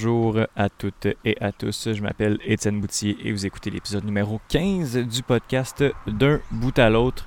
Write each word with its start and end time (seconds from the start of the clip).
Bonjour 0.00 0.38
à 0.54 0.68
toutes 0.68 1.08
et 1.24 1.36
à 1.40 1.50
tous, 1.50 1.92
je 1.92 2.00
m'appelle 2.00 2.38
Étienne 2.44 2.80
Boutier 2.80 3.16
et 3.24 3.32
vous 3.32 3.46
écoutez 3.46 3.68
l'épisode 3.68 4.04
numéro 4.04 4.40
15 4.48 4.96
du 4.98 5.24
podcast 5.24 5.84
D'un 6.06 6.38
bout 6.52 6.78
à 6.78 6.88
l'autre. 6.88 7.26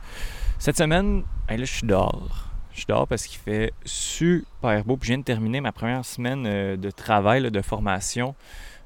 Cette 0.57 0.77
semaine, 0.77 1.23
là 1.49 1.57
je 1.57 1.65
suis 1.65 1.85
dehors. 1.85 2.47
Je 2.71 2.77
suis 2.77 2.85
parce 3.09 3.27
qu'il 3.27 3.41
fait 3.41 3.73
super 3.83 4.85
beau. 4.85 4.95
Puis 4.95 5.07
je 5.07 5.11
viens 5.11 5.17
de 5.17 5.25
terminer 5.25 5.59
ma 5.59 5.73
première 5.73 6.05
semaine 6.05 6.45
euh, 6.45 6.77
de 6.77 6.89
travail, 6.91 7.51
de 7.51 7.61
formation 7.61 8.35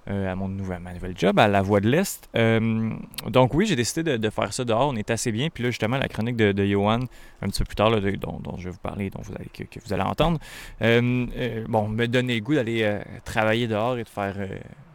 euh, 0.07 0.31
à 0.31 0.35
mon 0.35 0.47
nouvel, 0.47 0.83
job, 1.15 1.39
à 1.39 1.47
la 1.47 1.63
Voie 1.63 1.79
de 1.79 1.89
l'Est. 1.89 2.29
Euh, 2.35 2.91
donc 3.27 3.55
oui, 3.55 3.65
j'ai 3.65 3.75
décidé 3.75 4.19
de, 4.19 4.29
faire 4.29 4.53
ça 4.53 4.63
dehors. 4.63 4.89
On 4.89 4.95
est 4.95 5.09
assez 5.09 5.31
bien. 5.31 5.49
Puis 5.49 5.63
là, 5.63 5.71
justement, 5.71 5.97
la 5.97 6.07
chronique 6.07 6.35
de, 6.35 6.65
Johan, 6.65 6.99
un 7.41 7.47
petit 7.47 7.59
peu 7.59 7.65
plus 7.65 7.75
tard, 7.75 7.89
dont, 7.89 8.57
je 8.59 8.65
vais 8.65 8.69
vous 8.69 8.77
parler, 8.77 9.09
dont 9.09 9.21
vous 9.23 9.33
allez, 9.33 9.49
que, 9.49 9.79
vous 9.83 9.93
allez 9.93 10.03
entendre, 10.03 10.37
euh, 10.83 11.65
bon, 11.67 11.87
me 11.87 12.05
donner 12.05 12.35
le 12.35 12.41
goût 12.41 12.53
d'aller 12.53 12.99
travailler 13.23 13.67
dehors 13.67 13.97
et 13.97 14.03
de 14.03 14.09
faire, 14.09 14.35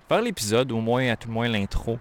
faire 0.09 0.23
l'épisode, 0.23 0.71
au 0.71 0.81
moins, 0.81 1.09
à 1.09 1.17
tout 1.17 1.27
le 1.27 1.35
moins, 1.35 1.49
l'intro 1.49 1.99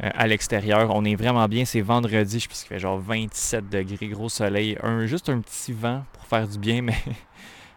à 0.00 0.26
l'extérieur. 0.26 0.90
On 0.94 1.04
est 1.06 1.14
vraiment 1.14 1.48
bien. 1.48 1.64
C'est 1.64 1.80
vendredi, 1.80 2.40
je 2.40 2.48
pense 2.48 2.60
qu'il 2.60 2.68
fait 2.68 2.78
genre 2.78 2.98
27 2.98 3.70
degrés, 3.70 4.08
gros 4.08 4.28
soleil. 4.28 4.76
Un, 4.82 5.06
juste 5.06 5.30
un 5.30 5.40
petit 5.40 5.72
vent 5.72 6.04
pour 6.12 6.26
faire 6.26 6.46
du 6.46 6.58
bien, 6.58 6.82
mais 6.82 6.98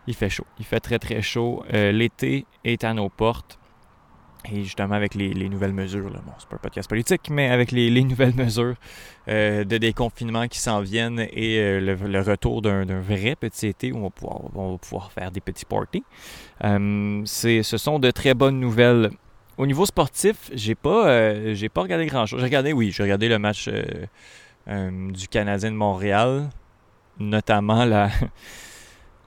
il 0.08 0.14
fait 0.14 0.30
chaud. 0.30 0.48
Il 0.60 0.66
fait 0.66 0.82
très, 0.82 1.00
très 1.00 1.22
chaud. 1.22 1.64
L'été 1.72 2.46
est 2.66 2.84
à 2.84 2.94
nos 2.94 3.08
portes. 3.08 3.57
Et 4.52 4.64
justement, 4.64 4.96
avec 4.96 5.16
les, 5.16 5.50
nouvelles 5.50 5.74
mesures, 5.74 6.10
bon, 6.10 6.34
c'est 6.38 6.48
pas 6.48 6.56
un 6.56 6.60
podcast 6.60 6.90
politique, 6.90 7.30
mais 7.30 7.50
avec 7.50 7.72
les, 7.72 8.04
nouvelles 8.04 8.36
mesures 8.38 8.76
euh, 9.28 9.64
de 9.64 9.78
déconfinement 9.78 10.48
qui 10.48 10.60
s'en 10.60 10.82
viennent 10.82 11.20
et 11.32 11.60
euh, 11.60 11.96
le, 11.98 12.22
retour 12.22 12.62
d'un 12.62 12.86
vrai 13.02 13.36
petit 13.36 13.68
été 13.68 13.92
où 13.92 13.98
on 13.98 14.72
va 14.72 14.78
pouvoir, 14.78 15.12
faire 15.12 15.32
des 15.32 15.42
petits 15.42 15.66
parties, 15.66 16.04
euh, 16.64 17.22
ce 17.26 17.78
sont 17.78 18.00
de 18.00 18.12
très 18.12 18.34
bonnes 18.34 18.60
nouvelles. 18.60 19.12
Au 19.58 19.66
niveau 19.66 19.86
sportif, 19.86 20.52
j'ai 20.54 20.76
pas, 20.76 21.54
j'ai 21.54 21.70
pas 21.70 21.82
regardé 21.82 22.06
grand-chose. 22.06 22.40
J'ai 22.40 22.46
regardé, 22.46 22.74
oui, 22.74 22.92
j'ai 22.92 23.04
regardé 23.04 23.28
le 23.28 23.40
match 23.40 23.70
du 24.68 25.28
Canadien 25.30 25.72
de 25.72 25.76
Montréal, 25.76 26.50
notamment 27.20 27.84
la 27.84 28.10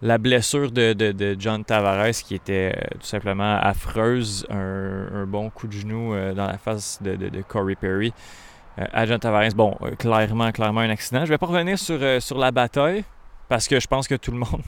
la 0.03 0.19
blessure 0.19 0.71
de, 0.71 1.37
John 1.39 1.65
Tavares 1.65 2.13
qui 2.25 2.35
était 2.35 2.75
euh, 2.75 2.99
tout 2.99 3.07
simplement 3.07 3.59
affreuse, 3.61 4.47
un, 4.51 5.27
bon 5.27 5.51
coup 5.51 5.67
de 5.67 5.73
genou 5.73 6.15
euh, 6.15 6.33
dans 6.33 6.47
la 6.47 6.59
face 6.59 7.01
de, 7.03 7.43
Corey 7.47 7.75
Perry 7.75 8.13
euh, 8.79 8.85
à 8.93 9.07
John 9.07 9.19
Tavares. 9.19 9.55
Bon, 9.55 9.77
clairement, 9.99 10.51
clairement 10.53 10.81
un 10.81 10.91
accident. 10.91 11.25
Je 11.25 11.31
vais 11.31 11.39
pas 11.39 11.47
revenir 11.47 11.79
sur, 11.79 12.01
sur 12.23 12.39
la 12.39 12.51
bataille 12.51 13.05
parce 13.49 13.69
que 13.69 13.79
je 13.79 13.87
pense 13.87 14.09
que 14.09 14.15
tout 14.15 14.31
le 14.31 14.39
monde 14.39 14.63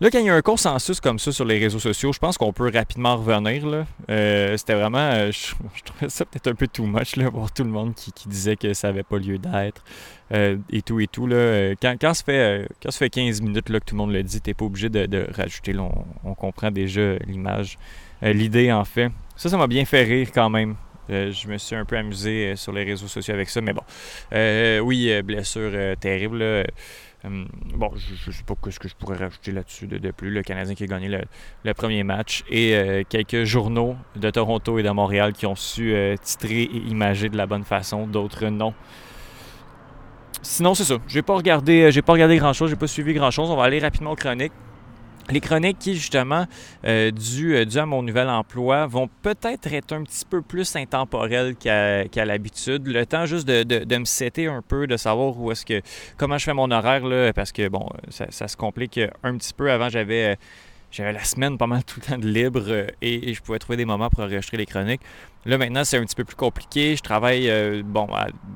Là, 0.00 0.10
quand 0.10 0.18
il 0.18 0.26
y 0.26 0.30
a 0.30 0.34
un 0.34 0.42
consensus 0.42 1.00
comme 1.00 1.18
ça 1.18 1.30
sur 1.30 1.44
les 1.44 1.58
réseaux 1.58 1.78
sociaux, 1.78 2.12
je 2.12 2.18
pense 2.18 2.36
qu'on 2.36 2.52
peut 2.52 2.70
rapidement 2.72 3.16
revenir. 3.16 3.84
Euh, 4.10 4.56
c'était 4.56 4.74
vraiment. 4.74 4.98
Euh, 4.98 5.30
je, 5.30 5.54
trouvais 5.84 6.08
ça 6.08 6.24
peut-être 6.24 6.48
un 6.48 6.54
peu 6.54 6.66
too 6.66 6.86
much, 6.86 7.16
là, 7.16 7.28
voir 7.28 7.52
tout 7.52 7.62
le 7.62 7.70
monde 7.70 7.94
qui, 7.94 8.10
disait 8.26 8.56
que 8.56 8.74
ça 8.74 8.88
n'avait 8.88 9.04
pas 9.04 9.18
lieu 9.18 9.38
d'être. 9.38 9.84
Euh, 10.32 10.56
et 10.70 10.82
tout 10.82 10.98
et 10.98 11.06
tout. 11.06 11.26
Là. 11.26 11.74
Quand, 11.80 11.94
quand, 12.00 12.14
ça 12.14 12.24
fait, 12.24 12.68
quand 12.82 12.90
ça 12.90 12.98
fait 12.98 13.10
15 13.10 13.42
minutes 13.42 13.68
là, 13.68 13.78
que 13.80 13.84
tout 13.84 13.94
le 13.94 13.98
monde 13.98 14.12
le 14.12 14.22
dit, 14.22 14.40
t'es 14.40 14.54
pas 14.54 14.64
obligé 14.64 14.88
de, 14.88 15.26
rajouter. 15.36 15.72
Là, 15.72 15.88
on, 16.24 16.34
comprend 16.34 16.70
déjà 16.70 17.16
l'image. 17.26 17.78
L'idée, 18.22 18.72
en 18.72 18.84
fait. 18.84 19.10
Ça, 19.36 19.50
ça 19.50 19.56
m'a 19.56 19.66
bien 19.66 19.84
fait 19.84 20.02
rire 20.02 20.28
quand 20.34 20.50
même. 20.50 20.74
je 21.08 21.46
me 21.46 21.58
suis 21.58 21.76
un 21.76 21.84
peu 21.84 21.96
amusé 21.96 22.56
sur 22.56 22.72
les 22.72 22.82
réseaux 22.82 23.08
sociaux 23.08 23.34
avec 23.34 23.48
ça, 23.48 23.60
mais 23.60 23.72
bon. 23.72 23.82
oui, 24.84 25.22
blessure 25.22 25.96
terrible. 26.00 26.64
Hum, 27.24 27.46
bon, 27.76 27.92
je 27.94 28.30
ne 28.30 28.34
sais 28.34 28.42
pas 28.42 28.54
ce 28.68 28.80
que 28.80 28.88
je 28.88 28.96
pourrais 28.96 29.16
rajouter 29.16 29.52
là-dessus 29.52 29.86
de, 29.86 30.10
plus. 30.10 30.30
Le 30.30 30.42
Canadien 30.42 30.74
qui 30.74 30.82
a 30.82 30.86
gagné 30.86 31.08
le, 31.08 31.74
premier 31.74 32.02
match 32.02 32.42
et 32.50 32.74
euh, 32.74 33.04
quelques 33.08 33.44
journaux 33.44 33.96
de 34.16 34.28
Toronto 34.30 34.78
et 34.78 34.82
de 34.82 34.90
Montréal 34.90 35.32
qui 35.32 35.46
ont 35.46 35.54
su 35.54 35.94
euh, 35.94 36.16
titrer 36.20 36.62
et 36.62 36.78
imager 36.88 37.28
de 37.28 37.36
la 37.36 37.46
bonne 37.46 37.62
façon, 37.62 38.08
d'autres 38.08 38.46
non. 38.46 38.74
Sinon, 40.42 40.74
c'est 40.74 40.84
ça. 40.84 40.96
J'ai 41.06 41.22
pas 41.22 41.36
regardé, 41.36 41.82
euh, 41.82 41.90
j'ai 41.92 42.02
pas 42.02 42.14
regardé 42.14 42.36
grand 42.36 42.52
chose, 42.52 42.70
j'ai 42.70 42.76
pas 42.76 42.88
suivi 42.88 43.14
grand 43.14 43.30
chose. 43.30 43.48
On 43.50 43.56
va 43.56 43.64
aller 43.64 43.78
rapidement 43.78 44.10
aux 44.10 44.16
chroniques. 44.16 44.52
Les 45.30 45.40
chroniques 45.40 45.78
qui, 45.78 45.94
justement, 45.94 46.46
euh, 46.84 47.10
euh, 47.12 47.76
à 47.76 47.86
mon 47.86 48.02
nouvel 48.02 48.28
emploi, 48.28 48.86
vont 48.86 49.08
peut-être 49.22 49.72
être 49.72 49.92
un 49.92 50.02
petit 50.02 50.24
peu 50.24 50.42
plus 50.42 50.74
intemporelles 50.76 51.54
qu'à 51.56 52.24
l'habitude. 52.24 52.86
Le 52.86 53.06
temps 53.06 53.26
juste 53.26 53.46
de, 53.46 53.96
me 53.96 54.04
setter 54.04 54.46
un 54.46 54.62
peu, 54.62 54.86
de 54.86 54.96
savoir 54.96 55.38
où 55.38 55.52
est-ce 55.52 55.64
que 55.64 55.80
comment 56.16 56.38
je 56.38 56.44
fais 56.44 56.54
mon 56.54 56.70
horaire, 56.70 57.06
là, 57.06 57.32
parce 57.32 57.52
que 57.52 57.68
bon, 57.68 57.88
ça, 58.10 58.48
se 58.48 58.56
complique 58.56 59.00
un 59.22 59.36
petit 59.36 59.54
peu. 59.54 59.70
Avant, 59.70 59.88
j'avais. 59.88 60.36
J'avais 60.92 61.12
la 61.12 61.24
semaine 61.24 61.56
pas 61.56 61.66
mal 61.66 61.82
tout 61.84 62.00
le 62.00 62.06
temps 62.06 62.18
de 62.18 62.28
libre 62.28 62.62
euh, 62.68 62.86
et, 63.00 63.32
je 63.32 63.42
pouvais 63.42 63.58
trouver 63.58 63.78
des 63.78 63.86
moments 63.86 64.10
pour 64.10 64.22
enregistrer 64.22 64.58
les 64.58 64.66
chroniques. 64.66 65.00
Là, 65.44 65.58
maintenant, 65.58 65.82
c'est 65.82 65.96
un 65.96 66.04
petit 66.04 66.14
peu 66.14 66.22
plus 66.22 66.36
compliqué. 66.36 66.94
Je 66.94 67.02
travaille, 67.02 67.50
euh, 67.50 67.82
bon, 67.84 68.06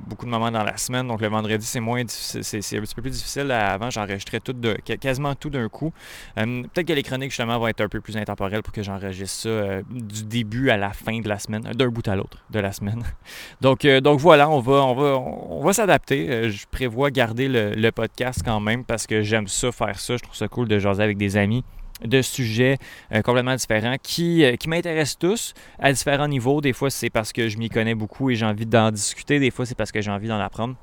beaucoup 0.06 0.24
de 0.24 0.30
moments 0.30 0.52
dans 0.52 0.62
la 0.62 0.76
semaine, 0.76 1.08
donc 1.08 1.20
le 1.20 1.26
vendredi, 1.26 1.66
c'est 1.66 1.80
moins 1.80 2.04
c'est, 2.06 2.58
un 2.58 2.80
petit 2.80 2.94
peu 2.94 3.02
plus 3.02 3.10
difficile. 3.10 3.50
Avant, 3.50 3.90
j'enregistrais 3.90 4.38
tout 4.38 4.52
de, 4.52 4.74
quasiment 4.74 5.34
tout 5.34 5.50
d'un 5.50 5.68
coup. 5.68 5.92
Euh, 6.38 6.62
peut-être 6.62 6.86
que 6.86 6.92
les 6.92 7.02
chroniques, 7.02 7.30
justement, 7.30 7.58
vont 7.58 7.66
être 7.66 7.80
un 7.80 7.88
peu 7.88 8.00
plus 8.00 8.16
intemporelles 8.16 8.62
pour 8.62 8.72
que 8.72 8.84
j'enregistre 8.84 9.36
ça 9.36 9.82
du 9.90 10.24
début 10.26 10.70
à 10.70 10.76
la 10.76 10.92
fin 10.92 11.18
de 11.18 11.28
la 11.28 11.40
semaine, 11.40 11.62
d'un 11.62 11.88
bout 11.88 12.06
à 12.06 12.14
l'autre 12.14 12.38
de 12.50 12.60
la 12.60 12.70
semaine. 12.70 13.02
donc, 13.60 13.84
donc 13.84 14.20
voilà, 14.20 14.48
on 14.48 14.60
va, 14.60 14.84
on 14.84 14.94
va, 14.94 15.18
on 15.18 15.64
va 15.64 15.72
s'adapter. 15.72 16.50
je 16.50 16.66
prévois 16.70 17.10
garder 17.10 17.48
le, 17.48 17.72
le 17.72 17.90
podcast 17.90 18.42
quand 18.44 18.60
même 18.60 18.84
parce 18.84 19.08
que 19.08 19.22
j'aime 19.22 19.48
ça, 19.48 19.72
faire 19.72 19.98
ça. 19.98 20.16
Je 20.18 20.22
trouve 20.22 20.36
ça 20.36 20.46
cool 20.46 20.68
de 20.68 20.78
jaser 20.78 21.02
avec 21.02 21.16
des 21.16 21.36
amis 21.36 21.64
de 22.04 22.22
sujets 22.22 22.78
euh, 23.12 23.22
complètement 23.22 23.54
différents 23.54 23.96
qui, 24.02 24.44
euh, 24.44 24.56
qui 24.56 24.68
m'intéressent 24.68 25.18
tous 25.18 25.54
à 25.78 25.92
différents 25.92 26.28
niveaux. 26.28 26.60
Des 26.60 26.72
fois, 26.72 26.90
c'est 26.90 27.10
parce 27.10 27.32
que 27.32 27.48
je 27.48 27.58
m'y 27.58 27.68
connais 27.68 27.94
beaucoup 27.94 28.30
et 28.30 28.34
j'ai 28.34 28.46
envie 28.46 28.66
d'en 28.66 28.90
discuter. 28.90 29.38
Des 29.38 29.50
fois, 29.50 29.66
c'est 29.66 29.74
parce 29.74 29.92
que 29.92 30.00
j'ai 30.00 30.10
envie 30.10 30.28
d'en 30.28 30.40
apprendre. 30.40 30.76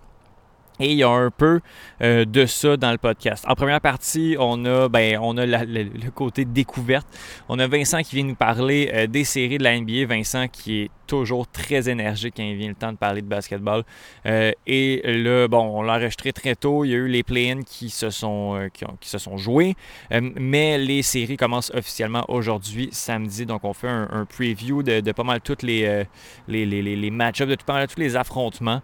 Et 0.79 0.91
il 0.91 0.97
y 0.97 1.03
a 1.03 1.09
un 1.09 1.29
peu 1.29 1.62
euh, 2.02 2.25
de 2.25 2.47
ça 2.47 2.78
dans 2.78 2.91
le 2.91 2.97
podcast. 2.97 3.46
En 3.47 3.53
première 3.53 3.79
partie, 3.79 4.35
on 4.40 4.66
a, 4.66 4.90
ben, 4.90 5.19
on 5.22 5.38
a 5.38 5.46
le, 5.46 6.09
côté 6.09 6.46
découverte. 6.46 7.07
On 7.47 7.59
a 7.59 7.68
Vincent 7.68 8.02
qui 8.02 8.16
vient 8.16 8.25
nous 8.25 8.35
parler 8.35 9.07
des 9.07 9.23
séries 9.23 9.59
de 9.59 9.63
la 9.63 9.79
NBA. 9.79 10.07
Vincent 10.07 10.47
qui 10.47 10.81
est 10.81 10.91
toujours 11.08 11.47
très 11.47 11.90
énergique 11.90 12.36
quand 12.38 12.44
il 12.44 12.56
vient 12.56 12.69
le 12.69 12.75
temps 12.75 12.91
de 12.91 12.97
parler 12.97 13.22
de 13.22 13.28
basketball. 13.28 13.84
Euh, 14.25 14.52
et 14.68 15.02
là, 15.06 15.47
bon, 15.47 15.80
on 15.80 15.81
l'a 15.81 15.94
enregistré 15.94 16.34
très 16.34 16.56
tôt. 16.56 16.86
Il 16.86 16.91
y 16.91 16.94
a 16.94 16.97
eu 16.97 17.08
les 17.08 17.24
play-ins 17.24 17.62
qui, 17.62 17.90
se 17.90 18.09
sont, 18.09 18.56
euh, 18.56 18.69
qui, 18.69 19.09
se 19.09 19.18
sont 19.18 19.38
joués. 19.38 19.75
Euh, 20.12 20.22
mais 20.36 20.78
les 20.78 21.02
séries 21.02 21.38
commencent 21.38 21.72
officiellement 21.74 22.25
aujourd'hui, 22.28 22.90
samedi. 22.91 23.46
Donc, 23.46 23.64
on 23.64 23.74
fait 23.74 23.88
un, 23.88 24.25
preview 24.25 24.84
de, 24.84 25.12
pas 25.12 25.24
mal 25.24 25.41
toutes 25.41 25.64
les, 25.64 26.06
les, 26.47 26.66
les, 26.66 26.81
les 26.81 27.12
match-ups, 27.12 27.50
de 27.50 27.56
pas 27.64 27.74
mal 27.74 27.88
tous 27.88 28.00
les 28.00 28.16
affrontements. 28.16 28.81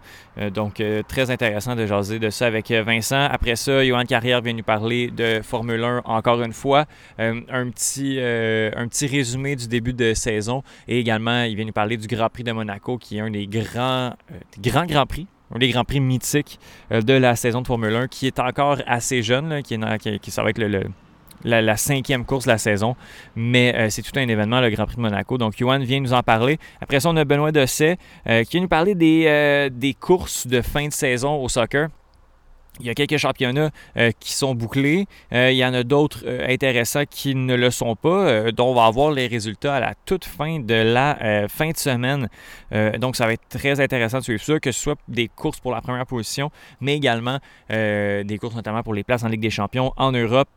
donc, 0.52 0.82
très 1.08 1.30
intéressant 1.30 1.74
de 1.74 1.86
jaser 1.86 2.18
de 2.18 2.30
ça 2.30 2.46
avec 2.46 2.70
Vincent. 2.70 3.24
Après 3.30 3.56
ça, 3.56 3.84
Johan 3.84 4.04
Carrière 4.04 4.42
vient 4.42 4.52
nous 4.52 4.62
parler 4.62 5.08
de 5.08 5.40
Formule 5.42 5.82
1 5.82 6.02
encore 6.04 6.42
une 6.42 6.52
fois. 6.52 6.84
un, 7.18 7.70
petit, 7.70 8.18
un 8.20 8.86
petit 8.88 9.06
résumé 9.06 9.56
du 9.56 9.66
début 9.66 9.92
de 9.92 10.14
saison. 10.14 10.62
Et 10.86 10.98
également, 10.98 11.42
il 11.44 11.56
vient 11.56 11.64
nous 11.64 11.72
parler 11.72 11.96
du 11.96 12.06
Grand 12.10 12.28
Prix 12.28 12.44
de 12.44 12.52
Monaco, 12.52 12.98
qui 12.98 13.18
est 13.18 13.20
un 13.20 13.30
des 13.30 13.46
grands, 13.46 14.14
euh, 14.32 14.84
grands 14.86 15.06
Prix, 15.06 15.26
un 15.54 15.58
des 15.58 15.68
Grands 15.68 15.84
Prix 15.84 16.00
mythiques 16.00 16.58
euh, 16.92 17.02
de 17.02 17.12
la 17.12 17.36
saison 17.36 17.62
de 17.62 17.66
Formule 17.66 17.94
1, 17.94 18.08
qui 18.08 18.26
est 18.26 18.38
encore 18.38 18.78
assez 18.86 19.22
jeune, 19.22 19.62
qui, 19.62 19.74
est, 19.74 20.18
qui, 20.18 20.30
ça 20.30 20.42
va 20.42 20.50
être 20.50 20.58
le, 20.58 20.84
la, 21.44 21.76
cinquième 21.76 22.24
course 22.24 22.44
de 22.44 22.50
la 22.50 22.58
saison. 22.58 22.96
Mais 23.36 23.74
euh, 23.76 23.90
c'est 23.90 24.02
tout 24.02 24.16
un 24.16 24.28
événement, 24.28 24.60
le 24.60 24.70
Grand 24.70 24.86
Prix 24.86 24.96
de 24.96 25.02
Monaco. 25.02 25.38
Donc, 25.38 25.56
Johan 25.56 25.78
vient 25.78 26.00
nous 26.00 26.12
en 26.12 26.22
parler. 26.22 26.58
Après 26.80 27.00
ça, 27.00 27.08
on 27.08 27.16
a 27.16 27.24
Benoît 27.24 27.52
Dosset 27.52 27.98
qui 28.26 28.50
vient 28.50 28.62
nous 28.62 28.68
parler 28.68 28.94
des 28.94 29.96
courses 29.98 30.46
de 30.46 30.62
fin 30.62 30.86
de 30.86 30.92
saison 30.92 31.42
au 31.42 31.48
soccer. 31.48 31.88
Il 32.80 32.86
y 32.86 32.90
a 32.90 32.94
quelques 32.94 33.18
championnats 33.18 33.70
euh, 33.96 34.10
qui 34.18 34.32
sont 34.32 34.54
bouclés. 34.54 35.06
Euh, 35.32 35.50
il 35.50 35.56
y 35.56 35.64
en 35.64 35.74
a 35.74 35.82
d'autres 35.82 36.24
euh, 36.26 36.46
intéressants 36.48 37.04
qui 37.08 37.34
ne 37.34 37.54
le 37.54 37.70
sont 37.70 37.96
pas, 37.96 38.50
dont 38.52 38.70
on 38.70 38.74
va 38.74 38.86
avoir 38.86 39.12
les 39.12 39.26
résultats 39.26 39.74
à 39.74 39.80
la 39.80 39.94
toute 40.06 40.24
fin 40.24 40.60
de 40.60 40.74
la 40.74 41.46
fin 41.48 41.70
de 41.70 41.76
semaine. 41.76 42.28
donc, 42.98 43.16
ça 43.16 43.26
va 43.26 43.32
être 43.32 43.48
très 43.48 43.80
intéressant 43.80 44.18
de 44.18 44.24
suivre 44.24 44.42
ça, 44.42 44.58
que 44.58 44.72
ce 44.72 44.80
soit 44.80 44.98
des 45.08 45.28
courses 45.28 45.60
pour 45.60 45.72
la 45.72 45.80
première 45.80 46.06
position, 46.06 46.50
mais 46.80 46.96
également 46.96 47.38
des 47.68 48.38
courses 48.40 48.54
notamment 48.54 48.82
pour 48.82 48.94
les 48.94 49.04
places 49.04 49.24
en 49.24 49.28
Ligue 49.28 49.40
des 49.40 49.50
Champions 49.50 49.92
en 49.96 50.12
Europe. 50.12 50.48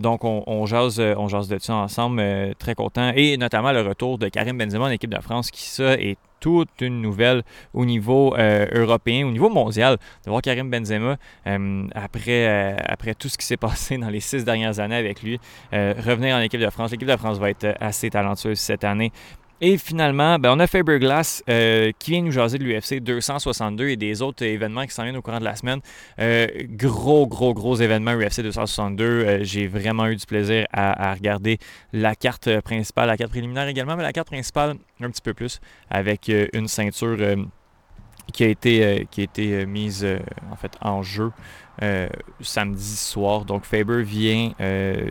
donc, 0.00 0.24
on, 0.24 0.66
jase, 0.66 1.00
on 1.00 1.28
jase 1.28 1.48
de 1.48 1.58
ça 1.58 1.74
ensemble, 1.74 2.22
très 2.58 2.74
content. 2.74 3.12
Et 3.14 3.36
notamment 3.36 3.72
le 3.72 3.82
retour 3.82 4.18
de 4.18 4.28
Karim 4.28 4.58
Benzema 4.58 4.86
en 4.86 4.90
équipe 4.90 5.14
de 5.14 5.20
France, 5.20 5.50
qui 5.50 5.62
ça 5.62 5.94
est 5.94 6.18
toute 6.40 6.80
une 6.80 7.00
nouvelle 7.00 7.42
au 7.74 7.84
niveau 7.84 8.34
euh, 8.36 8.66
européen, 8.72 9.26
au 9.26 9.30
niveau 9.30 9.48
mondial, 9.48 9.96
de 10.24 10.30
voir 10.30 10.42
Karim 10.42 10.70
Benzema, 10.70 11.16
euh, 11.46 11.86
après, 11.94 12.46
euh, 12.46 12.76
après 12.84 13.14
tout 13.14 13.28
ce 13.28 13.38
qui 13.38 13.46
s'est 13.46 13.56
passé 13.68 13.98
dans 13.98 14.10
les 14.10 14.20
six 14.20 14.44
dernières 14.44 14.78
années 14.80 14.96
avec 14.96 15.22
lui, 15.22 15.40
revenir 15.72 16.36
en 16.36 16.40
équipe 16.40 16.60
de 16.60 16.70
France. 16.70 16.90
L'équipe 16.90 17.08
de 17.08 17.16
France 17.16 17.38
va 17.38 17.50
être 17.50 17.74
assez 17.80 18.10
talentueuse 18.10 18.58
cette 18.58 18.84
année. 18.84 19.12
Et 19.62 19.78
finalement, 19.78 20.38
ben, 20.38 20.54
on 20.54 20.60
a 20.60 20.66
Faber 20.66 20.98
Glass 20.98 21.42
euh, 21.48 21.90
qui 21.98 22.10
vient 22.10 22.20
nous 22.20 22.30
jaser 22.30 22.58
de 22.58 22.64
l'UFC 22.64 23.00
262 23.00 23.88
et 23.88 23.96
des 23.96 24.20
autres 24.20 24.44
événements 24.44 24.84
qui 24.84 24.92
s'en 24.92 25.04
viennent 25.04 25.16
au 25.16 25.22
courant 25.22 25.38
de 25.38 25.44
la 25.44 25.56
semaine. 25.56 25.80
Euh, 26.18 26.46
gros, 26.68 27.26
gros, 27.26 27.54
gros 27.54 27.76
événement 27.76 28.12
UFC 28.12 28.42
262. 28.42 29.04
Euh, 29.04 29.38
j'ai 29.44 29.66
vraiment 29.66 30.08
eu 30.08 30.16
du 30.16 30.26
plaisir 30.26 30.66
à, 30.74 31.14
regarder 31.14 31.58
la 31.94 32.14
carte 32.14 32.60
principale, 32.60 33.06
la 33.06 33.16
carte 33.16 33.30
préliminaire 33.30 33.66
également, 33.66 33.96
mais 33.96 34.02
la 34.02 34.12
carte 34.12 34.26
principale 34.26 34.76
un 35.00 35.10
petit 35.10 35.22
peu 35.22 35.32
plus 35.32 35.60
avec 35.88 36.30
une 36.52 36.68
ceinture 36.68 37.16
qui 38.32 38.44
a 38.44 38.48
été, 38.48 39.66
mise 39.66 40.06
en 40.82 41.02
jeu 41.02 41.32
samedi 42.40 42.96
soir. 42.96 43.44
Donc 43.46 43.64
Faber 43.64 44.02
vient 44.02 44.52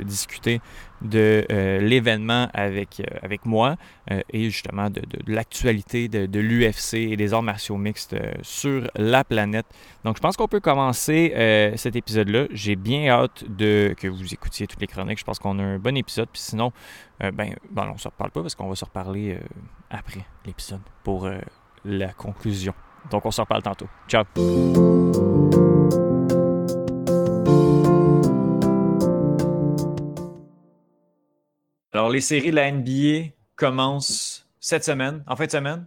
discuter 0.03 0.61
de 1.01 1.45
euh, 1.51 1.79
l'événement 1.79 2.47
avec, 2.53 2.99
euh, 2.99 3.17
avec 3.21 3.45
moi 3.45 3.75
euh, 4.11 4.21
et 4.31 4.49
justement 4.49 4.89
de, 4.89 5.01
l'actualité 5.27 6.07
de, 6.07 6.39
l'UFC 6.39 6.95
et 6.95 7.17
des 7.17 7.33
arts 7.33 7.43
martiaux 7.43 7.77
mixtes 7.77 8.15
sur 8.41 8.89
la 8.95 9.23
planète. 9.23 9.65
Donc 10.03 10.17
je 10.17 10.21
pense 10.21 10.37
qu'on 10.37 10.47
peut 10.47 10.59
commencer 10.59 11.33
cet 11.75 11.95
épisode-là. 11.95 12.45
J'ai 12.51 12.75
bien 12.75 13.09
hâte 13.09 13.43
de 13.49 13.95
que 13.97 14.07
vous 14.07 14.33
écoutiez 14.33 14.67
toutes 14.67 14.81
les 14.81 14.87
chroniques. 14.87 15.19
Je 15.19 15.23
pense 15.23 15.39
qu'on 15.39 15.57
a 15.59 15.63
un 15.63 15.79
bon 15.79 15.95
épisode. 15.97 16.29
Puis 16.31 16.41
sinon, 16.41 16.71
ben, 17.19 17.31
ben, 17.71 17.87
on 17.89 17.93
ne 17.93 17.97
se 17.97 18.07
reparle 18.07 18.31
pas 18.31 18.41
parce 18.41 18.55
qu'on 18.55 18.69
va 18.69 18.75
se 18.75 18.85
reparler 18.85 19.39
après 19.89 20.25
l'épisode 20.45 20.81
pour 21.03 21.29
la 21.83 22.13
conclusion. 22.13 22.73
Donc 23.09 23.25
on 23.25 23.31
se 23.31 23.41
reparle 23.41 23.63
tantôt. 23.63 23.87
Ciao! 24.07 24.25
Alors, 31.95 32.09
les 32.09 32.19
séries 32.19 32.51
de 32.51 32.57
la 32.57 32.69
NBA 32.69 33.29
commencent 33.55 34.45
cette 34.59 34.83
semaine, 34.83 35.23
en 35.27 35.37
fin 35.37 35.45
de 35.45 35.51
semaine. 35.51 35.85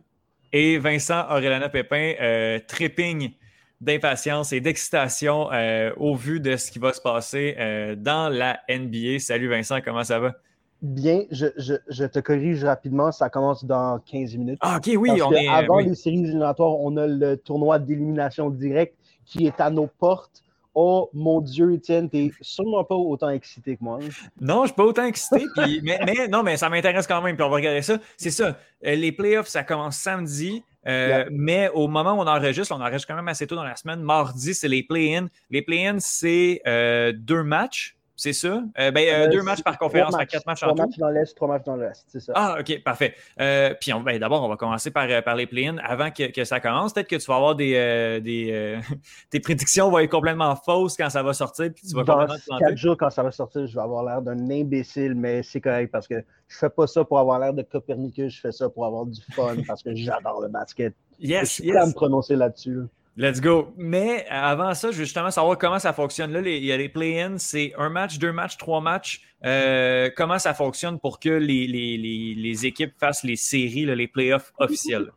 Et 0.55 0.79
Vincent 0.79 1.21
Aurelana 1.29 1.69
Pépin 1.69 2.15
euh, 2.19 2.59
tripping 2.67 3.33
d'impatience 3.79 4.55
et 4.55 4.63
d'excitation 4.63 5.53
euh, 5.53 5.93
au 5.99 6.15
vu 6.15 6.41
de 6.41 6.57
ce 6.57 6.71
qui 6.71 6.79
va 6.79 6.95
se 6.95 7.03
passer 7.03 7.57
euh, 7.59 7.95
dans 7.95 8.31
la 8.31 8.59
NBA. 8.71 9.19
Salut 9.19 9.51
Vincent, 9.51 9.81
comment 9.85 10.03
ça 10.03 10.19
va? 10.19 10.33
Bien, 10.81 11.25
je, 11.31 12.07
te 12.07 12.21
corrige 12.21 12.65
rapidement, 12.65 13.13
ça 13.13 13.29
commence 13.29 13.67
dans 13.67 13.99
15 13.99 14.35
minutes. 14.39 14.59
Ah, 14.63 14.79
ok, 14.79 14.91
oui, 14.97 15.21
on 15.21 15.31
est. 15.33 15.47
Avant 15.47 15.81
les 15.81 15.95
séries 15.95 16.21
éliminatoires, 16.21 16.75
on 16.81 16.97
a 16.97 17.07
le 17.07 17.37
tournoi 17.37 17.79
d'élimination 17.79 18.49
directe 18.49 18.97
qui 19.27 19.47
est 19.47 19.61
à 19.61 19.69
nos 19.69 19.89
portes. 19.99 20.43
Oh 20.81 21.11
mon 21.13 21.41
Dieu, 21.41 21.73
Étienne, 21.75 22.09
t'es 22.09 22.31
sûrement 22.41 22.85
pas 22.85 22.95
autant 22.95 23.31
excité 23.31 23.77
que 23.77 23.83
moi. 23.83 23.99
Non, 24.41 24.63
je 24.63 24.69
suis 24.69 24.77
pas 24.77 24.85
autant 24.85 25.07
excité. 25.07 25.45
mais, 25.83 26.29
non, 26.29 26.45
mais 26.45 26.57
ça 26.57 26.69
m'intéresse 26.69 27.09
quand 27.09 27.21
même. 27.21 27.35
Puis 27.35 27.45
on 27.45 27.49
va 27.49 27.57
regarder 27.57 27.83
ça. 27.83 27.99
C'est 28.17 28.31
ça. 28.31 28.57
Euh, 28.87 28.95
les 28.95 29.11
playoffs, 29.11 29.49
ça 29.49 29.65
commence 29.65 29.97
samedi. 29.97 30.63
Euh, 30.87 31.25
mais 31.33 31.69
au 31.75 31.89
moment 31.89 32.13
où 32.13 32.21
on 32.21 32.29
enregistre, 32.29 32.73
on 32.73 32.81
enregistre 32.81 33.09
quand 33.09 33.17
même 33.17 33.27
assez 33.27 33.49
tôt 33.49 33.57
dans 33.57 33.65
la 33.65 33.75
semaine. 33.75 34.03
Mardi, 34.03 34.55
c'est 34.55 34.69
les 34.69 34.85
play-in. 34.85 35.27
Les 35.51 35.63
play-in, 35.63 35.97
c'est 35.99 36.63
euh, 36.69 37.13
deux 37.13 37.43
matchs 37.43 37.98
c'est 38.19 38.33
ça? 38.33 38.65
Euh, 38.81 38.91
ben, 38.91 39.09
euh, 39.09 39.29
deux 39.29 39.43
matchs 39.43 39.63
par 39.63 39.79
conférence, 39.79 40.17
quatre 40.29 40.45
matchs 40.45 40.65
en 40.65 40.71
tout. 40.71 40.75
Trois 40.75 40.87
matchs 40.87 40.99
dans 40.99 41.09
l'Est, 41.09 41.37
trois 41.37 41.47
matchs 41.47 41.65
dans 41.65 41.77
l'Est, 41.77 42.05
c'est 42.09 42.19
ça. 42.19 42.33
Ah, 42.35 42.57
OK, 42.59 42.83
parfait. 42.83 43.15
Euh, 43.41 43.73
puis 43.81 43.93
ben, 44.05 44.19
d'abord, 44.19 44.43
on 44.43 44.49
va 44.49 44.57
commencer 44.57 44.91
par, 44.91 45.07
par 45.23 45.37
les 45.37 45.47
play-ins 45.47 45.77
avant 45.79 46.11
que, 46.11 46.33
que, 46.33 46.43
ça 46.43 46.59
commence. 46.59 46.93
Peut-être 46.93 47.07
que 47.07 47.15
tu 47.15 47.27
vas 47.27 47.37
avoir 47.37 47.55
des. 47.55 48.21
des 48.21 48.81
tes 49.31 49.39
prédictions 49.39 49.89
vont 49.89 50.01
être 50.01 50.11
complètement 50.11 50.57
fausses 50.57 50.97
quand 50.97 51.09
ça 51.11 51.23
va 51.23 51.33
sortir. 51.33 51.73
Puis 51.73 51.87
tu 51.87 51.95
vas 51.95 52.03
dans 52.03 52.27
quatre 52.59 52.77
jours, 52.77 52.97
quand 52.97 53.11
ça 53.11 53.23
va 53.23 53.31
sortir, 53.31 53.69
je 53.69 53.75
vais 53.75 53.83
avoir 53.83 54.03
l'air 54.03 54.21
d'un 54.21 54.51
imbécile, 54.51 55.15
mais 55.15 55.45
c'est 55.45 55.61
correct 55.61 55.93
parce 55.93 56.09
que 56.09 56.25
je 56.49 56.59
fais 56.59 56.71
pas 56.71 56.89
ça 56.89 57.05
pour 57.05 57.21
avoir 57.21 57.39
l'air 57.39 57.55
de 57.55 57.63
Copernicus, 57.63 58.35
je 58.35 58.41
fais 58.41 58.53
ça 58.53 58.69
pour 58.69 58.85
avoir 58.85 59.07
du 59.07 59.21
fun 59.33 59.55
parce 59.65 59.85
que 59.85 59.95
j'adore 59.95 60.41
le 60.41 60.49
basket. 60.49 60.93
Yes, 61.21 61.41
je 61.41 61.47
suis 61.47 61.65
yes. 61.67 61.77
à 61.77 61.87
me 61.87 61.93
prononcer 61.93 62.35
là-dessus. 62.35 62.81
Là 63.19 63.31
Let's 63.31 63.41
go. 63.41 63.75
Mais 63.77 64.27
avant 64.29 64.75
ça, 64.75 64.91
je 64.91 64.99
veux 64.99 65.05
justement 65.05 65.31
savoir 65.31 65.59
comment 65.59 65.79
ça 65.79 65.93
fonctionne. 65.93 66.33
Là, 66.33 66.41
il 66.41 66.65
y 66.65 66.73
a 66.73 66.77
les 66.77 66.89
play-ins, 66.89 67.39
c'est 67.39 67.75
un 67.77 67.91
match, 67.91 68.19
deux 68.19 68.33
matchs, 68.33 68.57
trois 68.57 68.81
matchs. 68.81 69.23
Euh, 69.45 70.11
comment 70.17 70.39
ça 70.39 70.55
fonctionne 70.55 70.99
pour 70.99 71.21
que 71.21 71.29
les, 71.29 71.67
les, 71.67 72.67
équipes 72.67 72.93
fassent 72.99 73.25
les 73.25 73.37
séries, 73.37 73.87
les 73.87 74.09
playoffs 74.09 74.53
officiels? 74.59 75.13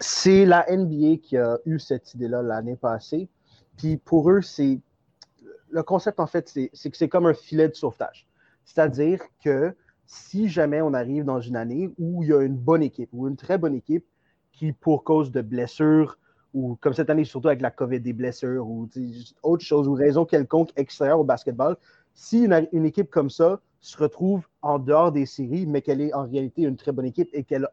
C'est 0.00 0.44
la 0.44 0.64
NBA 0.70 1.18
qui 1.22 1.36
a 1.36 1.58
eu 1.66 1.78
cette 1.78 2.14
idée-là 2.14 2.42
l'année 2.42 2.76
passée. 2.76 3.28
Puis 3.76 3.96
pour 3.96 4.30
eux, 4.30 4.42
c'est. 4.42 4.80
Le 5.70 5.82
concept, 5.82 6.18
en 6.18 6.26
fait, 6.26 6.48
c'est 6.48 6.90
que 6.90 6.96
c'est 6.96 7.08
comme 7.08 7.26
un 7.26 7.34
filet 7.34 7.68
de 7.68 7.74
sauvetage. 7.74 8.26
C'est-à-dire 8.64 9.20
que 9.44 9.74
si 10.06 10.48
jamais 10.48 10.80
on 10.80 10.94
arrive 10.94 11.24
dans 11.24 11.40
une 11.40 11.56
année 11.56 11.90
où 11.98 12.22
il 12.22 12.30
y 12.30 12.32
a 12.32 12.40
une 12.40 12.56
bonne 12.56 12.82
équipe 12.82 13.10
ou 13.12 13.28
une 13.28 13.36
très 13.36 13.58
bonne 13.58 13.74
équipe 13.74 14.06
qui, 14.52 14.72
pour 14.72 15.04
cause 15.04 15.30
de 15.30 15.42
blessures, 15.42 16.18
ou 16.54 16.76
comme 16.80 16.94
cette 16.94 17.10
année, 17.10 17.24
surtout 17.24 17.48
avec 17.48 17.60
la 17.60 17.70
COVID, 17.70 18.00
des 18.00 18.12
blessures 18.12 18.66
ou 18.66 18.88
autre 19.42 19.64
chose, 19.64 19.88
ou 19.88 19.94
raison 19.94 20.24
quelconque 20.24 20.70
extérieure 20.76 21.20
au 21.20 21.24
basketball, 21.24 21.76
si 22.14 22.44
une, 22.44 22.84
équipe 22.84 23.10
comme 23.10 23.30
ça 23.30 23.60
se 23.80 23.96
retrouve 23.96 24.46
en 24.60 24.78
dehors 24.78 25.12
des 25.12 25.26
séries, 25.26 25.66
mais 25.66 25.82
qu'elle 25.82 26.00
est 26.00 26.12
en 26.12 26.26
réalité 26.26 26.62
une 26.62 26.76
très 26.76 26.90
bonne 26.90 27.04
équipe 27.04 27.28
et 27.32 27.44
qu'elle 27.44 27.68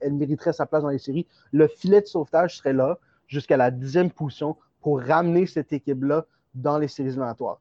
elle 0.00 0.14
mériterait 0.14 0.52
sa 0.52 0.66
place 0.66 0.82
dans 0.82 0.90
les 0.90 0.98
séries, 0.98 1.26
le 1.52 1.68
filet 1.68 2.02
de 2.02 2.06
sauvetage 2.06 2.58
serait 2.58 2.74
là 2.74 2.98
jusqu'à 3.26 3.56
la 3.56 3.70
dixième 3.70 4.10
position 4.10 4.56
pour 4.80 5.00
ramener 5.00 5.46
cette 5.46 5.72
équipe-là 5.72 6.26
dans 6.54 6.78
les 6.78 6.88
séries 6.88 7.08
éliminatoires. 7.08 7.60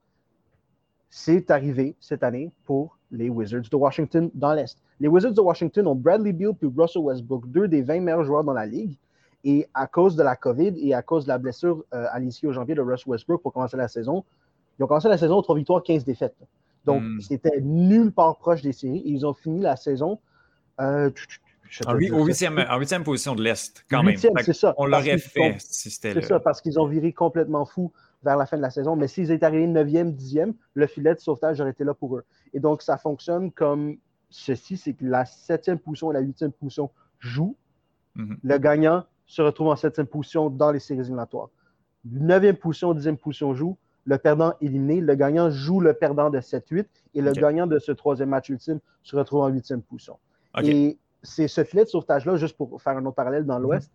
C'est 1.10 1.50
arrivé 1.52 1.96
cette 2.00 2.24
année 2.24 2.52
pour 2.66 2.98
les 3.12 3.30
Wizards 3.30 3.70
de 3.72 3.76
Washington 3.76 4.30
dans 4.34 4.54
l'Est. 4.54 4.78
Les 5.00 5.08
Wizards 5.08 5.34
de 5.34 5.42
Washington 5.42 5.88
ont 5.88 5.96
Bradley 5.96 6.34
Beal 6.34 6.54
puis 6.54 6.70
Russell 6.76 7.04
Westbrook, 7.04 7.48
deux 7.50 7.68
des 7.68 7.82
20 7.82 8.02
meilleurs 8.02 8.26
joueurs 8.26 8.44
dans 8.44 8.54
la 8.54 8.66
ligue. 8.66 8.98
Et 9.50 9.66
à 9.74 9.88
cause 9.88 10.18
de 10.18 10.24
la 10.24 10.36
COVID 10.36 10.74
et 10.78 10.94
à 10.94 11.02
cause 11.02 11.24
de 11.24 11.30
la 11.30 11.38
blessure 11.38 11.86
euh, 11.94 12.06
à 12.12 12.20
l'issue 12.20 12.48
au 12.48 12.52
janvier 12.52 12.76
de 12.76 12.82
Russ 12.82 13.06
Westbrook 13.06 13.42
pour 13.42 13.54
commencer 13.54 13.78
la 13.78 13.88
saison, 13.88 14.26
ils 14.78 14.84
ont 14.84 14.88
commencé 14.88 15.08
la 15.08 15.18
saison 15.18 15.38
aux 15.38 15.42
3 15.42 15.56
victoires, 15.56 15.82
15 15.82 16.04
défaites. 16.04 16.36
Donc, 16.84 17.02
hmm. 17.02 17.22
c'était 17.22 17.62
nulle 17.62 18.12
part 18.12 18.38
proche 18.40 18.62
des 18.62 18.74
séries. 18.74 19.00
Et 19.06 19.10
ils 19.10 19.26
ont 19.26 19.34
fini 19.34 19.62
la 19.62 19.78
saison 19.78 20.20
euh, 20.82 21.10
en, 21.86 21.96
huitième, 21.96 23.04
position 23.04 23.36
de 23.36 23.44
l'Est, 23.44 23.86
quand 23.90 24.04
même. 24.04 24.18
c'est 24.18 24.54
ça. 24.54 24.74
On 24.78 24.86
l'aurait 24.86 25.18
fait 25.18 25.56
si 25.60 25.92
c'était 25.92 26.14
C'est 26.14 26.28
ça, 26.28 26.40
parce 26.42 26.62
qu'ils 26.62 26.78
ont 26.78 26.88
viré 26.88 27.14
complètement 27.14 27.66
fou 27.66 27.94
vers 28.24 28.36
la 28.36 28.46
fin 28.46 28.58
de 28.58 28.62
la 28.62 28.70
saison. 28.70 28.98
Mais 28.98 29.08
s'ils 29.08 29.32
étaient 29.32 29.46
arrivés 29.46 29.68
9e, 29.68 30.14
10e, 30.14 30.54
le 30.74 30.88
filet 30.88 31.16
de 31.16 31.20
sauvetage 31.20 31.62
aurait 31.62 31.72
été 31.72 31.86
là 31.86 31.94
pour 31.94 32.18
eux. 32.18 32.26
Et 32.54 32.60
donc, 32.60 32.82
ça 32.82 32.98
fonctionne 32.98 33.52
comme 33.52 33.98
ceci, 34.30 34.76
c'est 34.76 34.94
que 34.94 35.06
la 35.06 35.26
septième 35.26 35.80
position 35.80 36.12
et 36.12 36.16
la 36.16 36.22
huitième 36.22 36.52
position 36.52 36.90
jouent. 37.20 37.56
Mhm. 38.16 38.38
Le 38.44 38.58
gagnant 38.58 39.06
se 39.28 39.42
retrouve 39.42 39.68
en 39.68 39.76
septième 39.76 40.08
position 40.08 40.50
dans 40.50 40.72
les 40.72 40.80
séries 40.80 41.02
éliminatoires. 41.02 41.50
Neuvième 42.06 42.56
position, 42.56 42.94
dixième 42.94 43.18
position 43.18 43.54
joue. 43.54 43.78
Le 44.06 44.18
perdant 44.18 44.54
éliminé. 44.62 45.02
Le 45.02 45.16
gagnant 45.16 45.50
joue 45.50 45.82
le 45.82 45.94
perdant 45.94 46.30
de 46.30 46.40
7-8 46.40 46.86
et 47.14 47.22
le 47.22 47.34
gagnant 47.34 47.68
de 47.68 47.78
ce 47.78 47.92
troisième 47.92 48.30
match 48.30 48.48
ultime 48.48 48.80
se 49.04 49.18
retrouve 49.18 49.42
en 49.42 49.50
huitième 49.50 49.82
position. 49.82 50.18
Et 50.64 50.98
c'est 51.22 51.50
ce 51.50 51.64
filet 51.66 51.84
de 51.84 51.90
sauvetage-là, 51.90 52.38
juste 52.38 52.56
pour 52.56 52.82
faire 52.82 52.96
un 52.96 53.06
autre 53.06 53.16
parallèle 53.16 53.46
dans 53.46 53.60
l'Ouest, 53.60 53.92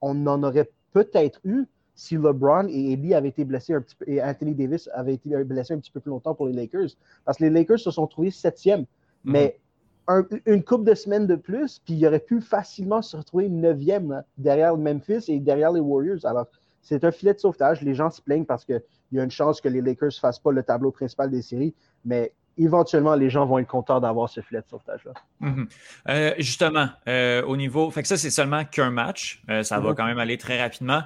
on 0.00 0.26
en 0.26 0.42
aurait 0.42 0.68
peut-être 0.92 1.40
eu 1.44 1.66
si 1.94 2.16
LeBron 2.16 2.66
et 2.68 2.92
Eddie 2.92 3.14
avaient 3.14 3.28
été 3.28 3.44
blessés 3.44 3.74
un 3.74 3.80
petit 3.80 3.94
peu, 3.94 4.04
et 4.08 4.20
Anthony 4.20 4.54
Davis 4.54 4.90
avaient 4.92 5.14
été 5.14 5.44
blessés 5.44 5.74
un 5.74 5.78
petit 5.78 5.92
peu 5.92 6.00
plus 6.00 6.10
longtemps 6.10 6.34
pour 6.34 6.46
les 6.46 6.52
Lakers. 6.52 6.88
Parce 7.24 7.38
que 7.38 7.44
les 7.44 7.50
Lakers 7.50 7.78
se 7.78 7.90
sont 7.92 8.06
trouvés 8.06 8.32
septième. 8.32 8.80
Mhm. 8.80 8.86
Mais 9.24 9.60
une 10.46 10.62
coupe 10.62 10.84
de 10.84 10.94
semaines 10.94 11.26
de 11.26 11.36
plus, 11.36 11.80
puis 11.84 11.94
il 11.94 12.06
aurait 12.06 12.20
pu 12.20 12.40
facilement 12.40 13.02
se 13.02 13.16
retrouver 13.16 13.48
neuvième 13.48 14.22
derrière 14.36 14.76
Memphis 14.76 15.24
et 15.28 15.40
derrière 15.40 15.72
les 15.72 15.80
Warriors. 15.80 16.24
Alors, 16.24 16.46
c'est 16.82 17.04
un 17.04 17.10
filet 17.10 17.32
de 17.32 17.38
sauvetage. 17.38 17.80
Les 17.80 17.94
gens 17.94 18.10
se 18.10 18.20
plaignent 18.20 18.44
parce 18.44 18.64
qu'il 18.64 18.82
y 19.12 19.18
a 19.18 19.24
une 19.24 19.30
chance 19.30 19.60
que 19.60 19.68
les 19.68 19.80
Lakers 19.80 20.08
ne 20.08 20.12
fassent 20.12 20.38
pas 20.38 20.52
le 20.52 20.62
tableau 20.62 20.90
principal 20.90 21.30
des 21.30 21.40
séries, 21.40 21.74
mais 22.04 22.32
éventuellement, 22.58 23.14
les 23.14 23.30
gens 23.30 23.46
vont 23.46 23.58
être 23.58 23.66
contents 23.66 24.00
d'avoir 24.00 24.28
ce 24.28 24.40
filet 24.40 24.60
de 24.60 24.66
sauvetage-là. 24.68 25.12
Mhm. 25.40 25.68
Euh, 26.08 26.34
justement, 26.38 26.88
euh, 27.08 27.42
au 27.44 27.56
niveau. 27.56 27.90
Fait 27.90 28.02
que 28.02 28.08
ça, 28.08 28.16
c'est 28.16 28.30
seulement 28.30 28.64
qu'un 28.64 28.90
match. 28.90 29.42
Euh, 29.50 29.62
ça 29.62 29.80
va 29.80 29.90
mhm. 29.90 29.96
quand 29.96 30.06
même 30.06 30.18
aller 30.18 30.38
très 30.38 30.60
rapidement. 30.60 31.02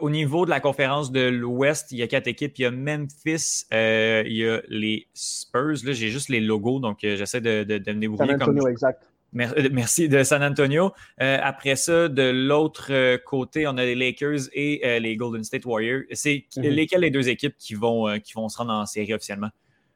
au 0.00 0.10
niveau 0.10 0.44
de 0.44 0.50
la 0.50 0.60
conférence 0.60 1.12
de 1.12 1.28
l'Ouest, 1.28 1.92
il 1.92 1.98
y 1.98 2.02
a 2.02 2.06
quatre 2.06 2.26
équipes. 2.26 2.58
Il 2.58 2.62
y 2.62 2.66
a 2.66 2.70
Memphis, 2.70 3.66
il 3.70 4.32
y 4.32 4.48
a 4.48 4.60
les 4.68 5.06
Spurs. 5.14 5.84
Là, 5.84 5.92
j'ai 5.92 6.08
juste 6.08 6.28
les 6.28 6.40
logos, 6.40 6.80
donc 6.80 6.98
j'essaie 7.02 7.40
de, 7.40 7.64
de, 7.64 7.78
de 7.78 7.92
me 7.92 8.16
San 8.16 8.30
Antonio, 8.30 8.68
exact. 8.68 9.10
Merci 9.32 10.08
de 10.08 10.22
San 10.22 10.42
Antonio. 10.42 10.92
après 11.18 11.76
ça, 11.76 12.08
de 12.08 12.30
l'autre 12.30 13.16
côté, 13.24 13.66
on 13.66 13.76
a 13.76 13.84
les 13.84 13.94
Lakers 13.94 14.48
et 14.52 14.98
les 15.00 15.16
Golden 15.16 15.44
State 15.44 15.66
Warriors. 15.66 16.02
C'est 16.12 16.46
mhm. 16.56 16.62
lesquelles 16.64 17.02
les 17.02 17.10
deux 17.10 17.28
équipes 17.28 17.56
qui 17.58 17.74
vont, 17.74 18.18
qui 18.20 18.32
vont 18.34 18.48
se 18.48 18.58
rendre 18.58 18.72
en 18.72 18.86
série 18.86 19.14
officiellement? 19.14 19.50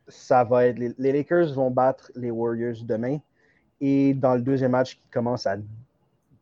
Ça 0.09 0.45
va 0.45 0.67
être. 0.67 0.79
Les, 0.79 1.13
Lakers 1.13 1.53
vont 1.55 1.71
battre 1.71 2.11
les 2.15 2.31
Warriors 2.31 2.85
demain. 2.85 3.19
Et 3.81 4.15
dans 4.15 4.35
le 4.35 4.43
deuxième 4.43 4.73
match 4.73 4.97
qui 4.97 5.09
commence 5.11 5.47
à. 5.47 5.57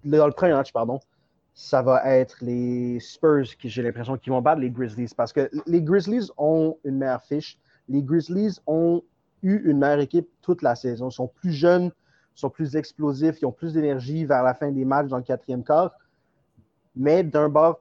Dans 0.05 0.27
le 0.27 0.33
premier 0.33 0.53
match, 0.53 0.73
pardon, 0.73 1.01
ça 1.55 1.83
va 1.83 2.05
être 2.17 2.39
les 2.41 3.01
Spurs 3.01 3.57
qui, 3.59 3.69
j'ai 3.69 3.83
l'impression, 3.83 4.17
qui 4.17 4.31
vont 4.31 4.41
battre 4.41 4.61
les 4.61 4.71
Grizzlies. 4.71 5.13
Parce 5.17 5.33
que 5.33 5.51
les 5.67 5.83
Grizzlies 5.83 6.31
ont 6.37 6.77
une 6.85 6.99
meilleure 6.99 7.23
fiche. 7.23 7.59
Les 7.89 8.03
Grizzlies 8.03 8.59
ont 8.67 9.03
eu 9.43 9.69
une 9.69 9.79
meilleure 9.79 10.01
équipe 10.01 10.29
toute 10.43 10.63
la 10.63 10.75
saison. 10.75 11.09
Ils 11.09 11.15
sont 11.15 11.29
plus 11.29 11.53
jeunes, 11.53 11.91
sont 12.35 12.51
plus 12.51 12.77
explosifs, 12.77 13.41
ils 13.41 13.47
ont 13.47 13.53
plus 13.53 13.73
d'énergie 13.73 14.25
vers 14.25 14.43
la 14.43 14.55
fin 14.55 14.71
des 14.71 14.85
matchs 14.85 15.09
dans 15.09 15.17
le 15.17 15.23
quatrième 15.23 15.65
quart. 15.65 15.93
Mais 16.95 17.23
d'un 17.25 17.49
bord, 17.49 17.81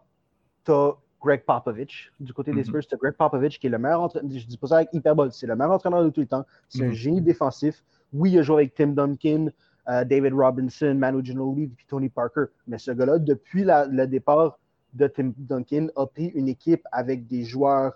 tu 0.66 0.72
as 0.72 0.96
Greg 1.22 1.44
Popovich. 1.46 2.12
Du 2.20 2.34
côté 2.34 2.52
des 2.52 2.62
mhm. 2.62 2.66
Spurs, 2.66 2.82
as 2.92 2.96
Greg 2.96 3.14
Popovich 3.14 3.60
qui 3.60 3.68
est 3.68 3.70
le 3.70 3.80
meilleur 3.80 4.02
entraîneur. 4.02 4.30
Je 4.32 4.46
dis 4.46 4.58
pas 4.58 4.68
ça 4.68 4.76
avec 4.78 4.90
hyperbole, 4.94 5.32
c'est 5.32 5.48
le 5.48 5.56
meilleur 5.56 5.74
entraîneur 5.74 6.04
de 6.04 6.10
tout 6.10 6.22
le 6.22 6.28
temps. 6.28 6.46
C'est 6.70 6.84
un 6.84 6.88
mhm. 6.88 6.94
génie 6.94 7.22
défensif. 7.22 7.84
Oui, 8.14 8.32
il 8.32 8.40
a 8.40 8.42
joué 8.42 8.56
avec 8.58 8.76
Tim 8.76 8.88
Duncan, 8.88 9.48
euh, 9.90 10.04
David 10.04 10.34
Robinson, 10.34 10.96
Manu 10.96 11.24
Ginobili 11.24 11.66
et 11.66 11.86
Tony 11.88 12.10
Parker. 12.10 12.46
Mais 12.68 12.78
ce 12.78 12.92
gars-là, 12.92 13.20
depuis 13.20 13.66
le 13.66 14.06
départ 14.06 14.60
de 14.94 15.08
Tim 15.08 15.34
Duncan, 15.38 15.88
a 15.96 16.06
pris 16.06 16.28
une 16.28 16.48
équipe 16.48 16.84
avec 16.92 17.28
des 17.28 17.44
joueurs 17.44 17.94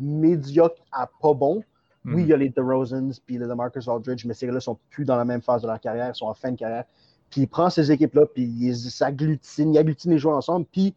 médiocres 0.00 0.82
à 0.92 1.08
pas 1.20 1.34
bons. 1.34 1.62
Oui, 2.04 2.22
il 2.22 2.28
y 2.28 2.32
a 2.32 2.36
les 2.38 2.48
DeRozans 2.48 3.12
puis 3.26 3.36
les 3.36 3.46
DeMarcus 3.46 3.86
Aldridge, 3.86 4.24
mais 4.24 4.32
ces 4.32 4.46
gars-là 4.46 4.60
sont 4.60 4.78
plus 4.88 5.04
dans 5.04 5.16
la 5.16 5.26
même 5.26 5.42
phase 5.42 5.62
de 5.62 5.66
leur 5.66 5.78
carrière, 5.78 6.08
ils 6.08 6.14
sont 6.14 6.26
en 6.26 6.32
fin 6.32 6.52
de 6.52 6.56
carrière. 6.56 6.84
Puis 7.28 7.42
il 7.42 7.46
prend 7.46 7.68
ces 7.68 7.92
équipes-là, 7.92 8.24
puis 8.26 8.44
il 8.44 8.74
s'agglutine, 8.74 9.74
il 9.74 9.78
agglutine 9.78 10.12
les 10.12 10.18
joueurs 10.18 10.36
ensemble, 10.36 10.64
puis 10.72 10.94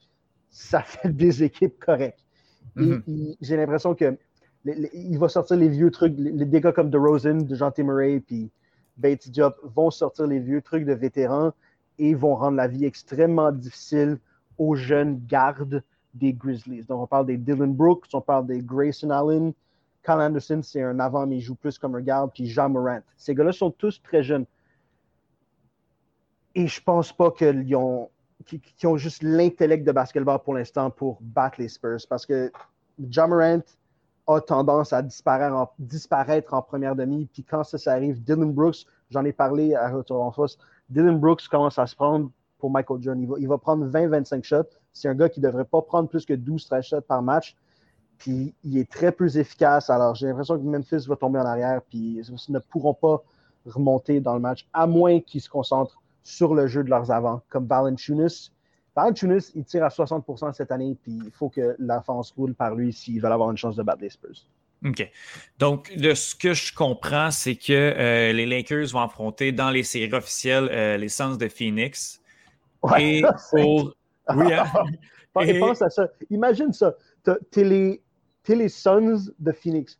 ça 0.51 0.81
fait 0.81 1.09
des 1.09 1.43
équipes 1.43 1.79
correctes. 1.79 2.23
Mm-hmm. 2.75 3.37
J'ai 3.41 3.57
l'impression 3.57 3.95
que 3.95 4.17
il 4.65 5.17
va 5.17 5.27
sortir 5.27 5.57
les 5.57 5.69
vieux 5.69 5.89
trucs, 5.89 6.13
les, 6.17 6.45
des 6.45 6.61
gars 6.61 6.71
comme 6.71 6.91
DeRozan, 6.91 7.41
de 7.41 7.55
Jean 7.55 7.71
Murray, 7.79 8.19
puis 8.19 8.51
Bates 8.97 9.29
Diop 9.29 9.55
vont 9.63 9.89
sortir 9.89 10.27
les 10.27 10.39
vieux 10.39 10.61
trucs 10.61 10.85
de 10.85 10.93
vétérans 10.93 11.51
et 11.97 12.13
vont 12.13 12.35
rendre 12.35 12.57
la 12.57 12.67
vie 12.67 12.85
extrêmement 12.85 13.51
difficile 13.51 14.19
aux 14.57 14.75
jeunes 14.75 15.19
gardes 15.27 15.83
des 16.13 16.33
Grizzlies. 16.33 16.83
Donc, 16.83 17.01
on 17.01 17.07
parle 17.07 17.25
des 17.25 17.37
Dylan 17.37 17.73
Brooks, 17.73 18.05
on 18.13 18.21
parle 18.21 18.45
des 18.45 18.61
Grayson 18.61 19.09
Allen. 19.09 19.53
Carl 20.03 20.21
Anderson, 20.21 20.61
c'est 20.63 20.81
un 20.81 20.99
avant, 20.99 21.25
mais 21.25 21.37
il 21.37 21.41
joue 21.41 21.55
plus 21.55 21.77
comme 21.77 21.95
un 21.95 22.01
garde. 22.01 22.31
Puis 22.33 22.47
Jean 22.47 22.69
Morant. 22.69 23.01
Ces 23.17 23.33
gars-là 23.33 23.51
sont 23.51 23.71
tous 23.71 24.01
très 24.01 24.23
jeunes. 24.23 24.45
Et 26.53 26.67
je 26.67 26.81
pense 26.81 27.13
pas 27.13 27.31
qu'ils 27.31 27.75
ont, 27.75 28.09
ont 28.85 28.97
juste 28.97 29.23
l'intellect 29.23 29.85
de 29.85 29.91
basketball 29.91 30.39
pour 30.39 30.53
l'instant 30.53 30.89
pour 30.89 31.17
battre 31.21 31.59
les 31.59 31.67
Spurs. 31.67 31.99
Parce 32.09 32.25
que 32.25 32.51
Jean 33.09 33.27
Morant 33.27 33.61
a 34.27 34.39
tendance 34.39 34.93
à 34.93 35.01
disparaître 35.01 36.53
en, 36.53 36.61
première 36.61 36.95
demi. 36.95 37.27
Puis 37.31 37.43
quand 37.43 37.63
ça, 37.63 37.91
arrive, 37.91 38.21
Dylan 38.23 38.51
Brooks, 38.51 38.85
j'en 39.09 39.25
ai 39.25 39.33
parlé 39.33 39.75
à 39.75 39.89
Retour 39.89 40.21
en 40.21 40.31
face, 40.31 40.57
Dylan 40.89 41.19
Brooks 41.19 41.47
commence 41.49 41.79
à 41.79 41.87
se 41.87 41.95
prendre 41.95 42.29
pour 42.59 42.69
Michael 42.69 43.01
Jordan. 43.01 43.23
Il 43.23 43.29
va, 43.29 43.35
il 43.39 43.47
va 43.47 43.57
prendre 43.57 43.85
20-25 43.87 44.43
shots. 44.43 44.69
C'est 44.93 45.07
un 45.07 45.15
gars 45.15 45.29
qui 45.29 45.39
ne 45.39 45.47
devrait 45.47 45.65
pas 45.65 45.81
prendre 45.81 46.09
plus 46.09 46.25
que 46.25 46.33
12-13 46.33 46.81
shots 46.81 47.01
par 47.01 47.21
match. 47.21 47.55
Puis 48.17 48.53
il 48.63 48.77
est 48.77 48.89
très 48.89 49.11
peu 49.11 49.35
efficace. 49.35 49.89
Alors 49.89 50.15
j'ai 50.15 50.27
l'impression 50.27 50.57
que 50.57 50.63
Memphis 50.63 51.07
va 51.07 51.15
tomber 51.15 51.39
en 51.39 51.45
arrière. 51.45 51.81
Puis 51.89 52.21
ils 52.21 52.53
ne 52.53 52.59
pourront 52.59 52.93
pas 52.93 53.23
remonter 53.65 54.19
dans 54.19 54.33
le 54.33 54.39
match, 54.39 54.67
à 54.73 54.87
moins 54.87 55.19
qu'ils 55.19 55.41
se 55.41 55.49
concentrent 55.49 56.00
sur 56.23 56.53
le 56.53 56.67
jeu 56.67 56.83
de 56.83 56.89
leurs 56.89 57.11
avants, 57.11 57.41
comme 57.49 57.67
Valanciunas. 57.67 58.51
Valanciunas, 58.95 59.51
il 59.55 59.63
tire 59.63 59.83
à 59.83 59.89
60% 59.89 60.53
cette 60.53 60.71
année, 60.71 60.95
puis 61.01 61.19
il 61.25 61.31
faut 61.31 61.49
que 61.49 61.75
l'enfance 61.79 62.31
roule 62.31 62.53
par 62.53 62.75
lui 62.75 62.93
s'ils 62.93 63.21
veulent 63.21 63.31
avoir 63.31 63.51
une 63.51 63.57
chance 63.57 63.75
de 63.75 63.83
battre 63.83 64.01
les 64.01 64.09
Spurs. 64.09 64.45
OK. 64.85 65.09
Donc, 65.59 65.95
de 65.95 66.13
ce 66.13 66.35
que 66.35 66.53
je 66.53 66.73
comprends, 66.73 67.29
c'est 67.31 67.55
que 67.55 67.71
euh, 67.71 68.33
les 68.33 68.45
Lakers 68.45 68.87
vont 68.87 69.01
affronter 69.01 69.51
dans 69.51 69.69
les 69.69 69.83
séries 69.83 70.13
officielles 70.13 70.69
euh, 70.71 70.97
les 70.97 71.09
Suns 71.09 71.37
de 71.37 71.47
Phoenix. 71.47 72.21
et 72.97 73.21
pour. 73.51 73.95
Oui, 74.35 74.53
hein? 74.53 74.65
Pense 75.59 75.81
à 75.81 75.89
ça. 75.89 76.07
Imagine 76.29 76.71
ça. 76.71 76.93
T'es 77.49 77.63
les, 77.63 78.01
les 78.47 78.69
Suns 78.69 79.33
de 79.39 79.51
Phoenix. 79.51 79.97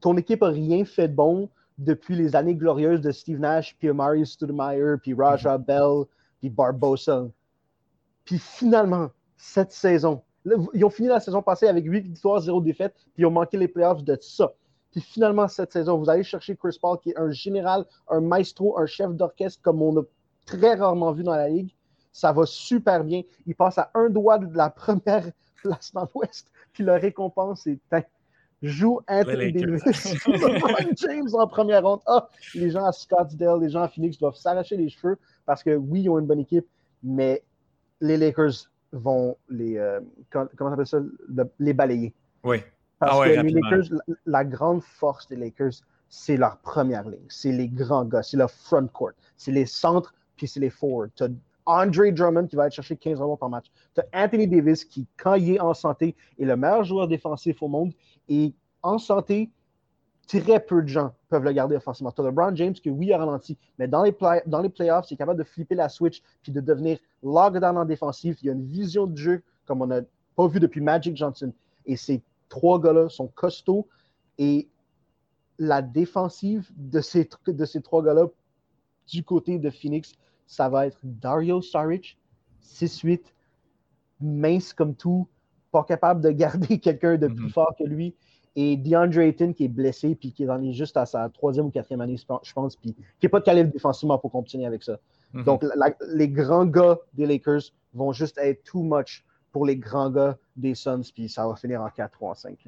Ton 0.00 0.16
équipe 0.16 0.40
n'a 0.40 0.48
rien 0.48 0.84
fait 0.84 1.08
de 1.08 1.14
bon 1.14 1.50
depuis 1.80 2.14
les 2.14 2.36
années 2.36 2.54
glorieuses 2.54 3.00
de 3.00 3.10
Steve 3.10 3.40
Nash, 3.40 3.74
puis 3.78 3.88
Amari 3.88 4.26
Stoudemire, 4.26 4.98
puis 5.02 5.14
Raja 5.14 5.56
mm-hmm. 5.56 5.64
Bell, 5.64 6.04
puis 6.38 6.50
Barbosa. 6.50 7.26
Puis 8.24 8.38
finalement, 8.38 9.10
cette 9.36 9.72
saison, 9.72 10.22
ils 10.74 10.84
ont 10.84 10.90
fini 10.90 11.08
la 11.08 11.20
saison 11.20 11.42
passée 11.42 11.68
avec 11.68 11.84
8 11.84 12.00
victoires, 12.02 12.40
0 12.40 12.60
défaites, 12.60 12.94
puis 13.14 13.22
ils 13.22 13.26
ont 13.26 13.30
manqué 13.30 13.56
les 13.56 13.66
playoffs 13.66 14.04
de 14.04 14.16
ça. 14.20 14.52
Puis 14.90 15.00
finalement, 15.00 15.48
cette 15.48 15.72
saison, 15.72 15.96
vous 15.96 16.10
allez 16.10 16.22
chercher 16.22 16.54
Chris 16.54 16.76
Paul, 16.80 16.98
qui 16.98 17.10
est 17.10 17.18
un 17.18 17.30
général, 17.30 17.86
un 18.08 18.20
maestro, 18.20 18.78
un 18.78 18.86
chef 18.86 19.10
d'orchestre 19.12 19.62
comme 19.62 19.80
on 19.80 20.00
a 20.00 20.02
très 20.44 20.74
rarement 20.74 21.12
vu 21.12 21.22
dans 21.22 21.34
la 21.34 21.48
ligue. 21.48 21.74
Ça 22.12 22.32
va 22.32 22.44
super 22.44 23.04
bien. 23.04 23.22
Il 23.46 23.54
passe 23.54 23.78
à 23.78 23.90
un 23.94 24.10
doigt 24.10 24.38
de 24.38 24.54
la 24.54 24.68
première 24.68 25.30
place 25.62 25.92
dans 25.94 26.08
l'Ouest, 26.14 26.50
puis 26.72 26.84
la 26.84 26.96
récompense 26.96 27.66
est 27.66 27.78
joue 28.62 29.00
Anthony 29.08 29.52
Davis, 29.52 29.82
James 30.96 31.28
en 31.32 31.46
première 31.46 31.82
ronde. 31.82 32.00
Ah, 32.06 32.28
les 32.54 32.70
gens 32.70 32.84
à 32.84 32.92
Scottsdale, 32.92 33.60
les 33.60 33.70
gens 33.70 33.82
à 33.82 33.88
Phoenix 33.88 34.18
doivent 34.18 34.36
s'arracher 34.36 34.76
les 34.76 34.88
cheveux 34.88 35.18
parce 35.46 35.62
que 35.62 35.74
oui, 35.76 36.02
ils 36.02 36.08
ont 36.10 36.18
une 36.18 36.26
bonne 36.26 36.40
équipe, 36.40 36.66
mais 37.02 37.42
les 38.00 38.16
Lakers 38.16 38.68
vont 38.92 39.36
les 39.48 39.78
euh, 39.78 40.00
comment 40.30 40.84
ça, 40.84 40.98
les 41.58 41.72
balayer. 41.72 42.14
Oui. 42.44 42.58
Parce 42.98 43.18
ah 43.18 43.24
que 43.24 43.40
les 43.40 43.52
Lakers, 43.52 43.98
la, 44.26 44.44
grande 44.44 44.82
force 44.82 45.26
des 45.28 45.36
Lakers, 45.36 45.72
c'est 46.10 46.36
leur 46.36 46.58
première 46.58 47.08
ligne. 47.08 47.24
C'est 47.28 47.52
les 47.52 47.68
grands 47.68 48.04
gars, 48.04 48.22
c'est 48.22 48.36
leur 48.36 48.50
front 48.50 48.86
court. 48.88 49.12
C'est 49.38 49.52
les 49.52 49.64
centres, 49.64 50.14
puis 50.36 50.46
c'est 50.46 50.60
les 50.60 50.68
forwards. 50.70 51.08
Tu 51.16 51.24
as 51.24 51.28
Andre 51.66 52.10
Drummond 52.10 52.46
qui 52.46 52.56
va 52.56 52.64
aller 52.64 52.72
chercher 52.72 52.96
15 52.96 53.20
rebonds 53.20 53.36
par 53.36 53.48
match. 53.48 53.66
Tu 53.94 54.00
as 54.00 54.24
Anthony 54.24 54.46
Davis 54.46 54.84
qui, 54.84 55.06
quand 55.16 55.34
il 55.34 55.54
est 55.54 55.60
en 55.60 55.72
santé, 55.72 56.16
est 56.38 56.44
le 56.44 56.56
meilleur 56.56 56.84
joueur 56.84 57.08
défensif 57.08 57.62
au 57.62 57.68
monde. 57.68 57.92
Et 58.30 58.54
en 58.82 58.96
santé, 58.96 59.50
très 60.26 60.60
peu 60.60 60.82
de 60.82 60.88
gens 60.88 61.12
peuvent 61.28 61.44
le 61.44 61.52
garder 61.52 61.76
offensivement. 61.76 62.12
Tu 62.12 62.20
as 62.22 62.24
LeBron 62.24 62.54
James 62.54 62.72
qui, 62.72 62.88
oui, 62.88 63.12
a 63.12 63.18
ralenti, 63.18 63.58
mais 63.78 63.88
dans 63.88 64.04
les, 64.04 64.16
dans 64.46 64.62
les 64.62 64.68
playoffs, 64.68 65.10
il 65.10 65.14
est 65.14 65.16
capable 65.16 65.38
de 65.38 65.44
flipper 65.44 65.74
la 65.74 65.88
switch 65.88 66.22
puis 66.42 66.52
de 66.52 66.60
devenir 66.60 66.98
lockdown 67.22 67.76
en 67.76 67.84
défensif. 67.84 68.38
Il 68.42 68.46
y 68.46 68.48
a 68.48 68.52
une 68.52 68.64
vision 68.64 69.06
de 69.06 69.16
jeu 69.16 69.42
comme 69.66 69.82
on 69.82 69.86
n'a 69.86 70.00
pas 70.36 70.46
vu 70.46 70.60
depuis 70.60 70.80
Magic 70.80 71.16
Johnson. 71.16 71.52
Et 71.84 71.96
ces 71.96 72.22
trois 72.48 72.80
gars-là 72.80 73.08
sont 73.08 73.26
costauds. 73.26 73.88
Et 74.38 74.68
la 75.58 75.82
défensive 75.82 76.70
de 76.76 77.00
ces, 77.00 77.28
de 77.46 77.64
ces 77.64 77.82
trois 77.82 78.02
gars-là 78.02 78.26
du 79.08 79.24
côté 79.24 79.58
de 79.58 79.70
Phoenix, 79.70 80.12
ça 80.46 80.68
va 80.68 80.86
être 80.86 80.98
Dario 81.02 81.60
Saric, 81.60 82.18
6-8, 82.64 83.20
mince 84.20 84.72
comme 84.72 84.94
tout, 84.94 85.28
pas 85.70 85.84
capable 85.84 86.20
de 86.20 86.30
garder 86.30 86.78
quelqu'un 86.80 87.16
de 87.16 87.28
plus 87.28 87.44
mhm. 87.44 87.50
fort 87.50 87.74
que 87.78 87.84
lui. 87.84 88.14
Et 88.56 88.76
DeAndre 88.76 89.20
Ayton 89.20 89.52
qui 89.52 89.66
est 89.66 89.68
blessé, 89.68 90.16
puis 90.16 90.32
qui 90.32 90.42
est 90.42 90.72
juste 90.72 90.96
à 90.96 91.06
sa 91.06 91.28
troisième 91.28 91.66
ou 91.66 91.70
quatrième 91.70 92.00
année, 92.00 92.16
je 92.16 92.52
pense, 92.52 92.74
puis 92.74 92.94
qui 92.94 93.04
n'est 93.22 93.28
pas 93.28 93.38
de 93.38 93.44
calibre 93.44 93.72
défensivement 93.72 94.18
pour 94.18 94.32
continuer 94.32 94.66
avec 94.66 94.82
ça. 94.82 94.98
Mhm. 95.32 95.44
Donc, 95.44 95.64
les 96.12 96.28
grands 96.28 96.66
gars 96.66 96.98
des 97.14 97.26
Lakers 97.26 97.62
vont 97.94 98.12
juste 98.12 98.38
être 98.38 98.64
too 98.64 98.82
much 98.82 99.24
pour 99.52 99.66
les 99.66 99.76
grands 99.76 100.10
gars 100.10 100.36
des 100.56 100.74
Suns, 100.74 101.02
puis 101.14 101.28
ça 101.28 101.46
va 101.46 101.54
finir 101.56 101.80
en 101.80 101.90
4 101.90 102.10
3 102.12 102.34
5. 102.34 102.58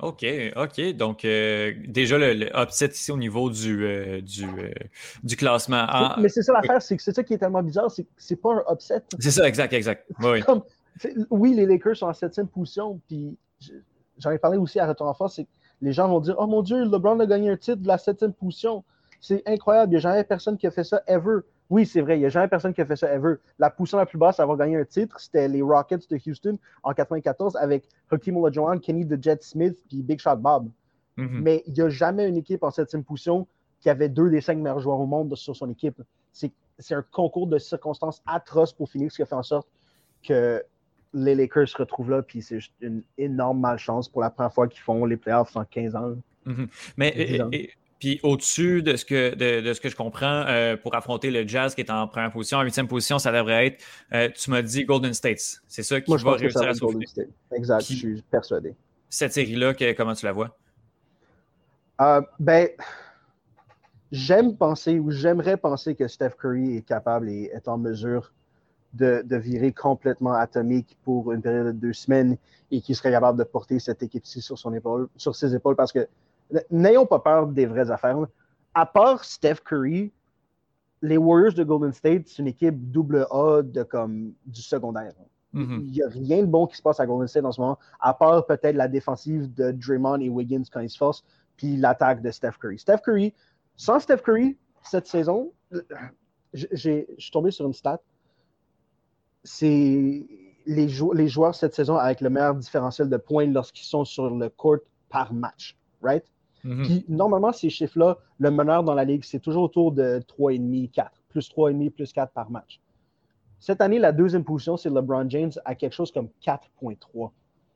OK, 0.00 0.24
OK. 0.56 0.80
Donc, 0.94 1.24
euh, 1.24 1.72
déjà, 1.86 2.18
le, 2.18 2.48
upset 2.56 2.88
ici 2.88 3.12
au 3.12 3.16
niveau 3.16 3.50
du, 3.50 3.84
euh, 3.84 4.20
du, 4.20 4.44
euh, 4.44 4.72
du, 5.22 5.36
classement. 5.36 5.86
Mais 6.18 6.28
c'est 6.28 6.42
ça 6.42 6.52
l'affaire, 6.54 6.80
c'est 6.80 6.96
que 6.96 7.02
c'est 7.02 7.14
ça 7.14 7.22
qui 7.22 7.34
est 7.34 7.38
tellement 7.38 7.62
bizarre, 7.62 7.90
c'est 7.90 8.04
que 8.04 8.10
c'est 8.16 8.40
pas 8.40 8.54
un 8.54 8.72
upset. 8.72 9.02
C'est 9.18 9.30
ça, 9.30 9.46
exact, 9.46 9.72
exact. 9.72 10.06
Oui. 10.20 10.40
Oui, 11.30 11.54
les 11.54 11.66
Lakers 11.66 11.96
sont 11.96 12.06
en 12.06 12.12
septième 12.12 12.48
position, 12.48 13.00
puis 13.08 13.36
j'en 14.18 14.30
ai 14.30 14.38
parlé 14.38 14.58
aussi 14.58 14.78
à 14.78 14.86
Retour 14.86 15.06
en 15.06 15.14
Force, 15.14 15.36
c'est 15.36 15.46
les 15.82 15.92
gens 15.92 16.08
vont 16.08 16.20
dire 16.20 16.36
Oh 16.38 16.46
mon 16.46 16.62
Dieu, 16.62 16.84
LeBron 16.84 17.18
a 17.20 17.26
gagné 17.26 17.50
un 17.50 17.56
titre 17.56 17.82
de 17.82 17.88
la 17.88 17.98
septième 17.98 18.32
position. 18.32 18.84
C'est 19.20 19.42
incroyable, 19.46 19.92
il 19.92 19.94
n'y 19.94 19.96
a 19.98 20.00
jamais 20.00 20.24
personne 20.24 20.56
qui 20.56 20.66
a 20.66 20.70
fait 20.70 20.84
ça 20.84 21.02
ever. 21.06 21.40
Oui, 21.70 21.86
c'est 21.86 22.00
vrai, 22.00 22.16
il 22.16 22.20
n'y 22.20 22.26
a 22.26 22.28
jamais 22.28 22.48
personne 22.48 22.72
qui 22.72 22.80
a 22.80 22.86
fait 22.86 22.96
ça 22.96 23.12
ever. 23.12 23.34
La 23.58 23.70
position 23.70 23.98
la 23.98 24.06
plus 24.06 24.18
basse 24.18 24.40
à 24.40 24.44
avoir 24.44 24.58
gagné 24.58 24.76
un 24.76 24.84
titre, 24.84 25.18
c'était 25.18 25.48
les 25.48 25.62
Rockets 25.62 26.08
de 26.08 26.18
Houston 26.26 26.58
en 26.82 26.92
94 26.92 27.56
avec 27.56 27.88
Hakeem 28.10 28.36
Olajuwon, 28.36 28.78
Kenny 28.78 29.06
the 29.06 29.22
Jet 29.22 29.42
Smith 29.42 29.76
puis 29.88 30.02
Big 30.02 30.20
Shot 30.20 30.36
Bob. 30.36 30.70
Mm-hmm. 31.18 31.40
Mais 31.40 31.62
il 31.66 31.72
n'y 31.72 31.80
a 31.80 31.88
jamais 31.88 32.28
une 32.28 32.36
équipe 32.36 32.62
en 32.62 32.70
septième 32.70 33.04
position 33.04 33.46
qui 33.80 33.90
avait 33.90 34.08
deux 34.08 34.30
des 34.30 34.40
cinq 34.40 34.58
meilleurs 34.58 34.80
joueurs 34.80 35.00
au 35.00 35.06
monde 35.06 35.34
sur 35.36 35.56
son 35.56 35.68
équipe. 35.70 36.00
C'est 36.32 36.94
un 36.94 37.02
concours 37.02 37.46
de 37.46 37.58
circonstances 37.58 38.22
atroces 38.26 38.72
pour 38.72 38.88
Phoenix 38.88 39.16
qui 39.16 39.22
a 39.22 39.26
fait 39.26 39.34
en 39.34 39.42
sorte 39.42 39.68
que 40.22 40.62
les 41.14 41.34
Lakers 41.34 41.68
se 41.68 41.76
retrouvent 41.76 42.10
là, 42.10 42.22
puis 42.22 42.42
c'est 42.42 42.60
juste 42.60 42.72
une 42.80 43.02
énorme 43.18 43.60
malchance 43.60 44.08
pour 44.08 44.22
la 44.22 44.30
première 44.30 44.52
fois 44.52 44.68
qu'ils 44.68 44.80
font 44.80 45.04
les 45.04 45.16
playoffs 45.16 45.56
en 45.56 45.64
15 45.64 45.96
ans. 45.96 46.14
Mm-hmm. 46.46 46.68
Mais 46.96 47.70
puis 48.02 48.18
au-dessus 48.24 48.82
de 48.82 48.96
ce 48.96 49.04
que 49.04 49.36
de, 49.36 49.72
ce 49.72 49.80
que 49.80 49.88
je 49.88 49.94
comprends, 49.94 50.44
euh, 50.48 50.76
pour 50.76 50.96
affronter 50.96 51.30
le 51.30 51.46
Jazz 51.46 51.72
qui 51.72 51.82
est 51.82 51.90
en 51.90 52.08
première 52.08 52.32
position, 52.32 52.58
en 52.58 52.62
huitième 52.62 52.88
position, 52.88 53.20
ça 53.20 53.30
devrait 53.30 53.68
être, 53.68 53.84
euh, 54.12 54.28
tu 54.34 54.50
m'as 54.50 54.60
dit 54.60 54.84
Golden 54.84 55.14
States. 55.14 55.62
C'est 55.68 55.84
ça 55.84 56.00
qui 56.00 56.10
Moi, 56.10 56.18
je 56.18 56.24
va 56.24 56.32
réussir 56.32 56.62
à 56.62 56.74
State. 56.74 57.28
Exact, 57.52 57.86
je 57.88 57.94
suis 57.94 58.22
persuadé. 58.22 58.74
Cette 59.08 59.32
série-là, 59.32 59.72
comment 59.96 60.14
tu 60.14 60.26
la 60.26 60.32
vois? 60.32 60.58
Euh, 62.00 62.20
ben, 62.40 62.70
j'aime 64.10 64.56
penser 64.56 64.98
ou 64.98 65.12
j'aimerais 65.12 65.56
penser 65.56 65.94
que 65.94 66.08
Steph 66.08 66.32
Curry 66.40 66.78
est 66.78 66.82
capable 66.82 67.28
et 67.28 67.52
est 67.54 67.68
en 67.68 67.78
mesure 67.78 68.32
de, 68.94 69.36
virer 69.36 69.72
complètement 69.72 70.34
atomique 70.34 70.96
pour 71.04 71.32
une 71.32 71.40
période 71.40 71.66
de 71.66 71.72
deux 71.72 71.92
semaines 71.92 72.36
et 72.70 72.80
qu'il 72.80 72.94
serait 72.94 73.10
capable 73.10 73.38
de 73.38 73.44
porter 73.44 73.78
cette 73.78 74.02
équipe-ci 74.02 74.40
sur, 74.42 74.58
son 74.58 74.74
épaule, 74.74 75.08
sur 75.16 75.34
ses 75.34 75.54
épaules 75.54 75.76
parce 75.76 75.92
que 75.92 76.06
n'ayons 76.70 77.06
pas 77.06 77.18
peur 77.18 77.46
des 77.46 77.66
vraies 77.66 77.90
affaires. 77.90 78.18
À 78.74 78.86
part 78.86 79.24
Steph 79.24 79.56
Curry, 79.64 80.12
les 81.00 81.16
Warriors 81.16 81.54
de 81.54 81.64
Golden 81.64 81.92
State, 81.92 82.28
c'est 82.28 82.38
une 82.38 82.48
équipe 82.48 82.90
double 82.90 83.26
A 83.30 83.62
de 83.62 83.82
comme 83.82 84.32
du 84.46 84.62
secondaire. 84.62 85.12
Mhm. 85.52 85.82
Il 85.86 85.92
n'y 85.92 86.02
a 86.02 86.08
rien 86.08 86.40
de 86.42 86.46
bon 86.46 86.66
qui 86.66 86.76
se 86.76 86.82
passe 86.82 87.00
à 87.00 87.06
Golden 87.06 87.28
State 87.28 87.44
en 87.44 87.52
ce 87.52 87.60
moment, 87.60 87.78
à 88.00 88.14
part 88.14 88.46
peut-être 88.46 88.76
la 88.76 88.88
défensive 88.88 89.52
de 89.54 89.72
Draymond 89.72 90.20
et 90.20 90.28
Wiggins 90.28 90.62
quand 90.72 90.80
ils 90.80 90.90
se 90.90 90.96
forcent, 90.96 91.24
puis 91.56 91.76
l'attaque 91.76 92.22
de 92.22 92.30
Steph 92.30 92.52
Curry. 92.60 92.78
Steph 92.78 92.98
Curry, 92.98 93.34
sans 93.76 94.00
Steph 94.00 94.18
Curry, 94.18 94.56
cette 94.82 95.06
saison, 95.06 95.52
j'ai- 96.52 97.06
je 97.16 97.22
suis 97.22 97.30
tombé 97.30 97.50
sur 97.50 97.66
une 97.66 97.72
stat. 97.72 98.00
C'est 99.44 100.26
les, 100.66 100.88
jou- 100.88 101.12
les 101.12 101.28
joueurs 101.28 101.54
cette 101.54 101.74
saison 101.74 101.96
avec 101.96 102.20
le 102.20 102.30
meilleur 102.30 102.54
différentiel 102.54 103.08
de 103.08 103.16
points 103.16 103.46
lorsqu'ils 103.46 103.84
sont 103.86 104.04
sur 104.04 104.30
le 104.30 104.48
court 104.48 104.78
par 105.08 105.32
match, 105.32 105.76
right? 106.02 106.24
Mhm. 106.64 106.82
Puis 106.84 107.04
normalement, 107.08 107.52
ces 107.52 107.70
chiffres-là, 107.70 108.18
le 108.38 108.50
meneur 108.50 108.84
dans 108.84 108.94
la 108.94 109.04
ligue, 109.04 109.24
c'est 109.24 109.40
toujours 109.40 109.64
autour 109.64 109.90
de 109.92 110.20
3,5, 110.28 110.90
4. 110.90 111.10
Plus 111.28 111.48
3,5, 111.50 111.90
plus 111.90 112.12
4 112.12 112.32
par 112.32 112.50
match. 112.50 112.80
Cette 113.58 113.80
année, 113.80 113.98
la 113.98 114.12
deuxième 114.12 114.44
position, 114.44 114.76
c'est 114.76 114.90
LeBron 114.90 115.28
James 115.28 115.52
à 115.64 115.74
quelque 115.74 115.92
chose 115.94 116.12
comme 116.12 116.28
4,3. 116.44 117.30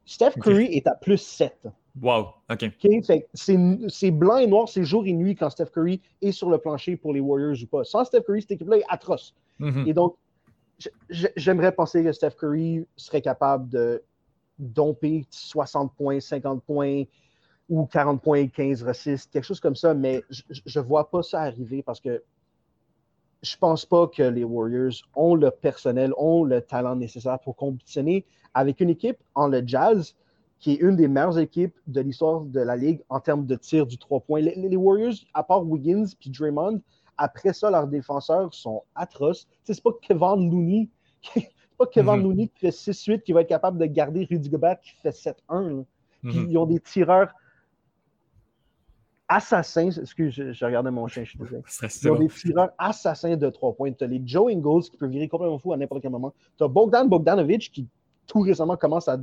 Steph. 0.04 0.32
Curry 0.40 0.66
est 0.66 0.86
à 0.86 0.94
plus 0.94 1.18
7. 1.18 1.66
Wow, 2.00 2.26
OK. 2.50 2.70
C'est 3.34 3.68
c'est 3.88 4.10
blanc 4.10 4.36
et 4.36 4.46
noir, 4.46 4.68
c'est 4.68 4.84
jour 4.84 5.04
et 5.06 5.12
nuit 5.12 5.34
quand 5.34 5.50
Steph 5.50 5.66
Curry 5.72 6.00
est 6.22 6.30
sur 6.32 6.50
le 6.50 6.58
plancher 6.58 6.96
pour 6.96 7.12
les 7.12 7.20
Warriors 7.20 7.56
ou 7.62 7.66
pas. 7.66 7.82
Sans 7.84 8.04
Steph 8.04 8.20
Curry, 8.22 8.42
cette 8.42 8.52
équipe-là 8.52 8.76
est 8.78 8.84
atroce. 8.88 9.34
Mhm. 9.58 9.84
Et 9.88 9.94
donc, 9.94 10.14
j'aimerais 11.08 11.72
penser 11.72 12.02
que 12.04 12.12
Steph 12.12 12.32
Curry 12.38 12.86
serait 12.96 13.22
capable 13.22 13.68
de 13.68 14.02
domper 14.58 15.26
60 15.30 15.94
points, 15.94 16.20
50 16.20 16.62
points 16.64 17.04
ou 17.68 17.86
40 17.86 18.22
points 18.22 18.38
et 18.38 18.48
15 18.48 18.82
racistes, 18.82 19.30
quelque 19.32 19.44
chose 19.44 19.60
comme 19.60 19.76
ça, 19.76 19.94
mais 19.94 20.22
je 20.30 20.78
ne 20.78 20.84
vois 20.84 21.10
pas 21.10 21.22
ça 21.22 21.42
arriver 21.42 21.82
parce 21.82 22.00
que 22.00 22.22
je 23.42 23.56
pense 23.56 23.84
pas 23.84 24.06
que 24.08 24.22
les 24.22 24.44
Warriors 24.44 24.94
ont 25.14 25.34
le 25.34 25.50
personnel, 25.50 26.12
ont 26.16 26.44
le 26.44 26.60
talent 26.60 26.96
nécessaire 26.96 27.38
pour 27.40 27.56
compétitionner 27.56 28.24
avec 28.54 28.80
une 28.80 28.90
équipe 28.90 29.18
en 29.34 29.48
le 29.48 29.62
Jazz 29.66 30.14
qui 30.58 30.72
est 30.72 30.76
une 30.76 30.96
des 30.96 31.06
meilleures 31.06 31.38
équipes 31.38 31.76
de 31.86 32.00
l'histoire 32.00 32.40
de 32.40 32.60
la 32.60 32.76
Ligue 32.76 33.02
en 33.10 33.20
termes 33.20 33.44
de 33.44 33.56
tir 33.56 33.86
du 33.86 33.98
3 33.98 34.20
points. 34.20 34.40
Les, 34.40 34.54
les 34.54 34.76
Warriors, 34.76 35.14
à 35.34 35.42
part 35.42 35.66
Wiggins 35.66 36.06
puis 36.18 36.30
Draymond, 36.30 36.80
après 37.18 37.52
ça, 37.52 37.70
leurs 37.70 37.86
défenseurs 37.86 38.52
sont 38.54 38.82
atroces. 38.94 39.46
Tu 39.46 39.52
sais, 39.64 39.74
C'est 39.74 39.82
pas 39.82 39.90
Kevin 40.02 40.50
Looney. 40.50 40.88
C'est 41.34 41.50
pas 41.78 41.86
Kevin 41.86 42.16
Mhm. 42.16 42.22
Looney 42.22 42.48
qui 42.48 42.58
fait 42.60 42.70
6-8 42.70 43.22
qui 43.22 43.32
va 43.32 43.42
être 43.42 43.48
capable 43.48 43.78
de 43.78 43.86
garder 43.86 44.26
Rudy 44.30 44.48
Gobert 44.48 44.80
qui 44.80 44.90
fait 45.02 45.12
7-1. 45.12 45.34
là. 45.70 45.82
Puis 46.22 46.38
Mhm. 46.38 46.50
ils 46.50 46.58
ont 46.58 46.66
des 46.66 46.80
tireurs 46.80 47.30
assassins. 49.28 49.90
Excuse, 49.90 50.32
je, 50.34 50.52
je 50.52 50.64
regardais 50.64 50.90
mon 50.90 51.06
chien, 51.08 51.24
je 51.24 51.30
suis 51.30 51.38
désolé. 51.38 51.62
Ils 52.02 52.10
ont 52.10 52.18
des 52.18 52.28
tireurs 52.28 52.70
assassins 52.78 53.36
de 53.36 53.50
3 53.50 53.74
points. 53.74 53.92
Tu 53.92 54.04
as 54.04 54.06
les 54.06 54.22
Joe 54.24 54.52
Ingles 54.52 54.82
qui 54.90 54.96
peut 54.96 55.06
virer 55.06 55.28
complètement 55.28 55.58
fou 55.58 55.72
à 55.72 55.76
n'importe 55.76 56.02
quel 56.02 56.10
moment. 56.12 56.32
Tu 56.56 56.64
as 56.64 56.68
Bogdan 56.68 57.08
Bogdanovic 57.08 57.70
qui 57.72 57.88
tout 58.26 58.40
récemment 58.40 58.76
commence 58.76 59.08
à, 59.08 59.18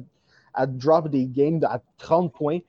à 0.53 0.67
drop 0.67 1.07
des 1.09 1.25
games 1.27 1.59
à 1.63 1.81
30 1.97 2.31
points. 2.33 2.59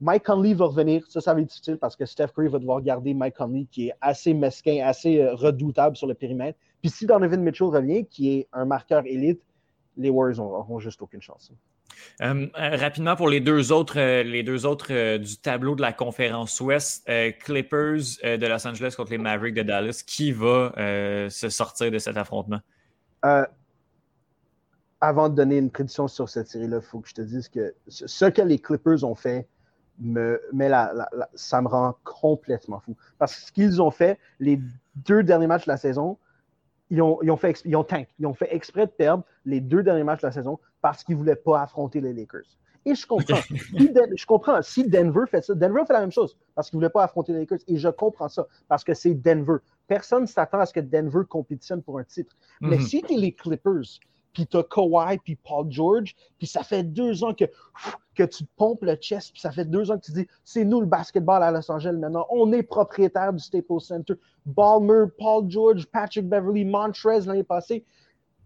Mike 0.00 0.24
Conley 0.24 0.54
va 0.54 0.66
revenir. 0.66 1.04
Ça, 1.08 1.20
ça 1.20 1.34
va 1.34 1.40
être 1.40 1.48
difficile 1.48 1.78
parce 1.78 1.96
que 1.96 2.04
Steph 2.04 2.28
Curry 2.34 2.48
va 2.48 2.58
devoir 2.58 2.82
garder 2.82 3.14
Mike 3.14 3.36
Conley 3.36 3.66
qui 3.70 3.88
est 3.88 3.94
assez 4.00 4.34
mesquin, 4.34 4.84
assez 4.84 5.20
euh, 5.20 5.34
redoutable 5.34 5.96
sur 5.96 6.06
le 6.06 6.14
périmètre. 6.14 6.58
Puis 6.80 6.90
si 6.90 7.06
Donovan 7.06 7.40
Mitchell 7.40 7.68
revient, 7.68 8.06
qui 8.06 8.38
est 8.38 8.48
un 8.52 8.64
marqueur 8.64 9.04
élite, 9.06 9.40
les 9.96 10.10
Warriors 10.10 10.38
n'auront 10.38 10.78
juste 10.80 11.00
aucune 11.00 11.22
chance. 11.22 11.52
Euh, 12.20 12.46
euh, 12.58 12.76
rapidement 12.76 13.16
pour 13.16 13.28
les 13.28 13.40
deux 13.40 13.72
autres, 13.72 13.98
euh, 13.98 14.22
les 14.22 14.42
deux 14.42 14.66
autres 14.66 14.88
euh, 14.90 15.18
du 15.18 15.36
tableau 15.36 15.74
de 15.74 15.82
la 15.82 15.92
conférence 15.92 16.60
Ouest, 16.60 17.08
Clippers 17.40 18.18
de 18.22 18.46
Los 18.46 18.66
Angeles 18.66 18.94
contre 18.96 19.12
les 19.12 19.18
Mavericks 19.18 19.54
de 19.54 19.62
Dallas, 19.62 20.02
qui 20.06 20.32
va 20.32 20.72
se 21.30 21.48
sortir 21.48 21.90
de 21.90 21.98
cet 21.98 22.16
affrontement? 22.16 22.60
Avant 25.00 25.28
de 25.28 25.34
donner 25.34 25.58
une 25.58 25.70
prédiction 25.70 26.08
sur 26.08 26.28
cette 26.28 26.48
série-là, 26.48 26.78
il 26.82 26.86
faut 26.86 27.00
que 27.00 27.08
je 27.08 27.14
te 27.14 27.22
dise 27.22 27.48
que 27.48 27.74
ce 27.88 28.24
que 28.26 28.42
les 28.42 28.58
Clippers 28.58 29.04
ont 29.04 29.14
fait, 29.14 29.46
me, 29.98 30.40
met 30.52 30.68
la- 30.68 30.92
la- 30.92 31.08
la- 31.12 31.28
ça 31.34 31.60
me 31.62 31.68
rend 31.68 31.94
complètement 32.04 32.80
fou. 32.80 32.96
Parce 33.18 33.34
que 33.34 33.40
ce 33.46 33.52
qu'ils 33.52 33.80
ont 33.82 33.90
fait, 33.90 34.18
les 34.40 34.60
deux 34.96 35.22
derniers 35.22 35.46
matchs 35.46 35.66
de 35.66 35.70
la 35.70 35.76
saison, 35.76 36.18
ils 36.90 37.00
ont, 37.00 37.18
ils 37.22 37.30
ont 37.30 37.36
fait, 37.36 37.60
ils 37.64 37.76
ont 37.76 37.84
tank. 37.84 38.08
Ils 38.18 38.26
ont 38.26 38.34
fait 38.34 38.54
exprès 38.54 38.86
de 38.86 38.90
perdre 38.92 39.24
les 39.44 39.60
deux 39.60 39.82
derniers 39.82 40.04
matchs 40.04 40.22
de 40.22 40.26
la 40.26 40.32
saison 40.32 40.58
parce 40.80 41.02
qu'ils 41.04 41.14
ne 41.14 41.20
voulaient 41.20 41.36
pas 41.36 41.62
affronter 41.62 42.00
les 42.00 42.12
Lakers. 42.12 42.42
Et 42.86 42.94
je 42.94 43.06
comprends. 43.06 43.38
Si 43.78 43.88
Den- 43.90 44.12
je 44.16 44.26
comprends. 44.26 44.60
Si 44.62 44.88
Denver 44.88 45.24
fait 45.28 45.42
ça, 45.42 45.54
Denver 45.54 45.82
fait 45.86 45.94
la 45.94 46.00
même 46.00 46.12
chose 46.12 46.36
parce 46.54 46.68
qu'ils 46.68 46.76
ne 46.78 46.82
voulaient 46.82 46.90
pas 46.92 47.04
affronter 47.04 47.32
les 47.32 47.40
Lakers. 47.40 47.60
Et 47.66 47.76
je 47.76 47.88
comprends 47.88 48.28
ça 48.28 48.46
parce 48.68 48.84
que 48.84 48.92
c'est 48.94 49.14
Denver. 49.14 49.56
Personne 49.86 50.22
ne 50.22 50.26
s'attend 50.26 50.58
à 50.60 50.66
ce 50.66 50.72
que 50.74 50.80
Denver 50.80 51.22
compétitionne 51.28 51.82
pour 51.82 51.98
un 51.98 52.04
titre. 52.04 52.36
Mais 52.60 52.76
Mhm. 52.76 52.82
si 52.82 53.02
tu 53.02 53.14
es 53.14 53.16
les 53.16 53.32
Clippers, 53.32 53.98
puis 54.34 54.46
tu 54.46 54.58
as 54.58 54.62
Kawhi, 54.64 55.16
puis 55.24 55.36
Paul 55.36 55.70
George, 55.70 56.14
puis 56.36 56.46
ça 56.46 56.62
fait 56.62 56.82
deux 56.82 57.24
ans 57.24 57.32
que, 57.32 57.44
que 58.14 58.24
tu 58.24 58.44
pompes 58.56 58.82
le 58.82 58.96
chest, 58.96 59.32
puis 59.32 59.40
ça 59.40 59.50
fait 59.50 59.64
deux 59.64 59.90
ans 59.90 59.96
que 59.98 60.04
tu 60.04 60.12
dis 60.12 60.26
c'est 60.44 60.64
nous 60.64 60.80
le 60.80 60.86
basketball 60.86 61.42
à 61.42 61.50
Los 61.50 61.70
Angeles 61.70 61.96
maintenant, 61.96 62.26
on 62.30 62.52
est 62.52 62.62
propriétaire 62.64 63.32
du 63.32 63.38
Staples 63.42 63.80
Center. 63.80 64.14
Ballmer, 64.44 65.04
Paul 65.18 65.48
George, 65.48 65.86
Patrick 65.86 66.28
Beverly, 66.28 66.66
Montrez 66.66 67.20
l'année 67.20 67.44
passée. 67.44 67.84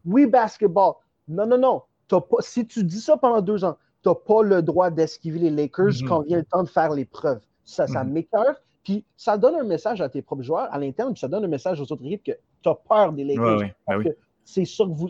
Oui, 0.05 0.27
basketball. 0.27 0.92
Non, 1.27 1.46
non, 1.46 1.59
non. 1.59 1.83
T'as 2.07 2.20
Pas, 2.20 2.37
si 2.40 2.64
tu 2.66 2.85
dis 2.85 3.01
ça 3.01 3.16
pendant 3.16 3.40
deux 3.42 3.64
ans, 3.64 3.77
tu 4.03 4.09
n'as 4.09 4.14
pas 4.14 4.42
le 4.42 4.62
droit 4.62 4.90
d'esquiver 4.90 5.40
les 5.40 5.51
Lakers 5.51 6.03
Mhm. 6.03 6.09
quand 6.09 6.20
vient 6.22 6.37
le 6.38 6.44
temps 6.44 6.62
de 6.62 6.68
faire 6.68 6.90
les 6.90 7.05
preuves. 7.05 7.40
Ça, 7.64 7.87
ça 7.87 8.05
m'écœure. 8.05 8.55
Puis 8.85 9.05
ça 9.16 9.37
donne 9.37 9.57
un 9.57 9.64
message 9.64 10.01
à 10.01 10.09
tes 10.09 10.22
propres 10.22 10.42
joueurs 10.42 10.72
à 10.72 10.79
l'interne, 10.79 11.12
puis 11.12 11.20
ça 11.20 11.29
donne 11.29 11.44
un 11.44 11.48
message 11.48 11.81
aux 11.81 11.92
autres 11.92 12.05
équipes 12.07 12.22
que 12.24 12.33
tu 12.62 12.68
as 12.68 12.74
peur 12.74 13.12
des 13.12 13.24
Lakers. 13.24 13.44
Ouais, 13.59 13.64
ouais, 13.64 13.74
ben 13.87 13.98
oui. 13.98 14.11
C'est 14.44 14.64
ça 14.64 14.85
que 14.85 14.90
vous. 14.90 15.09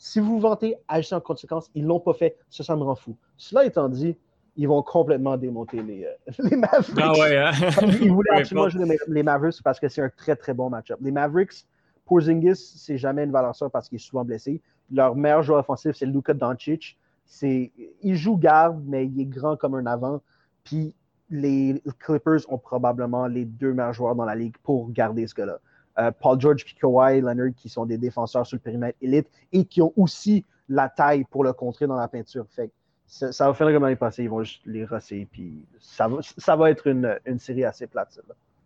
Si 0.00 0.20
vous 0.20 0.38
vantez, 0.38 0.76
agissez 0.86 1.16
en 1.16 1.20
conséquence. 1.20 1.70
Ils 1.74 1.82
ne 1.82 1.88
l'ont 1.88 1.98
pas 1.98 2.14
fait. 2.14 2.36
Ça, 2.48 2.62
ça 2.62 2.76
me 2.76 2.82
rend 2.82 2.94
fou. 2.94 3.16
Cela 3.36 3.64
étant 3.64 3.88
dit, 3.88 4.16
ils 4.56 4.68
vont 4.68 4.80
complètement 4.80 5.36
démonter 5.36 5.82
les, 5.82 6.04
euh, 6.04 6.32
les 6.38 6.56
Mavericks. 6.56 6.96
Ah 7.02 7.12
ouais, 7.18 7.36
hein? 7.36 7.50
Ils 8.00 8.12
voulaient 8.12 8.38
absolument 8.38 8.68
jouer 8.68 8.96
les, 9.08 9.22
Mavericks 9.24 9.60
parce 9.62 9.80
que 9.80 9.88
c'est 9.88 10.00
un 10.00 10.08
très, 10.08 10.36
très 10.36 10.54
bon 10.54 10.70
match-up. 10.70 11.00
Les 11.02 11.10
Mavericks, 11.10 11.66
Porzingis, 12.06 12.74
c'est 12.76 12.96
jamais 12.96 13.24
une 13.24 13.32
valeur 13.32 13.56
sûre 13.56 13.72
parce 13.72 13.88
qu'il 13.88 13.96
est 13.96 14.04
souvent 14.04 14.24
blessé. 14.24 14.62
Leur 14.92 15.16
meilleur 15.16 15.42
joueur 15.42 15.58
offensif, 15.58 15.96
c'est 15.96 16.06
Luka 16.06 16.32
Doncic. 16.32 16.96
Il 17.42 18.14
joue 18.14 18.36
garde, 18.36 18.80
mais 18.86 19.04
il 19.04 19.20
est 19.20 19.26
grand 19.26 19.56
comme 19.56 19.74
un 19.74 19.86
avant. 19.86 20.22
Puis 20.62 20.94
les 21.28 21.82
Clippers 21.98 22.40
ont 22.48 22.58
probablement 22.58 23.26
les 23.26 23.44
deux 23.44 23.72
meilleurs 23.72 23.92
joueurs 23.92 24.14
dans 24.14 24.24
la 24.24 24.36
ligue 24.36 24.56
pour 24.62 24.90
garder 24.92 25.26
ce 25.26 25.34
gars-là. 25.34 25.58
Euh, 25.98 26.12
Paul 26.12 26.40
George 26.40 26.62
et 26.62 26.80
Kawhi 26.80 27.20
Leonard, 27.20 27.54
qui 27.56 27.68
sont 27.68 27.84
des 27.84 27.98
défenseurs 27.98 28.46
sur 28.46 28.56
le 28.56 28.60
périmètre 28.60 28.96
élite 29.02 29.28
et 29.52 29.64
qui 29.64 29.82
ont 29.82 29.92
aussi 29.96 30.44
la 30.68 30.88
taille 30.88 31.24
pour 31.24 31.42
le 31.44 31.52
contrer 31.52 31.86
dans 31.86 31.96
la 31.96 32.08
peinture. 32.08 32.46
Fait 32.50 32.68
que 32.68 32.72
ça, 33.06 33.32
ça 33.32 33.46
va 33.46 33.54
faire 33.54 33.72
comme 33.72 33.82
l'année 33.82 33.96
passée. 33.96 34.24
Ils 34.24 34.30
vont 34.30 34.42
juste 34.42 34.62
les 34.66 34.84
rosser. 34.84 35.26
Puis 35.32 35.64
ça 35.80 36.06
va, 36.06 36.18
ça 36.22 36.54
va 36.56 36.70
être 36.70 36.86
une, 36.86 37.18
une 37.26 37.38
série 37.38 37.64
assez 37.64 37.86
plate. 37.86 38.20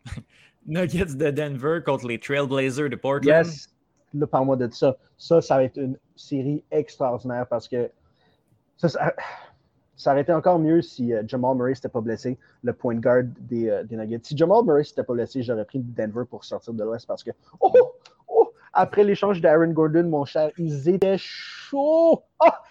Nuggets 0.67 1.17
de 1.17 1.31
Denver 1.31 1.81
contre 1.85 2.07
les 2.07 2.19
Trailblazers 2.19 2.91
de 2.91 2.97
Portland. 2.97 3.47
Yes, 3.47 3.69
là, 4.15 4.27
parle-moi 4.27 4.57
de 4.57 4.69
ça. 4.71 4.97
Ça, 5.17 5.41
ça 5.41 5.57
va 5.57 5.65
être 5.65 5.79
une 5.79 5.97
série 6.17 6.63
extraordinaire 6.71 7.47
parce 7.49 7.67
que 7.67 7.91
ça, 8.77 8.89
ça, 8.89 9.15
ça 10.03 10.11
aurait 10.13 10.23
été 10.23 10.33
encore 10.33 10.59
mieux 10.59 10.83
si 10.83 11.15
euh, 11.15 11.23
Jamal 11.27 11.57
Murray 11.57 11.75
s'était 11.75 11.89
pas 11.89 12.01
blessé, 12.01 12.37
le 12.63 12.73
point 12.73 12.97
guard 12.97 13.23
des, 13.41 13.71
euh, 13.71 13.85
des 13.85 13.97
Nuggets. 13.97 14.21
Si 14.25 14.37
Jamal 14.37 14.65
Murray 14.65 14.83
s'était 14.85 15.05
pas 15.05 15.13
blessé, 15.13 15.43
j'aurais 15.43 15.65
pris 15.65 15.79
Denver 15.79 16.25
pour 16.29 16.45
sortir 16.45 16.75
de 16.75 16.83
l'Ouest 16.83 17.07
parce 17.07 17.23
que, 17.23 17.31
oh, 17.61 17.73
oh, 18.29 18.53
après 18.73 19.05
l'échange 19.05 19.41
d'Aaron 19.41 19.69
Gordon, 19.73 20.05
mon 20.05 20.25
cher, 20.25 20.51
ils 20.59 20.89
étaient 20.89 21.19
chauds. 21.19 22.23
Ah! 22.41 22.63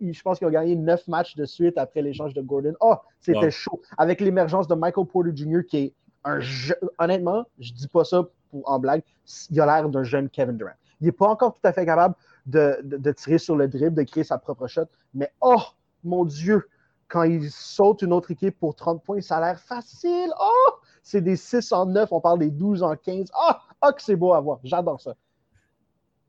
je, 0.00 0.22
pense 0.22 0.38
qu'ils 0.38 0.46
ont 0.46 0.50
gagné 0.50 0.76
neuf 0.76 1.06
matchs 1.08 1.34
de 1.36 1.44
suite 1.44 1.76
après 1.76 2.02
l'échange 2.02 2.32
de 2.34 2.40
Gordon. 2.40 2.74
Oh, 2.80 2.94
c'était 3.20 3.50
chaud. 3.50 3.82
Avec 3.98 4.20
l'émergence 4.20 4.68
de 4.68 4.74
Michael 4.74 5.06
Porter 5.06 5.32
Jr., 5.34 5.62
qui 5.68 5.76
est 5.78 5.94
un 6.24 6.38
je- 6.40 6.74
honnêtement, 6.98 7.44
je 7.58 7.72
dis 7.72 7.88
pas 7.88 8.04
ça 8.04 8.26
pour, 8.50 8.62
en 8.70 8.78
blague, 8.78 9.02
il 9.50 9.60
a 9.60 9.66
l'air 9.66 9.88
d'un 9.88 10.02
jeune 10.04 10.28
Kevin 10.28 10.56
Durant. 10.56 10.70
Il 11.00 11.06
n'est 11.06 11.12
pas 11.12 11.28
encore 11.28 11.52
tout 11.52 11.60
à 11.66 11.72
fait 11.72 11.84
capable 11.84 12.14
de, 12.46 12.78
de- 12.84 12.96
de 12.96 13.12
tirer 13.12 13.38
sur 13.38 13.56
le 13.56 13.66
dribble, 13.68 13.94
de 13.96 14.02
créer 14.04 14.24
sa 14.24 14.38
propre 14.38 14.66
shot, 14.66 14.86
mais 15.12 15.30
oh 15.40 15.60
mon 16.04 16.24
Dieu, 16.24 16.68
quand 17.08 17.22
il 17.22 17.50
saute 17.50 18.02
une 18.02 18.12
autre 18.12 18.30
équipe 18.30 18.58
pour 18.58 18.74
30 18.74 19.02
points, 19.02 19.20
ça 19.20 19.36
a 19.36 19.40
l'air 19.40 19.60
facile. 19.60 20.32
Oh, 20.40 20.72
c'est 21.02 21.20
des 21.20 21.36
6 21.36 21.72
en 21.72 21.86
9, 21.86 22.12
on 22.12 22.20
parle 22.20 22.40
des 22.40 22.50
12 22.50 22.82
en 22.82 22.96
15. 22.96 23.30
Ah, 23.34 23.60
ah 23.80 23.92
que 23.92 24.02
c'est 24.02 24.16
beau 24.16 24.32
à 24.32 24.40
voir, 24.40 24.58
j'adore 24.64 25.00
ça. 25.00 25.14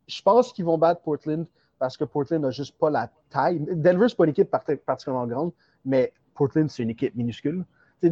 Je 0.08 0.22
pense 0.22 0.54
qu'ils 0.54 0.66
vont 0.66 0.78
battre 0.78 1.02
Portland 1.02 1.48
parce 1.80 1.98
que 1.98 2.04
Portland 2.04 2.42
n'a 2.42 2.52
juste 2.52 2.78
pas 2.78 2.90
la 2.90 3.12
taille. 3.30 3.60
Denver, 3.60 4.08
c'est 4.10 4.18
pas 4.18 4.24
une 4.24 4.32
équipe 4.32 4.50
part- 4.50 4.64
particulièrement 4.86 5.28
grande, 5.28 5.52
mais 5.84 6.14
Portland, 6.34 6.70
c'est 6.70 6.84
une 6.84 6.92
équipe 6.92 7.16
minuscule. 7.16 7.66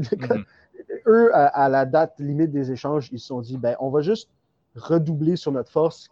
Eux, 1.08 1.34
à, 1.36 1.48
à 1.48 1.70
la 1.70 1.86
date 1.86 2.20
limite 2.20 2.52
des 2.52 2.72
échanges, 2.72 3.10
ils 3.12 3.20
se 3.20 3.28
sont 3.28 3.42
dit, 3.42 3.58
ben, 3.58 3.76
on 3.80 3.90
va 3.90 4.02
juste 4.02 4.30
redoubler 4.76 5.36
sur 5.36 5.52
notre 5.52 5.72
force. 5.72 6.10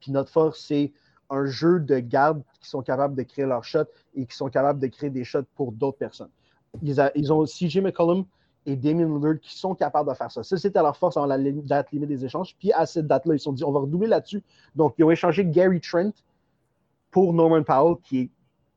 Puis 0.00 0.12
notre 0.12 0.30
force, 0.30 0.60
c'est 0.60 0.92
un 1.30 1.46
jeu 1.46 1.80
de 1.80 1.98
garde 1.98 2.42
qui 2.60 2.68
sont 2.68 2.82
capables 2.82 3.14
de 3.14 3.22
créer 3.22 3.46
leurs 3.46 3.64
shots 3.64 3.90
et 4.14 4.26
qui 4.26 4.36
sont 4.36 4.48
capables 4.48 4.78
de 4.78 4.86
créer 4.86 5.10
des 5.10 5.24
shots 5.24 5.44
pour 5.54 5.72
d'autres 5.72 5.98
personnes. 5.98 6.30
Ils, 6.82 7.32
ont 7.32 7.44
CJ 7.44 7.78
McCollum 7.78 8.24
et 8.66 8.76
Damien 8.76 9.06
Lillard 9.06 9.40
qui 9.40 9.56
sont 9.56 9.74
capables 9.74 10.10
de 10.10 10.14
faire 10.14 10.30
ça. 10.30 10.42
Ça, 10.42 10.56
c'était 10.56 10.82
leur 10.82 10.96
force 10.96 11.16
en 11.16 11.26
la 11.26 11.38
date 11.38 11.90
limite 11.92 12.08
des 12.08 12.24
échanges. 12.24 12.54
Puis 12.58 12.72
à 12.72 12.84
cette 12.86 13.06
date-là, 13.06 13.34
ils 13.34 13.38
se 13.38 13.44
sont 13.44 13.52
dit, 13.52 13.64
on 13.64 13.72
va 13.72 13.80
redoubler 13.80 14.08
là-dessus. 14.08 14.42
Donc, 14.74 14.94
ils 14.98 15.04
ont 15.04 15.10
échangé 15.10 15.44
Gary 15.44 15.80
Trent 15.80 16.12
pour 17.10 17.32
Norman 17.32 17.62
Powell, 17.62 17.96
qui 18.02 18.20
est 18.20 18.30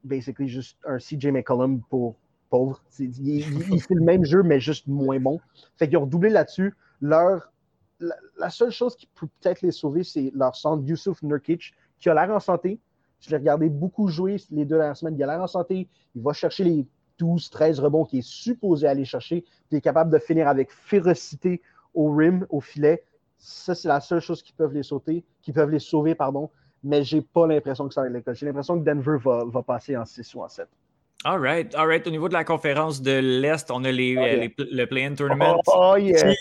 basically 0.03 0.47
juste 0.47 0.77
un 0.85 0.97
CJ 0.97 1.27
McCollum 1.27 1.81
pour 1.89 2.15
pauvre. 2.49 2.81
Il, 2.99 3.43
fait 3.81 3.95
le 3.95 4.01
même 4.01 4.23
jeu, 4.23 4.43
mais 4.43 4.59
juste 4.59 4.88
moins 4.88 5.19
bon. 5.19 5.39
Fait 5.77 5.88
qu'ils 5.88 5.97
ont 5.97 6.01
redoublé 6.01 6.29
là-dessus. 6.29 6.73
Leur, 7.01 7.51
la, 7.99 8.49
seule 8.49 8.71
chose 8.71 8.95
qui 8.95 9.07
peut 9.07 9.27
peut-être 9.39 9.62
les 9.62 9.71
sauver, 9.71 10.03
c'est 10.03 10.31
leur 10.33 10.55
centre 10.55 10.83
Yusuf 10.85 11.21
Nurkic, 11.21 11.73
qui 11.99 12.09
a 12.09 12.13
l'air 12.13 12.29
en 12.33 12.39
santé. 12.39 12.79
Je 13.19 13.29
l'ai 13.31 13.38
regardé 13.38 13.69
beaucoup 13.69 14.07
jouer 14.07 14.38
les 14.51 14.65
deux 14.65 14.77
dernières 14.77 14.97
semaines. 14.97 15.15
Il 15.17 15.23
a 15.23 15.27
l'air 15.27 15.41
en 15.41 15.47
santé. 15.47 15.88
Il 16.15 16.21
va 16.21 16.33
chercher 16.33 16.63
les 16.63 16.85
12, 17.17 17.49
13 17.49 17.79
rebonds 17.79 18.05
qu'il 18.05 18.19
est 18.19 18.27
supposé 18.27 18.88
aller 18.88 19.05
chercher. 19.05 19.43
il 19.71 19.77
est 19.77 19.81
capable 19.81 20.12
de 20.12 20.19
finir 20.19 20.47
avec 20.47 20.71
férocité 20.71 21.62
au 21.93 22.12
rim, 22.12 22.45
au 22.49 22.62
filet. 22.62 23.03
Ça, 23.38 23.75
c'est 23.75 23.88
la 23.88 23.99
seule 23.99 24.21
chose 24.21 24.41
qui 24.41 24.53
peuvent 24.53 24.73
les 24.73 24.83
sauter, 24.83 25.23
qui 25.41 25.51
peuvent 25.51 25.69
les 25.69 25.79
sauver, 25.79 26.15
pardon. 26.15 26.49
Mais 26.83 27.03
j'ai 27.03 27.21
pas 27.21 27.45
l'impression 27.45 27.88
que 27.88 27.93
ça 27.93 28.01
va 28.01 28.07
être 28.07 28.25
le 28.25 28.33
J'ai 28.33 28.45
l'impression 28.45 28.79
que 28.79 28.85
Denver 28.85 29.17
va, 29.23 29.43
va 29.45 29.62
passer 29.63 29.97
en 29.97 30.05
6 30.05 30.35
ou 30.35 30.43
en 30.43 30.47
7. 30.47 30.67
All 31.25 31.39
right, 31.41 31.75
all 31.75 31.88
right. 31.88 32.07
Au 32.07 32.12
niveau 32.12 32.29
de 32.29 32.33
la 32.33 32.45
conférence 32.45 33.01
de 33.01 33.19
l'Est, 33.19 33.69
on 33.71 33.83
a 33.83 33.91
les, 33.91 34.15
oh, 34.17 34.21
euh, 34.21 34.65
le 34.71 34.85
play-in 34.85 35.15
tournament. 35.15 35.59
Oh, 35.67 35.93
oh 35.93 35.95
yeah. 35.97 36.33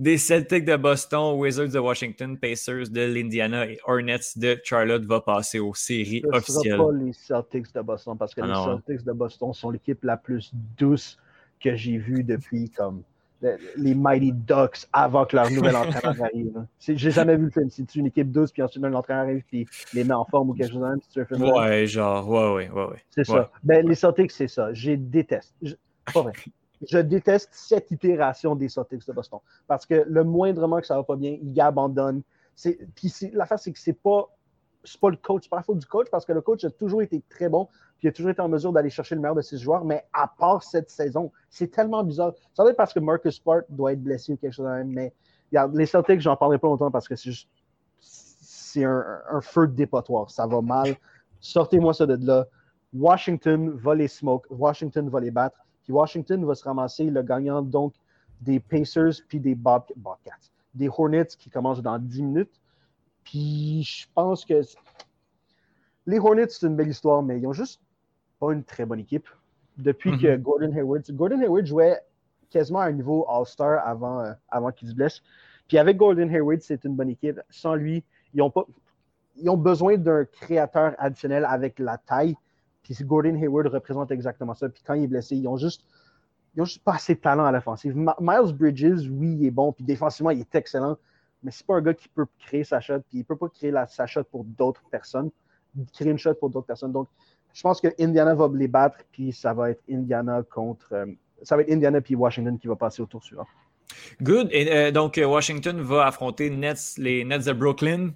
Des 0.00 0.16
Celtics 0.16 0.64
de 0.64 0.76
Boston, 0.76 1.38
Wizards 1.38 1.68
de 1.68 1.78
Washington, 1.78 2.38
Pacers 2.38 2.88
de 2.88 3.02
l'Indiana 3.02 3.66
et 3.66 3.78
Hornets 3.86 4.34
de 4.34 4.58
Charlotte 4.64 5.04
va 5.04 5.20
passer 5.20 5.58
aux 5.58 5.74
séries 5.74 6.22
Ce 6.24 6.38
officielles. 6.38 6.78
Ce 6.78 6.82
pas 6.82 6.92
les 6.92 7.12
Celtics 7.12 7.74
de 7.74 7.82
Boston 7.82 8.16
parce 8.16 8.34
que 8.34 8.40
ah 8.40 8.46
les 8.46 8.54
Celtics 8.54 9.04
de 9.04 9.12
Boston 9.12 9.52
sont 9.52 9.70
l'équipe 9.70 10.02
la 10.02 10.16
plus 10.16 10.52
douce 10.78 11.18
que 11.62 11.76
j'ai 11.76 11.98
vue 11.98 12.24
depuis 12.24 12.70
comme 12.70 13.02
les 13.76 13.94
Mighty 13.94 14.32
Ducks 14.32 14.86
avant 14.90 15.26
que 15.26 15.36
leur 15.36 15.50
nouvel 15.50 15.76
entraîneur 15.76 16.24
arrive. 16.24 16.64
J'ai 16.78 17.10
jamais 17.10 17.36
vu 17.36 17.44
le 17.44 17.50
film. 17.50 17.68
Si 17.68 17.84
tu 17.84 17.98
une 17.98 18.06
équipe 18.06 18.32
douce, 18.32 18.52
puis 18.52 18.62
ensuite 18.62 18.82
l'entraîneur 18.82 19.24
arrive, 19.24 19.42
puis 19.48 19.66
les 19.92 20.04
met 20.04 20.14
en 20.14 20.24
forme 20.24 20.48
ou 20.48 20.54
quelque 20.54 20.72
chose 20.72 21.26
comme 21.28 21.46
ça. 21.46 21.54
Ouais, 21.54 21.86
genre, 21.86 22.26
ouais, 22.26 22.54
ouais, 22.54 22.70
ouais. 22.70 22.90
ouais. 22.92 23.02
C'est 23.10 23.24
ça. 23.24 23.50
Ben, 23.62 23.86
les 23.86 23.94
Celtics, 23.94 24.32
c'est 24.32 24.48
ça. 24.48 24.72
Je 24.72 24.92
déteste. 24.92 25.54
Pas 26.14 26.22
vrai. 26.22 26.32
Je 26.86 26.98
déteste 26.98 27.50
cette 27.52 27.90
itération 27.90 28.56
des 28.56 28.68
Celtics 28.68 29.06
de 29.06 29.12
Boston. 29.12 29.40
Parce 29.66 29.86
que 29.86 30.04
le 30.06 30.24
moindrement 30.24 30.80
que 30.80 30.86
ça 30.86 30.96
va 30.96 31.02
pas 31.02 31.16
bien, 31.16 31.36
ils 31.42 31.60
abandonnent. 31.60 32.22
Puis 32.94 33.12
l'affaire, 33.32 33.58
c'est 33.58 33.72
que 33.72 33.78
c'est 33.78 33.92
pas 33.92 34.28
pas 35.00 35.10
le 35.10 35.16
coach, 35.16 35.42
c'est 35.44 35.50
pas 35.50 35.56
la 35.58 35.62
faute 35.62 35.78
du 35.78 35.86
coach 35.86 36.08
parce 36.10 36.24
que 36.24 36.32
le 36.32 36.40
coach 36.40 36.64
a 36.64 36.70
toujours 36.70 37.02
été 37.02 37.22
très 37.28 37.50
bon, 37.50 37.66
puis 37.98 38.06
il 38.06 38.08
a 38.08 38.12
toujours 38.12 38.30
été 38.30 38.40
en 38.40 38.48
mesure 38.48 38.72
d'aller 38.72 38.88
chercher 38.88 39.14
le 39.14 39.20
meilleur 39.20 39.34
de 39.34 39.42
ses 39.42 39.58
joueurs, 39.58 39.84
mais 39.84 40.06
à 40.12 40.26
part 40.26 40.62
cette 40.62 40.88
saison, 40.88 41.30
c'est 41.50 41.70
tellement 41.70 42.02
bizarre. 42.02 42.32
Ça 42.54 42.62
doit 42.62 42.70
être 42.70 42.78
parce 42.78 42.94
que 42.94 43.00
Marcus 43.00 43.42
Smart 43.42 43.60
doit 43.68 43.92
être 43.92 44.02
blessé 44.02 44.32
ou 44.32 44.36
quelque 44.36 44.54
chose 44.54 44.64
de 44.64 44.70
même, 44.70 44.88
mais 44.88 45.12
les 45.74 45.86
Celtics, 45.86 46.20
j'en 46.20 46.36
parlerai 46.36 46.58
pas 46.58 46.68
longtemps 46.68 46.90
parce 46.90 47.08
que 47.08 47.16
c'est 47.16 47.30
juste 47.30 47.48
c'est 48.00 48.84
un, 48.84 49.40
feu 49.40 49.66
de 49.66 49.72
dépotoir. 49.72 50.30
Ça 50.30 50.46
va 50.46 50.60
mal. 50.60 50.94
Sortez-moi 51.40 51.92
ça 51.92 52.06
de 52.06 52.24
là. 52.24 52.46
Washington 52.92 53.70
va 53.70 53.94
les 53.94 54.08
smoke, 54.08 54.46
Washington 54.50 55.08
va 55.08 55.20
les 55.20 55.30
battre, 55.30 55.56
puis 55.90 55.96
Washington 55.96 56.44
va 56.44 56.54
se 56.54 56.62
ramasser 56.62 57.10
le 57.10 57.20
gagnant 57.22 57.62
donc 57.62 57.94
des 58.40 58.60
Pacers 58.60 59.14
puis 59.26 59.40
des 59.40 59.56
Bobcats. 59.56 60.38
Des 60.72 60.88
Hornets 60.88 61.26
qui 61.36 61.50
commencent 61.50 61.82
dans 61.82 61.98
10 61.98 62.22
minutes 62.22 62.60
puis 63.24 63.82
je 63.82 64.06
pense 64.14 64.44
que 64.44 64.62
les 66.06 66.18
Hornets, 66.20 66.48
c'est 66.48 66.66
une 66.66 66.76
belle 66.76 66.88
histoire, 66.88 67.22
mais 67.22 67.38
ils 67.38 67.42
n'ont 67.42 67.52
juste 67.52 67.80
pas 68.38 68.52
une 68.52 68.62
très 68.62 68.86
bonne 68.86 69.00
équipe. 69.00 69.28
Depuis 69.78 70.16
que 70.16 70.28
mhm. 70.28 70.42
Gordon 70.42 70.72
Hayward, 70.76 71.02
Gordon 71.10 71.40
Hayward 71.40 71.66
jouait 71.66 72.00
quasiment 72.50 72.80
à 72.80 72.86
un 72.86 72.92
niveau 72.92 73.26
All-Star 73.28 73.84
avant, 73.84 74.20
euh, 74.20 74.32
avant 74.48 74.70
qu'il 74.70 74.88
se 74.88 74.94
blesse. 74.94 75.22
Puis 75.66 75.76
avec 75.76 75.96
Gordon 75.96 76.28
Hayward, 76.28 76.60
c'est 76.60 76.84
une 76.84 76.94
bonne 76.94 77.10
équipe. 77.10 77.40
Sans 77.50 77.74
lui, 77.74 78.04
ils 78.32 78.42
ont, 78.42 78.50
pas, 78.50 78.64
ils 79.36 79.50
ont 79.50 79.56
besoin 79.56 79.96
d'un 79.96 80.24
créateur 80.24 80.94
additionnel 80.98 81.44
avec 81.44 81.80
la 81.80 81.98
taille. 81.98 82.36
Puis 82.82 82.96
Gordon 83.02 83.34
Hayward 83.34 83.68
représente 83.68 84.10
exactement 84.10 84.54
ça. 84.54 84.68
Puis 84.68 84.82
quand 84.84 84.94
il 84.94 85.04
est 85.04 85.08
blessé, 85.08 85.36
ils 85.36 85.46
ont 85.46 85.56
juste, 85.56 85.84
ils 86.54 86.62
ont 86.62 86.64
juste 86.64 86.82
pas 86.82 86.94
assez 86.94 87.14
de 87.14 87.20
talent 87.20 87.44
à 87.44 87.52
l'offensive. 87.52 87.94
Miles 87.96 88.54
Bridges, 88.54 89.08
oui, 89.10 89.36
il 89.38 89.46
est 89.46 89.50
bon. 89.50 89.72
Puis 89.72 89.84
défensivement, 89.84 90.30
il 90.30 90.40
est 90.40 90.54
excellent 90.54 90.96
mais 91.42 91.50
c'est 91.50 91.66
pas 91.66 91.76
un 91.76 91.80
gars 91.80 91.94
qui 91.94 92.08
peut 92.08 92.26
créer 92.38 92.64
sa 92.64 92.80
shot, 92.80 93.00
puis 93.08 93.18
il 93.18 93.24
peut 93.24 93.36
pas 93.36 93.48
créer 93.48 93.70
la, 93.70 93.86
sa 93.86 94.06
shot 94.06 94.24
pour 94.24 94.44
d'autres 94.44 94.82
personnes, 94.90 95.30
créer 95.92 96.10
une 96.10 96.18
shot 96.18 96.34
pour 96.34 96.50
d'autres 96.50 96.66
personnes. 96.66 96.92
Donc, 96.92 97.08
je 97.52 97.62
pense 97.62 97.80
que 97.80 97.88
Indiana 97.98 98.34
va 98.34 98.48
les 98.54 98.68
battre, 98.68 98.98
puis 99.10 99.32
ça 99.32 99.54
va 99.54 99.70
être 99.70 99.82
Indiana 99.90 100.42
contre. 100.48 100.92
Euh, 100.92 101.06
ça 101.42 101.56
va 101.56 101.62
être 101.62 101.72
Indiana 101.72 102.00
puis 102.00 102.14
Washington 102.14 102.58
qui 102.58 102.68
va 102.68 102.76
passer 102.76 103.02
au 103.02 103.06
tour 103.06 103.24
suivant. 103.24 103.46
Good. 104.22 104.48
Et 104.52 104.70
euh, 104.70 104.90
donc, 104.90 105.18
euh, 105.18 105.24
Washington 105.24 105.80
va 105.80 106.06
affronter 106.06 106.50
Nets, 106.50 106.96
les 106.98 107.24
Nets 107.24 107.46
de 107.46 107.52
Brooklyn. 107.52 108.10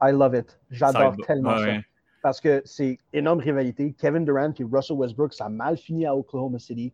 I 0.00 0.12
love 0.12 0.34
it. 0.34 0.58
J'adore 0.70 1.16
tellement 1.26 1.58
ça. 1.58 1.66
Parce 2.22 2.40
que 2.40 2.62
c'est 2.64 2.98
énorme 3.12 3.38
rivalité. 3.38 3.94
Kevin 3.96 4.24
Durant 4.24 4.52
et 4.58 4.64
Russell 4.64 4.96
Westbrook, 4.96 5.32
ça 5.32 5.46
a 5.46 5.48
mal 5.48 5.76
fini 5.76 6.06
à 6.06 6.16
Oklahoma 6.16 6.58
City. 6.58 6.92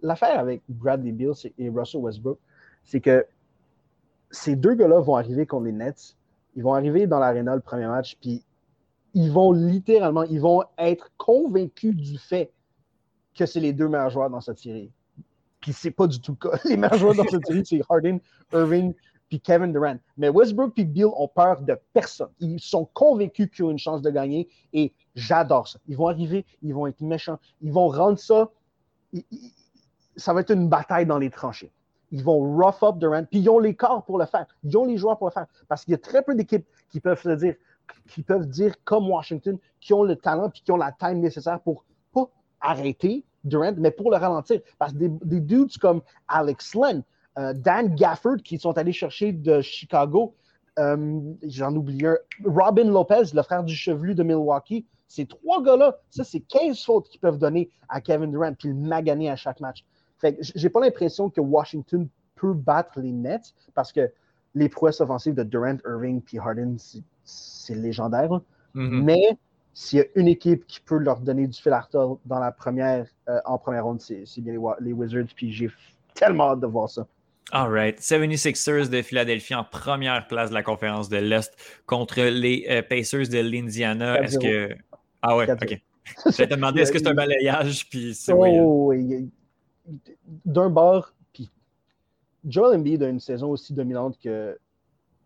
L'affaire 0.00 0.40
avec 0.40 0.62
Bradley 0.68 1.12
Beal 1.12 1.32
et 1.58 1.68
Russell 1.68 2.00
Westbrook, 2.00 2.38
c'est 2.82 3.00
que 3.00 3.24
ces 4.30 4.56
deux 4.56 4.74
gars-là 4.74 5.00
vont 5.00 5.16
arriver 5.16 5.46
contre 5.46 5.64
les 5.66 5.72
Nets. 5.72 6.16
Ils 6.56 6.62
vont 6.62 6.74
arriver 6.74 7.06
dans 7.06 7.18
l'aréna 7.18 7.54
le 7.54 7.60
premier 7.60 7.86
match, 7.86 8.16
puis 8.20 8.42
ils 9.14 9.30
vont 9.30 9.52
littéralement, 9.52 10.24
ils 10.24 10.40
vont 10.40 10.62
être 10.78 11.10
convaincus 11.16 11.94
du 11.94 12.18
fait 12.18 12.52
que 13.34 13.46
c'est 13.46 13.60
les 13.60 13.72
deux 13.72 13.88
meilleurs 13.88 14.10
joueurs 14.10 14.30
dans 14.30 14.40
cette 14.40 14.58
série. 14.58 14.90
Puis 15.60 15.72
c'est 15.72 15.90
pas 15.90 16.06
du 16.06 16.20
tout 16.20 16.36
le 16.40 16.50
cas. 16.50 16.58
Les 16.68 16.76
meilleurs 16.76 16.98
joueurs 16.98 17.14
dans 17.14 17.24
cette 17.24 17.46
série, 17.46 17.64
c'est 17.64 17.80
Harden, 17.88 18.18
Irving, 18.52 18.94
puis 19.28 19.40
Kevin 19.40 19.72
Durant. 19.72 19.98
Mais 20.16 20.28
Westbrook 20.28 20.78
et 20.78 20.84
Bill 20.84 21.06
ont 21.06 21.28
peur 21.28 21.60
de 21.62 21.78
personne. 21.92 22.30
Ils 22.40 22.60
sont 22.60 22.84
convaincus 22.92 23.50
qu'ils 23.50 23.64
ont 23.64 23.70
une 23.70 23.78
chance 23.78 24.02
de 24.02 24.10
gagner 24.10 24.48
et 24.72 24.92
j'adore 25.14 25.68
ça. 25.68 25.78
Ils 25.88 25.96
vont 25.96 26.08
arriver, 26.08 26.44
ils 26.62 26.74
vont 26.74 26.86
être 26.86 27.00
méchants, 27.00 27.38
ils 27.60 27.72
vont 27.72 27.88
rendre 27.88 28.18
ça. 28.18 28.50
ça 30.16 30.32
va 30.32 30.40
être 30.40 30.52
une 30.52 30.68
bataille 30.68 31.06
dans 31.06 31.18
les 31.18 31.30
tranchées. 31.30 31.72
Ils 32.12 32.22
vont 32.22 32.38
rough 32.38 32.82
up 32.82 32.98
Durant, 32.98 33.24
puis 33.24 33.40
ils 33.40 33.50
ont 33.50 33.58
les 33.58 33.74
corps 33.74 34.04
pour 34.04 34.18
le 34.18 34.26
faire. 34.26 34.46
Ils 34.62 34.76
ont 34.76 34.84
les 34.84 34.96
joueurs 34.96 35.18
pour 35.18 35.26
le 35.26 35.32
faire. 35.32 35.46
Parce 35.68 35.84
qu'il 35.84 35.92
y 35.92 35.94
a 35.94 35.98
très 35.98 36.22
peu 36.22 36.34
d'équipes 36.34 36.66
qui 36.88 37.00
peuvent 37.00 37.20
se 37.20 37.30
dire, 37.30 37.56
qui 38.08 38.22
peuvent 38.22 38.46
dire 38.46 38.74
comme 38.84 39.10
Washington, 39.10 39.58
qui 39.80 39.92
ont 39.92 40.04
le 40.04 40.16
talent 40.16 40.50
puis 40.50 40.62
qui 40.62 40.70
ont 40.70 40.76
la 40.76 40.92
time 40.92 41.18
nécessaire 41.18 41.60
pour 41.60 41.84
pas 42.12 42.28
arrêter 42.60 43.24
Durant, 43.44 43.74
mais 43.76 43.92
pour 43.92 44.10
le 44.10 44.16
ralentir. 44.16 44.60
Parce 44.76 44.92
que 44.92 44.98
des, 44.98 45.40
dudes 45.40 45.76
comme 45.78 46.02
Alex 46.26 46.74
Len, 46.74 47.04
euh, 47.38 47.52
Dan 47.54 47.94
Gafford, 47.94 48.38
qui 48.44 48.58
sont 48.58 48.76
allés 48.78 48.92
chercher 48.92 49.32
de 49.32 49.60
Chicago, 49.60 50.34
euh, 50.78 51.20
j'en 51.42 51.74
oublie 51.74 52.06
un, 52.06 52.16
Robin 52.44 52.84
Lopez, 52.84 53.34
le 53.34 53.42
frère 53.42 53.64
du 53.64 53.74
chevelu 53.74 54.14
de 54.14 54.22
Milwaukee, 54.22 54.86
ces 55.08 55.26
trois 55.26 55.62
gars-là, 55.62 55.98
ça, 56.10 56.24
c'est 56.24 56.40
15 56.40 56.84
fautes 56.84 57.08
qu'ils 57.08 57.20
peuvent 57.20 57.38
donner 57.38 57.70
à 57.88 58.00
Kevin 58.00 58.30
Durant, 58.30 58.52
puis 58.54 58.68
le 58.68 58.74
maganer 58.74 59.30
à 59.30 59.36
chaque 59.36 59.60
match. 59.60 59.84
Fait 60.18 60.36
j'ai 60.40 60.70
pas 60.70 60.80
l'impression 60.80 61.30
que 61.30 61.40
Washington 61.40 62.08
peut 62.34 62.54
battre 62.54 63.00
les 63.00 63.12
Nets 63.12 63.54
parce 63.74 63.92
que 63.92 64.10
les 64.54 64.68
prouesses 64.68 65.00
offensives 65.00 65.34
de 65.34 65.42
Durant, 65.42 65.76
Irving 65.86 66.20
puis 66.20 66.38
Harden, 66.38 66.76
c'est 67.24 67.74
légendaire. 67.74 68.30
Mm-hmm. 68.74 69.02
Mais 69.02 69.38
s'il 69.74 69.98
y 69.98 70.02
a 70.02 70.06
une 70.14 70.28
équipe 70.28 70.66
qui 70.66 70.80
peut 70.80 70.96
leur 70.96 71.20
donner 71.20 71.46
du 71.46 71.60
fil 71.60 71.72
à 71.72 71.80
retordre 71.80 72.18
dans 72.24 72.38
la 72.38 72.50
première, 72.50 73.06
euh, 73.28 73.40
en 73.44 73.58
première 73.58 73.84
ronde, 73.84 74.00
c'est 74.00 74.24
bien 74.38 74.54
les, 74.80 74.92
Wizards. 74.92 75.28
Puis 75.36 75.52
j'ai 75.52 75.70
tellement 76.14 76.52
hâte 76.52 76.60
de 76.60 76.66
voir 76.66 76.88
ça. 76.88 77.06
All 77.52 77.70
right. 77.70 78.00
76ers 78.00 78.88
de 78.88 79.02
Philadelphie 79.02 79.54
en 79.54 79.64
première 79.64 80.26
place 80.26 80.50
de 80.50 80.54
la 80.54 80.62
conférence 80.62 81.08
de 81.08 81.18
l'Est 81.18 81.54
contre 81.86 82.20
les 82.20 82.66
euh, 82.68 82.82
Pacers 82.82 83.28
de 83.28 83.38
l'Indiana. 83.38 84.20
Est-ce 84.22 84.38
que. 84.38 84.74
Ah 85.22 85.36
ouais, 85.36 85.50
ok. 85.50 85.80
Je 86.26 86.36
vais 86.36 86.48
te 86.48 86.54
demander 86.54 86.82
est-ce 86.82 86.92
que 86.92 86.98
c'est 86.98 87.08
un 87.08 87.14
balayage? 87.14 87.88
Puis 87.88 88.14
c'est 88.14 88.32
oh, 88.32 88.86
oui 88.88 89.28
d'un 90.44 90.70
bord, 90.70 91.12
puis 91.32 91.50
Joel 92.44 92.78
Embiid 92.78 93.02
a 93.02 93.08
une 93.08 93.20
saison 93.20 93.50
aussi 93.50 93.72
dominante 93.72 94.18
que 94.18 94.58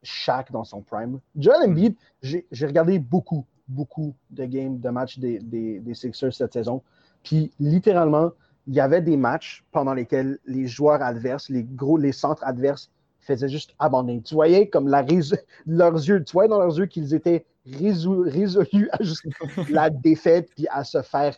Shaq 0.02 0.50
dans 0.52 0.64
son 0.64 0.82
prime. 0.82 1.20
Joel 1.36 1.68
mm. 1.68 1.70
Embiid, 1.70 1.94
j'ai 2.22 2.66
regardé 2.66 2.98
beaucoup, 2.98 3.46
beaucoup 3.68 4.14
de 4.30 4.44
games, 4.44 4.78
de 4.78 4.88
matchs 4.90 5.18
des, 5.18 5.38
des, 5.40 5.94
Sixers 5.94 6.32
cette 6.32 6.52
saison. 6.52 6.82
Puis 7.22 7.52
littéralement, 7.60 8.32
il 8.66 8.74
y 8.74 8.80
avait 8.80 9.00
des 9.00 9.16
matchs 9.16 9.64
pendant 9.72 9.94
lesquels 9.94 10.38
les 10.46 10.66
joueurs 10.66 11.02
adverses, 11.02 11.48
les 11.48 11.64
gros, 11.64 11.96
les 11.96 12.12
centres 12.12 12.44
adverses 12.44 12.90
faisaient 13.20 13.48
juste 13.48 13.74
abandonner. 13.78 14.22
Tu 14.22 14.34
voyais 14.34 14.68
comme 14.68 14.88
la 14.88 15.02
leurs 15.66 15.94
yeux, 15.94 16.24
tu 16.24 16.32
voyais 16.32 16.48
dans 16.48 16.58
leurs 16.58 16.78
yeux 16.78 16.86
qu'ils 16.86 17.14
étaient 17.14 17.44
résolus 17.66 18.88
à 18.92 19.02
juste 19.02 19.26
la 19.70 19.90
défaite 19.90 20.50
puis 20.54 20.66
à 20.70 20.84
se 20.84 21.02
faire 21.02 21.36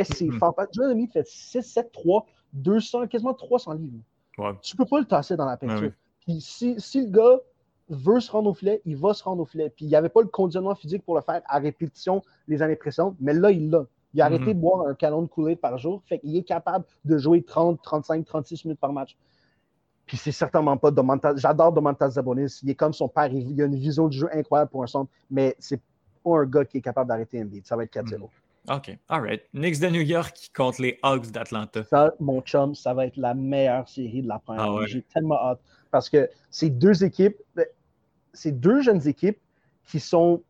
ses 0.00 0.26
mm 0.26 0.38
-hmm. 0.38 0.66
Joel 0.72 0.92
Embiid 0.92 1.12
fait 1.12 1.26
6, 1.26 1.62
7, 1.62 1.92
3, 1.92 2.26
200, 2.54 3.06
quasiment 3.08 3.34
300 3.34 3.74
livres. 3.74 3.98
Ouais. 4.38 4.52
Tu 4.62 4.76
peux 4.76 4.86
pas 4.86 5.00
le 5.00 5.06
tasser 5.06 5.36
dans 5.36 5.44
la 5.44 5.56
peinture. 5.56 5.92
Puis 6.20 6.40
si, 6.40 6.74
si, 6.78 7.02
le 7.02 7.10
gars 7.10 7.40
veut 7.88 8.20
se 8.20 8.30
rendre 8.30 8.50
au 8.50 8.54
filet, 8.54 8.80
il 8.84 8.96
va 8.96 9.12
se 9.12 9.22
rendre 9.22 9.42
au 9.42 9.44
filet. 9.44 9.70
Puis 9.70 9.84
il 9.84 9.88
n'y 9.88 9.96
avait 9.96 10.08
pas 10.08 10.22
le 10.22 10.28
conditionnement 10.28 10.74
physique 10.74 11.04
pour 11.04 11.14
le 11.16 11.20
faire 11.20 11.42
à 11.46 11.58
répétition 11.58 12.22
les 12.48 12.62
années 12.62 12.76
précédentes, 12.76 13.16
mais 13.20 13.34
là, 13.34 13.50
il 13.50 13.70
l'a. 13.70 13.84
Il 14.14 14.20
a 14.20 14.26
arrêté 14.26 14.54
de 14.54 14.60
boire 14.60 14.86
un 14.86 14.94
canon 14.94 15.22
de 15.22 15.26
coulée 15.26 15.56
par 15.56 15.78
jour. 15.78 16.02
Fait 16.06 16.18
qu'il 16.18 16.36
est 16.36 16.42
capable 16.42 16.84
de 17.04 17.16
jouer 17.18 17.42
30, 17.42 17.80
35, 17.82 18.24
36 18.24 18.64
minutes 18.66 18.80
par 18.80 18.92
match. 18.92 19.16
Puis 20.06 20.16
c'est 20.16 20.32
certainement 20.32 20.76
pas 20.76 20.90
Domantas. 20.90 21.36
J'adore 21.36 21.72
Domantas 21.72 22.10
Zabonis. 22.10 22.60
Il 22.62 22.70
est 22.70 22.74
comme 22.74 22.92
son 22.92 23.08
père. 23.08 23.32
Il 23.32 23.60
a 23.62 23.64
une 23.64 23.76
vision 23.76 24.08
de 24.08 24.12
jeu 24.12 24.28
incroyable 24.32 24.70
pour 24.70 24.82
un 24.82 24.86
centre, 24.86 25.10
mais 25.30 25.56
c'est 25.58 25.80
pas 26.22 26.38
un 26.40 26.44
gars 26.44 26.64
qui 26.64 26.78
est 26.78 26.82
capable 26.82 27.08
d'arrêter 27.08 27.40
Embiid. 27.40 27.66
Ça 27.66 27.76
va 27.76 27.84
être 27.84 27.94
4-0. 27.94 28.28
OK. 28.70 28.98
All 29.08 29.20
right. 29.20 29.42
Knicks 29.52 29.80
de 29.80 29.88
New 29.88 30.02
York 30.02 30.50
contre 30.54 30.82
les 30.82 30.98
Hawks 31.02 31.30
d'Atlanta. 31.30 31.84
Ça, 31.84 32.12
mon 32.20 32.40
chum, 32.42 32.74
ça 32.74 32.94
va 32.94 33.06
être 33.06 33.16
la 33.16 33.34
meilleure 33.34 33.88
série 33.88 34.22
de 34.22 34.28
la 34.28 34.38
première. 34.38 34.70
Ah 34.70 34.86
J'ai 34.86 35.02
tellement 35.02 35.40
hâte. 35.40 35.60
Parce 35.90 36.08
que 36.08 36.28
c'est 36.50 36.70
deux 36.70 37.04
équipes, 37.04 37.36
c'est 38.32 38.52
deux 38.52 38.82
jeunes 38.82 39.06
équipes 39.06 39.38
qui 39.84 39.98
sont 39.98 40.42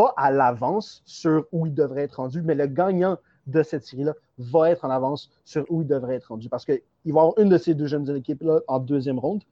pas 0.00 0.14
à 0.16 0.30
l'avance 0.30 1.02
sur 1.04 1.46
où 1.52 1.66
ils 1.66 1.74
devraient 1.74 2.02
être 2.02 2.16
rendus, 2.16 2.42
mais 2.42 2.54
le 2.54 2.66
gagnant 2.66 3.18
de 3.46 3.62
cette 3.62 3.84
série-là 3.84 4.14
va 4.38 4.70
être 4.70 4.84
en 4.84 4.90
avance 4.90 5.30
sur 5.44 5.64
où 5.68 5.82
il 5.82 5.86
devrait 5.86 6.14
être 6.14 6.26
rendu. 6.26 6.48
Parce 6.48 6.64
qu'il 6.64 6.80
va 7.06 7.20
avoir 7.20 7.38
une 7.38 7.48
de 7.48 7.58
ces 7.58 7.74
deux 7.74 7.86
jeunes 7.86 8.08
équipes-là 8.16 8.60
en 8.68 8.78
deuxième 8.78 9.18
ronde. 9.18 9.42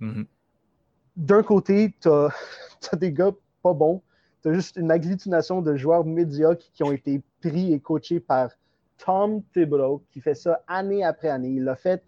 Mm-hmm. 0.00 0.26
D'un 1.16 1.42
côté, 1.42 1.94
tu 2.00 2.08
as, 2.08 2.28
as, 2.92 2.96
des 2.96 3.12
gars 3.12 3.32
pas 3.62 3.72
bons 3.72 4.02
c'est 4.42 4.54
juste 4.54 4.76
une 4.76 4.92
agglutination 4.92 5.60
de 5.60 5.74
joueurs 5.74 6.04
médiocres 6.04 6.66
qui 6.72 6.84
ont 6.84 6.92
été 6.92 7.20
pris 7.40 7.72
et 7.72 7.80
coachés 7.80 8.20
par 8.20 8.50
Tom 9.04 9.42
Thibodeau, 9.52 10.04
qui 10.12 10.20
fait 10.20 10.36
ça 10.36 10.62
année 10.68 11.02
après 11.02 11.30
année. 11.30 11.48
Il 11.48 11.68
a 11.68 11.74
fait, 11.74 12.04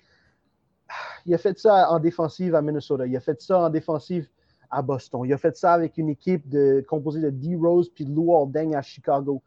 il 1.26 1.34
a 1.34 1.38
fait 1.38 1.58
ça 1.58 1.90
en 1.90 1.98
défensive 1.98 2.54
à 2.54 2.62
Minnesota. 2.62 3.06
Il 3.08 3.16
a 3.16 3.20
fait 3.20 3.40
ça 3.42 3.58
en 3.58 3.70
défensive 3.70 4.28
à 4.70 4.82
Boston. 4.82 5.22
Il 5.24 5.32
a 5.32 5.38
fait 5.38 5.56
ça 5.56 5.72
avec 5.72 5.98
une 5.98 6.08
équipe 6.08 6.48
de, 6.48 6.84
composée 6.88 7.20
de 7.20 7.30
D. 7.30 7.56
Rose 7.56 7.88
puis 7.88 8.04
Lou 8.04 8.34
Aldeng 8.36 8.74
à 8.74 8.82
Chicago. 8.82 9.42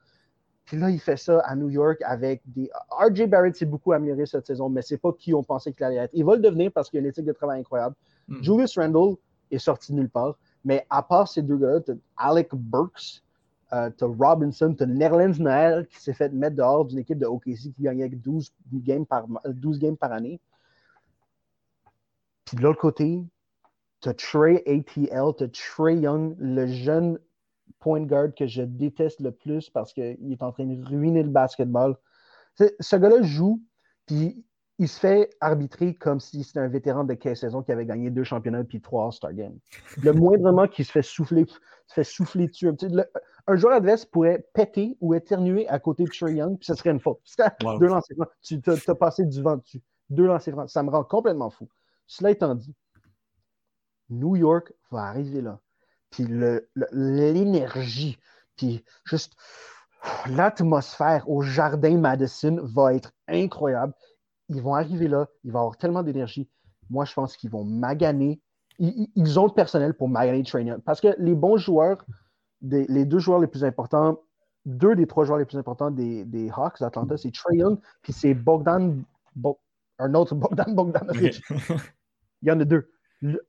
Puis 0.66 0.78
là, 0.78 0.90
il 0.90 1.00
fait 1.00 1.18
ça 1.18 1.40
à 1.40 1.56
New 1.56 1.70
York 1.70 1.98
avec 2.06 2.42
des. 2.46 2.70
RJ 2.90 3.28
Barrett 3.28 3.56
s'est 3.56 3.66
beaucoup 3.66 3.92
amélioré 3.92 4.26
cette 4.26 4.46
saison, 4.46 4.70
mais 4.70 4.82
c'est 4.82 4.98
pas 4.98 5.12
qui 5.12 5.34
on 5.34 5.44
pensait 5.44 5.74
qu'il 5.74 5.84
allait 5.84 5.98
être. 5.98 6.12
Il 6.14 6.24
va 6.24 6.36
le 6.36 6.42
devenir 6.42 6.72
parce 6.72 6.90
qu'il 6.90 6.98
a 7.00 7.02
une 7.02 7.08
éthique 7.08 7.26
de 7.26 7.34
travail 7.34 7.60
incroyable. 7.60 7.96
Hmm. 8.28 8.42
Julius 8.42 8.78
Randle 8.78 9.18
est 9.50 9.60
sorti 9.60 9.94
nulle 9.94 10.10
part. 10.10 10.38
Mais 10.64 10.86
à 10.90 11.02
part 11.02 11.28
ces 11.28 11.42
deux 11.42 11.58
gars-là, 11.58 11.82
tu 11.82 11.92
as 11.92 11.96
Alec 12.18 12.50
Burks, 12.54 13.24
euh, 13.74 13.90
tu 13.98 14.04
as 14.04 14.08
Robinson, 14.08 14.74
tu 14.78 14.84
as 14.84 14.86
Nerlens 14.86 15.40
Noël 15.40 15.88
qui 15.88 16.00
s'est 16.00 16.14
fait 16.14 16.32
mettre 16.32 16.56
dehors 16.56 16.86
d'une 16.86 17.00
équipe 17.00 17.18
de 17.18 17.26
OKC 17.26 17.74
qui 17.76 17.84
gagnait 17.84 18.10
12 18.10 18.52
games 18.74 19.06
par, 19.06 19.26
12 19.46 19.80
games 19.80 19.98
par 19.98 20.12
année. 20.12 20.40
Puis 22.46 22.58
de 22.58 22.62
l'autre 22.62 22.80
côté, 22.80 23.24
tu 24.02 24.10
as 24.10 24.14
Trey 24.14 24.64
ATL, 24.66 25.34
tu 25.38 25.44
as 25.44 25.48
Trey 25.50 25.98
Young, 25.98 26.36
le 26.40 26.68
jeune 26.68 27.20
point 27.80 28.02
guard 28.02 28.34
que 28.36 28.48
je 28.48 28.62
déteste 28.62 29.22
le 29.22 29.32
plus 29.32 29.70
parce 29.70 29.94
qu'il 29.94 30.32
est 30.32 30.44
en 30.44 30.52
train 30.52 30.66
de 30.66 30.86
ruiner 30.86 31.24
le 31.24 31.30
basketball. 31.30 31.96
Ce 32.56 32.96
gars-là 32.96 33.22
joue, 33.22 33.62
puis 34.06 34.44
il 34.80 34.88
se 34.88 35.00
fait 35.00 35.30
arbitrer 35.42 35.94
comme 35.94 36.20
si 36.20 36.44
c'était 36.44 36.60
un 36.60 36.68
vétéran 36.68 37.04
de 37.04 37.14
15 37.14 37.40
saisons 37.40 37.62
qui 37.62 37.72
avait 37.72 37.86
gagné 37.86 38.10
deux 38.10 38.24
championnats 38.24 38.64
puis 38.64 38.82
trois 38.82 39.06
All-Star 39.06 39.34
Games. 39.34 39.60
Le 40.02 40.12
moindrement 40.12 40.68
qui 40.68 40.84
se 40.84 40.92
fait 40.92 41.04
souffler, 41.04 41.46
se 41.86 41.94
fait 41.94 42.04
souffler 42.04 42.48
dessus. 42.48 42.68
un 43.48 43.56
joueur 43.56 43.76
adverse 43.76 44.06
pourrait 44.06 44.44
péter 44.54 44.98
ou 45.00 45.14
éternuer 45.14 45.68
à 45.68 45.78
côté 45.80 46.06
de 46.06 46.10
Trey 46.10 46.34
Young, 46.34 46.58
puis 46.58 46.66
ce 46.66 46.74
serait 46.74 46.90
une 46.90 47.00
faute. 47.00 47.20
Deux 47.80 47.88
lancers 47.88 48.16
francs. 48.16 48.32
Tu 48.42 48.60
as, 48.90 48.96
passé 48.96 49.26
du 49.26 49.42
vent 49.42 49.58
dessus. 49.58 49.82
Deux 50.10 50.26
lancers 50.26 50.54
francs. 50.54 50.70
Ça 50.70 50.82
me 50.82 50.90
rend 50.90 51.04
complètement 51.04 51.52
fou. 51.52 51.70
Cela 52.08 52.32
étant 52.32 52.56
dit, 52.56 52.76
New 54.12 54.36
York 54.36 54.74
va 54.92 55.04
arriver 55.06 55.42
là. 55.42 55.60
Puis 56.12 56.26
l'énergie, 56.92 58.20
puis 58.56 58.84
juste 59.06 59.34
l'atmosphère 60.28 61.30
au 61.30 61.42
jardin 61.42 61.98
Madison 61.98 62.60
va 62.64 62.94
être 62.94 63.14
incroyable 63.28 63.94
ils 64.52 64.62
vont 64.62 64.76
arriver 64.76 65.08
là, 65.08 65.28
il 65.44 65.52
va 65.52 65.60
avoir 65.60 65.78
tellement 65.78 66.04
d'énergie. 66.04 66.50
Moi, 66.90 67.06
je 67.06 67.14
pense 67.14 67.38
qu'ils 67.38 67.50
vont 67.50 67.64
maganer. 67.64 68.42
Ils, 68.80 69.40
ont 69.40 69.46
le 69.46 69.54
personnel 69.54 69.94
pour 69.94 70.10
maganer 70.10 70.44
Trainer. 70.44 70.76
Parce 70.86 71.00
que 71.00 71.16
les 71.20 71.36
bons 71.36 71.58
joueurs, 71.58 72.06
les 72.62 73.06
deux 73.06 73.20
joueurs 73.20 73.40
les 73.40 73.48
plus 73.48 73.64
importants, 73.64 74.20
deux 74.66 74.96
des 74.96 75.08
trois 75.08 75.26
joueurs 75.26 75.40
les 75.40 75.46
plus 75.46 75.58
importants 75.58 75.92
des, 75.92 76.52
Hawks 76.56 76.80
d'Atlanta, 76.80 77.18
c'est 77.18 77.32
Trae 77.32 77.56
Young, 77.56 77.80
puis 78.02 78.14
c'est 78.14 78.34
Bogdan, 78.34 79.04
un 80.00 80.14
autre 80.14 80.36
Bogdan 80.36 80.74
Bogdanovic. 80.74 81.42
Il 82.42 82.50
y 82.50 82.52
en 82.52 82.60
a 82.60 82.66
deux. 82.66 82.92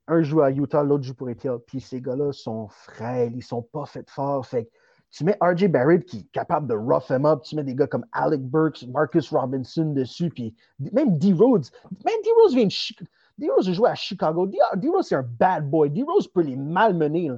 Un 0.07 0.23
joue 0.23 0.43
à 0.43 0.51
Utah, 0.51 0.83
l'autre 0.83 1.05
joue 1.05 1.15
pour 1.15 1.29
Etienne. 1.29 1.59
Puis 1.67 1.81
ces 1.81 2.01
gars-là 2.01 2.33
sont 2.33 2.69
frêles, 2.69 3.33
ils 3.35 3.43
sont 3.43 3.63
pas 3.63 3.87
faits 3.87 4.11
fort. 4.11 4.47
Fait 4.47 4.69
tu 5.13 5.25
mets 5.25 5.37
RJ 5.41 5.69
Barrett 5.69 6.05
qui 6.07 6.21
est 6.21 6.33
capable 6.33 6.67
de 6.67 6.75
rough 6.75 7.11
him 7.11 7.27
up, 7.27 7.43
tu 7.43 7.55
mets 7.55 7.65
des 7.65 7.75
gars 7.75 7.87
comme 7.87 8.07
Alec 8.13 8.41
Burks, 8.41 8.87
Marcus 8.89 9.31
Robinson 9.31 9.93
dessus, 9.93 10.31
puis 10.31 10.55
même 10.79 11.19
D. 11.19 11.35
Rhodes. 11.35 11.67
Même 12.05 12.23
D. 12.25 12.31
Rose 12.37 12.55
vient 12.55 12.65
de 12.65 13.07
D. 13.39 13.51
Rose 13.51 13.69
a 13.69 13.73
joué 13.73 13.91
à 13.91 13.95
Chicago. 13.95 14.47
D. 14.47 14.89
Rose, 14.89 15.07
c'est 15.07 15.15
un 15.15 15.23
bad 15.23 15.69
boy. 15.69 15.91
D. 15.91 16.03
Rose 16.03 16.27
peut 16.29 16.41
les 16.41 16.57
malmener. 16.57 17.31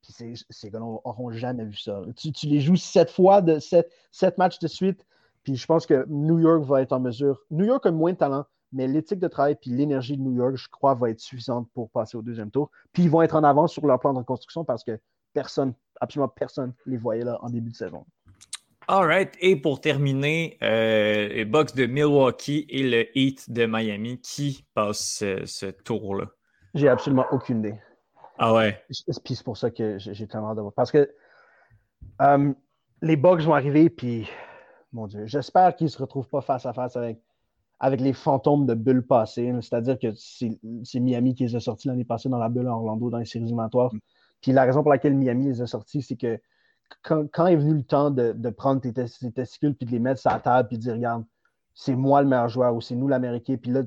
Puis 0.00 0.36
ces, 0.48 0.70
gars 0.70 0.78
n'auront 0.78 1.32
jamais 1.32 1.64
vu 1.64 1.76
ça. 1.76 2.02
Tu, 2.16 2.30
les 2.46 2.60
joues 2.60 2.76
sept 2.76 3.10
fois, 3.10 3.42
de 3.42 3.58
sept, 3.58 3.90
sept 4.12 4.38
matchs 4.38 4.60
de 4.60 4.68
suite, 4.68 5.04
puis 5.42 5.56
je 5.56 5.66
pense 5.66 5.86
que 5.86 6.06
New 6.08 6.38
York 6.38 6.62
va 6.62 6.82
être 6.82 6.92
en 6.92 7.00
mesure. 7.00 7.42
New 7.50 7.64
York 7.64 7.84
a 7.86 7.90
moins 7.90 8.12
de 8.12 8.18
talent, 8.18 8.46
mais 8.72 8.86
l'éthique 8.86 9.20
de 9.20 9.28
travail 9.28 9.56
puis 9.60 9.70
l'énergie 9.70 10.16
de 10.16 10.22
New 10.22 10.34
York, 10.34 10.56
je 10.56 10.68
crois, 10.68 10.94
va 10.94 11.10
être 11.10 11.20
suffisante 11.20 11.68
pour 11.72 11.90
passer 11.90 12.16
au 12.16 12.22
deuxième 12.22 12.50
tour. 12.50 12.70
Puis 12.92 13.04
ils 13.04 13.10
vont 13.10 13.22
être 13.22 13.36
en 13.36 13.44
avance 13.44 13.72
sur 13.72 13.86
leur 13.86 13.98
plan 13.98 14.12
de 14.12 14.18
reconstruction 14.18 14.64
parce 14.64 14.84
que 14.84 14.98
personne, 15.32 15.74
absolument 16.00 16.28
personne 16.28 16.72
les 16.86 16.96
voyait 16.96 17.24
là 17.24 17.38
en 17.42 17.50
début 17.50 17.70
de 17.70 17.76
saison. 17.76 18.04
All 18.88 19.04
right. 19.04 19.34
Et 19.40 19.56
pour 19.56 19.80
terminer, 19.80 20.58
euh, 20.62 21.28
les 21.28 21.44
Bucks 21.44 21.74
de 21.74 21.86
Milwaukee 21.86 22.66
et 22.68 22.84
le 22.84 23.18
Heat 23.18 23.50
de 23.50 23.66
Miami, 23.66 24.20
qui 24.20 24.64
passe 24.74 25.24
ce, 25.44 25.70
tour-là? 25.70 26.26
J'ai 26.74 26.88
absolument 26.88 27.26
aucune 27.32 27.58
idée. 27.60 27.80
Ah 28.38 28.54
ouais? 28.54 28.80
Puis 28.88 29.34
c'est 29.34 29.44
pour 29.44 29.56
ça 29.56 29.70
que 29.70 29.98
j'ai 29.98 30.28
tellement 30.28 30.54
de 30.54 30.60
voir. 30.60 30.72
Parce 30.72 30.92
que 30.92 31.10
euh, 32.22 32.52
les 33.02 33.16
Bucks 33.16 33.40
vont 33.40 33.54
arriver, 33.54 33.90
puis 33.90 34.28
mon 34.92 35.06
Dieu, 35.08 35.26
j'espère 35.26 35.74
qu'ils 35.74 35.86
ne 35.86 35.90
se 35.90 35.98
retrouvent 35.98 36.28
pas 36.28 36.40
face 36.40 36.64
à 36.64 36.72
face 36.72 36.96
avec, 36.96 37.18
avec 37.78 38.00
les 38.00 38.12
fantômes 38.12 38.66
de 38.66 38.74
bulles 38.74 39.06
passées. 39.06 39.52
C'est-à-dire 39.60 39.98
que 39.98 40.08
c'est 40.14 41.00
Miami 41.00 41.34
qui 41.34 41.44
les 41.44 41.56
a 41.56 41.60
sortis 41.60 41.88
l'année 41.88 42.04
passée 42.04 42.28
dans 42.28 42.38
la 42.38 42.48
bulle 42.48 42.66
à 42.66 42.72
Orlando 42.72 43.10
dans 43.10 43.18
les 43.18 43.24
séries 43.24 43.44
éliminatoires. 43.44 43.92
Mm. 43.94 43.98
Puis 44.40 44.52
la 44.52 44.64
raison 44.64 44.82
pour 44.82 44.90
laquelle 44.90 45.14
Miami 45.14 45.46
les 45.46 45.62
a 45.62 45.66
sortis, 45.66 46.02
c'est 46.02 46.16
que 46.16 46.38
quand, 47.02 47.46
est 47.46 47.56
venu 47.56 47.74
le 47.74 47.82
temps 47.82 48.10
de, 48.10 48.50
prendre 48.50 48.80
tes, 48.80 48.92
testicules 48.92 49.74
puis 49.74 49.86
de 49.86 49.90
les 49.90 49.98
mettre 49.98 50.20
sur 50.20 50.30
la 50.30 50.38
table 50.38 50.68
puis 50.68 50.78
de 50.78 50.82
dire 50.82 50.94
Regarde, 50.94 51.24
c'est 51.74 51.96
moi 51.96 52.22
le 52.22 52.28
meilleur 52.28 52.48
joueur 52.48 52.74
ou 52.74 52.80
c'est 52.80 52.94
nous 52.94 53.08
l'Américain, 53.08 53.56
puis 53.60 53.70
là, 53.70 53.82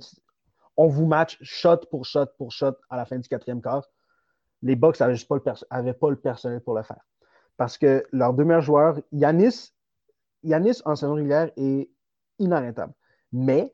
on 0.77 0.87
vous 0.87 1.05
match 1.05 1.37
shot 1.41 1.77
pour 1.89 2.05
shot 2.05 2.27
pour 2.37 2.51
shot 2.51 2.73
à 2.89 2.97
la 2.97 3.05
fin 3.05 3.17
du 3.17 3.27
quatrième 3.27 3.61
quart. 3.61 3.85
Les 4.61 4.75
Bucks 4.75 4.99
n'avaient 4.99 5.15
pas, 5.27 5.35
le 5.35 5.93
pas 5.93 6.09
le 6.09 6.15
personnel 6.17 6.61
pour 6.61 6.75
le 6.75 6.83
faire. 6.83 7.01
Parce 7.57 7.77
que 7.77 8.05
leurs 8.11 8.33
deux 8.33 8.45
meilleurs 8.45 8.61
joueurs, 8.61 8.99
Yanis, 9.11 9.71
Yanis 10.43 10.81
en 10.85 10.95
saison 10.95 11.15
régulière 11.15 11.51
est 11.57 11.89
inarrêtable. 12.39 12.93
Mais, 13.31 13.73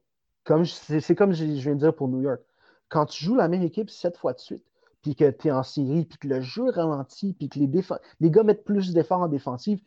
c'est 0.65 1.15
comme 1.15 1.33
je 1.33 1.43
viens 1.43 1.75
de 1.75 1.79
dire 1.79 1.95
pour 1.95 2.07
New 2.07 2.21
York, 2.21 2.41
quand 2.89 3.05
tu 3.05 3.25
joues 3.25 3.35
la 3.35 3.47
même 3.47 3.63
équipe 3.63 3.89
sept 3.89 4.17
fois 4.17 4.33
de 4.33 4.39
suite, 4.39 4.63
puis 5.01 5.15
que 5.15 5.29
tu 5.29 5.47
es 5.47 5.51
en 5.51 5.63
série, 5.63 6.05
puis 6.05 6.17
que 6.17 6.27
le 6.27 6.41
jeu 6.41 6.69
ralentit, 6.69 7.33
puis 7.33 7.49
que 7.49 7.59
les, 7.59 7.69
les 8.19 8.31
gars 8.31 8.43
mettent 8.43 8.63
plus 8.63 8.93
d'efforts 8.93 9.21
en 9.21 9.27
défensive, 9.27 9.79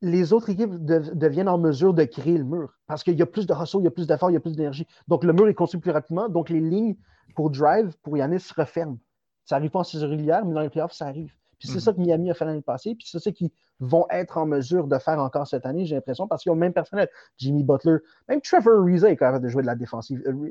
les 0.00 0.32
autres 0.32 0.50
équipes 0.50 0.74
deviennent 0.84 1.48
en 1.48 1.58
mesure 1.58 1.94
de 1.94 2.04
créer 2.04 2.36
le 2.36 2.44
mur. 2.44 2.76
Parce 2.86 3.04
qu'il 3.04 3.16
y 3.16 3.22
a 3.22 3.26
plus 3.26 3.46
de 3.46 3.54
hustle, 3.54 3.78
il 3.80 3.84
y 3.84 3.86
a 3.86 3.90
plus 3.90 4.06
d'efforts, 4.06 4.30
il 4.30 4.34
y 4.34 4.36
a 4.36 4.40
plus 4.40 4.56
d'énergie. 4.56 4.86
Donc 5.06 5.22
le 5.22 5.32
mur 5.32 5.46
est 5.48 5.54
construit 5.54 5.80
plus 5.80 5.92
rapidement. 5.92 6.28
Donc 6.28 6.50
les 6.50 6.60
lignes 6.60 6.96
pour 7.36 7.50
drive, 7.50 7.94
pour 8.02 8.16
Yannis, 8.16 8.40
se 8.40 8.52
referment. 8.52 8.98
Ça 9.44 9.56
n'arrive 9.56 9.70
pas 9.70 9.80
en 9.80 9.84
saison 9.84 10.08
régulière, 10.08 10.44
mais 10.44 10.54
dans 10.54 10.60
les 10.60 10.70
playoffs, 10.70 10.92
ça 10.92 11.06
arrive. 11.06 11.32
Puis 11.62 11.68
c'est 11.68 11.74
mhm. 11.74 11.80
ça 11.80 11.92
que 11.92 12.00
Miami 12.00 12.28
a 12.28 12.34
fait 12.34 12.44
l'année 12.44 12.60
passée, 12.60 12.96
puis 12.96 13.06
c'est 13.08 13.20
ça 13.20 13.30
qu'ils 13.30 13.52
vont 13.78 14.04
être 14.10 14.36
en 14.36 14.46
mesure 14.46 14.88
de 14.88 14.98
faire 14.98 15.20
encore 15.20 15.46
cette 15.46 15.64
année, 15.64 15.86
j'ai 15.86 15.94
l'impression, 15.94 16.26
parce 16.26 16.42
qu'ils 16.42 16.50
ont 16.50 16.56
le 16.56 16.60
même 16.60 16.72
personnel. 16.72 17.08
Jimmy 17.38 17.62
Butler, 17.62 17.98
même 18.28 18.40
Trevor 18.40 18.84
Reza 18.84 19.08
est 19.08 19.16
capable 19.16 19.44
de 19.44 19.48
jouer 19.48 19.62
de 19.62 19.68
la 19.68 19.76
défensive. 19.76 20.20
Euh, 20.26 20.50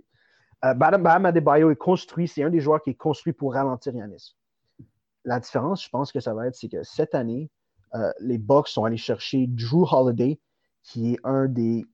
euh, 0.63 0.73
Bam 0.73 1.25
Adebayo 1.25 1.69
est 1.69 1.75
construit, 1.75 2.29
c'est 2.29 2.43
un 2.43 2.49
des 2.49 2.61
joueurs 2.61 2.81
qui 2.81 2.91
est 2.91 2.95
construit 2.95 3.33
pour 3.33 3.55
ralentir 3.55 3.93
Yanis. 3.93 4.37
La 5.25 5.41
différence, 5.41 5.83
je 5.83 5.89
pense 5.89 6.13
que 6.13 6.21
ça 6.21 6.33
va 6.33 6.47
être, 6.47 6.55
c'est 6.55 6.69
que 6.69 6.81
cette 6.83 7.13
année, 7.13 7.49
euh, 7.93 8.09
les 8.21 8.37
Bucks 8.37 8.69
sont 8.69 8.85
allés 8.85 8.95
chercher 8.95 9.47
Drew 9.47 9.85
Holiday, 9.91 10.39
qui 10.81 11.15
est 11.15 11.19
un 11.25 11.47
des. 11.47 11.85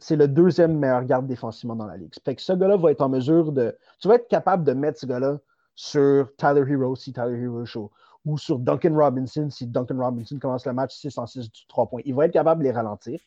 C'est 0.00 0.16
le 0.16 0.28
deuxième 0.28 0.78
meilleur 0.78 1.04
garde 1.04 1.26
défensivement 1.26 1.76
dans 1.76 1.86
la 1.86 1.98
ligue. 1.98 2.14
Fait 2.24 2.34
que 2.34 2.40
ce 2.40 2.54
gars-là 2.54 2.78
va 2.78 2.90
être 2.90 3.02
en 3.02 3.10
mesure 3.10 3.52
de. 3.52 3.76
Tu 4.00 4.08
vas 4.08 4.14
être 4.14 4.28
capable 4.28 4.64
de 4.64 4.72
mettre 4.72 4.98
ce 4.98 5.04
gars-là 5.04 5.40
sur 5.74 6.34
Tyler 6.36 6.64
Hero 6.70 6.96
si 6.96 7.12
Tyler 7.12 7.38
Hero 7.38 7.62
est 7.62 7.66
chaud, 7.66 7.90
ou 8.24 8.38
sur 8.38 8.58
Duncan 8.58 8.94
Robinson 8.94 9.50
si 9.50 9.66
Duncan 9.66 9.98
Robinson 9.98 10.38
commence 10.38 10.66
le 10.66 10.72
match 10.72 10.94
6 10.96 11.18
en 11.18 11.26
6 11.26 11.50
du 11.50 11.66
3 11.66 11.88
points. 11.88 12.02
Il 12.04 12.14
va 12.14 12.26
être 12.26 12.32
capable 12.32 12.62
de 12.62 12.68
les 12.68 12.72
ralentir. 12.72 13.20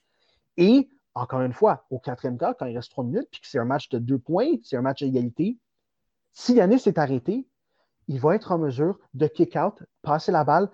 Et 0.57 0.89
encore 1.13 1.41
une 1.41 1.53
fois, 1.53 1.85
au 1.89 1.99
quatrième 1.99 2.37
quart, 2.37 2.55
quand 2.57 2.65
il 2.65 2.75
reste 2.75 2.91
trois 2.91 3.03
minutes, 3.03 3.27
puis 3.31 3.41
que 3.41 3.47
c'est 3.47 3.59
un 3.59 3.65
match 3.65 3.89
de 3.89 3.99
deux 3.99 4.19
points, 4.19 4.53
c'est 4.63 4.77
un 4.77 4.81
match 4.81 5.01
d'égalité, 5.01 5.57
si 6.31 6.53
Yanis 6.53 6.83
est 6.85 6.99
arrêté, 6.99 7.47
il 8.07 8.19
va 8.19 8.35
être 8.35 8.51
en 8.51 8.59
mesure 8.59 8.99
de 9.15 9.25
kick 9.25 9.55
out, 9.55 9.83
passer 10.03 10.31
la 10.31 10.43
balle. 10.43 10.69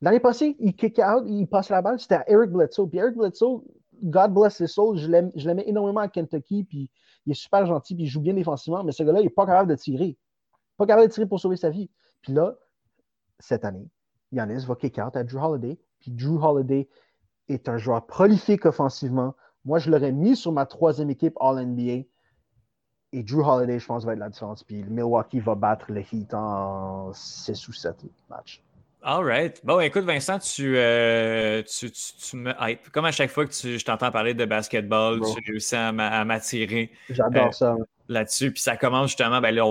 L'année 0.00 0.20
passée, 0.20 0.56
il 0.60 0.74
kick 0.76 1.00
out, 1.00 1.24
il 1.26 1.46
passe 1.46 1.68
la 1.70 1.82
balle, 1.82 1.98
c'était 1.98 2.14
à 2.14 2.30
Eric 2.30 2.50
Bledsoe. 2.50 2.88
Puis 2.88 2.98
Eric 2.98 3.16
Bledsoe, 3.16 3.64
God 4.04 4.32
bless 4.32 4.60
his 4.60 4.68
soul, 4.68 4.96
je 4.96 5.08
l'aimais 5.08 5.64
énormément 5.66 6.00
à 6.00 6.08
Kentucky, 6.08 6.62
puis 6.62 6.88
il 7.26 7.32
est 7.32 7.34
super 7.34 7.66
gentil, 7.66 7.96
puis 7.96 8.04
il 8.04 8.06
joue 8.06 8.20
bien 8.20 8.34
défensivement, 8.34 8.84
mais 8.84 8.92
ce 8.92 9.02
gars-là, 9.02 9.20
il 9.20 9.24
n'est 9.24 9.30
pas 9.30 9.44
capable 9.44 9.68
de 9.68 9.74
tirer. 9.74 10.16
Pas 10.76 10.86
capable 10.86 11.08
de 11.08 11.12
tirer 11.12 11.26
pour 11.26 11.40
sauver 11.40 11.56
sa 11.56 11.70
vie. 11.70 11.90
Puis 12.22 12.32
là, 12.32 12.56
cette 13.38 13.64
année, 13.64 13.88
Yanis 14.32 14.64
va 14.66 14.74
kick 14.74 14.98
out 14.98 15.16
à 15.16 15.24
Drew 15.24 15.38
Holiday, 15.38 15.78
puis 16.00 16.10
Drew 16.10 16.42
Holiday 16.42 16.88
est 17.48 17.68
un 17.68 17.78
joueur 17.78 18.06
prolifique 18.06 18.66
offensivement. 18.66 19.34
Moi, 19.64 19.78
je 19.78 19.90
l'aurais 19.90 20.12
mis 20.12 20.36
sur 20.36 20.52
ma 20.52 20.66
troisième 20.66 21.10
équipe 21.10 21.34
All-NBA. 21.40 22.06
Et 23.12 23.22
Drew 23.22 23.42
Holiday, 23.42 23.78
je 23.78 23.86
pense, 23.86 24.04
va 24.04 24.12
être 24.12 24.18
la 24.18 24.28
différence. 24.28 24.62
Puis 24.62 24.84
Milwaukee 24.84 25.40
va 25.40 25.54
battre 25.54 25.90
le 25.90 26.00
Heat 26.00 26.34
en 26.34 27.12
6 27.12 27.68
ou 27.68 27.72
7 27.72 27.96
matchs. 28.28 28.62
All 29.02 29.24
right. 29.24 29.64
Bon, 29.64 29.80
écoute, 29.80 30.04
Vincent, 30.04 30.38
tu, 30.40 30.76
euh, 30.76 31.62
tu, 31.62 31.90
tu, 31.90 32.36
me 32.36 32.52
hype. 32.60 32.90
Comme 32.90 33.04
à 33.04 33.12
chaque 33.12 33.30
fois 33.30 33.46
que 33.46 33.52
je 33.52 33.84
t'entends 33.84 34.10
parler 34.10 34.34
de 34.34 34.44
basketball, 34.44 35.20
tu 35.20 35.50
réussis 35.50 35.76
à 35.76 35.92
m'attirer. 36.24 36.90
J'adore 37.08 37.46
euh, 37.46 37.52
ça 37.52 37.76
là-dessus. 38.08 38.52
Puis 38.52 38.62
ça 38.62 38.76
commence 38.76 39.08
justement, 39.08 39.40
ben 39.40 39.54
là, 39.54 39.64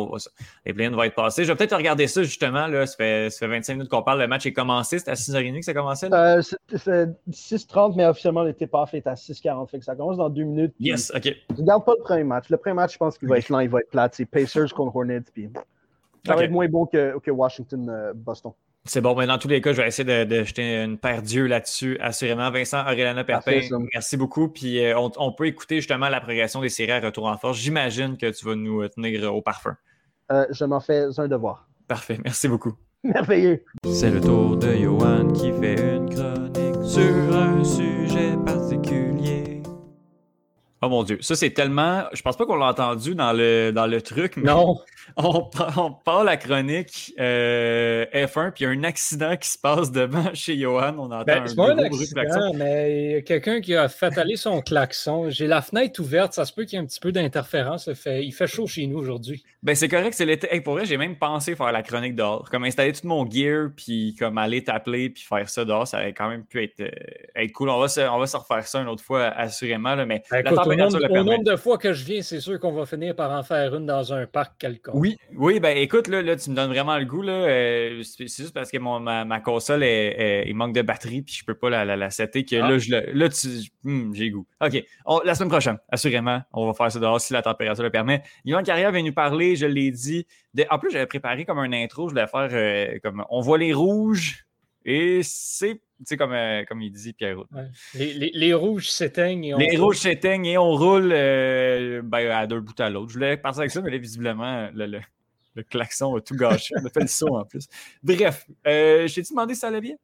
les 0.66 0.74
play 0.74 0.90
vont 0.90 1.04
être 1.04 1.16
passés. 1.16 1.44
Je 1.44 1.52
vais 1.52 1.56
peut-être 1.56 1.76
regarder 1.76 2.08
ça 2.08 2.24
justement. 2.24 2.68
Là, 2.68 2.86
ça, 2.86 2.96
fait, 2.96 3.30
ça 3.30 3.40
fait 3.40 3.48
25 3.48 3.74
minutes 3.74 3.90
qu'on 3.90 4.04
parle. 4.04 4.20
Le 4.20 4.28
match 4.28 4.46
est 4.46 4.54
commencé. 4.54 5.00
C'était 5.00 5.12
à 5.12 5.16
6h30 5.16 5.60
que 5.60 5.66
ça 5.66 5.74
commençait? 5.74 6.14
Euh, 6.14 6.42
c'est 6.42 7.10
6h30, 7.30 7.96
mais 7.96 8.06
officiellement, 8.06 8.44
le 8.44 8.54
tip-off 8.54 8.94
est 8.94 9.08
à 9.08 9.14
6h40. 9.14 9.70
Fait 9.70 9.80
que 9.80 9.86
ça 9.86 9.96
commence 9.96 10.18
dans 10.18 10.30
deux 10.30 10.44
minutes. 10.44 10.74
Yes, 10.80 11.12
OK. 11.16 11.26
Je 11.26 11.62
regarde 11.62 11.86
pas 11.86 11.94
le 11.98 12.04
premier 12.04 12.24
match. 12.24 12.50
Le 12.50 12.58
premier 12.58 12.76
match, 12.76 12.94
je 12.94 12.98
pense 12.98 13.18
qu'il 13.18 13.28
va 13.28 13.38
être 13.40 13.50
lent, 13.50 13.60
il 13.60 13.70
va 13.70 13.80
être 13.80 13.90
plat. 13.90 14.10
C'est 14.12 14.26
Pacers 14.26 14.74
contre 14.74 14.96
Hornets. 14.96 15.22
Puis 15.34 15.50
ça 16.26 16.36
va 16.36 16.44
être 16.44 16.52
moins 16.52 16.68
bon 16.68 16.86
que, 16.86 17.18
que 17.20 17.32
Washington-Boston. 17.32 18.52
Euh, 18.52 18.67
c'est 18.88 19.02
bon, 19.02 19.16
mais 19.16 19.28
dans 19.28 19.38
tous 19.38 19.48
les 19.48 19.62
cas, 19.62 19.74
je 19.74 19.82
vais 19.82 19.88
essayer 19.88 20.26
de, 20.26 20.44
jeter 20.44 20.84
une 20.84 20.98
paire 20.98 21.22
d'yeux 21.22 21.48
là-dessus, 21.48 21.98
assurément. 22.00 22.50
Vincent 22.52 22.82
Aurélana 22.82 23.24
Perpin, 23.24 23.60
merci 23.94 24.18
beaucoup. 24.18 24.50
Puis 24.50 24.84
euh, 24.84 24.98
on, 24.98 25.32
peut 25.32 25.48
écouter 25.48 25.78
justement 25.78 26.10
la 26.10 26.22
progression 26.22 26.62
des 26.62 26.70
séries 26.70 26.92
à 26.92 27.00
retour 27.00 27.26
en 27.26 27.38
force. 27.38 27.58
J'imagine 27.58 28.18
que 28.18 28.30
tu 28.32 28.46
vas 28.46 28.56
nous 28.56 28.82
euh, 28.82 28.90
tenir 28.90 29.34
au 29.34 29.42
parfum. 29.42 29.76
Euh, 30.32 30.46
je 30.52 30.66
m'en 30.66 30.80
fais 30.80 31.06
un 31.18 31.28
devoir. 31.28 31.68
Parfait, 31.88 32.20
merci 32.24 32.48
beaucoup. 32.48 32.74
Merveilleux. 33.04 33.64
C'est 33.86 34.10
le 34.10 34.20
tour 34.20 34.58
de 34.58 34.74
Johan 34.74 35.32
qui 35.32 35.52
fait 35.54 35.96
une 35.96 36.10
chronique 36.10 36.84
sur 36.84 37.36
un 37.36 37.64
sujet 37.64 38.36
particulier. 38.46 39.62
Oh 40.82 40.90
mon 40.90 41.04
Dieu, 41.04 41.18
ça 41.22 41.36
c'est 41.36 41.52
tellement. 41.52 42.06
Je 42.14 42.22
pense 42.22 42.38
pas 42.38 42.46
qu'on 42.46 42.56
l'a 42.56 42.68
entendu 42.68 43.16
dans 43.16 43.34
le, 43.34 43.72
dans 43.72 43.88
le 43.88 44.02
truc, 44.02 44.38
mais 44.38 44.52
non. 44.52 44.78
On, 45.20 45.50
on 45.78 45.92
part 45.94 46.24
la 46.24 46.38
chronique 46.38 47.14
euh, 47.20 48.06
F1, 48.14 48.52
puis 48.52 48.64
il 48.64 48.68
y 48.68 48.70
a 48.70 48.70
un 48.70 48.84
accident 48.84 49.36
qui 49.36 49.50
se 49.50 49.58
passe 49.58 49.92
devant 49.92 50.32
chez 50.36 50.56
Johan. 50.58 50.96
On 51.00 51.06
entend 51.06 51.24
ben, 51.24 51.44
un, 51.44 51.56
pas 51.56 51.72
un 51.74 51.78
accident, 51.80 52.54
mais 52.54 53.24
quelqu'un 53.26 53.60
qui 53.60 53.76
a 53.76 53.90
fatalisé 53.90 54.44
son 54.44 54.62
klaxon. 54.62 55.30
J'ai 55.30 55.48
la 55.48 55.64
fenêtre 55.64 56.00
ouverte, 56.02 56.34
ça 56.34 56.46
se 56.46 56.54
peut 56.54 56.66
qu'il 56.66 56.78
y 56.78 56.82
ait 56.82 56.84
un 56.84 56.86
petit 56.86 57.00
peu 57.00 57.12
d'interférence. 57.12 57.90
Il 58.06 58.34
fait 58.34 58.48
chaud 58.48 58.68
chez 58.68 58.86
nous 58.86 59.00
aujourd'hui. 59.00 59.44
Ben 59.64 59.76
c'est 59.76 59.88
correct, 59.88 60.14
c'est 60.14 60.26
l'été. 60.26 60.62
pour 60.62 60.76
vrai, 60.76 60.86
j'ai 60.86 60.98
même 60.98 61.16
pensé 61.16 61.56
faire 61.56 61.72
la 61.72 61.82
chronique 61.82 62.16
dehors. 62.16 62.48
Comme 62.50 62.64
installer 62.64 62.94
tout 62.94 63.08
mon 63.08 63.30
gear, 63.30 63.70
puis 63.76 64.16
comme 64.20 64.38
aller 64.38 64.64
t'appeler, 64.64 65.10
puis 65.10 65.24
faire 65.24 65.50
ça 65.50 65.66
dehors, 65.66 65.88
ça 65.88 65.98
aurait 65.98 66.14
quand 66.14 66.30
même 66.30 66.46
pu 66.46 66.64
être, 66.64 66.80
euh, 66.80 66.90
être 67.36 67.52
cool. 67.54 67.70
On 67.70 67.80
va, 67.80 67.88
se, 67.88 68.02
on 68.02 68.20
va 68.20 68.28
se 68.28 68.38
refaire 68.38 68.68
ça 68.68 68.80
une 68.82 68.88
autre 68.88 69.04
fois, 69.04 69.26
assurément. 69.26 69.96
Là, 69.96 70.06
mais 70.06 70.22
ben, 70.30 70.40
écoute, 70.46 70.60
au, 70.66 70.76
nombre, 70.76 71.44
de 71.44 71.56
fois 71.56 71.78
que 71.78 71.92
je 71.92 72.06
viens, 72.06 72.22
c'est 72.22 72.40
sûr 72.40 72.60
qu'on 72.60 72.72
va 72.72 72.86
finir 72.86 73.16
par 73.16 73.32
en 73.32 73.42
faire 73.42 73.76
une 73.76 73.86
dans 73.86 74.14
un 74.14 74.28
parc 74.28 74.58
quelconque. 74.60 74.96
Oui, 74.96 75.07
oui, 75.36 75.60
ben 75.60 75.78
écoute, 75.78 76.08
là, 76.08 76.22
là 76.22 76.36
tu 76.36 76.50
me 76.50 76.56
donnes 76.56 76.70
vraiment 76.70 76.98
le 76.98 77.06
goût. 77.06 77.22
Là, 77.22 77.34
euh, 77.34 78.04
c'est 78.04 78.26
juste 78.26 78.54
parce 78.54 78.72
que 78.72 78.78
mon, 78.78 79.00
ma, 79.00 79.40
console, 79.40 79.84
est, 79.84 80.46
il 80.48 80.56
manque 80.56 80.74
de 80.74 80.82
batterie, 80.82 81.22
puis 81.22 81.36
je 81.36 81.46
peux 81.46 81.54
pas 81.54 81.70
la, 81.70 81.86
la, 81.86 81.96
la 81.96 82.10
setter, 82.10 82.46
que 82.46 82.56
là, 82.56 82.68
ah. 82.72 82.78
je, 82.78 82.96
là 83.14 83.30
tu, 83.30 83.48
hmm, 83.84 84.14
j'ai 84.14 84.30
goût. 84.30 84.48
OK, 84.62 84.84
la 85.26 85.36
semaine 85.36 85.50
prochaine, 85.50 85.78
assurément, 85.90 86.42
on 86.54 86.68
va 86.68 86.74
faire 86.74 86.92
ça 86.92 87.00
dehors 87.00 87.22
si 87.22 87.34
la 87.34 87.42
température 87.42 87.84
le 87.84 87.92
permet. 87.92 88.24
Yvan 88.46 88.64
Carrière 88.64 88.92
vient 88.92 89.04
nous 89.04 89.14
parler, 89.14 89.56
je 89.56 89.66
l'ai 89.66 89.92
dit. 89.92 90.26
En 90.70 90.80
plus, 90.80 90.92
j'avais 90.92 91.06
préparé 91.06 91.46
comme 91.46 91.60
un 91.60 91.72
intro, 91.74 92.08
je 92.08 92.14
voulais 92.14 92.28
faire 92.28 92.50
euh, 92.52 92.98
comme 93.04 93.24
on 93.30 93.42
voit 93.42 93.58
les 93.58 93.74
rouges 93.74 94.47
et 94.90 95.20
c'est 95.22 95.82
comme, 96.18 96.32
euh, 96.32 96.64
comme 96.64 96.82
il 96.82 96.92
dit 96.92 97.12
Pierre. 97.12 97.40
Les, 97.94 98.14
les, 98.14 98.32
les, 98.34 98.54
rouges 98.54 98.90
s'éteignent. 98.90 99.54
Les 99.58 99.76
rouges 99.76 99.98
s'éteignent 99.98 100.46
et 100.46 100.58
on 100.58 100.72
roule 100.72 101.12
euh, 101.12 102.02
ben, 102.02 102.32
à 102.32 102.48
deux 102.48 102.62
bouts 102.62 102.72
à 102.80 102.90
l'autre. 102.90 103.10
Je 103.10 103.16
voulais 103.16 103.36
passer 103.36 103.60
avec 103.60 103.72
ça, 103.72 103.82
mais 103.82 103.92
là, 103.92 103.98
visiblement, 103.98 104.70
le, 104.74 104.86
le, 104.86 105.02
le 105.56 105.64
klaxon 105.64 106.16
a 106.16 106.22
tout 106.22 106.36
gâché. 106.36 106.74
On 106.82 106.86
a 106.86 106.90
fait 106.90 107.02
le 107.02 107.08
saut 107.08 107.36
en 107.36 107.44
plus. 107.44 107.68
Bref, 108.02 108.48
euh, 108.66 109.08
je 109.08 109.16
t'ai 109.16 109.24
demandé 109.30 109.56
si 109.56 109.60
ça 109.60 109.68
allait 109.68 109.82
bien? 109.82 109.96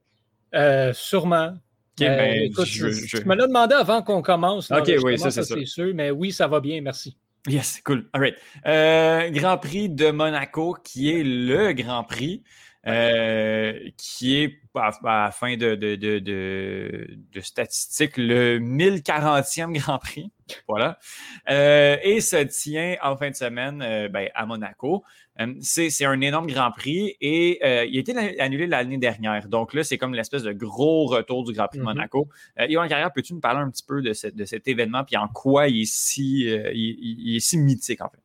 sûrement. 0.93 1.53
Ben, 1.97 2.43
écoute, 2.43 2.65
je, 2.65 3.17
Tu 3.17 3.25
me 3.25 3.35
l'as 3.35 3.47
demandé 3.47 3.75
avant 3.75 4.01
qu'on 4.01 4.21
commence. 4.21 4.69
ok, 4.69 4.91
oui, 5.01 5.17
ça, 5.17 5.31
c'est 5.31 5.65
sûr. 5.65 5.93
Mais 5.95 6.11
oui, 6.11 6.33
ça 6.33 6.47
va 6.47 6.59
bien, 6.59 6.81
merci. 6.81 7.15
Yes, 7.47 7.81
cool. 7.83 8.05
All 8.13 8.21
right. 8.21 8.35
Euh, 8.65 9.29
Grand 9.31 9.57
Prix 9.57 9.89
de 9.89 10.11
Monaco, 10.11 10.77
qui 10.81 11.09
est 11.09 11.23
le 11.23 11.73
Grand 11.73 12.03
Prix, 12.05 12.41
euh, 12.85 13.79
qui 13.97 14.37
est 14.37 14.59
à, 14.75 14.91
la 15.03 15.31
fin 15.31 15.55
de, 15.55 15.75
de, 15.75 15.95
de, 15.95 16.19
de, 16.19 17.41
statistiques 17.41 18.17
le 18.17 18.59
1040e 18.59 19.77
Grand 19.77 19.99
Prix. 19.99 20.31
Voilà. 20.67 20.99
Euh, 21.49 21.95
et 22.03 22.19
se 22.19 22.35
tient 22.43 22.97
en 23.01 23.15
fin 23.15 23.29
de 23.29 23.35
semaine 23.35 23.79
ben, 24.11 24.27
à 24.35 24.45
Monaco. 24.45 25.03
Euh, 25.39 25.53
c'est 25.61 26.05
un 26.05 26.21
énorme 26.21 26.47
Grand 26.47 26.71
Prix 26.71 27.15
et 27.19 27.59
euh, 27.63 27.85
il 27.85 27.97
a 27.97 27.99
été 27.99 28.39
annulé 28.39 28.67
l'année 28.67 28.97
dernière. 28.97 29.47
Donc 29.47 29.73
là, 29.73 29.83
c'est 29.83 29.97
comme 29.97 30.13
l'espèce 30.13 30.43
de 30.43 30.53
gros 30.53 31.07
retour 31.07 31.43
du 31.43 31.53
Grand 31.53 31.67
Prix 31.67 31.79
de 31.79 31.83
mm-hmm. 31.83 31.87
Monaco. 31.87 32.29
Euh, 32.59 32.67
Yvan 32.67 32.87
Carrière, 32.87 33.11
peux-tu 33.11 33.33
nous 33.33 33.39
parler 33.39 33.61
un 33.61 33.69
petit 33.69 33.83
peu 33.83 34.01
de, 34.01 34.13
cet 34.13 34.67
événement 34.67 35.03
puis 35.03 35.17
en 35.17 35.27
quoi 35.27 35.67
il 35.67 35.81
est 35.81 35.91
si, 35.91 36.41
il, 36.43 37.35
est 37.35 37.39
si 37.39 37.57
mythique 37.57 38.01
en 38.01 38.09
fait? 38.09 38.19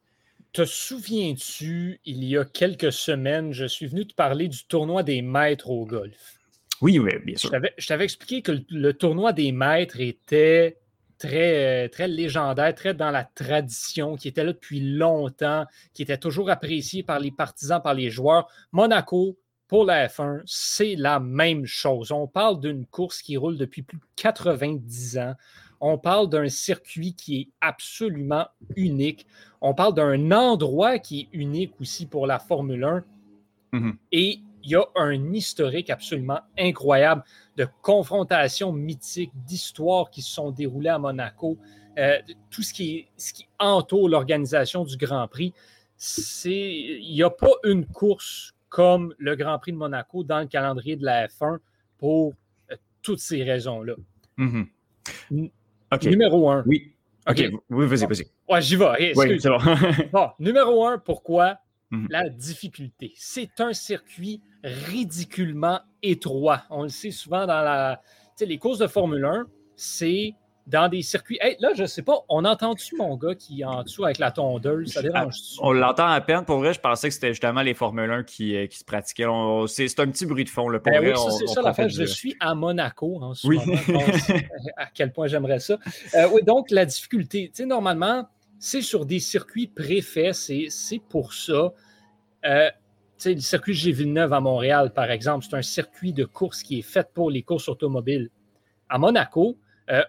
Te 0.53 0.65
souviens-tu, 0.65 2.01
il 2.05 2.25
y 2.25 2.37
a 2.37 2.45
quelques 2.45 2.93
semaines, 2.93 3.53
je 3.53 3.67
suis 3.67 3.87
venu 3.87 4.07
te 4.07 4.15
parler 4.15 4.49
du 4.49 4.65
tournoi 4.65 5.03
des 5.03 5.23
maîtres 5.23 5.71
au 5.71 5.85
golf? 5.85 6.39
Oui, 6.81 6.99
oui, 6.99 7.13
bien 7.25 7.37
sûr. 7.37 7.51
Je 7.77 7.87
t'avais 7.87 8.05
expliqué 8.05 8.43
que 8.43 8.65
le 8.71 8.93
tournoi 8.93 9.33
des 9.33 9.53
maîtres 9.53 10.01
était 10.01 10.79
très, 11.19 11.87
euh, 11.87 11.89
très 11.89 12.09
légendaire, 12.09 12.75
très 12.75 12.95
dans 12.95 13.11
la 13.11 13.25
tradition, 13.25 14.17
qui 14.17 14.29
était 14.29 14.45
là 14.45 14.53
depuis 14.53 14.81
longtemps, 14.81 15.67
qui 15.93 16.03
était 16.03 16.19
toujours 16.19 16.51
apprécié 16.51 17.03
par 17.03 17.19
les 17.19 17.31
partisans, 17.31 17.83
par 17.83 17.95
les 17.95 18.11
joueurs. 18.11 18.49
Monaco, 18.73 19.37
pour 19.69 19.85
la 19.85 20.09
F1, 20.09 20.41
c'est 20.47 20.97
la 20.97 21.21
même 21.21 21.67
chose. 21.67 22.11
On 22.11 22.27
parle 22.27 22.59
d'une 22.61 22.87
course 22.87 23.21
qui 23.21 23.37
roule 23.37 23.59
depuis 23.59 23.83
plus 23.83 23.99
de 23.99 24.05
90 24.17 25.19
ans. 25.19 25.35
On 25.81 25.99
parle 25.99 26.29
d'un 26.29 26.49
circuit 26.49 27.15
qui 27.15 27.41
est 27.41 27.49
absolument 27.61 28.47
unique. 28.75 29.27
On 29.61 29.75
parle 29.75 29.95
d'un 29.95 30.33
endroit 30.33 30.99
qui 30.99 31.21
est 31.21 31.29
unique 31.37 31.75
aussi 31.81 32.07
pour 32.07 32.27
la 32.27 32.39
Formule 32.39 32.83
1. 32.83 33.05
Mm-hmm. 33.75 33.97
Et 34.11 34.41
il 34.65 34.71
y 34.71 34.75
a 34.75 34.85
un 34.97 35.33
historique 35.33 35.91
absolument 35.91 36.41
incroyable 36.59 37.23
de 37.57 37.69
confrontations 37.83 38.73
mythiques, 38.73 39.33
d'histoires 39.47 40.11
qui 40.11 40.23
se 40.23 40.33
sont 40.33 40.51
déroulées 40.51 40.89
à 40.89 40.99
Monaco, 40.99 41.59
euh, 41.99 42.19
tout 42.51 42.63
ce 42.63 42.73
qui, 42.73 43.07
ce 43.17 43.35
qui 43.35 43.47
entoure 43.59 44.09
l'organisation 44.09 44.85
du 44.85 44.97
Grand 44.97 45.29
Prix. 45.29 45.53
Il 46.45 47.13
n'y 47.13 47.23
a 47.23 47.31
pas 47.31 47.53
une 47.65 47.85
course 47.87 48.55
comme 48.69 49.15
le 49.19 49.37
Grand 49.37 49.59
Prix 49.59 49.73
de 49.73 49.77
Monaco 49.77 50.25
dans 50.25 50.41
le 50.41 50.47
calendrier 50.47 50.97
de 50.97 51.05
la 51.05 51.27
F1 51.27 51.59
pour 51.99 52.35
euh, 52.71 52.77
toutes 53.03 53.21
ces 53.21 53.43
raisons-là. 53.43 53.95
Mm-hmm. 54.39 55.51
Numéro 56.05 56.51
un. 56.51 56.63
Oui. 56.67 56.93
OK. 57.29 57.43
Oui, 57.71 57.87
vas-y, 57.87 58.07
vas-y. 58.07 58.27
Ouais, 58.49 58.63
j'y 58.63 58.77
vais. 58.77 59.13
oui, 59.17 59.41
c'est 59.41 59.49
bon. 59.49 59.59
bon. 60.13 60.31
Numéro 60.39 60.87
un, 60.87 60.99
pourquoi? 60.99 61.59
Mm-hmm. 61.91 62.07
La 62.11 62.29
difficulté. 62.29 63.13
C'est 63.17 63.61
un 63.61 63.73
circuit 63.73 64.43
ridiculement 64.63 65.81
étroit. 66.03 66.65
On 66.71 66.83
le 66.83 66.89
sait 66.89 67.11
souvent 67.11 67.47
dans 67.47 67.63
la, 67.63 68.03
les 68.41 68.59
courses 68.59 68.79
de 68.79 68.87
Formule 68.87 69.25
1, 69.25 69.47
c'est 69.77 70.35
dans 70.69 70.89
des 70.89 71.01
circuits. 71.01 71.39
là, 71.61 71.71
je 71.75 71.87
sais 71.87 72.03
pas, 72.03 72.19
on 72.29 72.45
entend-tu 72.45 72.95
mon 72.97 73.17
gars 73.17 73.35
qui 73.35 73.63
est 73.63 73.65
en 73.65 73.83
dessous 73.83 74.05
avec 74.05 74.19
la 74.19 74.31
tondeuse? 74.31 74.93
Ça 74.93 75.01
dérange 75.01 75.35
On 75.61 75.73
l'entend 75.73 76.07
à 76.07 76.21
peine. 76.21 76.45
Pour 76.45 76.59
vrai, 76.59 76.75
je 76.75 76.81
pensais 76.81 77.09
que 77.09 77.15
c'était 77.15 77.31
justement 77.31 77.63
les 77.63 77.73
Formule 77.73 78.11
1 78.11 78.23
qui, 78.25 78.55
euh, 78.55 78.67
qui 78.67 78.79
se 78.79 78.85
pratiquaient. 78.85 79.25
C'est 79.67 80.01
un 80.01 80.11
petit 80.11 80.27
bruit 80.27 80.45
de 80.45 80.51
fond. 80.51 80.69
Là, 80.69 80.79
pour 80.79 80.93
ben 80.93 81.03
vrai, 81.03 81.15
c'est 81.39 81.47
ça 81.47 81.63
la 81.63 81.73
fait. 81.73 81.89
Je 81.89 82.05
suis 82.05 82.37
à 82.39 82.55
Monaco 82.55 83.19
en 83.23 83.33
ce 83.33 83.47
oui. 83.47 83.59
moment. 83.59 83.79
à 84.77 84.87
quel 84.93 85.11
point 85.11 85.27
j'aimerais 85.27 85.59
ça. 85.59 85.79
Euh, 86.15 86.29
oui, 86.33 86.43
donc, 86.43 86.71
la 86.71 86.85
difficulté. 86.85 87.49
Tu 87.49 87.63
sais, 87.63 87.67
normalement, 87.67 88.29
c'est 88.59 88.83
sur 88.83 89.07
des 89.07 89.21
circuits 89.21 89.69
préfaits. 89.69 90.35
C'est 90.35 91.01
pour 91.09 91.33
ça. 91.33 91.73
Euh, 92.45 92.71
le 93.25 93.41
circuit 93.41 93.73
G 93.73 93.91
Villeneuve 93.91 94.35
à 94.35 94.41
Montréal, 94.41 94.93
par 94.93 95.11
exemple, 95.11 95.47
c'est 95.49 95.57
un 95.57 95.63
circuit 95.63 96.13
de 96.13 96.27
course 96.27 96.63
qui 96.63 96.79
est 96.79 96.83
fait 96.83 97.09
pour 97.15 97.31
les 97.31 97.43
courses 97.43 97.69
automobiles. 97.71 98.29
À 98.91 98.99
Monaco, 98.99 99.57
euh, 99.91 100.03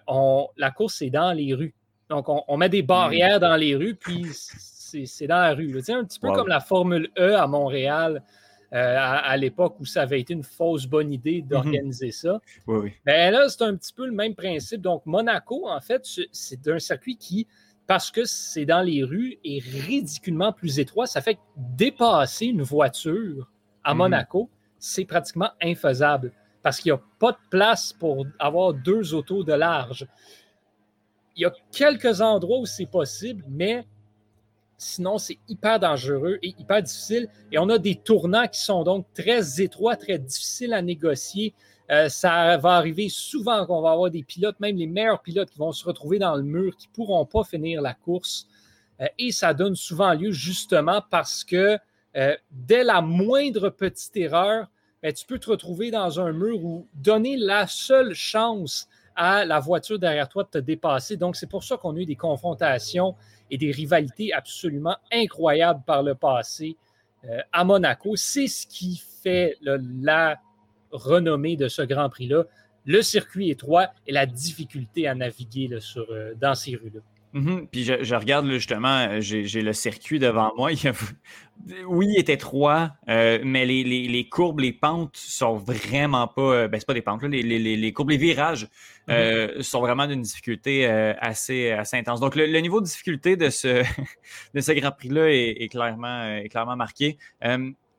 la 0.56 0.70
course, 0.70 0.96
c'est 0.98 1.10
dans 1.10 1.32
les 1.32 1.54
rues. 1.54 1.74
Donc, 2.08 2.26
on, 2.28 2.56
met 2.56 2.68
des 2.68 2.82
barrières 2.82 3.38
dans 3.38 3.54
les 3.54 3.76
rues, 3.76 3.94
puis 3.94 4.26
c'est 4.32 5.26
dans 5.26 5.40
la 5.40 5.54
rue. 5.54 5.78
Un 5.88 6.04
petit 6.04 6.18
peu 6.18 6.32
comme 6.32 6.48
la 6.48 6.60
Formule 6.60 7.08
E 7.16 7.36
à 7.36 7.46
Montréal. 7.46 8.22
à, 8.72 9.36
l'époque 9.36 9.76
où 9.78 9.84
ça 9.84 10.02
avait 10.02 10.20
été 10.20 10.32
une 10.32 10.42
fausse 10.42 10.86
bonne 10.86 11.12
idée 11.12 11.42
d'organiser 11.42 12.06
mhm. 12.06 12.12
ça. 12.12 12.40
Oui, 12.66 12.78
oui. 12.82 12.92
Ben 13.04 13.32
là, 13.32 13.48
c'est 13.48 13.62
un 13.62 13.76
petit 13.76 13.92
peu 13.92 14.06
le 14.06 14.12
même 14.12 14.34
principe. 14.34 14.80
Donc, 14.80 15.06
Monaco, 15.06 15.68
en 15.68 15.80
fait, 15.80 16.04
c'est 16.32 16.68
un 16.68 16.80
circuit 16.80 17.16
qui, 17.16 17.46
parce 17.86 18.10
que 18.10 18.24
c'est 18.24 18.64
dans 18.64 18.82
les 18.82 19.04
rues, 19.04 19.38
est 19.44 19.60
ridiculement 19.60 20.52
plus 20.52 20.80
étroit. 20.80 21.06
Ça 21.06 21.20
fait 21.20 21.34
que 21.34 21.40
dépasser 21.56 22.46
une 22.46 22.62
voiture 22.62 23.50
à 23.84 23.92
mhm. 23.92 23.98
Monaco, 23.98 24.50
c'est 24.80 25.04
pratiquement 25.04 25.50
infaisable 25.62 26.32
parce 26.62 26.80
qu'il 26.80 26.92
n'y 26.92 26.98
a 26.98 27.02
pas 27.18 27.32
de 27.32 27.38
place 27.50 27.92
pour 27.92 28.26
avoir 28.38 28.74
deux 28.74 29.14
autos 29.14 29.44
de 29.44 29.52
large. 29.52 30.06
Il 31.36 31.42
y 31.42 31.44
a 31.44 31.52
quelques 31.72 32.20
endroits 32.20 32.60
où 32.60 32.66
c'est 32.66 32.90
possible, 32.90 33.44
mais 33.48 33.86
sinon, 34.76 35.18
c'est 35.18 35.38
hyper 35.48 35.78
dangereux 35.78 36.38
et 36.42 36.54
hyper 36.58 36.82
difficile. 36.82 37.28
Et 37.52 37.58
on 37.58 37.68
a 37.68 37.78
des 37.78 37.96
tournants 37.96 38.48
qui 38.48 38.60
sont 38.60 38.82
donc 38.82 39.06
très 39.14 39.60
étroits, 39.60 39.96
très 39.96 40.18
difficiles 40.18 40.72
à 40.72 40.82
négocier. 40.82 41.54
Euh, 41.90 42.08
ça 42.08 42.56
va 42.56 42.76
arriver 42.76 43.08
souvent 43.08 43.66
qu'on 43.66 43.82
va 43.82 43.92
avoir 43.92 44.10
des 44.10 44.22
pilotes, 44.22 44.58
même 44.60 44.76
les 44.76 44.86
meilleurs 44.86 45.22
pilotes, 45.22 45.50
qui 45.50 45.58
vont 45.58 45.72
se 45.72 45.84
retrouver 45.84 46.18
dans 46.18 46.36
le 46.36 46.42
mur, 46.42 46.76
qui 46.76 46.88
ne 46.88 46.92
pourront 46.92 47.26
pas 47.26 47.44
finir 47.44 47.82
la 47.82 47.94
course. 47.94 48.46
Euh, 49.00 49.06
et 49.18 49.32
ça 49.32 49.54
donne 49.54 49.74
souvent 49.74 50.14
lieu 50.14 50.30
justement 50.30 51.02
parce 51.10 51.42
que 51.42 51.78
euh, 52.16 52.36
dès 52.50 52.84
la 52.84 53.00
moindre 53.00 53.70
petite 53.70 54.16
erreur, 54.16 54.68
ben, 55.02 55.12
tu 55.12 55.24
peux 55.26 55.38
te 55.38 55.50
retrouver 55.50 55.90
dans 55.90 56.20
un 56.20 56.32
mur 56.32 56.62
où 56.64 56.86
donner 56.94 57.36
la 57.36 57.66
seule 57.66 58.14
chance 58.14 58.88
à 59.16 59.44
la 59.44 59.60
voiture 59.60 59.98
derrière 59.98 60.28
toi 60.28 60.44
de 60.44 60.48
te 60.48 60.58
dépasser. 60.58 61.16
Donc, 61.16 61.36
c'est 61.36 61.48
pour 61.48 61.64
ça 61.64 61.76
qu'on 61.76 61.96
a 61.96 61.98
eu 61.98 62.06
des 62.06 62.16
confrontations 62.16 63.14
et 63.50 63.58
des 63.58 63.70
rivalités 63.70 64.32
absolument 64.32 64.96
incroyables 65.12 65.82
par 65.86 66.02
le 66.02 66.14
passé 66.14 66.76
euh, 67.24 67.40
à 67.52 67.64
Monaco. 67.64 68.16
C'est 68.16 68.46
ce 68.46 68.66
qui 68.66 69.02
fait 69.22 69.58
la 69.62 70.40
renommée 70.90 71.56
de 71.56 71.68
ce 71.68 71.82
Grand 71.82 72.08
Prix-là, 72.08 72.44
le 72.84 73.02
circuit 73.02 73.50
étroit 73.50 73.88
et 74.06 74.12
la 74.12 74.26
difficulté 74.26 75.06
à 75.06 75.14
naviguer 75.14 75.68
euh, 75.96 76.34
dans 76.40 76.54
ces 76.54 76.76
rues-là. 76.76 77.00
Mhm. 77.32 77.68
Puis 77.70 77.84
je, 77.84 78.14
regarde 78.14 78.50
justement, 78.50 79.06
euh, 79.08 79.20
j'ai 79.20 79.62
le 79.62 79.72
circuit 79.72 80.18
devant 80.18 80.52
moi. 80.56 80.70
oui, 81.86 82.06
il 82.08 82.18
est 82.18 82.28
étroit, 82.28 82.92
euh, 83.08 83.38
mais 83.44 83.66
les, 83.66 84.28
courbes, 84.28 84.60
les 84.60 84.72
pentes 84.72 85.16
sont 85.16 85.56
vraiment 85.56 86.26
pas. 86.26 86.42
Euh, 86.42 86.68
ben, 86.68 86.80
c'est 86.80 86.86
pas 86.86 86.94
des 86.94 87.02
pentes, 87.02 87.22
Les, 87.22 87.92
courbes, 87.92 88.10
les 88.10 88.16
virages 88.16 88.68
mhm. 89.08 89.62
sont 89.62 89.80
vraiment 89.80 90.06
d'une 90.06 90.22
difficulté 90.22 90.86
assez, 90.86 91.70
assez 91.70 91.96
intense. 91.96 92.20
Donc, 92.20 92.34
le, 92.34 92.58
niveau 92.58 92.80
de 92.80 92.86
difficulté 92.86 93.36
de 93.36 93.48
ce, 93.48 93.84
de 94.54 94.60
ce 94.60 94.72
Grand 94.72 94.92
Prix-là 94.92 95.30
est, 95.30 95.68
clairement, 95.70 96.36
est 96.36 96.48
clairement 96.48 96.76
marqué. 96.76 97.16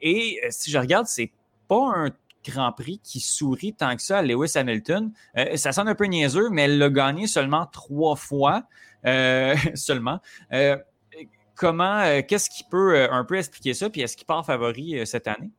et 0.01 0.41
si 0.49 0.71
je 0.71 0.77
regarde, 0.77 1.05
c'est 1.07 1.31
pas 1.69 1.89
un 1.95 2.09
Grand 2.43 2.71
Prix 2.71 2.99
qui 3.03 3.19
sourit 3.19 3.73
tant 3.73 3.95
que 3.95 4.01
ça 4.01 4.19
à 4.19 4.21
Lewis 4.21 4.53
Hamilton. 4.55 5.11
ça 5.55 5.71
sonne 5.71 5.87
un 5.87 5.95
peu 5.95 6.05
niaiseux, 6.05 6.49
mais 6.49 6.63
elle 6.63 6.77
l'a 6.77 6.89
gagné 6.89 7.27
seulement 7.27 7.65
trois 7.67 8.15
fois. 8.15 8.63
Euh, 9.05 9.55
seulement. 9.75 10.19
Euh, 10.53 10.77
comment, 11.55 12.01
euh, 12.01 12.21
qu'est-ce 12.27 12.49
qui 12.49 12.63
peut 12.63 13.09
un 13.11 13.23
peu 13.23 13.37
expliquer 13.37 13.73
ça? 13.73 13.89
Puis 13.89 14.01
est-ce 14.01 14.17
qu'il 14.17 14.27
part 14.27 14.45
favori 14.45 15.05
cette 15.05 15.27
année? 15.27 15.51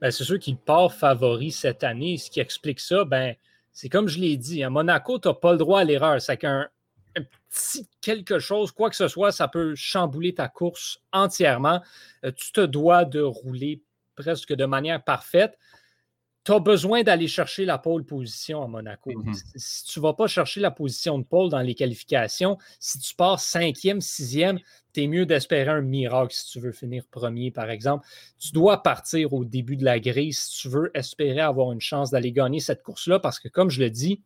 Ben, 0.00 0.10
c'est 0.10 0.24
sûr 0.24 0.38
qu'il 0.38 0.56
part 0.56 0.92
favori 0.92 1.52
cette 1.52 1.84
année. 1.84 2.16
Ce 2.16 2.30
qui 2.30 2.40
explique 2.40 2.80
ça, 2.80 3.04
ben, 3.04 3.34
c'est 3.72 3.88
comme 3.88 4.08
je 4.08 4.18
l'ai 4.18 4.36
dit, 4.36 4.62
à 4.62 4.70
Monaco, 4.70 5.18
tu 5.18 5.28
n'as 5.28 5.34
pas 5.34 5.52
le 5.52 5.58
droit 5.58 5.80
à 5.80 5.84
l'erreur. 5.84 6.20
C'est 6.20 6.36
qu'un 6.36 6.68
un 7.14 7.22
petit 7.50 7.86
quelque 8.00 8.38
chose, 8.38 8.72
quoi 8.72 8.88
que 8.88 8.96
ce 8.96 9.06
soit, 9.06 9.32
ça 9.32 9.46
peut 9.46 9.74
chambouler 9.74 10.32
ta 10.32 10.48
course 10.48 11.02
entièrement. 11.12 11.82
tu 12.36 12.52
te 12.52 12.62
dois 12.62 13.04
de 13.04 13.20
rouler 13.20 13.82
presque 14.16 14.54
de 14.54 14.64
manière 14.64 15.04
parfaite 15.04 15.58
tu 16.44 16.52
as 16.52 16.58
besoin 16.58 17.02
d'aller 17.02 17.28
chercher 17.28 17.64
la 17.64 17.78
pole 17.78 18.04
position 18.04 18.62
à 18.62 18.66
Monaco. 18.66 19.12
Mhm. 19.12 19.34
Si 19.54 19.84
tu 19.84 20.00
ne 20.00 20.02
vas 20.02 20.14
pas 20.14 20.26
chercher 20.26 20.60
la 20.60 20.70
position 20.70 21.18
de 21.18 21.24
pole 21.24 21.50
dans 21.50 21.60
les 21.60 21.74
qualifications, 21.74 22.58
si 22.80 22.98
tu 22.98 23.14
pars 23.14 23.38
cinquième, 23.38 24.00
sixième, 24.00 24.58
tu 24.92 25.04
es 25.04 25.06
mieux 25.06 25.24
d'espérer 25.24 25.70
un 25.70 25.82
miracle 25.82 26.34
si 26.34 26.50
tu 26.50 26.60
veux 26.60 26.72
finir 26.72 27.04
premier, 27.10 27.50
par 27.50 27.70
exemple. 27.70 28.06
Tu 28.38 28.52
dois 28.52 28.82
partir 28.82 29.32
au 29.32 29.44
début 29.44 29.76
de 29.76 29.84
la 29.84 30.00
grille 30.00 30.32
si 30.32 30.60
tu 30.60 30.68
veux 30.68 30.90
espérer 30.94 31.40
avoir 31.40 31.72
une 31.72 31.80
chance 31.80 32.10
d'aller 32.10 32.32
gagner 32.32 32.60
cette 32.60 32.82
course-là, 32.82 33.20
parce 33.20 33.38
que, 33.38 33.48
comme 33.48 33.70
je 33.70 33.80
le 33.80 33.90
dis, 33.90 34.20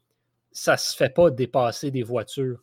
ça 0.52 0.72
ne 0.72 0.78
se 0.78 0.96
fait 0.96 1.10
pas 1.10 1.30
dépasser 1.30 1.90
des 1.90 2.02
voitures. 2.02 2.62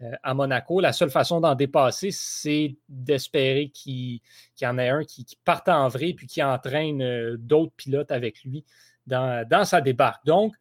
Euh, 0.00 0.10
à 0.22 0.34
Monaco, 0.34 0.80
la 0.80 0.92
seule 0.92 1.10
façon 1.10 1.40
d'en 1.40 1.54
dépasser, 1.54 2.10
c'est 2.10 2.74
d'espérer 2.88 3.68
qu'il 3.68 4.20
y 4.60 4.66
en 4.66 4.78
ait 4.78 4.88
un 4.88 5.04
qui, 5.04 5.24
parte 5.44 5.68
en 5.68 5.88
vrai 5.88 6.14
puis 6.14 6.26
qui 6.26 6.42
entraîne 6.42 7.00
euh, 7.02 7.36
d'autres 7.38 7.74
pilotes 7.76 8.10
avec 8.10 8.42
lui 8.42 8.64
dans, 9.06 9.64
sa 9.64 9.80
débarque. 9.80 10.24
Donc, 10.24 10.54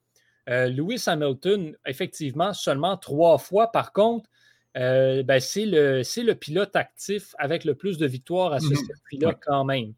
euh, 0.49 0.67
Lewis 0.67 1.03
Hamilton, 1.07 1.75
effectivement, 1.85 2.53
seulement 2.53 2.97
trois 2.97 3.37
fois. 3.37 3.71
Par 3.71 3.93
contre, 3.93 4.29
euh, 4.77 5.23
ben, 5.23 5.39
c'est 5.39 5.65
le, 5.65 6.01
le, 6.01 6.33
pilote 6.33 6.75
actif 6.75 7.35
avec 7.37 7.63
le 7.63 7.75
plus 7.75 7.97
de 7.97 8.07
victoires 8.07 8.53
à 8.53 8.59
ce 8.59 8.67
mhm. 8.67 8.75
circuit-là 8.75 9.33
quand 9.39 9.63
même. 9.63 9.93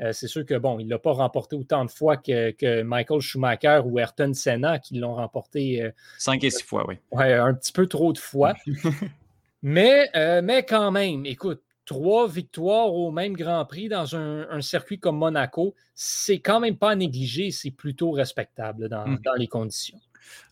Euh, 0.00 0.12
c'est 0.12 0.28
sûr 0.28 0.46
que, 0.46 0.54
bon, 0.54 0.78
il 0.78 0.86
ne 0.86 0.90
l'a 0.90 0.98
pas 0.98 1.12
remporté 1.12 1.56
autant 1.56 1.84
de 1.84 1.90
fois 1.90 2.16
que, 2.16 2.82
Michael 2.82 3.20
Schumacher 3.20 3.82
ou 3.84 3.98
Ayrton 3.98 4.32
Senna 4.32 4.78
qui 4.78 4.98
l'ont 4.98 5.14
remporté. 5.14 5.90
Cinq 6.16 6.44
et 6.44 6.50
six 6.50 6.62
fois, 6.62 6.86
oui. 6.88 6.96
Ouais, 7.10 7.34
un 7.34 7.52
petit 7.52 7.72
peu 7.72 7.86
trop 7.86 8.12
de 8.12 8.18
fois. 8.18 8.54
mais, 9.62 10.08
mais 10.42 10.62
quand 10.62 10.90
même, 10.90 11.26
écoute, 11.26 11.60
trois 11.90 12.28
victoires 12.28 12.94
au 12.94 13.10
même 13.10 13.32
Grand 13.32 13.64
Prix 13.64 13.88
dans 13.88 14.14
un, 14.14 14.60
circuit 14.60 15.00
comme 15.00 15.18
Monaco, 15.18 15.74
c'est 15.92 16.38
quand 16.38 16.60
même 16.60 16.76
pas 16.76 16.90
à 16.90 16.94
négliger, 16.94 17.50
c'est 17.50 17.72
plutôt 17.72 18.12
respectable 18.12 18.88
dans, 18.88 19.08
mmh. 19.08 19.18
les 19.36 19.48
conditions. 19.48 19.98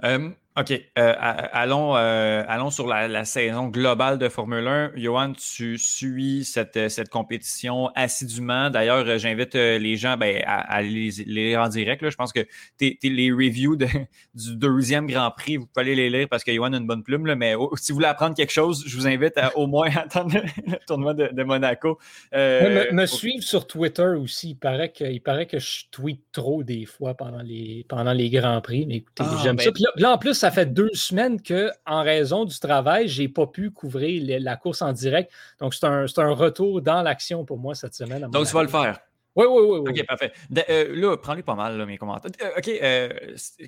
Euh, 0.02 0.30
OK. 0.58 0.72
Euh, 0.72 1.14
allons, 1.52 1.96
euh, 1.96 2.42
allons 2.48 2.70
sur 2.70 2.88
la, 2.88 3.24
saison 3.24 3.68
globale 3.68 4.18
de 4.18 4.28
Formule 4.28 4.66
1. 4.66 4.92
Johan, 4.96 5.32
tu 5.32 5.78
suis 5.78 6.44
cette, 6.44 6.88
cette 6.88 7.10
compétition 7.10 7.90
assidûment. 7.94 8.68
D'ailleurs, 8.68 9.06
euh, 9.06 9.18
j'invite 9.18 9.54
les 9.54 9.96
gens 9.96 10.16
ben, 10.16 10.42
à, 10.46 10.82
les, 10.82 11.10
lire 11.26 11.60
en 11.60 11.68
direct. 11.68 12.08
Je 12.10 12.16
pense 12.16 12.32
que 12.32 12.40
les 12.80 13.30
reviews 13.30 13.76
du 14.34 14.56
deuxième 14.56 15.06
Grand 15.06 15.30
Prix, 15.30 15.58
vous 15.58 15.66
pouvez 15.66 15.86
aller 15.86 15.94
les 15.94 16.10
lire 16.10 16.28
parce 16.28 16.42
que 16.42 16.52
Johan 16.52 16.72
a 16.72 16.78
une 16.78 16.88
bonne 16.88 17.04
plume. 17.04 17.32
mais 17.34 17.54
si 17.76 17.92
vous 17.92 17.96
voulez 17.96 18.08
apprendre 18.08 18.34
quelque 18.34 18.52
chose, 18.52 18.82
je 18.84 18.96
vous 18.96 19.06
invite 19.06 19.38
à 19.38 19.56
au 19.56 19.68
moins 19.68 19.90
attendre 19.96 20.40
le, 20.66 20.76
tournoi 20.88 21.14
de, 21.14 21.42
Monaco. 21.44 22.00
me, 22.32 23.06
suivre 23.06 23.44
sur 23.44 23.68
Twitter 23.68 24.14
aussi. 24.18 24.50
Il 24.50 24.56
paraît, 24.56 24.90
que, 24.90 25.04
il 25.04 25.20
paraît 25.20 25.46
que 25.46 25.60
je 25.60 25.84
tweete 25.92 26.24
trop 26.32 26.64
des 26.64 26.84
fois 26.84 27.14
pendant 27.14 27.42
les, 27.42 27.86
pendant 27.88 28.12
les 28.12 28.28
Grands 28.28 28.60
Prix. 28.60 28.86
Mais 28.86 28.96
écoutez, 28.96 29.22
ah, 29.24 29.40
j'aime 29.44 29.54
ben 29.54 29.64
ça. 29.64 29.72
Puis 29.72 29.84
là, 29.96 30.12
en 30.12 30.18
plus, 30.18 30.34
ça 30.34 30.47
ça 30.48 30.54
fait 30.54 30.66
deux 30.66 30.90
semaines 30.94 31.42
que, 31.42 31.70
en 31.86 32.02
raison 32.02 32.46
du 32.46 32.58
travail, 32.58 33.06
je 33.08 33.22
n'ai 33.22 33.28
pas 33.28 33.46
pu 33.46 33.70
couvrir 33.70 34.40
la 34.40 34.56
course 34.56 34.80
en 34.80 34.92
direct. 34.92 35.30
Donc, 35.60 35.74
c'est 35.74 35.84
un, 35.84 36.06
un, 36.16 36.32
retour 36.32 36.80
dans 36.80 37.02
l'action 37.02 37.44
pour 37.44 37.58
moi 37.58 37.74
cette 37.74 37.94
semaine. 37.94 38.26
Donc, 38.30 38.46
tu 38.46 38.54
vas 38.54 38.62
le 38.62 38.68
faire. 38.68 38.98
Oui, 39.38 39.44
oui, 39.48 39.62
oui, 39.62 39.78
oui. 39.78 39.90
OK, 39.90 40.06
parfait. 40.06 40.32
Euh, 40.68 40.96
là, 40.96 41.16
prends-les 41.16 41.44
pas 41.44 41.54
mal, 41.54 41.86
mes 41.86 41.96
commentaires. 41.96 42.32
Euh, 42.42 42.58
OK, 42.58 42.68
euh, 42.68 43.08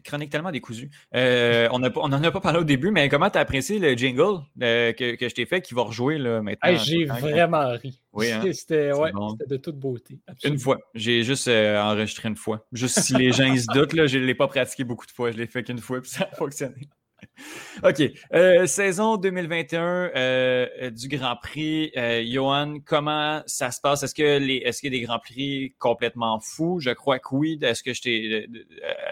chronique 0.02 0.28
tellement 0.28 0.50
décousue. 0.50 0.90
on 1.14 1.78
n'en 1.78 2.22
a 2.24 2.30
pas 2.32 2.40
parlé 2.40 2.58
au 2.58 2.64
début, 2.64 2.90
mais 2.90 3.08
comment 3.08 3.30
tu 3.30 3.38
as 3.38 3.42
apprécié 3.42 3.78
le 3.78 3.94
jingle 3.96 4.40
que, 4.58 5.14
que, 5.14 5.28
je 5.28 5.34
t'ai 5.34 5.46
fait 5.46 5.60
qui 5.60 5.74
va 5.74 5.82
rejouer 5.82 6.18
là, 6.18 6.42
maintenant? 6.42 6.76
J'ai 6.76 7.04
vraiment 7.04 7.68
ri. 7.76 8.00
Oui, 8.12 8.32
hein? 8.32 8.42
C'était 8.52 8.92
ouais, 8.92 9.12
de 9.46 9.56
toute 9.56 9.76
beauté. 9.76 10.18
Une 10.42 10.58
fois. 10.58 10.78
J'ai 10.94 11.22
juste 11.22 11.46
enregistré 11.46 12.28
une 12.28 12.36
fois. 12.36 12.66
Juste 12.72 12.98
si 12.98 13.14
les 13.14 13.30
gens 13.30 13.54
se 13.56 13.66
doutent, 13.72 13.92
là, 13.92 14.08
je 14.08 14.18
ne 14.18 14.24
l'ai 14.24 14.34
pas 14.34 14.48
pratiqué 14.48 14.82
beaucoup 14.82 15.06
de 15.06 15.12
fois. 15.12 15.30
Je 15.30 15.36
l'ai 15.36 15.46
fait 15.46 15.62
qu'une 15.62 15.78
fois, 15.78 16.00
puis 16.00 16.10
ça 16.10 16.28
a 16.30 16.34
fonctionné. 16.34 16.88
OK. 17.84 18.02
Euh, 18.34 18.66
saison 18.66 19.16
2021 19.16 20.10
euh, 20.14 20.90
du 20.90 21.08
Grand 21.08 21.36
Prix. 21.36 21.92
Euh, 21.96 22.22
Johan, 22.26 22.78
comment 22.84 23.42
ça 23.46 23.70
se 23.70 23.80
passe? 23.80 24.02
Est-ce 24.02 24.20
est-ce 24.20 24.80
qu'il 24.80 24.92
y 24.92 24.96
a 24.96 25.00
des 25.00 25.06
Grands 25.06 25.18
Prix 25.18 25.74
complètement 25.78 26.40
fous? 26.40 26.80
Je 26.80 26.90
crois 26.90 27.18
que 27.18 27.34
oui, 27.34 27.56
de 27.56 27.72
ce 27.72 27.82
que 27.82 27.94
je 27.94 28.02
t'ai, 28.02 28.48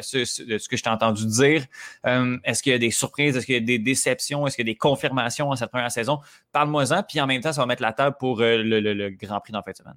ce, 0.00 0.24
ce 0.24 0.68
que 0.68 0.76
je 0.76 0.82
t'ai 0.82 0.90
entendu 0.90 1.26
dire. 1.26 1.64
est-ce 2.04 2.62
qu'il 2.62 2.72
y 2.72 2.76
a 2.76 2.78
des 2.78 2.90
surprises? 2.90 3.36
Est-ce 3.36 3.46
qu'il 3.46 3.54
y 3.54 3.59
a 3.59 3.61
des 3.61 3.78
déceptions? 3.78 4.46
Est-ce 4.46 4.56
qu'il 4.56 4.66
y 4.66 4.70
a 4.70 4.72
des 4.72 4.78
confirmations 4.78 5.50
en 5.50 5.56
cette 5.56 5.70
première 5.70 5.92
saison? 5.92 6.20
Parle-moi-en, 6.52 7.02
puis 7.02 7.20
en 7.20 7.26
même 7.26 7.40
temps, 7.40 7.52
ça 7.52 7.61
va 7.61 7.66
mettre 7.66 7.82
la 7.82 7.92
table 7.92 8.16
pour 8.18 8.40
le, 8.40 8.62
le 8.62 9.11
Grand 9.11 9.40
Prix 9.40 9.52
dans 9.52 9.61
la 9.61 9.62
fin 9.62 9.72
de 9.72 9.76
semaine. 9.76 9.96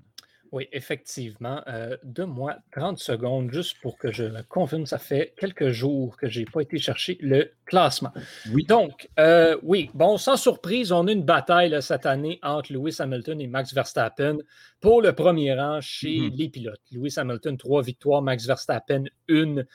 Oui, 0.51 0.67
effectivement. 0.73 1.61
Euh, 1.67 1.95
Donne-moi 2.03 2.57
30 2.73 2.99
secondes 2.99 3.51
juste 3.53 3.77
pour 3.81 3.97
que 3.97 4.11
je 4.11 4.25
me 4.25 4.43
confirme. 4.43 4.85
Ça 4.85 4.97
fait 4.97 5.33
quelques 5.37 5.69
jours 5.69 6.17
que 6.17 6.27
je 6.27 6.41
n'ai 6.41 6.45
pas 6.45 6.59
été 6.59 6.77
chercher 6.77 7.17
le 7.21 7.51
classement. 7.65 8.11
Oui. 8.51 8.65
Donc, 8.65 9.09
euh, 9.17 9.57
oui, 9.63 9.89
bon, 9.93 10.17
sans 10.17 10.35
surprise, 10.35 10.91
on 10.91 11.07
a 11.07 11.11
une 11.13 11.23
bataille 11.23 11.81
cette 11.81 12.05
année 12.05 12.37
entre 12.43 12.73
Lewis 12.73 12.97
Hamilton 12.99 13.39
et 13.39 13.47
Max 13.47 13.73
Verstappen 13.73 14.39
pour 14.81 15.01
le 15.01 15.13
premier 15.13 15.53
rang 15.53 15.79
chez 15.79 16.17
mm-hmm. 16.17 16.35
les 16.35 16.49
pilotes. 16.49 16.81
Lewis 16.91 17.13
Hamilton, 17.15 17.57
trois 17.57 17.81
victoires, 17.81 18.21
Max 18.21 18.45
Verstappen, 18.45 19.05
une 19.29 19.65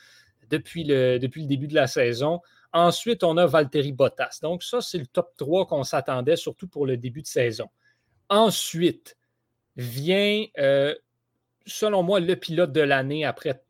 depuis 0.51 0.83
le, 0.83 1.17
depuis 1.17 1.41
le 1.41 1.47
début 1.47 1.67
de 1.67 1.75
la 1.75 1.87
saison. 1.87 2.41
Ensuite, 2.71 3.23
on 3.23 3.37
a 3.37 3.47
Valtteri 3.47 3.93
Bottas. 3.93 4.39
Donc, 4.43 4.61
ça, 4.61 4.81
c'est 4.81 4.99
le 4.99 5.07
top 5.07 5.31
3 5.37 5.65
qu'on 5.65 5.83
s'attendait, 5.83 6.35
surtout 6.35 6.67
pour 6.67 6.85
le 6.85 6.97
début 6.97 7.23
de 7.23 7.27
saison. 7.27 7.69
Ensuite, 8.29 9.16
vient 9.77 10.45
euh, 10.57 10.93
selon 11.67 12.03
moi, 12.03 12.19
le 12.19 12.35
pilote 12.35 12.71
de 12.71 12.81
l'année 12.81 13.25
après 13.25 13.61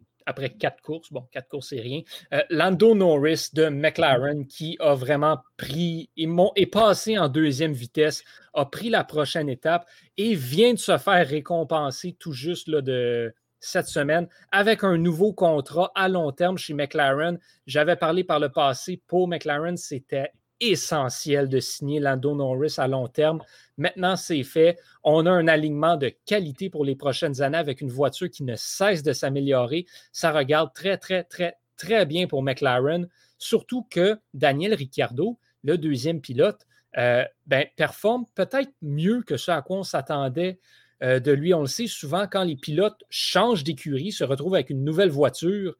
quatre 0.60 0.82
courses. 0.82 1.12
Bon, 1.12 1.28
quatre 1.32 1.50
courses, 1.50 1.70
c'est 1.70 1.82
rien. 1.82 2.02
Euh, 2.34 2.42
Lando 2.50 2.96
Norris 2.96 3.50
de 3.54 3.68
McLaren 3.68 4.48
qui 4.48 4.78
a 4.80 4.94
vraiment 4.94 5.40
pris, 5.58 6.10
est 6.16 6.66
passé 6.66 7.18
en 7.18 7.28
deuxième 7.28 7.74
vitesse, 7.74 8.24
a 8.54 8.66
pris 8.66 8.90
la 8.90 9.04
prochaine 9.04 9.50
étape 9.50 9.86
et 10.18 10.36
vient 10.36 10.74
de 10.74 10.80
se 10.80 10.98
faire 10.98 11.28
récompenser 11.28 12.16
tout 12.20 12.34
juste 12.34 12.68
là, 12.68 12.82
de 12.82 13.34
cette 13.60 13.88
semaine 13.88 14.28
avec 14.52 14.84
un 14.84 14.98
nouveau 14.98 15.34
contrat 15.34 15.92
à 15.96 16.08
long 16.08 16.32
terme 16.32 16.58
chez 16.58 16.74
McLaren. 16.74 17.40
J'avais 17.66 17.96
parlé 17.96 18.24
par 18.24 18.40
le 18.40 18.50
passé, 18.50 19.02
pour 19.08 19.28
McLaren, 19.28 19.78
c'était 19.78 20.32
essentiel 20.60 21.50
de 21.50 21.60
signer 21.60 22.00
Lando 22.00 22.36
Norris 22.36 22.76
à 22.78 22.88
long 22.88 23.08
terme. 23.08 23.42
Maintenant, 23.78 24.16
c'est 24.16 24.44
fait. 24.44 24.78
On 25.04 25.26
a 25.26 25.32
un 25.32 25.48
alignement 25.48 25.98
de 25.98 26.12
qualité 26.26 26.70
pour 26.70 26.86
les 26.86 26.96
prochaines 26.96 27.42
années 27.42 27.58
avec 27.58 27.82
une 27.82 27.90
voiture 27.90 28.30
qui 28.30 28.44
ne 28.44 28.56
cesse 28.56 29.04
de 29.04 29.14
s'améliorer. 29.14 29.86
Ça 30.12 30.32
regarde 30.32 30.74
très, 30.74 30.98
très, 30.98 31.24
très, 31.24 31.58
très 31.78 32.06
bien 32.06 32.28
pour 32.28 32.44
McLaren. 32.44 33.08
Surtout 33.38 33.86
que 33.90 34.18
Daniel 34.34 34.74
Ricciardo, 34.74 35.38
le 35.64 35.78
deuxième 35.78 36.22
pilote, 36.22 36.66
euh, 36.98 37.24
ben, 37.46 37.68
performe 37.76 38.26
peut-être 38.34 38.72
mieux 38.82 39.22
que 39.22 39.38
ce 39.38 39.52
à 39.52 39.62
quoi 39.62 39.78
on 39.78 39.84
s'attendait 39.84 40.60
euh, 41.04 41.20
de 41.20 41.32
lui. 41.32 41.54
On 41.54 41.62
le 41.62 41.68
sait 41.68 41.88
souvent, 41.88 42.26
quand 42.28 42.44
les 42.44 42.56
pilotes 42.56 43.04
changent 43.10 43.64
d'écurie, 43.64 44.12
se 44.12 44.24
retrouvent 44.24 44.56
avec 44.56 44.72
une 44.72 44.84
nouvelle 44.84 45.12
voiture, 45.12 45.76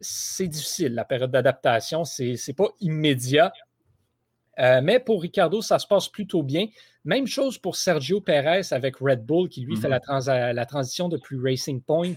c'est 0.00 0.48
difficile, 0.48 0.94
la 0.94 1.04
période 1.04 1.30
d'adaptation. 1.30 2.04
Ce 2.04 2.22
n'est 2.22 2.54
pas 2.54 2.68
immédiat. 2.80 3.52
Euh, 4.58 4.80
mais 4.82 5.00
pour 5.00 5.22
Ricardo, 5.22 5.62
ça 5.62 5.78
se 5.78 5.86
passe 5.86 6.08
plutôt 6.08 6.42
bien. 6.42 6.66
Même 7.04 7.26
chose 7.26 7.58
pour 7.58 7.76
Sergio 7.76 8.20
Perez 8.20 8.62
avec 8.70 8.96
Red 8.96 9.24
Bull, 9.24 9.48
qui 9.48 9.62
lui 9.62 9.76
fait 9.76 9.88
mm-hmm. 9.88 10.26
la, 10.26 10.52
la, 10.52 10.66
transition 10.66 11.08
depuis 11.08 11.36
Racing 11.42 11.82
Point, 11.82 12.14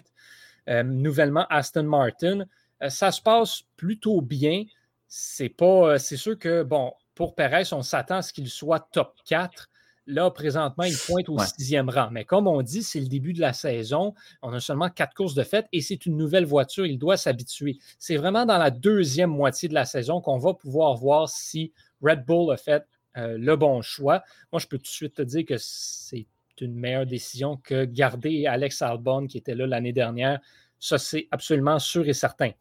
euh, 0.70 0.84
nouvellement 0.84 1.46
Aston 1.50 1.84
Martin. 1.84 2.46
Euh, 2.84 2.90
ça 2.90 3.12
se 3.12 3.22
passe 3.22 3.64
plutôt 3.78 4.22
bien. 4.22 4.64
C'est 5.08 5.50
pas, 5.50 5.98
c'est 5.98 6.18
sûr 6.18 6.38
que, 6.38 6.64
bon, 6.64 6.94
pour 7.14 7.36
Perez, 7.36 7.72
on 7.72 7.82
s'attend 7.82 8.18
à 8.18 8.22
ce 8.22 8.34
qu'il 8.34 8.50
soit 8.50 8.88
top 8.92 9.16
4. 9.26 9.70
Là, 10.08 10.30
présentement, 10.30 10.84
il 10.84 10.96
pointe 10.96 11.30
au 11.30 11.40
sixième 11.40 11.90
rang. 11.90 12.10
Mais 12.12 12.26
comme 12.26 12.48
on 12.48 12.62
dit, 12.62 12.84
c'est 12.84 13.00
le 13.00 13.08
début 13.08 13.34
de 13.34 13.42
la 13.42 13.54
saison. 13.54 14.14
On 14.44 14.54
a 14.54 14.60
seulement 14.60 14.90
quatre 14.90 15.16
courses 15.16 15.34
de 15.34 15.42
fête 15.42 15.68
et 15.72 15.82
c'est 15.82 16.06
une 16.06 16.16
nouvelle 16.16 16.46
voiture. 16.46 16.86
Il 16.86 17.00
doit 17.00 17.18
s'habituer. 17.18 17.80
C'est 17.98 18.18
vraiment 18.18 18.46
dans 18.46 18.60
la 18.60 18.70
deuxième 18.70 19.32
moitié 19.32 19.68
de 19.68 19.74
la 19.74 19.86
saison 19.86 20.22
qu'on 20.22 20.38
va 20.38 20.54
pouvoir 20.54 20.96
voir 20.96 21.28
si 21.28 21.72
Red 22.02 22.26
Bull 22.26 22.52
a 22.52 22.58
fait 22.58 22.86
euh, 23.18 23.38
le 23.38 23.56
bon 23.56 23.82
choix. 23.82 24.24
Moi, 24.52 24.60
je 24.60 24.68
peux 24.68 24.78
tout 24.78 24.84
de 24.84 24.88
suite 24.88 25.16
te 25.16 25.22
dire 25.22 25.46
que 25.46 25.56
c'est 25.58 26.28
une 26.62 26.76
meilleure 26.76 27.06
décision 27.06 27.58
que 27.58 27.86
garder 27.86 28.46
Alex 28.46 28.82
Albon 28.82 29.28
qui 29.28 29.38
était 29.38 29.56
là 29.56 29.68
l'année 29.68 29.94
dernière. 29.94 30.40
Ça, 30.80 30.98
c'est 30.98 31.28
absolument 31.32 31.80
sûr 31.80 32.08
et 32.08 32.14
certain. 32.14 32.52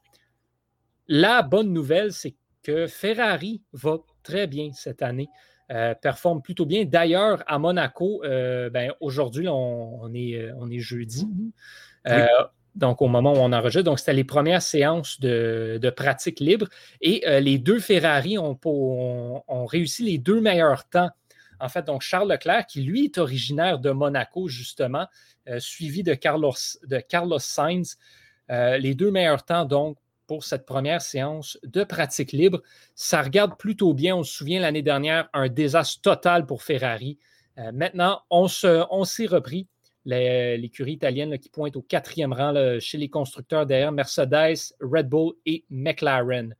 La 1.07 1.43
bonne 1.43 1.73
nouvelle, 1.73 2.13
c'est 2.13 2.35
que 2.63 2.87
Ferrari 2.87 3.63
va 3.73 3.99
très 4.23 4.47
bien 4.47 4.71
cette 4.73 5.03
année. 5.03 5.29
Euh, 5.71 5.95
performe 5.95 6.43
plutôt 6.43 6.67
bien. 6.67 6.85
D'ailleurs, 6.85 7.43
à 7.47 7.59
Monaco, 7.59 8.23
euh, 8.25 8.69
ben, 8.71 8.93
aujourd'hui, 9.01 9.49
on, 9.49 10.13
est, 10.15 10.51
on 10.57 10.71
est 10.71 10.81
jeudi 10.81 11.27
donc 12.75 13.03
au 13.03 13.09
moment 13.09 13.33
où 13.33 13.37
on 13.37 13.53
enregistre. 13.53 13.85
Donc, 13.85 13.99
c'était 13.99 14.13
les 14.13 14.25
premières 14.25 14.63
séances 14.63 15.21
de, 15.21 15.93
pratique 15.97 16.41
libre. 16.41 16.67
Et 17.01 17.27
euh, 17.27 17.41
les 17.41 17.59
deux 17.59 17.79
Ferrari 17.79 18.37
ont, 18.39 18.59
réussi 19.67 20.05
les 20.05 20.19
deux 20.19 20.41
meilleurs 20.41 20.89
temps. 20.89 21.11
En 21.61 21.69
fait, 21.69 21.85
donc 21.85 22.03
Charles 22.03 22.31
Leclerc, 22.31 22.67
qui 22.67 22.83
lui 22.83 23.05
est 23.05 23.19
originaire 23.19 23.79
de 23.79 23.91
Monaco, 23.91 24.49
justement, 24.49 25.07
euh, 25.49 25.61
suivi 25.61 26.03
de 26.03 26.15
Carlos, 26.15 27.39
Sainz. 27.39 27.97
Euh, 28.51 28.77
les 28.77 28.95
deux 28.95 29.11
meilleurs 29.11 29.45
temps, 29.45 29.65
donc, 29.65 29.97
pour 30.27 30.45
cette 30.45 30.67
première 30.67 31.03
séance 31.03 31.59
de 31.65 31.85
pratique 31.85 32.33
libre. 32.33 32.63
Ça 32.95 33.23
regarde 33.23 33.57
plutôt 33.59 33.93
bien. 33.93 34.17
On 34.17 34.23
se 34.23 34.33
souvient 34.33 34.61
l'année 34.61 34.83
dernière, 34.83 35.29
un 35.35 35.49
désastre 35.49 36.01
total 36.01 36.47
pour 36.47 36.63
Ferrari. 36.63 37.19
maintenant, 37.73 38.23
on 38.31 38.49
s'est 38.49 39.27
repris 39.27 39.69
l'écurie 40.05 40.93
italienne 40.93 41.39
qui 41.39 41.49
pointe 41.49 41.77
au 41.77 41.83
quatrième 41.83 42.33
rang 42.33 42.55
chez 42.79 42.99
les 42.99 43.09
constructeurs 43.09 43.67
derrière 43.67 43.93
Mercedes, 43.93 44.75
Red 44.81 45.09
Bull 45.09 45.33
et 45.47 45.65
McLaren. 45.71 46.55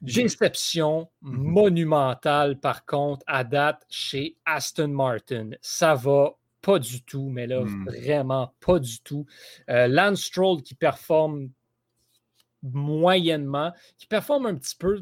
Déception 0.00 1.08
mhm. 1.22 1.32
monumentale, 1.32 2.60
par 2.60 2.86
contre, 2.86 3.24
à 3.26 3.42
date 3.42 3.84
chez 3.88 4.36
Aston 4.46 4.88
Martin. 4.88 5.50
Ça 5.60 5.94
va 5.94 6.38
pas 6.60 6.78
du 6.78 7.02
tout, 7.02 7.28
mais 7.30 7.46
là, 7.46 7.62
hmm. 7.62 7.84
vraiment 7.86 8.52
pas 8.60 8.78
du 8.78 9.00
tout. 9.00 9.26
Euh, 9.70 9.86
Lance 9.86 10.22
Stroll 10.22 10.62
qui 10.62 10.74
performe 10.74 11.50
moyennement, 12.62 13.72
qui 13.96 14.06
performe 14.06 14.46
un 14.46 14.56
petit 14.56 14.76
peu 14.76 15.00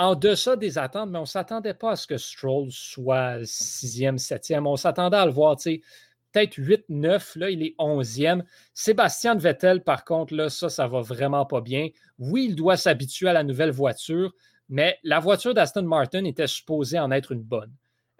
en 0.00 0.14
deçà 0.14 0.56
des 0.56 0.78
attentes, 0.78 1.10
mais 1.10 1.18
on 1.18 1.22
ne 1.22 1.26
s'attendait 1.26 1.74
pas 1.74 1.92
à 1.92 1.96
ce 1.96 2.06
que 2.06 2.16
Stroll 2.16 2.68
soit 2.70 3.38
sixième, 3.44 4.16
septième. 4.16 4.66
On 4.66 4.76
s'attendait 4.76 5.18
à 5.18 5.26
le 5.26 5.32
voir, 5.32 5.56
peut-être 5.58 6.54
8, 6.56 6.86
9, 6.88 7.36
là, 7.36 7.50
il 7.50 7.62
est 7.62 7.74
onzième. 7.78 8.42
Sébastien 8.72 9.34
Vettel, 9.34 9.82
par 9.82 10.06
contre, 10.06 10.34
là, 10.34 10.48
ça, 10.48 10.70
ça 10.70 10.88
va 10.88 11.02
vraiment 11.02 11.44
pas 11.44 11.60
bien. 11.60 11.88
Oui, 12.18 12.46
il 12.48 12.56
doit 12.56 12.78
s'habituer 12.78 13.28
à 13.28 13.34
la 13.34 13.42
nouvelle 13.42 13.72
voiture, 13.72 14.32
mais 14.70 14.98
la 15.02 15.20
voiture 15.20 15.52
d'Aston 15.52 15.82
Martin 15.82 16.24
était 16.24 16.46
supposée 16.46 16.98
en 16.98 17.10
être 17.10 17.32
une 17.32 17.42
bonne. 17.42 17.72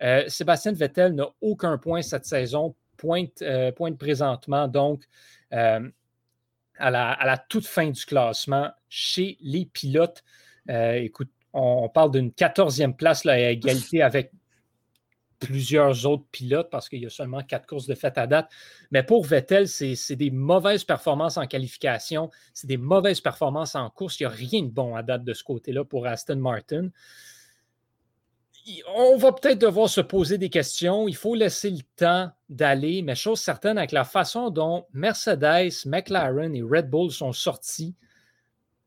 Euh, 0.02 0.24
Sébastien 0.28 0.72
Vettel 0.72 1.14
n'a 1.14 1.28
aucun 1.40 1.78
point 1.78 2.02
cette 2.02 2.26
saison, 2.26 2.74
pointe, 2.98 3.40
euh, 3.40 3.72
pointe 3.72 3.96
présentement, 3.96 4.68
donc 4.68 5.04
euh, 5.54 5.88
à, 6.76 6.90
la, 6.90 7.12
à, 7.12 7.24
la, 7.24 7.38
toute 7.38 7.66
fin 7.66 7.88
du 7.88 8.04
classement 8.04 8.70
chez 8.90 9.38
les 9.40 9.64
pilotes. 9.64 10.22
écoute, 10.68 11.30
on, 11.52 11.88
parle 11.88 12.12
d'une 12.12 12.30
14e 12.30 12.94
place 12.94 13.24
là, 13.24 13.32
à 13.32 13.50
égalité 13.50 14.02
avec 14.02 14.32
plusieurs 15.40 16.06
autres 16.06 16.26
pilotes 16.30 16.68
parce 16.70 16.88
qu'il 16.88 17.00
y 17.00 17.06
a 17.06 17.10
seulement 17.10 17.42
quatre 17.42 17.66
courses 17.66 17.86
de 17.86 17.94
fête 17.94 18.18
à 18.18 18.26
date. 18.26 18.50
Mais 18.90 19.02
pour 19.02 19.24
Vettel, 19.24 19.66
c'est 19.68 20.16
des 20.16 20.30
mauvaises 20.30 20.84
performances 20.84 21.38
en 21.38 21.46
qualification, 21.46 22.30
c'est 22.52 22.66
des 22.66 22.76
mauvaises 22.76 23.20
performances 23.20 23.74
en 23.74 23.88
course. 23.90 24.20
Il 24.20 24.24
n'y 24.24 24.32
a 24.32 24.36
rien 24.36 24.62
de 24.62 24.68
bon 24.68 24.94
à 24.94 25.02
date 25.02 25.24
de 25.24 25.32
ce 25.32 25.42
côté-là 25.42 25.84
pour 25.84 26.06
Aston 26.06 26.36
Martin. 26.36 26.90
On 28.94 29.16
va 29.16 29.32
peut-être 29.32 29.58
devoir 29.58 29.88
se 29.88 30.02
poser 30.02 30.36
des 30.36 30.50
questions. 30.50 31.08
Il 31.08 31.16
faut 31.16 31.34
laisser 31.34 31.70
le 31.70 31.80
temps 31.96 32.30
d'aller, 32.50 33.00
mais 33.00 33.14
chose 33.14 33.40
certaine, 33.40 33.78
avec 33.78 33.92
la 33.92 34.04
façon 34.04 34.50
dont 34.50 34.86
Mercedes, 34.92 35.86
McLaren 35.86 36.54
et 36.54 36.62
Red 36.62 36.90
Bull 36.90 37.10
sont 37.10 37.32
sortis 37.32 37.94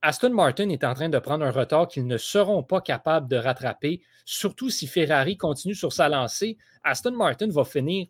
Aston 0.05 0.31
Martin 0.31 0.67
est 0.67 0.83
en 0.83 0.93
train 0.93 1.07
de 1.07 1.17
prendre 1.17 1.45
un 1.45 1.51
retard 1.51 1.87
qu'ils 1.87 2.05
ne 2.05 2.17
seront 2.17 2.61
pas 2.61 2.81
capables 2.81 3.29
de 3.29 3.37
rattraper, 3.37 4.01
surtout 4.25 4.69
si 4.69 4.85
Ferrari 4.85 5.37
continue 5.37 5.75
sur 5.75 5.93
sa 5.93 6.09
lancée. 6.09 6.57
Aston 6.83 7.13
Martin 7.13 7.47
va 7.49 7.63
finir 7.63 8.07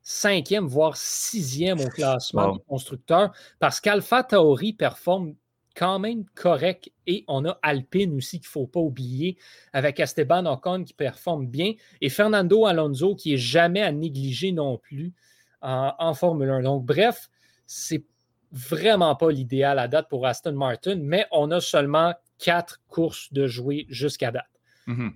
cinquième, 0.00 0.66
voire 0.66 0.96
sixième 0.96 1.78
au 1.80 1.88
classement 1.88 2.52
du 2.52 2.60
constructeur 2.60 3.32
parce 3.58 3.80
qu'Alpha 3.80 4.22
Tauri 4.22 4.72
performe 4.72 5.34
quand 5.74 5.98
même 5.98 6.24
correct 6.34 6.90
et 7.06 7.26
on 7.28 7.44
a 7.44 7.58
Alpine 7.60 8.16
aussi 8.16 8.40
qu'il 8.40 8.48
ne 8.48 8.52
faut 8.52 8.66
pas 8.66 8.80
oublier 8.80 9.36
avec 9.74 10.00
Esteban 10.00 10.46
Ocon 10.46 10.84
qui 10.84 10.94
performe 10.94 11.46
bien 11.46 11.74
et 12.00 12.08
Fernando 12.08 12.64
Alonso 12.64 13.14
qui 13.14 13.34
est 13.34 13.38
jamais 13.38 13.82
à 13.82 13.92
négliger 13.92 14.52
non 14.52 14.78
plus 14.78 15.12
en, 15.60 15.92
en 15.98 16.14
Formule 16.14 16.48
1. 16.48 16.62
Donc 16.62 16.86
bref, 16.86 17.28
c'est 17.66 18.06
vraiment 18.56 19.14
pas 19.14 19.30
l'idéal 19.30 19.78
à 19.78 19.88
date 19.88 20.08
pour 20.08 20.26
Aston 20.26 20.52
Martin, 20.52 20.96
mais 20.96 21.26
on 21.30 21.50
a 21.50 21.60
seulement 21.60 22.14
quatre 22.38 22.80
courses 22.88 23.32
de 23.32 23.46
jouer 23.46 23.86
jusqu'à 23.88 24.30
date. 24.30 24.50
Mhm. 24.86 25.12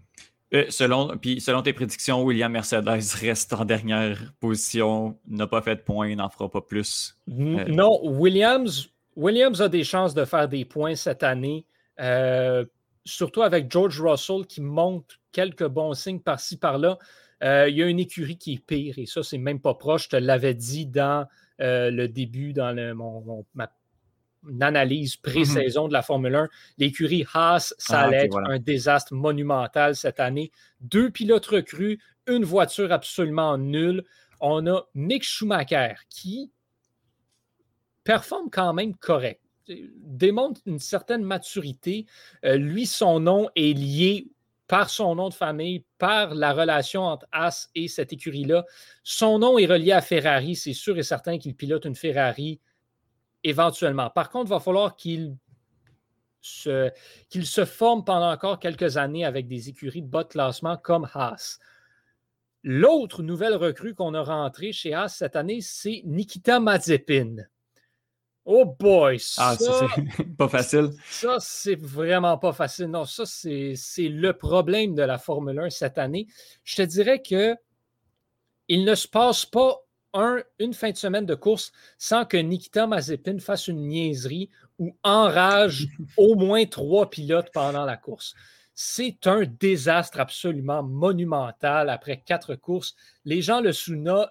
Euh, 0.52 0.64
selon, 0.68 1.16
puis 1.16 1.40
selon 1.40 1.62
tes 1.62 1.72
prédictions, 1.72 2.22
William 2.24 2.50
Mercedes 2.50 3.14
reste 3.20 3.52
en 3.52 3.64
dernière 3.64 4.18
position, 4.40 5.16
n'a 5.28 5.46
pas 5.46 5.62
fait 5.62 5.76
de 5.76 5.80
points, 5.80 6.14
n'en 6.16 6.28
fera 6.28 6.50
pas 6.50 6.60
plus. 6.60 7.16
Euh, 7.28 7.64
non, 7.68 8.00
Williams, 8.02 8.90
Williams 9.14 9.62
a 9.62 9.68
des 9.68 9.84
chances 9.84 10.12
de 10.12 10.24
faire 10.24 10.48
des 10.48 10.64
points 10.64 10.96
cette 10.96 11.22
année, 11.22 11.66
euh, 12.00 12.64
surtout 13.04 13.42
avec 13.42 13.70
George 13.70 14.00
Russell 14.00 14.44
qui 14.46 14.60
montre 14.60 15.20
quelques 15.30 15.68
bons 15.68 15.94
signes 15.94 16.20
par-ci, 16.20 16.56
par-là. 16.56 16.98
il 17.42 17.76
y 17.76 17.82
a 17.82 17.86
une 17.86 18.00
écurie 18.00 18.36
qui 18.36 18.54
est 18.54 18.66
pire 18.66 18.98
et 18.98 19.06
ça, 19.06 19.22
c'est 19.22 19.38
même 19.38 19.60
pas 19.60 19.74
proche. 19.74 20.04
Je 20.04 20.08
te 20.10 20.16
l'avais 20.16 20.54
dit 20.54 20.84
dans 20.84 21.28
euh, 21.60 21.90
le 21.90 22.08
début 22.08 22.52
dans 22.52 22.74
mon, 22.94 23.44
ma 23.54 23.70
analyse 24.60 25.16
pré-saison 25.16 25.88
de 25.88 25.92
la 25.92 26.02
Formule 26.02 26.34
1. 26.34 26.48
L'écurie 26.78 27.26
Haas, 27.34 27.74
ça 27.78 28.00
ah, 28.00 28.04
allait 28.04 28.24
être 28.24 28.38
un 28.38 28.58
désastre 28.58 29.14
monumental 29.14 29.96
cette 29.96 30.20
année. 30.20 30.50
Deux 30.80 31.10
pilotes 31.10 31.46
recrues, 31.46 32.00
une 32.26 32.44
voiture 32.44 32.92
absolument 32.92 33.58
nulle. 33.58 34.04
On 34.40 34.66
a 34.66 34.82
Mick 34.94 35.24
Schumacher 35.24 35.94
qui 36.08 36.50
performe 38.04 38.48
quand 38.50 38.72
même 38.72 38.96
correct, 38.96 39.42
démontre 39.68 40.60
une 40.66 40.78
certaine 40.78 41.22
maturité. 41.22 42.06
Euh, 42.44 42.56
lui, 42.56 42.86
son 42.86 43.20
nom 43.20 43.50
est 43.56 43.76
lié 43.76 44.28
par 44.70 44.88
son 44.88 45.16
nom 45.16 45.28
de 45.28 45.34
famille, 45.34 45.84
par 45.98 46.32
la 46.32 46.52
relation 46.52 47.02
entre 47.02 47.26
As 47.32 47.68
et 47.74 47.88
cette 47.88 48.12
écurie-là. 48.12 48.64
Son 49.02 49.40
nom 49.40 49.58
est 49.58 49.66
relié 49.66 49.90
à 49.90 50.00
Ferrari. 50.00 50.54
C'est 50.54 50.74
sûr 50.74 50.96
et 50.96 51.02
certain 51.02 51.38
qu'il 51.38 51.56
pilote 51.56 51.86
une 51.86 51.96
Ferrari 51.96 52.60
éventuellement. 53.42 54.10
Par 54.10 54.30
contre, 54.30 54.46
il 54.46 54.50
va 54.50 54.60
falloir 54.60 54.94
qu'il 54.94 55.36
se, 56.40 56.88
qu'il 57.28 57.46
se 57.46 57.64
forme 57.64 58.04
pendant 58.04 58.30
encore 58.30 58.60
quelques 58.60 58.96
années 58.96 59.24
avec 59.24 59.48
des 59.48 59.68
écuries 59.68 60.02
de 60.02 60.06
bas 60.06 60.22
de 60.22 60.28
classement 60.28 60.76
comme 60.76 61.08
Haas. 61.14 61.58
L'autre 62.62 63.24
nouvelle 63.24 63.56
recrue 63.56 63.96
qu'on 63.96 64.14
a 64.14 64.22
rentrée 64.22 64.70
chez 64.70 64.94
Haas 64.94 65.08
cette 65.08 65.34
année, 65.34 65.62
c'est 65.62 66.02
Nikita 66.04 66.60
Mazepin. 66.60 67.38
Oh 68.52 68.64
boy! 68.64 69.16
Ah, 69.38 69.56
ça, 69.56 69.86
c'est 69.94 70.24
pas 70.36 70.48
facile. 70.48 70.90
Ça, 71.08 71.36
c'est 71.38 71.76
vraiment 71.76 72.36
pas 72.36 72.52
facile. 72.52 72.86
Non, 72.86 73.04
ça, 73.04 73.22
c'est 73.24 73.76
le 73.98 74.32
problème 74.32 74.96
de 74.96 75.02
la 75.02 75.18
Formule 75.18 75.60
1 75.60 75.70
cette 75.70 75.98
année. 75.98 76.26
Je 76.64 76.74
te 76.74 76.82
dirais 76.82 77.22
que 77.22 77.54
il 78.66 78.84
ne 78.84 78.96
se 78.96 79.06
passe 79.06 79.46
pas 79.46 79.78
un, 80.14 80.42
une 80.58 80.74
fin 80.74 80.90
de 80.90 80.96
semaine 80.96 81.26
de 81.26 81.36
course 81.36 81.70
sans 81.96 82.24
que 82.24 82.36
Nikita 82.36 82.88
Mazepin 82.88 83.38
fasse 83.38 83.68
une 83.68 83.86
niaiserie 83.86 84.50
ou 84.80 84.96
enrage 85.04 85.86
au 86.16 86.34
moins 86.34 86.66
trois 86.66 87.08
pilotes 87.08 87.52
pendant 87.52 87.84
la 87.84 87.96
course. 87.96 88.34
C'est 88.74 89.28
un 89.28 89.44
désastre 89.44 90.18
absolument 90.18 90.82
monumental 90.82 91.88
après 91.88 92.20
quatre 92.26 92.56
courses. 92.56 92.96
Les 93.24 93.42
gens 93.42 93.60
le, 93.60 93.70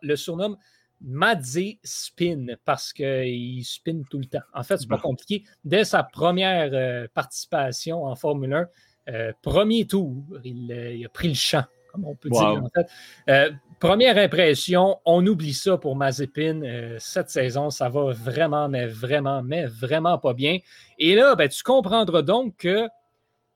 le 0.02 0.16
surnomment 0.18 0.58
Madze 1.02 1.78
spin 1.84 2.46
parce 2.66 2.94
qu'il 2.94 3.64
spin 3.64 4.02
tout 4.10 4.20
le 4.20 4.26
temps. 4.26 4.44
En 4.54 4.64
fait, 4.64 4.78
c'est 4.78 4.90
pas 4.90 4.98
compliqué. 4.98 5.44
Dès 5.64 5.86
sa 5.86 6.04
première 6.04 6.70
euh, 6.74 7.08
participation 7.14 8.06
en 8.06 8.16
Formule 8.16 8.54
1, 8.54 8.68
euh, 9.10 9.34
premier 9.42 9.86
tour, 9.86 10.24
euh, 10.34 10.40
il, 10.44 11.06
a 11.06 11.10
pris 11.10 11.30
le 11.30 11.34
champ, 11.34 11.64
comme 11.92 12.06
on 12.06 12.16
peut 12.16 12.30
dire. 12.30 12.42
En 12.42 12.70
fait. 12.70 13.54
première 13.80 14.18
impression, 14.18 15.00
on 15.06 15.26
oublie 15.26 15.54
ça 15.54 15.78
pour 15.78 15.96
Mazepin. 15.96 16.98
cette 17.00 17.30
saison, 17.30 17.70
ça 17.70 17.90
va 17.90 18.12
vraiment, 18.12 18.68
mais 18.68 18.86
vraiment, 18.86 19.42
mais 19.42 19.66
vraiment 19.66 20.18
pas 20.18 20.34
bien. 20.34 20.60
Et 20.98 21.16
là, 21.16 21.36
ben, 21.36 21.48
tu 21.48 21.64
comprendras 21.64 22.22
donc 22.22 22.58
que 22.58 22.88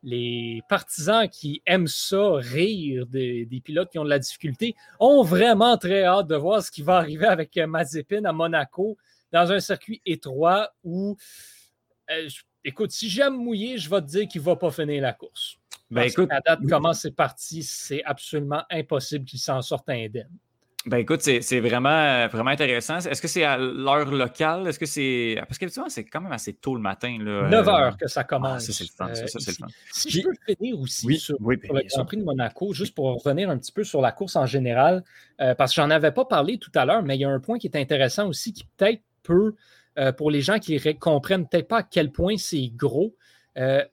les 0.03 0.61
partisans 0.67 1.27
qui 1.29 1.61
aiment 1.65 1.87
ça, 1.87 2.33
rire 2.33 3.07
des, 3.07 3.47
pilotes 3.63 3.89
qui 3.89 3.99
ont 3.99 4.03
de 4.03 4.09
la 4.09 4.19
difficulté, 4.19 4.75
ont 4.99 5.23
vraiment 5.23 5.77
très 5.77 6.03
hâte 6.03 6.27
de 6.27 6.35
voir 6.35 6.61
ce 6.61 6.69
qui 6.69 6.81
va 6.81 6.97
arriver 6.97 7.25
avec 7.25 7.55
euh, 7.57 7.65
Mazepin 7.65 8.25
à 8.25 8.33
Monaco 8.33 8.97
dans 9.31 9.51
un 9.51 9.59
circuit 9.59 10.01
étroit 10.05 10.69
où, 10.83 11.17
euh, 12.11 12.29
écoute, 12.65 12.91
si 12.91 13.09
j'aime 13.09 13.35
mouiller, 13.35 13.77
je 13.77 13.89
vais 13.89 14.01
te 14.01 14.07
dire 14.07 14.27
qu'il 14.27 14.41
ne 14.41 14.45
va 14.45 14.57
pas 14.57 14.71
finir 14.71 15.01
la 15.01 15.13
course. 15.13 15.57
Ben, 15.89 16.03
écoute, 16.03 16.29
à 16.31 16.41
date, 16.41 16.59
comment 16.67 16.93
c'est 16.93 17.11
parti, 17.11 17.63
c'est 17.63 18.03
absolument 18.03 18.63
impossible 18.69 19.25
qu'il 19.25 19.39
s'en 19.39 19.61
sorte 19.61 19.89
indemne. 19.89 20.29
Ben 20.85 20.97
écoute, 20.97 21.21
c'est 21.21 21.59
vraiment, 21.61 22.27
vraiment 22.27 22.49
intéressant. 22.49 22.97
Est-ce 22.97 23.21
que 23.21 23.27
c'est 23.29 23.45
à 23.45 23.57
l'heure 23.57 24.11
locale? 24.11 24.67
Est-ce 24.67 24.77
que 24.77 24.85
c'est. 24.85 25.35
Parce 25.47 25.57
qu'effectivement, 25.57 25.87
c'est 25.87 26.03
quand 26.03 26.19
même 26.19 26.33
assez 26.33 26.53
tôt 26.53 26.75
le 26.75 26.81
matin. 26.81 27.17
Là. 27.21 27.47
9 27.47 27.69
heures 27.69 27.97
que 27.97 28.07
ça 28.07 28.25
commence. 28.25 28.69
Ah, 28.69 28.71
ça, 28.71 28.73
c'est 28.73 28.83
le 28.83 28.89
fun. 28.89 29.15
Ça, 29.15 29.39
c'est 29.39 29.51
le 29.51 29.55
fun. 29.55 29.67
Si, 29.93 30.09
je 30.09 30.21
peux 30.21 30.33
finir 30.45 30.79
aussi 30.79 31.17
sur, 31.17 31.37
le 31.39 31.87
Grand 31.87 32.05
Prix 32.05 32.17
de 32.17 32.23
Monaco, 32.23 32.73
juste 32.73 32.95
pour 32.95 33.23
revenir 33.23 33.49
un 33.49 33.57
petit 33.57 33.71
peu 33.71 33.85
sur 33.85 34.01
la 34.01 34.11
course 34.11 34.35
en 34.35 34.45
général, 34.45 35.03
euh, 35.39 35.55
parce 35.55 35.71
que 35.71 35.81
j'en 35.81 35.89
avais 35.89 36.11
pas 36.11 36.25
parlé 36.25 36.57
tout 36.57 36.71
à 36.75 36.83
l'heure, 36.83 37.01
mais 37.01 37.15
il 37.15 37.21
y 37.21 37.25
a 37.25 37.29
un 37.29 37.39
point 37.39 37.59
qui 37.59 37.67
est 37.67 37.77
intéressant 37.77 38.27
aussi 38.27 38.51
qui 38.51 38.65
peut-être 38.75 39.01
peut, 39.23 39.55
euh, 39.97 40.11
pour 40.11 40.31
les 40.31 40.41
gens 40.41 40.59
qui 40.59 40.77
comprennent 40.95 41.47
peut-être 41.47 41.69
pas 41.69 41.79
à 41.79 41.83
quel 41.83 42.11
point 42.11 42.35
c'est 42.37 42.67
gros. 42.75 43.15
Euh, 43.57 43.83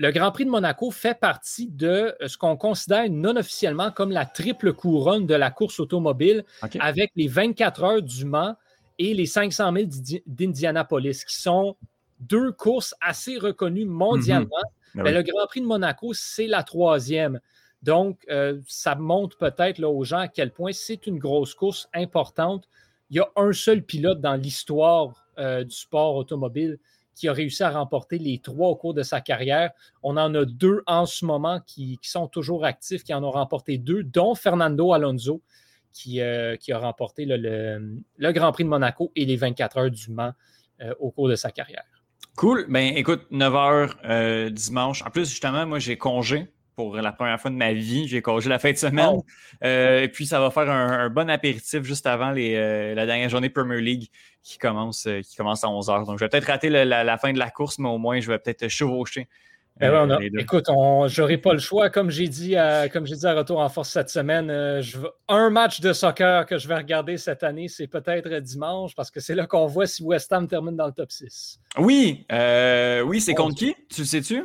le 0.00 0.12
Grand 0.12 0.32
Prix 0.32 0.46
de 0.46 0.50
Monaco 0.50 0.90
fait 0.90 1.14
partie 1.14 1.66
de 1.66 2.16
ce 2.26 2.38
qu'on 2.38 2.56
considère 2.56 3.10
non 3.10 3.36
officiellement 3.36 3.90
comme 3.90 4.12
la 4.12 4.24
triple 4.24 4.72
couronne 4.72 5.26
de 5.26 5.34
la 5.34 5.50
course 5.50 5.78
automobile 5.78 6.42
avec 6.78 7.12
les 7.16 7.28
24 7.28 7.84
heures 7.84 8.02
du 8.02 8.24
Mans 8.24 8.56
et 8.98 9.12
les 9.12 9.26
500 9.26 9.74
000 9.74 10.22
d'Indianapolis, 10.26 11.22
qui 11.26 11.38
sont 11.38 11.76
deux 12.18 12.50
courses 12.50 12.94
assez 13.02 13.36
reconnues 13.36 13.84
mondialement. 13.84 14.48
Mhm. 14.94 14.94
Ben 14.94 15.02
Mais 15.02 15.12
le 15.12 15.22
Grand 15.22 15.46
Prix 15.46 15.60
de 15.60 15.66
Monaco, 15.66 16.14
c'est 16.14 16.46
la 16.46 16.62
troisième. 16.62 17.38
Donc, 17.82 18.24
euh, 18.30 18.58
ça 18.66 18.94
montre 18.94 19.36
peut-être 19.36 19.84
aux 19.84 20.04
gens 20.04 20.20
à 20.20 20.28
quel 20.28 20.50
point 20.50 20.72
c'est 20.72 21.06
une 21.06 21.18
grosse 21.18 21.54
course 21.54 21.90
importante. 21.92 22.66
Il 23.10 23.18
y 23.18 23.20
a 23.20 23.28
un 23.36 23.52
seul 23.52 23.82
pilote 23.82 24.22
dans 24.22 24.34
l'histoire 24.34 25.26
euh, 25.38 25.62
du 25.62 25.76
sport 25.76 26.16
automobile 26.16 26.78
qui 27.14 27.28
a 27.28 27.32
réussi 27.32 27.62
à 27.62 27.70
remporter 27.70 28.18
les 28.18 28.38
trois 28.38 28.68
au 28.68 28.76
cours 28.76 28.94
de 28.94 29.02
sa 29.02 29.20
carrière. 29.20 29.70
On 30.02 30.16
en 30.16 30.34
a 30.34 30.44
deux 30.44 30.82
en 30.86 31.06
ce 31.06 31.24
moment 31.24 31.60
qui, 31.66 31.98
sont 32.02 32.28
toujours 32.28 32.64
actifs, 32.64 33.04
qui 33.04 33.12
en 33.14 33.22
ont 33.24 33.30
remporté 33.30 33.78
deux, 33.78 34.02
dont 34.02 34.34
Fernando 34.34 34.92
Alonso, 34.92 35.42
qui, 35.92 36.20
euh, 36.20 36.56
a 36.70 36.78
remporté 36.78 37.24
le, 37.26 38.32
Grand 38.32 38.52
Prix 38.52 38.64
de 38.64 38.68
Monaco 38.68 39.12
et 39.16 39.24
les 39.24 39.36
24 39.36 39.76
heures 39.76 39.90
du 39.90 40.10
Mans 40.10 40.32
euh, 40.80 40.94
au 40.98 41.10
cours 41.10 41.28
de 41.28 41.36
sa 41.36 41.50
carrière. 41.50 41.84
Cool. 42.36 42.66
Ben 42.68 42.96
écoute, 42.96 43.26
9 43.30 43.52
h 43.52 43.90
euh, 44.04 44.50
dimanche. 44.50 45.02
En 45.02 45.10
plus, 45.10 45.28
justement, 45.28 45.66
moi, 45.66 45.78
j'ai 45.78 45.98
congé 45.98 46.48
pour 46.80 46.96
la 46.96 47.12
première 47.12 47.40
fois 47.40 47.50
de 47.50 47.56
ma 47.56 47.72
vie. 47.72 48.08
J'ai 48.08 48.22
congé 48.22 48.48
la 48.48 48.58
fin 48.58 48.72
de 48.72 48.76
semaine. 48.76 49.20
et 49.62 50.08
puis, 50.12 50.26
ça 50.26 50.40
va 50.40 50.50
faire 50.50 50.70
un, 50.70 51.10
bon 51.10 51.28
apéritif 51.28 51.82
juste 51.82 52.06
avant 52.06 52.30
les, 52.30 52.94
la 52.94 53.06
dernière 53.06 53.28
journée 53.28 53.50
Premier 53.50 53.80
League 53.80 54.08
qui 54.42 54.58
commence, 54.58 55.06
euh, 55.06 55.20
qui 55.20 55.36
commence 55.36 55.64
à 55.64 55.68
11h. 55.68 56.06
Donc, 56.06 56.18
je 56.18 56.24
vais 56.24 56.28
peut-être 56.28 56.46
rater 56.46 56.68
la, 56.70 57.18
fin 57.18 57.32
de 57.32 57.38
la 57.38 57.50
course, 57.50 57.78
mais 57.78 57.88
au 57.88 57.98
moins, 57.98 58.20
je 58.20 58.30
vais 58.30 58.38
peut-être 58.38 58.68
chevaucher. 58.68 59.28
Ben 59.78 60.10
euh, 60.10 60.28
écoute, 60.38 60.66
je 60.68 61.20
n'aurai 61.20 61.38
pas 61.38 61.54
le 61.54 61.58
choix. 61.58 61.88
Comme 61.88 62.10
j'ai 62.10 62.28
dit, 62.28 62.54
à, 62.54 62.90
comme 62.90 63.04
dit 63.04 63.26
à 63.26 63.32
Retour 63.32 63.60
en 63.60 63.68
Force 63.70 63.88
cette 63.88 64.10
semaine, 64.10 64.50
euh, 64.50 64.82
je 64.82 64.98
un 65.28 65.48
match 65.48 65.80
de 65.80 65.94
soccer 65.94 66.44
que 66.44 66.58
je 66.58 66.68
vais 66.68 66.74
regarder 66.74 67.16
cette 67.16 67.42
année, 67.42 67.66
c'est 67.68 67.86
peut-être 67.86 68.28
dimanche, 68.40 68.94
parce 68.94 69.10
que 69.10 69.20
c'est 69.20 69.34
là 69.34 69.46
qu'on 69.46 69.66
voit 69.66 69.86
si 69.86 70.02
West 70.02 70.30
Ham 70.32 70.46
termine 70.48 70.76
dans 70.76 70.86
le 70.86 70.92
top 70.92 71.10
6. 71.10 71.60
Oui, 71.78 72.26
oui, 72.30 73.20
c'est 73.22 73.32
contre 73.32 73.56
qui? 73.56 73.74
Tu 73.88 74.02
le 74.02 74.06
sais-tu? 74.06 74.44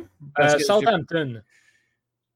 Southampton. 0.60 1.42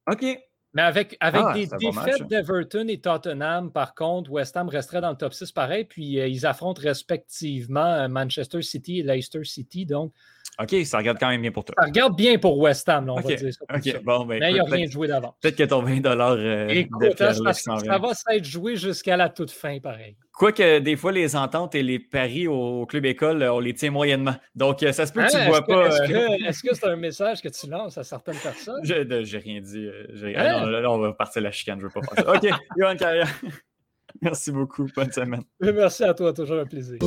OK. 0.07 0.25
Mais 0.73 0.83
avec, 0.83 1.17
avec 1.19 1.43
ah, 1.45 1.53
des 1.53 1.67
défaites 1.67 2.29
d'Everton 2.29 2.87
et 2.89 3.01
Tottenham, 3.01 3.73
par 3.73 3.95
contre, 3.95 4.31
West 4.31 4.57
Ham 4.57 4.69
resterait 4.69 5.01
dans 5.01 5.11
le 5.11 5.17
top 5.17 5.35
6 5.35 5.51
pareil. 5.51 5.85
Puis 5.85 6.21
euh, 6.21 6.29
ils 6.29 6.47
affrontent 6.47 6.81
respectivement 6.81 7.81
euh, 7.81 8.09
Manchester 8.09 8.63
City 8.63 9.01
et 9.01 9.03
Leicester 9.03 9.43
City. 9.43 9.85
Donc, 9.85 10.13
OK, 10.61 10.85
ça 10.85 10.99
regarde 10.99 11.19
quand 11.19 11.29
même 11.29 11.41
bien 11.41 11.53
pour 11.53 11.65
toi. 11.65 11.75
Ça 11.79 11.87
regarde 11.87 12.17
bien 12.17 12.39
pour 12.39 12.59
West 12.59 12.89
Ham, 12.89 13.09
on 13.09 13.21
va 13.21 13.23
dire 13.23 13.53
ça. 13.53 13.99
Bon, 14.05 14.27
ben, 14.27 14.39
Mais 14.41 14.51
il 14.51 14.55
n'y 14.55 14.61
a 14.61 14.65
rien 14.65 14.87
de 14.87 14.91
joué 14.91 15.09
d'avant. 15.09 15.35
Peut-être 15.41 15.57
que 15.57 15.65
ton 15.65 15.83
20 15.83 16.05
euh, 16.05 16.69
Écoute, 16.69 17.17
ça, 17.17 17.33
ça, 17.33 17.99
va 17.99 18.15
s'être 18.15 18.45
joué 18.45 18.77
jusqu'à 18.77 19.17
la 19.17 19.29
toute 19.29 19.51
fin, 19.51 19.79
pareil. 19.81 20.17
Quoique, 20.33 20.79
des 20.79 20.97
fois, 20.97 21.13
les 21.13 21.35
ententes 21.37 21.75
et 21.75 21.83
les 21.83 21.99
paris 21.99 22.47
au 22.47 22.87
club 22.87 23.07
école, 23.07 23.43
on 23.43 23.61
les 23.61 23.75
tient 23.75 23.91
moyennement. 23.91 24.35
Donc, 24.55 24.81
ça 24.81 25.07
se 25.07 25.13
peut 25.13 25.23
que 25.23 25.31
tu 25.31 25.37
ne 25.37 25.43
hein, 25.43 25.49
vois 25.49 25.67
pas. 25.67 25.89
Est-ce 25.89 26.63
que 26.63 26.75
c'est 26.75 26.87
un 26.87 26.97
message 26.97 27.41
que 27.41 27.49
tu 27.49 27.69
lances 27.69 27.97
à 27.97 28.05
certaines 28.05 28.39
personnes? 28.39 28.81
Je 28.83 28.95
n'ai 28.95 29.39
rien 29.39 29.61
dit. 29.61 29.89
Ah, 30.37 30.61
non, 30.61 30.67
là, 30.67 30.91
on 30.91 30.99
va 30.99 31.13
partir 31.13 31.43
la 31.43 31.53
chicane, 31.53 31.79
je 31.81 31.87
ne 31.87 31.91
veux 31.91 32.01
pas 32.01 32.15
faire 32.15 32.25
ça. 32.25 32.35
OK, 32.35 32.61
Johan 32.79 32.97
Carrière. 32.97 33.29
Merci 34.23 34.51
beaucoup. 34.51 34.87
Bonne 34.95 35.13
semaine. 35.13 35.43
Merci 35.61 36.05
à 36.05 36.13
toi, 36.13 36.33
toujours 36.33 36.59
un 36.59 36.67
plaisir. 36.67 36.99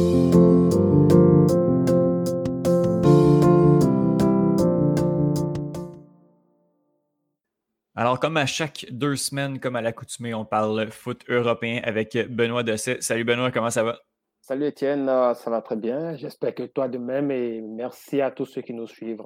Alors, 8.13 8.19
comme 8.19 8.37
à 8.37 8.45
chaque 8.45 8.85
deux 8.91 9.15
semaines, 9.15 9.59
comme 9.59 9.75
à 9.75 9.81
l'accoutumée, 9.81 10.35
on 10.35 10.45
parle 10.45 10.91
foot 10.91 11.23
européen 11.29 11.81
avec 11.83 12.15
Benoît 12.29 12.61
Dosset. 12.61 13.01
Salut 13.01 13.23
Benoît, 13.23 13.49
comment 13.49 13.71
ça 13.71 13.81
va? 13.81 13.97
Salut 14.39 14.67
Étienne, 14.67 15.09
euh, 15.09 15.33
ça 15.33 15.49
va 15.49 15.63
très 15.63 15.75
bien. 15.75 16.15
J'espère 16.15 16.53
que 16.53 16.61
toi 16.61 16.87
de 16.87 16.99
même 16.99 17.31
et 17.31 17.59
merci 17.59 18.21
à 18.21 18.29
tous 18.29 18.45
ceux 18.45 18.61
qui 18.61 18.75
nous 18.75 18.85
suivent. 18.85 19.23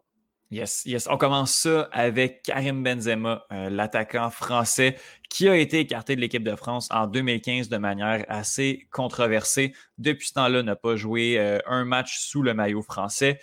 Yes, 0.51 0.85
yes. 0.85 1.09
On 1.11 1.17
commence 1.17 1.51
ça 1.51 1.89
avec 1.91 2.43
Karim 2.43 2.81
Benzema, 2.81 3.45
euh, 3.51 3.69
l'attaquant 3.69 4.29
français 4.29 4.95
qui 5.29 5.49
a 5.49 5.57
été 5.57 5.79
écarté 5.79 6.15
de 6.15 6.21
l'équipe 6.21 6.45
de 6.45 6.55
France 6.55 6.87
en 6.89 7.07
2015 7.07 7.67
de 7.67 7.77
manière 7.77 8.23
assez 8.29 8.87
controversée. 8.89 9.73
Depuis 9.97 10.27
ce 10.27 10.33
temps-là, 10.35 10.63
n'a 10.63 10.77
pas 10.77 10.95
joué 10.95 11.37
euh, 11.37 11.59
un 11.65 11.83
match 11.83 12.19
sous 12.19 12.41
le 12.41 12.53
maillot 12.53 12.83
français 12.83 13.41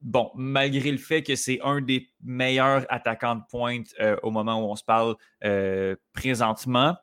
bon, 0.00 0.30
malgré 0.34 0.90
le 0.90 0.98
fait 0.98 1.22
que 1.22 1.34
c'est 1.36 1.60
un 1.62 1.80
des 1.80 2.08
meilleurs 2.22 2.86
attaquants 2.88 3.36
de 3.36 3.42
pointe 3.48 3.88
euh, 4.00 4.16
au 4.22 4.30
moment 4.30 4.62
où 4.62 4.70
on 4.70 4.76
se 4.76 4.84
parle 4.84 5.16
euh, 5.44 5.96
présentement, 6.12 6.96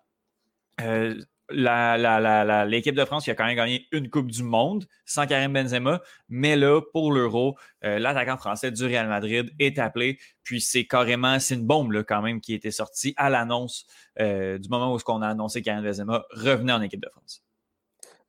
euh, 0.81 1.15
l'équipe 1.49 2.95
de 2.95 3.05
France 3.05 3.25
qui 3.25 3.31
a 3.31 3.35
quand 3.35 3.45
même 3.45 3.55
gagné 3.55 3.87
une 3.91 4.09
Coupe 4.09 4.31
du 4.31 4.41
Monde 4.43 4.87
sans 5.05 5.27
Karim 5.27 5.53
Benzema, 5.53 6.01
mais 6.27 6.55
là, 6.55 6.81
pour 6.91 7.11
l'Euro, 7.11 7.55
l'attaquant 7.83 8.35
français 8.37 8.71
du 8.71 8.83
Real 8.83 9.07
Madrid 9.07 9.53
est 9.59 9.77
appelé, 9.77 10.17
puis 10.41 10.59
c'est 10.59 10.87
carrément, 10.87 11.39
c'est 11.39 11.53
une 11.53 11.67
bombe 11.67 12.03
quand 12.03 12.23
même 12.23 12.41
qui 12.41 12.55
était 12.55 12.71
sortie 12.71 13.13
à 13.15 13.29
l'annonce 13.29 13.85
du 14.17 14.69
moment 14.69 14.95
où 14.95 14.99
on 15.07 15.21
a 15.21 15.27
annoncé 15.27 15.61
Karim 15.61 15.83
Benzema 15.83 16.25
revenait 16.31 16.73
en 16.73 16.81
équipe 16.81 17.01
de 17.01 17.09
France. 17.09 17.43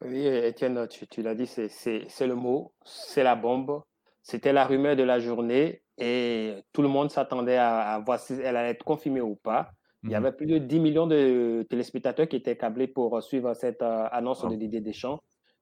Oui, 0.02 0.26
Étienne, 0.26 0.86
tu 1.10 1.22
l'as 1.22 1.34
dit, 1.34 1.46
c'est 1.46 2.26
le 2.26 2.34
mot, 2.34 2.74
c'est 2.84 3.22
la 3.22 3.34
bombe 3.34 3.82
C'était 4.28 4.52
la 4.52 4.66
rumeur 4.66 4.96
de 4.96 5.04
la 5.04 5.20
journée 5.20 5.82
et 5.98 6.56
tout 6.72 6.82
le 6.82 6.88
monde 6.88 7.12
s'attendait 7.12 7.58
à, 7.58 8.02
voir 8.04 8.18
si 8.18 8.32
elle 8.32 8.56
allait 8.56 8.70
être 8.70 8.82
confirmée 8.82 9.20
ou 9.20 9.36
pas. 9.36 9.70
Il 10.02 10.10
y 10.10 10.14
mhm. 10.14 10.16
avait 10.16 10.32
plus 10.32 10.46
de 10.46 10.58
10 10.58 10.80
millions 10.80 11.06
de 11.06 11.64
téléspectateurs 11.70 12.26
qui 12.26 12.34
étaient 12.34 12.56
câblés 12.56 12.88
pour 12.88 13.22
suivre 13.22 13.54
cette 13.54 13.82
euh, 13.82 14.08
annonce 14.10 14.44
de 14.44 14.56
Didier 14.56 14.80
Deschamps. 14.80 15.20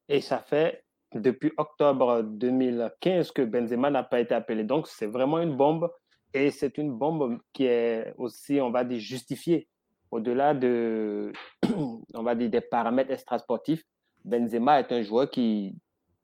Et 0.09 0.19
ça 0.19 0.39
fait 0.39 0.83
depuis 1.13 1.51
octobre 1.57 2.23
2015 2.23 3.31
que 3.33 3.43
Benzema 3.43 3.91
n'a 3.91 4.01
pas 4.01 4.19
été 4.19 4.33
appelé. 4.33 4.63
Donc, 4.63 4.87
c'est 4.87 5.05
vraiment 5.05 5.39
une 5.39 5.55
bombe. 5.55 5.91
Et 6.33 6.49
c'est 6.49 6.79
une 6.79 6.91
bombe 6.91 7.37
qui 7.53 7.65
est 7.65 8.15
aussi, 8.17 8.59
on 8.61 8.71
va 8.71 8.83
dire, 8.83 8.99
justifiée. 8.99 9.67
Au-delà 10.09 10.55
de, 10.55 11.31
on 12.15 12.23
va 12.23 12.33
dire, 12.33 12.49
des 12.49 12.61
paramètres 12.61 13.11
extrasportifs, 13.11 13.83
Benzema 14.23 14.79
est 14.79 14.91
un 14.91 15.03
joueur 15.03 15.29
qui 15.29 15.75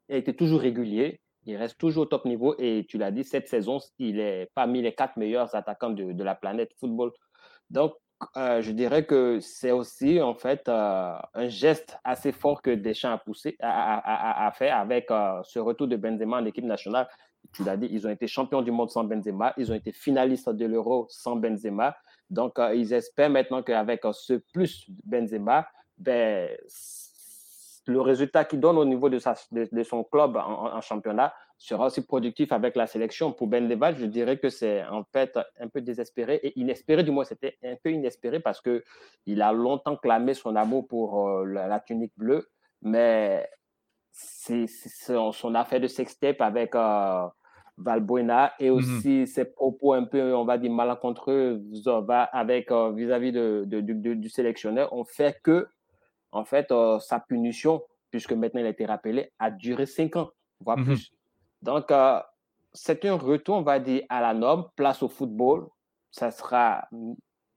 a 0.09 0.15
été 0.15 0.35
toujours 0.35 0.61
régulier. 0.61 1.21
Il 1.45 1.55
reste 1.57 1.77
toujours 1.77 2.03
au 2.03 2.05
top 2.05 2.25
niveau. 2.25 2.55
Et 2.59 2.85
tu 2.87 2.97
l'as 2.97 3.11
dit, 3.11 3.23
cette 3.23 3.47
saison, 3.47 3.79
il 3.99 4.19
est 4.19 4.49
parmi 4.53 4.81
les 4.81 4.93
quatre 4.93 5.17
meilleurs 5.17 5.53
attaquants 5.55 5.89
de, 5.89 6.23
la 6.23 6.35
planète 6.35 6.71
football. 6.79 7.11
Donc, 7.69 7.93
euh, 8.37 8.61
je 8.61 8.71
dirais 8.71 9.05
que 9.05 9.39
c'est 9.39 9.71
aussi 9.71 10.21
en 10.21 10.35
fait 10.35 10.69
euh, 10.69 11.15
un 11.33 11.47
geste 11.47 11.97
assez 12.03 12.31
fort 12.31 12.61
que 12.61 12.69
Deschamps 12.69 13.13
a 13.13 13.17
poussé, 13.17 13.57
a, 13.59 14.51
fait 14.55 14.69
avec 14.69 15.09
euh, 15.09 15.41
ce 15.43 15.57
retour 15.57 15.87
de 15.87 15.95
Benzema 15.95 16.37
en 16.37 16.45
équipe 16.45 16.65
nationale. 16.65 17.07
Tu 17.51 17.63
l'as 17.63 17.77
dit, 17.77 17.87
ils 17.89 18.05
ont 18.05 18.11
été 18.11 18.27
champions 18.27 18.61
du 18.61 18.69
monde 18.69 18.91
sans 18.91 19.03
Benzema, 19.03 19.55
ils 19.57 19.71
ont 19.71 19.75
été 19.75 19.91
finalistes 19.91 20.49
de 20.49 20.65
l'Euro 20.67 21.07
sans 21.09 21.35
Benzema. 21.35 21.97
Donc, 22.29 22.59
ils 22.75 22.93
espèrent 22.93 23.31
maintenant 23.31 23.63
qu'avec 23.63 24.01
ce 24.13 24.33
plus 24.53 24.85
Benzema, 25.03 25.67
ben, 25.97 26.49
le 27.91 28.01
résultat 28.01 28.45
qu'il 28.45 28.59
donne 28.59 28.77
au 28.77 28.85
niveau 28.85 29.09
de, 29.09 29.19
sa, 29.19 29.35
de, 29.51 29.83
son 29.83 30.03
club 30.03 30.37
en, 30.37 30.81
championnat 30.81 31.33
sera 31.57 31.87
aussi 31.87 32.05
productif 32.05 32.51
avec 32.51 32.75
la 32.75 32.87
sélection. 32.87 33.31
Pour 33.31 33.47
Ben 33.47 33.67
Leval, 33.67 33.95
je 33.97 34.05
dirais 34.05 34.37
que 34.37 34.49
c'est 34.49 34.83
en 34.85 35.03
fait 35.03 35.37
un 35.59 35.67
peu 35.67 35.81
désespéré 35.81 36.39
et 36.43 36.59
inespéré, 36.59 37.03
du 37.03 37.11
moins 37.11 37.25
c'était 37.25 37.57
un 37.63 37.75
peu 37.83 37.91
inespéré 37.91 38.39
parce 38.39 38.61
qu'il 38.61 39.41
a 39.41 39.51
longtemps 39.51 39.97
clamé 39.97 40.33
son 40.33 40.55
amour 40.55 40.87
pour 40.87 41.29
euh, 41.29 41.45
la, 41.45 41.79
tunique 41.79 42.13
bleue, 42.17 42.49
mais 42.81 43.47
c'est 44.11 44.65
son, 44.67 45.55
affaire 45.55 45.79
de 45.79 45.87
sextape 45.87 46.41
avec 46.41 46.75
euh, 46.75 47.27
Valbuena 47.77 48.53
et 48.59 48.69
mhm. 48.69 48.75
aussi 48.77 49.27
ses 49.27 49.45
propos 49.45 49.93
un 49.93 50.03
peu, 50.03 50.33
on 50.35 50.45
va 50.45 50.57
dire, 50.57 50.71
malencontreux 50.71 51.61
avec 52.31 52.71
euh, 52.71 52.91
vis-à-vis 52.91 53.31
de, 53.31 53.65
du 53.65 54.29
sélectionneur 54.29 54.91
ont 54.93 55.05
fait 55.05 55.39
que 55.43 55.67
en 56.31 56.45
fait, 56.45 56.71
euh, 56.71 56.99
sa 56.99 57.19
punition, 57.19 57.83
puisque 58.09 58.33
maintenant 58.33 58.61
il 58.61 58.65
a 58.65 58.69
été 58.69 58.85
rappelé, 58.85 59.31
a 59.39 59.51
duré 59.51 59.85
cinq 59.85 60.15
ans, 60.15 60.31
voire 60.59 60.77
mhm. 60.77 60.85
plus. 60.85 61.11
Donc, 61.61 61.91
euh, 61.91 62.19
c'est 62.73 63.05
un 63.05 63.15
retour, 63.15 63.57
on 63.57 63.61
va 63.61 63.79
dire, 63.79 64.03
à 64.09 64.21
la 64.21 64.33
norme, 64.33 64.67
place 64.75 65.03
au 65.03 65.09
football. 65.09 65.67
Ça 66.11 66.31
sera 66.31 66.87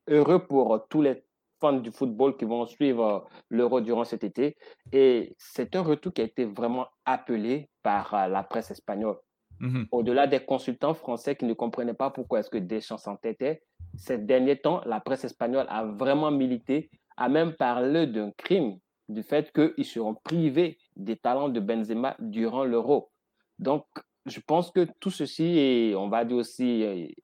heureux 0.09 0.47
pour 0.47 0.87
tous 0.89 1.03
les 1.03 1.25
fans 1.61 1.75
du 1.75 1.91
football 1.91 2.37
qui 2.37 2.45
vont 2.45 2.67
suivre 2.67 3.05
euh, 3.05 3.21
l'Euro 3.51 3.81
durant 3.81 4.05
cet 4.05 4.25
été. 4.25 4.57
Et 4.93 5.35
c'est 5.39 5.77
un 5.77 5.83
retour 5.83 6.13
qui 6.13 6.21
a 6.21 6.25
été 6.25 6.45
vraiment 6.45 6.87
appelé 7.05 7.71
par 7.83 8.29
la 8.29 8.43
presse 8.43 8.71
espagnole. 8.71 9.17
Mhm. 9.61 9.87
Au-delà 9.93 10.27
des 10.27 10.41
consultants 10.41 10.95
français 10.95 11.37
qui 11.37 11.45
ne 11.45 11.55
comprenaient 11.55 11.95
pas 11.95 12.11
pourquoi 12.11 12.41
est-ce 12.41 12.51
que 12.51 12.59
Deschamps 12.59 12.99
s'entêtait, 12.99 13.63
ces 13.97 14.19
derniers 14.19 14.59
temps, 14.59 14.83
la 14.87 15.01
presse 15.01 15.25
espagnole 15.25 15.67
a 15.69 15.85
vraiment 15.85 16.31
milité 16.31 16.91
a 17.17 17.29
même 17.29 17.55
parlé 17.55 18.07
d'un 18.07 18.31
crime, 18.33 18.79
du 19.09 19.23
fait 19.23 19.53
qu'ils 19.53 19.85
seront 19.85 20.15
privés 20.15 20.79
des 20.97 21.17
talents 21.17 21.49
de 21.49 21.61
Benzema 21.61 22.17
durant 22.19 22.65
l'Euro. 22.65 23.11
Donc, 23.59 23.85
je 24.27 24.41
pense 24.41 24.71
que 24.71 24.87
tout 25.01 25.11
ceci, 25.11 25.59
et 25.59 25.95
on 25.97 26.09
va 26.09 26.25
dire 26.25 26.39
aussi 26.39 27.15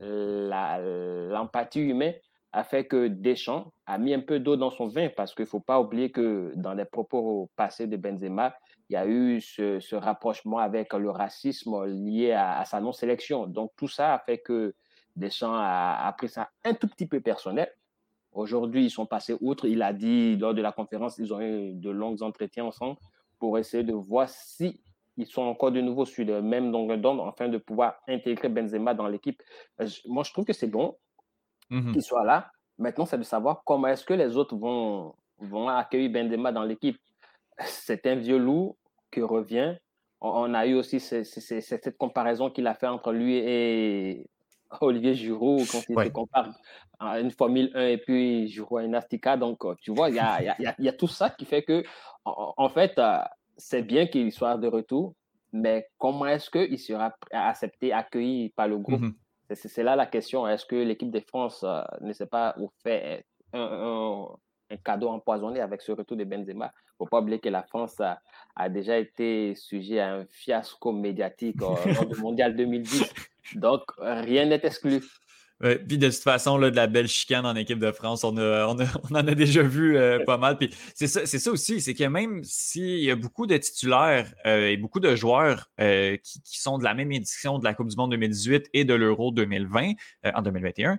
euh, 0.00 1.28
l'empathie 1.30 1.80
humaine, 1.80 2.14
a 2.52 2.64
fait 2.64 2.84
que 2.84 3.06
Deschamps 3.06 3.72
a 3.86 3.96
mis 3.98 4.12
un 4.12 4.20
peu 4.20 4.40
d'eau 4.40 4.56
dans 4.56 4.70
son 4.70 4.88
vin 4.88 5.08
parce 5.08 5.34
qu'il 5.34 5.44
ne 5.44 5.48
faut 5.48 5.60
pas 5.60 5.80
oublier 5.80 6.10
que 6.10 6.52
dans 6.56 6.74
les 6.74 6.84
propos 6.84 7.48
passés 7.54 7.86
de 7.86 7.96
Benzema, 7.96 8.54
il 8.88 8.94
y 8.94 8.96
a 8.96 9.06
eu 9.06 9.40
ce, 9.40 9.94
rapprochement 9.94 10.58
avec 10.58 10.92
le 10.92 11.10
racisme 11.10 11.84
lié 11.86 12.32
à, 12.32 12.64
sa 12.64 12.80
non-sélection. 12.80 13.46
Donc 13.46 13.70
tout 13.76 13.86
ça 13.86 14.14
a 14.14 14.18
fait 14.18 14.38
que 14.38 14.74
Deschamps 15.14 15.54
a, 15.54 16.06
a, 16.06 16.12
pris 16.12 16.28
ça 16.28 16.50
un 16.64 16.74
tout 16.74 16.88
petit 16.88 17.06
peu 17.06 17.20
personnel. 17.20 17.72
Aujourd'hui, 18.40 18.86
ils 18.86 18.90
sont 18.90 19.06
passés 19.06 19.36
outre. 19.40 19.66
Il 19.66 19.82
a 19.82 19.92
dit 19.92 20.36
lors 20.36 20.54
de 20.54 20.62
la 20.62 20.72
conférence, 20.72 21.18
ils 21.18 21.32
ont 21.32 21.40
eu 21.40 21.74
de 21.74 21.90
longs 21.90 22.20
entretiens 22.22 22.64
ensemble 22.64 22.96
pour 23.38 23.58
essayer 23.58 23.84
de 23.84 23.92
voir 23.92 24.28
si 24.28 24.80
ils 25.16 25.26
sont 25.26 25.42
encore 25.42 25.72
de 25.72 25.80
nouveau 25.80 26.06
sur 26.06 26.24
le 26.24 26.40
même 26.40 26.72
longueur 26.72 26.98
d'onde 26.98 27.20
afin 27.28 27.48
de 27.48 27.58
pouvoir 27.58 27.96
intégrer 28.08 28.48
Benzema 28.48 28.94
dans 28.94 29.06
l'équipe. 29.06 29.42
Euh, 29.80 29.86
moi, 30.06 30.22
je 30.24 30.32
trouve 30.32 30.46
que 30.46 30.52
c'est 30.52 30.66
bon 30.66 30.96
mhm. 31.68 31.92
qu'il 31.92 32.02
soit 32.02 32.24
là. 32.24 32.50
Maintenant, 32.78 33.04
c'est 33.04 33.18
de 33.18 33.22
savoir 33.22 33.62
comment 33.64 33.88
est-ce 33.88 34.04
que 34.04 34.14
les 34.14 34.36
autres 34.36 34.56
vont, 34.56 35.14
vont 35.38 35.68
accueillir 35.68 36.10
Benzema 36.10 36.52
dans 36.52 36.64
l'équipe. 36.64 36.98
C'est 37.58 38.06
un 38.06 38.14
vieux 38.14 38.38
loup 38.38 38.76
qui 39.12 39.20
revient. 39.20 39.76
On, 40.22 40.54
a 40.54 40.66
eu 40.66 40.74
aussi 40.74 41.00
cette 41.00 41.96
comparaison 41.96 42.50
qu'il 42.50 42.66
a 42.66 42.74
fait 42.74 42.86
entre 42.86 43.12
lui 43.12 43.36
et 43.36 44.26
Olivier 44.80 45.14
Giroud 45.14 45.66
quand 45.70 45.82
il 45.88 46.04
se 46.04 46.08
compare 46.10 46.52
à 46.98 47.20
une 47.20 47.30
Formule 47.30 47.70
1 47.74 47.86
et 47.86 47.98
puis 47.98 48.48
Giroud 48.48 48.80
à 48.80 48.84
une 48.84 48.94
Astica. 48.94 49.36
Donc, 49.36 49.64
euh, 49.64 49.74
tu 49.80 49.92
vois, 49.92 50.10
il 50.10 50.16
y 50.16 50.18
a, 50.18 50.42
y, 50.42 50.48
a, 50.48 50.74
y 50.78 50.88
a, 50.88 50.92
tout 50.92 51.08
ça 51.08 51.30
qui 51.30 51.44
fait 51.44 51.62
que, 51.62 51.82
en, 52.24 52.68
fait, 52.68 52.98
euh, 52.98 53.18
c'est 53.56 53.82
bien 53.82 54.06
qu'il 54.06 54.30
soit 54.32 54.56
de 54.56 54.68
retour, 54.68 55.14
mais 55.52 55.88
comment 55.98 56.26
est-ce 56.26 56.50
qu'il 56.50 56.78
sera 56.78 57.14
accepté, 57.32 57.92
accueilli 57.92 58.50
par 58.50 58.68
le 58.68 58.78
groupe? 58.78 59.00
Mm-hmm. 59.00 59.54
C'est 59.54 59.82
là 59.82 59.96
la 59.96 60.06
question. 60.06 60.46
Est-ce 60.46 60.64
que 60.64 60.76
l'équipe 60.76 61.10
de 61.10 61.20
France 61.20 61.64
euh, 61.64 61.82
ne 62.02 62.12
s'est 62.12 62.26
pas 62.26 62.54
fait 62.84 63.24
un, 63.52 64.28
un, 64.70 64.76
cadeau 64.84 65.08
empoisonné 65.08 65.60
avec 65.60 65.82
ce 65.82 65.90
retour 65.90 66.16
de 66.16 66.22
Benzema? 66.22 66.66
Il 66.66 67.04
ne 67.04 67.06
faut 67.06 67.06
pas 67.06 67.20
oublier 67.20 67.40
que 67.40 67.48
la 67.48 67.64
France 67.64 67.98
a, 68.00 68.20
a, 68.54 68.68
déjà 68.68 68.96
été 68.98 69.54
sujet 69.56 69.98
à 69.98 70.14
un 70.14 70.26
fiasco 70.26 70.92
médiatique 70.92 71.60
lors 71.60 72.06
du 72.06 72.14
Mondial 72.20 72.54
2010. 72.54 73.12
Donc, 73.54 73.82
rien 73.98 74.46
n'est 74.46 74.60
exclu. 74.64 75.00
puis 75.60 75.98
de 75.98 76.08
toute 76.08 76.22
façon, 76.22 76.56
là, 76.56 76.70
de 76.70 76.76
la 76.76 76.86
belle 76.86 77.08
chicane 77.08 77.44
en 77.44 77.54
équipe 77.54 77.78
de 77.78 77.92
France, 77.92 78.24
on, 78.24 78.36
on, 78.38 78.76
en 78.78 79.14
a 79.14 79.34
déjà 79.34 79.62
vu 79.62 79.96
euh, 79.96 80.24
pas 80.24 80.38
mal. 80.38 80.56
Puis 80.58 80.70
c'est 80.94 81.06
ça, 81.06 81.26
ça, 81.26 81.50
aussi, 81.50 81.80
c'est 81.80 81.94
que 81.94 82.04
même 82.04 82.42
s'il 82.44 83.00
y 83.00 83.10
a 83.10 83.16
beaucoup 83.16 83.46
de 83.46 83.56
titulaires 83.56 84.32
euh, 84.46 84.68
et 84.68 84.76
beaucoup 84.76 85.00
de 85.00 85.14
joueurs 85.14 85.68
euh, 85.80 86.16
qui, 86.16 86.40
qui, 86.42 86.60
sont 86.60 86.78
de 86.78 86.84
la 86.84 86.94
même 86.94 87.12
édition 87.12 87.58
de 87.58 87.64
la 87.64 87.74
Coupe 87.74 87.88
du 87.88 87.96
Monde 87.96 88.10
2018 88.12 88.70
et 88.72 88.84
de 88.84 88.94
l'Euro 88.94 89.32
2020 89.32 89.92
en 90.34 90.42
2021, 90.42 90.98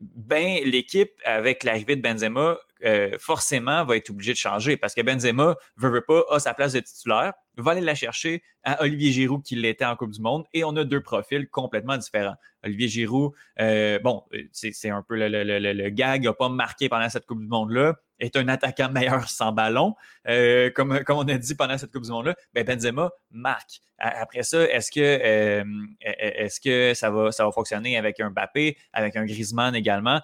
ben 0.00 0.58
l'équipe 0.64 1.12
avec 1.24 1.64
l'arrivée 1.64 1.96
de 1.96 2.02
Benzema 2.02 2.58
euh, 2.84 3.16
forcément 3.18 3.84
va 3.84 3.96
être 3.96 4.10
obligé 4.10 4.32
de 4.32 4.38
changer 4.38 4.76
parce 4.76 4.94
que 4.94 5.00
Benzema 5.00 5.56
veut, 5.76 5.90
veut 5.90 6.04
pas 6.06 6.22
a 6.30 6.38
sa 6.38 6.54
place 6.54 6.72
de 6.72 6.80
titulaire, 6.80 7.32
va 7.56 7.72
aller 7.72 7.80
la 7.80 7.94
chercher 7.94 8.42
à 8.62 8.82
Olivier 8.82 9.12
Giroud 9.12 9.42
qui 9.42 9.56
l'était 9.56 9.84
en 9.84 9.96
Coupe 9.96 10.10
du 10.10 10.20
Monde 10.20 10.44
et 10.52 10.64
on 10.64 10.74
a 10.76 10.84
deux 10.84 11.00
profils 11.00 11.48
complètement 11.48 11.96
différents. 11.96 12.36
Olivier 12.64 12.88
Giroud, 12.88 13.32
euh, 13.60 13.98
bon, 14.00 14.24
c'est 14.52 14.90
un 14.90 15.02
peu 15.02 15.16
le, 15.16 15.28
le, 15.28 15.72
le, 15.72 15.88
gag, 15.90 16.24
n'a 16.24 16.32
pas 16.32 16.48
marqué 16.48 16.88
pendant 16.88 17.08
cette 17.08 17.26
Coupe 17.26 17.40
du 17.40 17.46
Monde-là, 17.46 17.94
est 18.18 18.36
un 18.36 18.48
attaquant 18.48 18.88
meilleur 18.92 19.28
sans 19.28 19.52
ballon, 19.52 19.94
euh, 20.28 20.70
comme, 20.70 21.02
comme 21.04 21.18
on 21.18 21.28
a 21.28 21.38
dit 21.38 21.54
pendant 21.54 21.78
cette 21.78 21.92
Coupe 21.92 22.04
du 22.04 22.10
Monde-là, 22.10 22.34
ben 22.52 22.64
Benzema 22.64 23.10
marque. 23.30 23.80
Après 23.98 24.42
ça, 24.42 24.64
est-ce 24.64 24.90
que 24.90 25.62
est-ce 26.00 26.60
que 26.60 26.94
ça 26.94 27.10
va 27.10 27.30
ça 27.30 27.44
va 27.44 27.52
fonctionner 27.52 27.96
avec 27.96 28.18
un 28.18 28.30
Mbappé, 28.30 28.76
avec 28.92 29.14
un 29.14 29.24
Griezmann 29.24 29.74
également? 29.74 30.20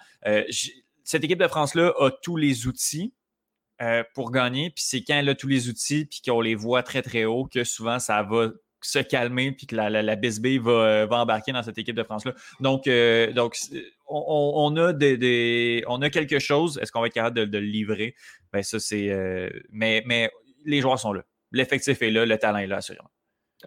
Cette 1.05 1.24
équipe 1.24 1.38
de 1.38 1.48
France-là 1.48 1.92
a 1.98 2.11
tous 2.11 2.36
les 2.36 2.66
outils 2.66 3.14
euh, 3.82 4.05
pour 4.14 4.30
gagner. 4.30 4.70
Puis 4.70 4.84
c'est 4.86 5.03
quand 5.03 5.14
elle 5.14 5.28
a 5.28 5.34
tous 5.34 5.48
les 5.48 5.68
outils 5.68 6.05
puis 6.05 6.20
qu'on 6.24 6.40
les 6.40 6.55
voit 6.55 6.82
très, 6.82 7.03
très 7.03 7.24
haut 7.24 7.46
que 7.46 7.64
souvent 7.64 7.98
ça 7.98 8.22
va 8.22 8.51
se 8.82 8.98
calmer 8.98 9.53
puis 9.53 9.66
que 9.66 9.76
la, 9.76 9.90
la, 9.90 10.14
va, 10.14 11.07
va 11.07 11.16
embarquer 11.20 11.53
dans 11.53 11.62
cette 11.62 11.78
équipe 11.78 11.96
de 11.96 12.03
France-là. 12.03 12.34
Donc, 12.61 12.86
euh, 12.86 13.32
donc 13.32 13.57
on, 14.07 14.76
a 14.76 14.92
des, 14.92 15.84
on 15.86 16.03
a 16.03 16.11
quelque 16.11 16.38
chose. 16.38 16.78
Est-ce 16.78 16.92
qu'on 16.92 17.01
va 17.01 17.07
être 17.07 17.14
capable 17.14 17.48
de, 17.48 17.59
le 17.59 17.64
livrer? 17.64 18.14
Ben 18.53 18.62
ça, 18.62 18.78
c'est. 18.78 19.11
Euh, 19.11 19.51
mais, 19.70 20.03
mais 20.07 20.30
les 20.64 20.80
joueurs 20.80 20.98
sont 20.98 21.12
là. 21.12 21.22
L'effectif 21.53 22.01
est 22.03 22.11
là, 22.11 22.26
le 22.26 22.38
talent 22.38 22.59
est 22.59 22.66
là, 22.66 22.76
assurément. 22.76 23.11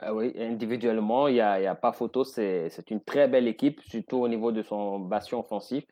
Ah 0.01 0.13
oui, 0.13 0.33
individuellement, 0.37 1.27
il 1.27 1.35
n'y 1.35 1.39
a, 1.39 1.71
a, 1.71 1.75
pas 1.75 1.91
photo. 1.91 2.23
C'est 2.23 2.69
une 2.89 3.03
très 3.03 3.27
belle 3.27 3.47
équipe, 3.47 3.79
surtout 3.81 4.17
au 4.17 4.27
niveau 4.27 4.51
de 4.51 4.63
son 4.63 4.99
bastion 4.99 5.39
offensif. 5.39 5.83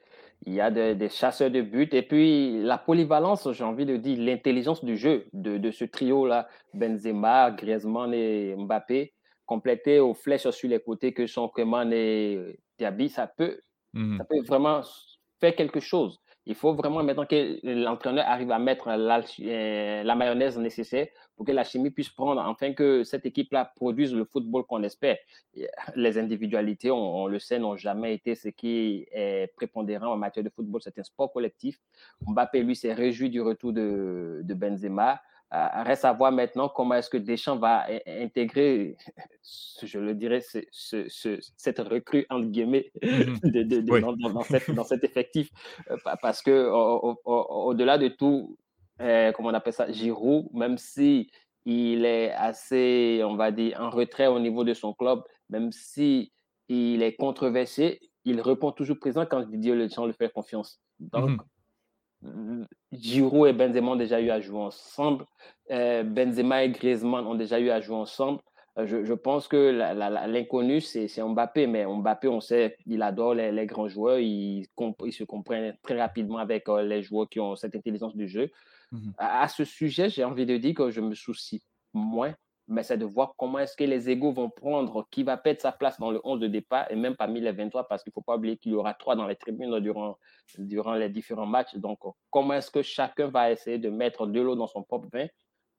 Il 0.46 0.54
y 0.54 0.62
a 0.62 0.72
des 0.72 1.10
chasseurs 1.10 1.52
de 1.52 1.62
but. 1.62 1.94
Et 1.94 2.02
puis, 2.02 2.62
la 2.64 2.78
polyvalence, 2.78 3.52
j'ai 3.52 3.64
envie 3.64 3.86
de 3.86 3.98
dire, 3.98 4.18
l'intelligence 4.20 4.84
du 4.84 4.98
jeu 4.98 5.28
de, 5.34 5.58
de 5.58 5.72
ce 5.72 5.86
trio-là, 5.86 6.48
Benzema, 6.74 7.52
Griezmann 7.52 8.14
et 8.14 8.56
Mbappé, 8.56 9.14
complété 9.46 10.00
aux 10.00 10.14
flèches 10.14 10.50
sur 10.50 10.70
les 10.70 10.80
côtés 10.80 11.14
que 11.14 11.28
sont 11.28 11.50
Keman 11.50 11.92
et 11.94 12.58
Diaby, 12.80 13.10
ça 13.10 13.28
peut, 13.28 13.60
mhm. 13.94 14.18
ça 14.18 14.24
peut 14.24 14.42
vraiment 14.48 14.82
faire 15.39 15.56
quelque 15.56 15.80
chose. 15.80 16.20
Il 16.48 16.56
faut 16.56 16.74
vraiment 16.74 17.04
maintenant 17.04 17.26
que 17.26 17.60
l'entraîneur 17.64 18.26
arrive 18.28 18.52
à 18.52 18.58
mettre 18.58 18.89
la, 18.89 19.22
euh, 19.42 20.16
mayonnaise 20.16 20.58
nécessaire 20.58 21.08
pour 21.36 21.46
que 21.46 21.52
la 21.52 21.64
chimie 21.64 21.92
puisse 21.92 22.10
prendre, 22.10 22.42
afin 22.42 22.74
que 22.74 23.04
cette 23.04 23.26
équipe-là 23.28 23.72
produise 23.76 24.14
le 24.14 24.26
football 24.26 24.66
qu'on 24.66 24.82
espère. 24.82 25.18
Les 25.96 26.18
individualités, 26.18 26.89
on, 26.89 27.28
le 27.28 27.38
sait, 27.38 27.60
n'ont 27.60 27.76
jamais 27.76 28.16
été 28.16 28.34
ce 28.34 28.50
qui 28.50 29.06
est 29.12 29.54
prépondérant 29.56 30.14
en 30.14 30.18
matière 30.18 30.44
de 30.44 30.50
football. 30.50 30.82
C'est 30.84 30.98
un 30.98 31.04
sport 31.04 31.32
collectif. 31.32 31.80
Mbappé, 32.26 32.64
lui, 32.64 32.76
s'est 32.76 32.94
réjoui 32.94 33.30
du 33.30 33.42
retour 33.42 33.72
de 33.72 34.54
Benzema. 34.54 35.22
Reste 35.52 36.06
à 36.06 36.14
voir 36.14 36.32
maintenant 36.32 36.70
comment 36.70 36.95
est-ce 36.95 37.10
que 37.10 37.18
Deschamps 37.18 37.58
va 37.58 37.86
intégrer, 38.08 38.95
je 39.84 39.99
le 39.99 40.16
dirais, 40.16 40.41
cette 40.72 41.80
recrue, 41.80 42.26
entre 42.30 42.47
guillemets, 42.47 42.89
mhm. 43.04 43.38
dans, 44.74 44.84
cet 44.86 45.04
effectif. 45.04 45.49
Euh, 45.89 45.97
parce 46.22 46.41
que 46.41 46.70
au-delà 47.26 47.97
de 47.97 48.08
tout, 48.08 48.58
euh, 49.02 49.34
comment 49.34 49.49
on 49.49 49.54
appelle 49.54 49.74
ça, 49.74 49.91
Giroud, 49.91 50.47
même 50.54 50.78
si 50.78 51.30
il 51.66 52.06
est 52.06 52.32
assez, 52.32 53.22
on 53.26 53.36
va 53.36 53.52
dire, 53.52 53.78
en 53.80 53.89
retrait 53.89 54.28
au 54.28 54.39
niveau 54.39 54.64
de 54.64 54.74
son 54.74 54.93
club, 54.93 55.22
même 55.49 55.74
si 55.74 56.32
il 56.70 57.04
est 57.04 57.16
controversé, 57.16 57.99
il 58.24 58.39
répond 58.39 58.72
toujours 58.72 58.99
présent 58.99 59.26
quand 59.26 59.41
Didier 59.41 59.76
Deschamps 59.76 60.06
le 60.06 60.14
fait 60.14 60.32
confiance. 60.32 60.80
Donc, 60.99 61.32
mhm. 61.32 61.38
Giroud 62.91 63.47
et 63.47 63.53
Benzema 63.53 63.91
ont 63.91 63.95
déjà 63.95 64.22
eu 64.22 64.30
à 64.30 64.39
jouer 64.39 64.59
ensemble. 64.59 65.26
Euh, 65.72 66.03
Benzema 66.03 66.63
et 66.63 66.69
Griezmann 66.69 67.26
ont 67.26 67.36
déjà 67.36 67.59
eu 67.59 67.69
à 67.69 67.82
jouer 67.82 67.95
ensemble. 67.95 68.41
Euh, 68.78 68.86
je, 68.86 69.13
pense 69.13 69.47
que 69.47 69.72
l'inconnu, 70.28 70.82
c'est 70.82 71.07
Mbappé. 71.19 71.67
Mais 71.67 71.86
Mbappé, 71.86 72.28
on 72.28 72.39
sait, 72.39 72.78
il 72.86 73.01
adore 73.01 73.34
les, 73.34 73.65
grands 73.65 73.88
joueurs. 73.88 74.19
Il, 74.19 74.65
se 75.11 75.24
comprend 75.24 75.72
très 75.82 75.99
rapidement 75.99 76.38
avec 76.38 76.69
euh, 76.69 76.84
les 76.84 77.01
joueurs 77.01 77.28
qui 77.28 77.39
ont 77.39 77.55
cette 77.55 77.76
intelligence 77.76 78.15
du 78.15 78.28
jeu. 78.28 78.49
Mhm. 78.91 79.13
à, 79.17 79.47
ce 79.47 79.63
sujet, 79.63 80.09
j'ai 80.09 80.26
envie 80.26 80.45
de 80.45 80.57
dire 80.57 80.76
que 80.76 80.89
je 80.89 80.99
me 80.99 81.15
soucie 81.15 81.63
moins 81.93 82.36
mais 82.72 82.84
c'est 82.84 82.97
de 82.97 83.05
voir 83.05 83.36
comment 83.38 83.59
est-ce 83.59 83.76
que 83.76 83.84
les 83.84 84.09
égaux 84.09 84.32
vont 84.32 84.49
prendre, 84.49 85.05
qui 85.11 85.24
va 85.24 85.38
perdre 85.38 85.61
sa 85.61 85.72
place 85.72 85.99
dans 85.99 86.09
le 86.09 86.22
11 86.24 86.39
de 86.39 86.47
départ 86.47 86.89
et 86.89 86.95
même 86.95 87.15
parmi 87.15 87.41
les 87.41 87.51
23, 87.51 87.88
parce 87.88 88.03
qu'il 88.03 88.11
ne 88.11 88.13
faut 88.13 88.22
pas 88.22 88.38
oublier 88.38 88.57
qu'il 88.57 88.72
y 88.72 88.76
aura 88.76 88.93
trois 88.93 89.15
dans 89.15 89.28
les 89.28 89.36
tribunes 89.36 89.80
durant, 89.80 90.17
durant 90.57 90.93
les 90.93 91.09
différents 91.09 91.45
matchs. 91.45 91.76
Donc, 91.76 91.99
comment 92.30 92.53
est-ce 92.53 92.72
que 92.72 92.82
chacun 92.82 93.28
va 93.28 93.51
essayer 93.51 93.78
de 93.78 93.89
mettre 93.89 94.26
de 94.26 94.39
l'eau 94.39 94.55
dans 94.55 94.67
son 94.67 94.84
propre 94.84 95.09
vin 95.11 95.28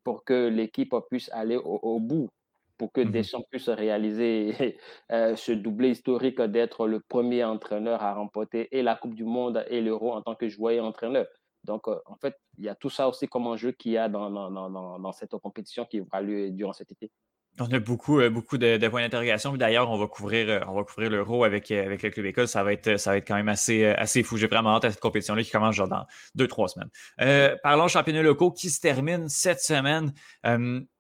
pour 0.05 0.25
que 0.25 0.49
l'équipe 0.49 0.95
puisse 1.09 1.31
aller 1.33 1.57
au, 1.57 1.99
bout, 1.99 2.29
pour 2.77 2.93
que 2.93 3.01
mmh 3.01 3.11
Deschamps 3.11 3.45
puisse 3.51 3.69
réaliser 3.69 4.77
euh, 5.13 5.35
ce 5.37 5.53
doublé 5.53 5.91
historique 5.91 6.41
d'être 6.43 6.87
le 6.87 7.01
premier 7.01 7.45
entraîneur 7.45 8.03
à 8.03 8.15
remporter 8.15 8.69
et 8.77 8.83
la 8.83 8.97
Coupe 8.97 9.15
du 9.15 9.25
Monde 9.25 9.65
et 9.69 9.81
l'Euro 9.81 10.13
en 10.13 10.23
tant 10.23 10.35
que 10.35 10.49
joueur 10.49 10.73
et 10.73 10.81
entraîneur. 10.81 11.27
Donc, 11.65 11.89
euh, 11.89 11.97
en 12.07 12.17
fait, 12.17 12.37
il 12.59 12.65
y 12.65 12.69
a 12.69 12.75
tout 12.75 12.91
ça 12.91 13.09
aussi 13.09 13.29
comme 13.29 13.47
enjeu 13.47 13.73
qu'il 13.73 13.93
y 13.93 13.99
a 13.99 14.09
dans, 14.09 15.13
cette 15.13 15.37
compétition 15.39 15.85
qui 15.85 16.01
aura 16.01 16.21
lieu 16.21 16.51
durant 16.51 16.73
cet 16.73 16.91
été. 16.93 17.11
On 17.61 17.71
a 17.71 17.79
beaucoup, 17.79 18.19
euh, 18.19 18.31
beaucoup 18.31 18.57
de, 18.57 18.89
points 18.89 19.03
d'interrogation. 19.03 19.57
D'ailleurs, 19.57 19.91
on 19.91 19.99
va 19.99 20.07
couvrir, 20.07 20.49
euh, 20.49 20.83
couvrir 20.85 21.11
l'Euro 21.11 21.45
avec, 21.45 21.71
avec 21.71 22.03
le 22.03 22.11
Club 22.11 22.27
École. 22.27 22.49
Ça 22.49 22.65
va 22.65 22.73
être, 22.73 22.99
ça 22.99 23.11
va 23.11 23.19
être 23.19 23.29
quand 23.29 23.37
même 23.37 23.51
assez, 23.51 23.85
assez 23.85 24.23
fou. 24.23 24.39
J'ai 24.39 24.47
vraiment 24.47 24.71
hâte 24.77 24.87
à 24.87 24.91
cette 24.91 25.01
compétition-là 25.01 25.43
qui 25.43 25.51
commence 25.51 25.77
dans 25.77 26.07
deux, 26.35 26.49
trois 26.49 26.69
semaines. 26.69 27.59
parlons 27.63 27.89
championnats 27.89 28.23
locaux 28.23 28.53
qui 28.53 28.71
se 28.71 28.81
termine 28.81 29.29
cette 29.29 29.61
semaine. 29.61 30.13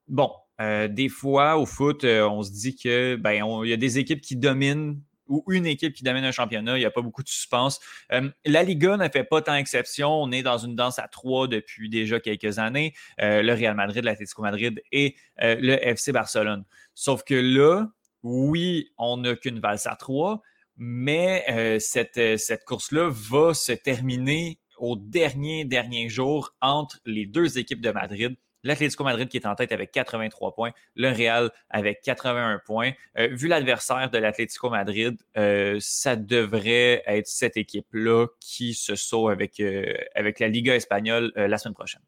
bon, 0.08 0.30
des 0.60 1.08
fois, 1.08 1.56
au 1.56 1.64
foot, 1.64 2.04
on 2.04 2.42
se 2.42 2.52
dit 2.52 2.76
que 2.76 3.16
ben, 3.16 3.44
il 3.64 3.70
y 3.70 3.72
a 3.72 3.78
des 3.78 3.98
équipes 3.98 4.20
qui 4.20 4.36
dominent 4.36 5.00
ou 5.32 5.42
une 5.50 5.64
équipe 5.64 5.94
qui 5.94 6.04
domine 6.04 6.24
un 6.24 6.30
championnat, 6.30 6.76
il 6.76 6.80
n'y 6.80 6.84
a 6.84 6.90
pas 6.90 7.00
beaucoup 7.00 7.22
de 7.22 7.28
suspense. 7.28 7.80
Euh, 8.12 8.28
la 8.44 8.62
Liga 8.62 8.98
ne 8.98 9.08
fait 9.08 9.24
pas 9.24 9.40
tant 9.40 9.54
exception. 9.54 10.10
On 10.10 10.30
est 10.30 10.42
dans 10.42 10.58
une 10.58 10.76
danse 10.76 10.98
à 10.98 11.08
trois 11.08 11.48
depuis 11.48 11.88
déjà 11.88 12.20
quelques 12.20 12.58
années. 12.58 12.92
Euh, 13.20 13.42
le 13.42 13.54
Real 13.54 13.74
Madrid, 13.74 14.04
l'Atlético 14.04 14.42
Madrid 14.42 14.82
et 14.92 15.16
euh, 15.40 15.56
le 15.58 15.82
FC 15.82 16.12
Barcelone. 16.12 16.64
Sauf 16.94 17.24
que 17.24 17.34
là, 17.34 17.86
oui, 18.22 18.90
on 18.98 19.16
n'a 19.16 19.34
qu'une 19.34 19.58
valse 19.58 19.86
à 19.86 19.96
trois, 19.96 20.42
mais 20.76 21.78
cette, 21.80 22.38
cette 22.38 22.64
course-là 22.64 23.10
va 23.10 23.52
se 23.54 23.72
terminer 23.72 24.60
au 24.78 24.96
dernier, 24.96 25.64
dernier 25.64 26.08
jour 26.08 26.54
entre 26.60 27.00
les 27.04 27.26
deux 27.26 27.58
équipes 27.58 27.80
de 27.80 27.90
Madrid 27.90 28.36
l'Atlético 28.62 29.04
Madrid 29.04 29.28
qui 29.28 29.36
est 29.36 29.46
en 29.46 29.54
tête 29.54 29.72
avec 29.72 29.92
83 29.92 30.54
points, 30.54 30.72
le 30.94 31.08
Real 31.08 31.50
avec 31.70 32.00
81 32.02 32.60
points. 32.64 32.92
Euh, 33.18 33.28
vu 33.32 33.48
l'adversaire 33.48 34.10
de 34.10 34.18
l'Atlético 34.18 34.70
Madrid, 34.70 35.16
euh, 35.36 35.78
ça 35.80 36.16
devrait 36.16 37.02
être 37.06 37.26
cette 37.26 37.56
équipe-là 37.56 38.26
qui 38.40 38.74
se 38.74 38.94
sauve 38.94 39.30
avec, 39.30 39.60
euh, 39.60 39.92
avec 40.14 40.40
la 40.40 40.48
Liga 40.48 40.74
espagnole 40.74 41.32
la 41.36 41.58
semaine 41.58 41.74
prochaine. 41.74 42.02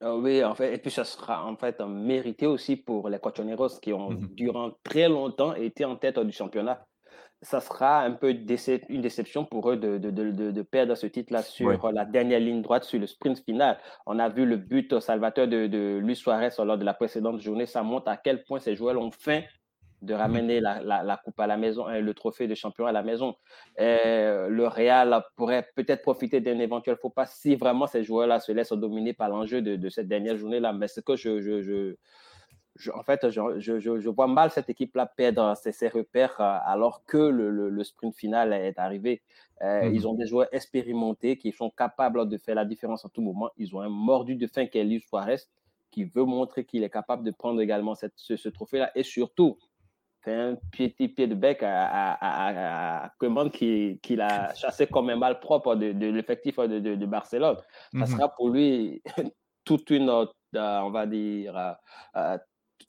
Ah 0.00 0.14
oui, 0.14 0.44
en 0.44 0.54
fait, 0.54 0.74
et 0.74 0.78
puis 0.78 0.92
ça 0.92 1.04
sera 1.04 1.44
en 1.44 1.56
fait 1.56 1.80
mérité 1.80 2.46
aussi 2.46 2.76
pour 2.76 3.08
les 3.08 3.18
Cochoneros 3.18 3.80
qui 3.82 3.92
ont 3.92 4.12
mm-hmm. 4.12 4.34
durant 4.34 4.70
très 4.84 5.08
longtemps 5.08 5.54
été 5.56 5.84
en 5.84 5.96
tête 5.96 6.20
du 6.20 6.30
championnat 6.30 6.86
ça 7.42 7.60
sera 7.60 8.00
un 8.00 8.12
peu 8.12 8.30
une 8.30 9.00
déception 9.02 9.44
pour 9.44 9.70
eux 9.70 9.76
de, 9.76 9.98
de, 9.98 10.10
de, 10.10 10.50
de 10.50 10.62
perdre 10.62 10.94
ce 10.96 11.06
titre-là 11.06 11.42
sur 11.42 11.92
la 11.92 12.04
dernière 12.04 12.40
ligne 12.40 12.62
droite, 12.62 12.84
sur 12.84 12.98
le 12.98 13.06
sprint 13.06 13.38
final. 13.44 13.78
On 14.06 14.18
a 14.18 14.28
vu 14.28 14.44
le 14.44 14.56
but 14.56 14.98
salvateur 14.98 15.46
de, 15.46 15.98
Luis 15.98 16.16
Suarez 16.16 16.50
lors 16.58 16.78
de 16.78 16.84
la 16.84 16.94
précédente 16.94 17.40
journée. 17.40 17.66
Ça 17.66 17.82
montre 17.82 18.08
à 18.08 18.16
quel 18.16 18.42
point 18.44 18.58
ces 18.58 18.74
joueurs 18.74 19.00
ont 19.00 19.12
faim 19.12 19.42
de 20.02 20.14
mmh 20.14 20.16
ramener 20.16 20.60
la, 20.60 20.80
la, 20.80 21.16
coupe 21.16 21.38
à 21.40 21.48
la 21.48 21.56
maison, 21.56 21.88
et 21.90 22.00
le 22.00 22.14
trophée 22.14 22.46
de 22.46 22.54
champion 22.54 22.86
à 22.86 22.92
la 22.92 23.02
maison. 23.02 23.34
le 23.78 24.66
Real 24.66 25.22
pourrait 25.36 25.68
peut-être 25.74 26.02
profiter 26.02 26.40
d'un 26.40 26.58
éventuel 26.58 26.96
faux 26.96 27.10
pas 27.10 27.26
si 27.26 27.56
vraiment 27.56 27.86
ces 27.86 28.04
joueurs-là 28.04 28.40
se 28.40 28.52
laissent 28.52 28.72
dominer 28.72 29.12
par 29.12 29.28
l'enjeu 29.28 29.62
de, 29.62 29.88
cette 29.88 30.08
dernière 30.08 30.36
journée-là. 30.36 30.72
Mais 30.72 30.88
ce 30.88 31.00
que 31.00 31.16
je, 31.16 31.40
je 31.40 31.96
en 32.94 33.02
fait, 33.02 33.30
je, 33.30 34.08
vois 34.08 34.26
mal 34.26 34.50
cette 34.50 34.70
équipe-là 34.70 35.06
perdre 35.06 35.54
ses, 35.56 35.88
repères 35.88 36.40
euh, 36.40 36.58
alors 36.64 37.04
que 37.04 37.16
le, 37.16 37.84
sprint 37.84 38.14
final 38.14 38.52
est 38.52 38.78
arrivé. 38.78 39.22
Euh, 39.62 39.90
ils 39.92 40.02
mhm. 40.02 40.06
ont 40.06 40.14
des 40.14 40.26
joueurs 40.26 40.48
expérimentés 40.52 41.36
qui 41.36 41.50
sont 41.52 41.70
capables 41.70 42.28
de 42.28 42.38
faire 42.38 42.54
la 42.54 42.64
différence 42.64 43.04
en 43.04 43.08
tout 43.08 43.22
moment. 43.22 43.50
Ils 43.56 43.74
ont 43.74 43.80
un 43.80 43.88
mordu 43.88 44.36
de 44.36 44.46
fin 44.46 44.66
qui 44.66 44.78
est 44.78 44.84
Luis 44.84 45.00
Suarez 45.00 45.38
qui 45.90 46.04
veut 46.04 46.24
montrer 46.24 46.64
qu'il 46.64 46.84
est 46.84 46.90
capable 46.90 47.24
de 47.24 47.30
prendre 47.30 47.60
également 47.60 47.94
ce, 47.94 48.48
trophée-là 48.48 48.90
et 48.94 49.02
surtout 49.02 49.58
fait 50.20 50.34
un 50.34 50.56
petit 50.70 51.08
pied 51.08 51.26
de 51.26 51.34
bec 51.34 51.62
à, 51.62 53.06
à, 53.06 53.12
qui, 53.52 53.98
qui 54.02 54.16
l'a 54.16 54.54
chassé 54.54 54.86
comme 54.86 55.08
un 55.10 55.16
mal 55.16 55.40
propre 55.40 55.74
de, 55.74 56.06
l'effectif 56.10 56.58
de, 56.58 57.06
Barcelone. 57.06 57.56
Ça 57.92 57.98
mhm. 57.98 58.06
sera 58.06 58.28
pour 58.28 58.50
lui 58.50 59.02
toute 59.64 59.90
une, 59.90 60.10
euh, 60.10 60.26
on 60.54 60.90
va 60.90 61.06
dire, 61.06 61.76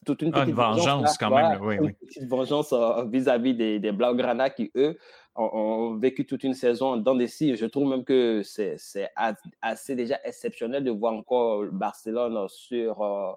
toute 0.05 0.21
une 0.21 0.31
ah, 0.33 0.41
petite 0.41 0.55
vengeance, 0.55 1.17
quand 1.17 1.29
même. 1.29 1.59
Oui, 1.61 1.75
une 1.75 1.93
petite 1.93 2.27
vengeance 2.27 2.73
euh, 2.73 3.05
vis-à-vis 3.05 3.53
des, 3.53 3.79
des 3.79 3.91
Blaugrana 3.91 4.49
qui, 4.49 4.71
eux, 4.75 4.97
ont, 5.35 5.95
vécu 5.97 6.25
toute 6.25 6.43
une 6.43 6.53
saison 6.53 6.97
dans 6.97 7.15
des 7.15 7.27
scies. 7.27 7.55
Je 7.55 7.65
trouve 7.65 7.89
même 7.89 8.03
que 8.03 8.41
c'est 8.43 8.77
assez 9.61 9.95
déjà 9.95 10.19
exceptionnel 10.23 10.83
de 10.83 10.91
voir 10.91 11.13
encore 11.13 11.65
Barcelone 11.71 12.47
sur, 12.49 13.01
euh, 13.01 13.31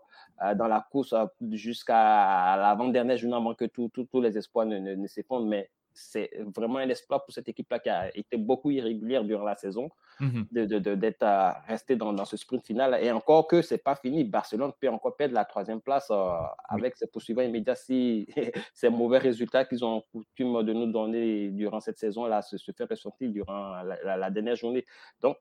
euh, 0.44 0.54
dans 0.54 0.68
la 0.68 0.86
course 0.90 1.14
jusqu'à 1.50 2.56
l'avant-dernière 2.56 3.16
journée 3.16 3.36
avant 3.36 3.54
que 3.54 3.64
tous 3.64 4.20
les 4.20 4.38
espoirs 4.38 4.66
ne, 4.66 4.78
ne, 4.78 4.94
ne 4.94 5.06
s'effondrent. 5.06 5.46
Mais 5.46 5.70
c'est 5.94 6.30
vraiment 6.54 6.78
un 6.78 6.88
exploit 6.88 7.24
pour 7.24 7.32
cette 7.32 7.48
équipe-là 7.48 7.78
qui 7.78 7.88
a 7.88 8.16
été 8.16 8.36
beaucoup 8.36 8.70
irrégulière 8.70 9.24
durant 9.24 9.44
la 9.44 9.56
saison, 9.56 9.90
mmh 10.20 10.42
d'être 10.52 11.54
resté 11.66 11.96
dans, 11.96 12.12
dans, 12.12 12.24
ce 12.24 12.36
sprint 12.36 12.64
final. 12.64 12.98
Et 13.02 13.10
encore 13.10 13.46
que 13.46 13.62
ce 13.62 13.74
n'est 13.74 13.78
pas 13.78 13.96
fini, 13.96 14.24
Barcelone 14.24 14.72
peut 14.80 14.88
encore 14.88 15.16
perdre 15.16 15.34
la 15.34 15.44
troisième 15.44 15.80
place 15.80 16.08
euh, 16.10 16.32
avec 16.68 16.96
ses 16.96 17.06
poursuivants 17.06 17.42
immédiats 17.42 17.74
si 17.74 18.26
ces 18.74 18.88
mauvais 18.88 19.18
résultats 19.18 19.64
qu'ils 19.64 19.84
ont 19.84 20.02
coutume 20.12 20.62
de 20.62 20.72
nous 20.72 20.90
donner 20.90 21.50
durant 21.50 21.80
cette 21.80 21.98
saison-là 21.98 22.42
se, 22.42 22.56
se 22.56 22.72
fait 22.72 22.84
ressentir 22.84 23.30
durant 23.30 23.82
la, 23.82 24.30
dernière 24.30 24.56
journée. 24.56 24.84
Donc, 25.20 25.36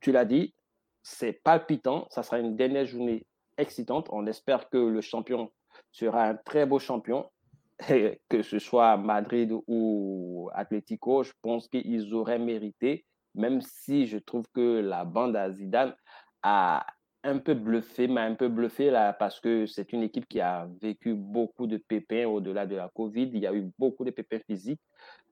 tu 0.00 0.12
l'as 0.12 0.24
dit, 0.24 0.54
c'est 1.02 1.32
palpitant, 1.32 2.06
ça 2.10 2.22
sera 2.22 2.38
une 2.38 2.56
dernière 2.56 2.86
journée 2.86 3.26
excitante. 3.58 4.08
On 4.10 4.26
espère 4.26 4.68
que 4.68 4.78
le 4.78 5.00
champion 5.00 5.50
sera 5.92 6.24
un 6.24 6.34
très 6.34 6.66
beau 6.66 6.78
champion 6.78 7.30
que 8.28 8.42
ce 8.42 8.58
soit 8.58 8.96
Madrid 8.96 9.52
ou 9.66 10.50
Atlético, 10.54 11.22
je 11.22 11.32
pense 11.42 11.68
qu'ils 11.68 12.14
auraient 12.14 12.38
mérité, 12.38 13.04
même 13.34 13.60
si 13.60 14.06
je 14.06 14.18
trouve 14.18 14.46
que 14.54 14.80
la 14.80 15.04
bande 15.04 15.36
à 15.36 15.50
Zidane 15.50 15.94
a 16.42 16.86
un 17.22 17.38
peu 17.38 17.54
bluffé, 17.54 18.06
m'a 18.06 18.22
un 18.22 18.34
peu 18.34 18.48
bluffé 18.48 18.90
là, 18.90 19.12
parce 19.12 19.40
que 19.40 19.66
c'est 19.66 19.92
une 19.92 20.02
équipe 20.02 20.28
qui 20.28 20.40
a 20.40 20.68
vécu 20.80 21.14
beaucoup 21.14 21.66
de 21.66 21.76
pépins 21.76 22.26
au-delà 22.26 22.66
de 22.66 22.76
la 22.76 22.88
Covid. 22.88 23.30
Il 23.34 23.40
y 23.40 23.46
a 23.46 23.52
eu 23.52 23.70
beaucoup 23.78 24.04
de 24.04 24.10
pépins 24.10 24.38
physiques, 24.46 24.80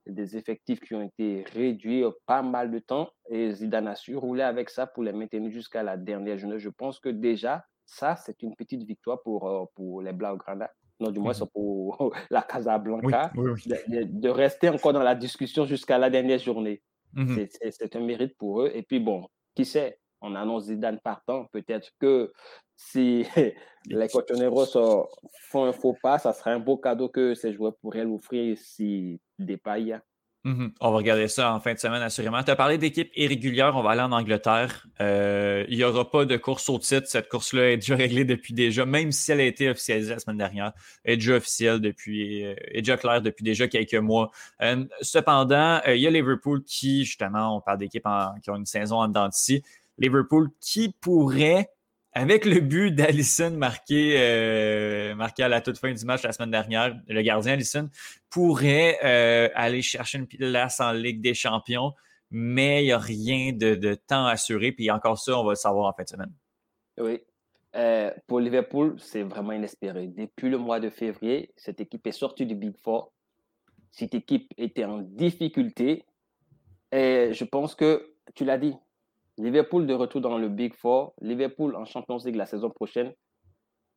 des 0.07 0.36
effectifs 0.36 0.80
qui 0.80 0.95
ont 0.95 1.03
été 1.03 1.45
réduits 1.55 2.05
pas 2.26 2.42
mal 2.42 2.70
de 2.70 2.78
temps 2.78 3.11
et 3.30 3.53
Zidane 3.53 3.88
a 3.88 3.95
su 3.95 4.16
rouler 4.16 4.42
avec 4.42 4.70
ça 4.70 4.86
pour 4.86 5.03
les 5.03 5.12
maintenir 5.12 5.51
jusqu'à 5.51 5.82
la 5.82 5.97
dernière 5.97 6.36
journée. 6.36 6.59
Je 6.59 6.68
pense 6.68 6.99
que 6.99 7.09
déjà, 7.09 7.64
ça, 7.86 8.16
c'est 8.16 8.42
une 8.42 8.57
petite 8.57 8.82
victoire 8.82 9.22
pour, 9.22 9.49
euh, 9.49 9.64
pour 9.74 10.03
les 10.03 10.12
Blaugrana 10.12 10.70
non 11.05 11.11
du 11.11 11.20
moins 11.20 11.32
mmh 11.32 11.34
c'est 11.34 11.50
pour 11.52 12.12
la 12.30 12.42
Casablanca, 12.42 13.32
de, 13.34 14.28
rester 14.28 14.68
encore 14.68 14.92
dans 14.92 15.02
la 15.02 15.14
discussion 15.14 15.64
jusqu'à 15.64 15.98
la 15.98 16.11
dernière 16.11 16.38
journée. 16.38 16.82
Mmh 17.12 17.46
c'est 17.70 17.96
un 17.96 18.00
mérite 18.00 18.36
pour 18.36 18.62
eux. 18.62 18.70
Et 18.74 18.82
puis 18.82 18.98
bon, 18.98 19.28
qui 19.55 19.64
sait, 19.64 19.98
on 20.20 20.34
annonce 20.34 20.64
Zidane 20.64 20.98
partant. 21.02 21.46
Peut-être 21.52 21.90
que 22.00 22.32
si 22.76 23.24
les 23.86 24.09
Cochoneros 24.09 25.07
font 25.48 25.64
un 25.64 25.72
faux 25.72 25.96
pas, 26.02 26.18
ça 26.18 26.32
serait 26.32 26.52
un 26.52 26.59
beau 26.59 26.76
cadeau 26.76 27.09
que 27.09 27.34
ces 27.34 27.52
joueurs 27.52 27.76
pourraient 27.76 28.05
l'offrir 28.05 28.57
si 28.59 29.20
départ 29.38 29.76
Mhm. 30.45 30.72
On 30.80 30.90
va 30.90 30.99
regarder 30.99 31.26
ça 31.26 31.55
en 31.55 31.61
fin 31.61 31.72
de 31.72 31.78
semaine, 31.78 32.03
assurément. 32.03 32.42
Tu 32.42 32.51
as 32.51 32.57
parlé 32.57 32.76
d'équipe 32.76 33.11
irrégulière, 33.16 33.76
on 33.76 33.82
va 33.82 33.92
aller 33.92 34.03
en 34.03 34.12
Angleterre. 34.12 34.86
Euh, 35.01 35.64
il 35.70 35.78
n'y 35.78 35.84
aura 35.84 36.11
pas 36.11 36.26
de 36.26 36.36
course 36.36 36.68
au 36.68 36.78
titre. 36.78 37.07
Cette 37.09 37.30
course-là 37.30 37.72
est 37.72 37.76
déjà 37.78 37.97
réglée 37.97 38.26
depuis 38.26 38.53
déjà, 38.53 38.84
même 38.84 39.11
si 39.11 39.32
elle 39.32 39.40
a 39.40 39.45
été 39.45 39.70
officialisée 39.70 40.12
la 40.12 40.18
semaine 40.18 40.36
dernière. 40.36 40.72
Est 41.07 41.16
déjà 41.16 41.36
officielle 41.36 41.80
depuis, 41.80 42.45
euh, 42.45 42.55
est 42.72 42.82
déjà 42.82 42.99
claire 42.99 43.22
depuis 43.22 43.42
déjà 43.42 43.68
quelques 43.68 43.95
mois. 43.95 44.30
Euh, 44.61 44.84
cependant, 45.01 45.80
il 45.86 45.97
y 45.97 46.07
a 46.07 46.11
Liverpool 46.11 46.62
qui, 46.62 47.07
justement, 47.07 47.57
on 47.57 47.61
parle 47.62 47.78
d'équipes 47.78 48.07
qui 48.42 48.51
ont 48.51 48.57
une 48.57 48.66
saison 48.66 48.97
en 48.97 49.09
dents 49.09 49.30
Liverpool 49.99 50.51
qui 50.61 50.95
pourrait 51.01 51.70
avec 52.15 52.45
le 52.45 52.61
but 52.61 52.93
d'Allison 52.93 53.51
marqué, 53.51 54.15
euh, 54.19 55.15
marqué 55.17 55.43
à 55.43 55.49
la 55.49 55.61
toute 55.61 55.79
fin 55.79 55.93
du 55.93 56.05
match 56.05 56.23
la 56.23 56.33
semaine 56.33 56.53
dernière, 56.53 56.97
le 57.09 57.23
gardien 57.23 57.55
Allison 57.55 57.91
pourrait 58.31 58.99
euh, 59.05 59.49
aller 59.55 59.83
chercher 59.83 60.19
une 60.19 60.29
place 60.29 60.81
en 60.81 60.93
Ligue 60.93 61.21
des 61.21 61.35
Champions, 61.35 61.93
mais 62.31 62.83
il 62.83 62.87
n'y 62.87 62.93
a 62.93 62.99
rien 62.99 63.53
de, 63.53 63.95
temps 64.07 64.27
assuré. 64.27 64.71
Puis 64.71 64.91
encore 64.93 65.19
ça, 65.19 65.39
on 65.39 65.45
va 65.45 65.51
le 65.51 65.57
savoir 65.57 65.87
en 65.89 65.93
fin 65.93 66.05
de 66.05 66.09
semaine. 66.09 66.33
Oui. 66.99 67.21
Euh, 67.75 68.12
pour 68.29 68.39
Liverpool, 68.39 68.95
c'est 68.99 69.25
vraiment 69.25 69.51
inespéré. 69.51 70.07
Depuis 70.07 70.49
le 70.49 70.59
mois 70.59 70.79
de 70.79 70.91
février, 70.91 71.53
cette 71.57 71.81
équipe 71.81 72.07
est 72.07 72.12
sortie 72.12 72.47
du 72.47 72.55
Big 72.55 72.77
Four. 72.77 73.12
Cette 73.91 74.15
équipe 74.15 74.53
était 74.57 74.85
en 74.85 74.99
difficulté. 74.99 76.05
Et 76.93 77.31
je 77.33 77.45
pense 77.45 77.75
que, 77.75 78.15
tu 78.37 78.45
l'as 78.45 78.59
dit, 78.59 78.77
Liverpool 79.39 79.87
de 79.87 79.95
retour 79.95 80.20
dans 80.20 80.39
le 80.39 80.49
Big 80.49 80.74
Four, 80.74 81.14
Liverpool 81.20 81.74
en 81.76 81.85
Champions 81.85 82.18
League 82.24 82.37
la 82.37 82.47
saison 82.47 82.70
prochaine, 82.70 83.12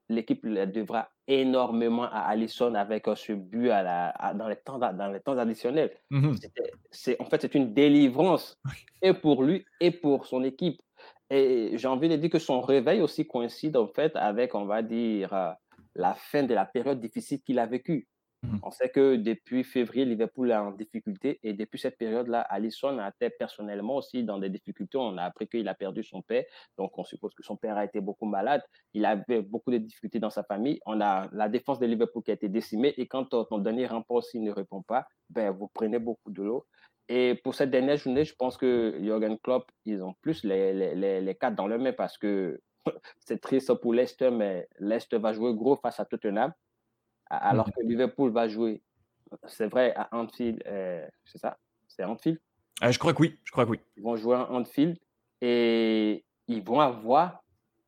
l'équipe 0.09 0.45
devra 0.45 1.09
énormément 1.27 2.03
à 2.03 2.19
Allison 2.21 2.73
avec 2.75 3.07
euh, 3.07 3.15
ce 3.15 3.33
but 3.33 3.69
à 3.69 3.83
la, 3.83 4.33
dans, 4.33 4.47
les 4.47 4.55
temps, 4.55 4.79
dans 4.79 5.11
les 5.11 5.19
temps 5.19 5.37
additionnels. 5.37 5.93
Mhm. 6.09 6.35
C'est, 6.91 7.21
en 7.21 7.25
fait, 7.25 7.41
c'est 7.41 7.55
une 7.55 7.73
délivrance 7.73 8.57
et 9.01 9.13
pour 9.13 9.43
lui 9.43 9.65
et 9.79 9.91
pour 9.91 10.25
son 10.25 10.43
équipe. 10.43 10.81
Et 11.29 11.71
j'ai 11.77 11.87
envie 11.87 12.07
de 12.07 12.15
dire 12.15 12.29
que 12.29 12.39
son 12.39 12.61
réveil 12.61 13.01
aussi 13.01 13.27
coïncide 13.27 13.75
en 13.75 13.87
fait 13.87 14.15
avec, 14.15 14.55
on 14.55 14.65
va 14.65 14.81
dire, 14.81 15.33
euh, 15.33 15.51
la 15.95 16.13
fin 16.13 16.43
de 16.43 16.53
la 16.53 16.65
période 16.65 17.01
difficile 17.01 17.41
qu'il 17.41 17.59
a 17.59 17.65
vécue. 17.65 18.07
Mmh. 18.43 18.57
On 18.61 18.71
sait 18.71 18.89
que 18.89 19.15
depuis 19.15 19.63
février, 19.63 20.05
Liverpool 20.05 20.51
est 20.51 20.55
en 20.55 20.71
difficulté 20.71 21.39
et 21.41 21.53
depuis 21.53 21.79
cette 21.79 21.97
période-là, 21.97 22.41
Allison 22.41 22.99
a 22.99 23.09
été 23.09 23.31
personnellement 23.31 23.95
aussi 23.95 24.23
dans 24.23 24.37
des 24.37 24.49
difficultés. 24.49 24.97
On 24.97 25.17
a 25.17 25.23
appris 25.23 25.47
qu'il 25.47 25.67
a 25.67 25.73
perdu 25.73 26.03
son 26.03 26.21
père, 26.21 26.45
donc 26.77 26.97
on 26.97 27.03
suppose 27.03 27.33
que 27.33 27.43
son 27.43 27.55
père 27.55 27.77
a 27.77 27.85
été 27.85 27.99
beaucoup 27.99 28.25
malade. 28.25 28.61
Il 28.93 29.05
avait 29.05 29.41
beaucoup 29.41 29.71
de 29.71 29.77
difficultés 29.77 30.19
dans 30.19 30.29
sa 30.29 30.43
famille. 30.43 30.79
On 30.85 31.01
a 31.01 31.27
la 31.31 31.49
défense 31.49 31.79
de 31.79 31.87
Liverpool 31.87 32.21
qui 32.23 32.31
a 32.31 32.35
été 32.35 32.47
décimée 32.47 32.93
et 32.97 33.07
quand 33.07 33.25
ton 33.25 33.57
dernier 33.57 33.87
rempart 33.87 34.17
aussi 34.17 34.39
ne 34.39 34.51
répond 34.51 34.83
pas, 34.83 35.07
ben, 35.29 35.51
vous 35.51 35.67
prenez 35.73 35.97
beaucoup 35.97 36.31
de 36.31 36.43
l'eau. 36.43 36.65
Et 37.09 37.35
pour 37.43 37.55
cette 37.55 37.71
dernière 37.71 37.97
journée, 37.97 38.25
je 38.25 38.35
pense 38.35 38.57
que 38.57 38.97
Jürgen 39.01 39.37
Klopp, 39.39 39.71
ils 39.85 40.03
ont 40.03 40.13
plus 40.21 40.43
les, 40.43 40.73
les, 40.73 41.21
les, 41.21 41.35
quatre 41.35 41.55
dans 41.55 41.67
le 41.67 41.77
main 41.77 41.93
parce 41.93 42.17
que 42.17 42.59
c'est 43.19 43.39
triste 43.39 43.73
pour 43.75 43.93
Leicester, 43.93 44.29
mais 44.29 44.67
Leicester 44.79 45.17
va 45.17 45.33
jouer 45.33 45.55
gros 45.55 45.77
face 45.77 45.99
à 45.99 46.05
Tottenham 46.05 46.51
alors 47.29 47.65
que 47.71 47.81
Liverpool 47.81 48.31
va 48.31 48.47
jouer, 48.47 48.81
c'est 49.47 49.67
vrai, 49.67 49.93
à 49.95 50.09
Anfield, 50.11 50.61
euh, 50.67 51.05
c'est 51.25 51.37
ça? 51.37 51.57
C'est 51.87 52.03
Anfield? 52.03 52.39
Euh, 52.83 52.91
Je 52.91 52.99
crois 52.99 53.13
que 53.13 53.21
oui, 53.21 53.37
je 53.43 53.51
crois 53.51 53.65
que 53.65 53.71
oui. 53.71 53.79
Ils 53.97 54.03
vont 54.03 54.15
jouer 54.15 54.35
à 54.35 54.51
Anfield 54.51 54.97
et 55.41 56.23
ils 56.47 56.63
vont 56.63 56.79
avoir, 56.79 57.43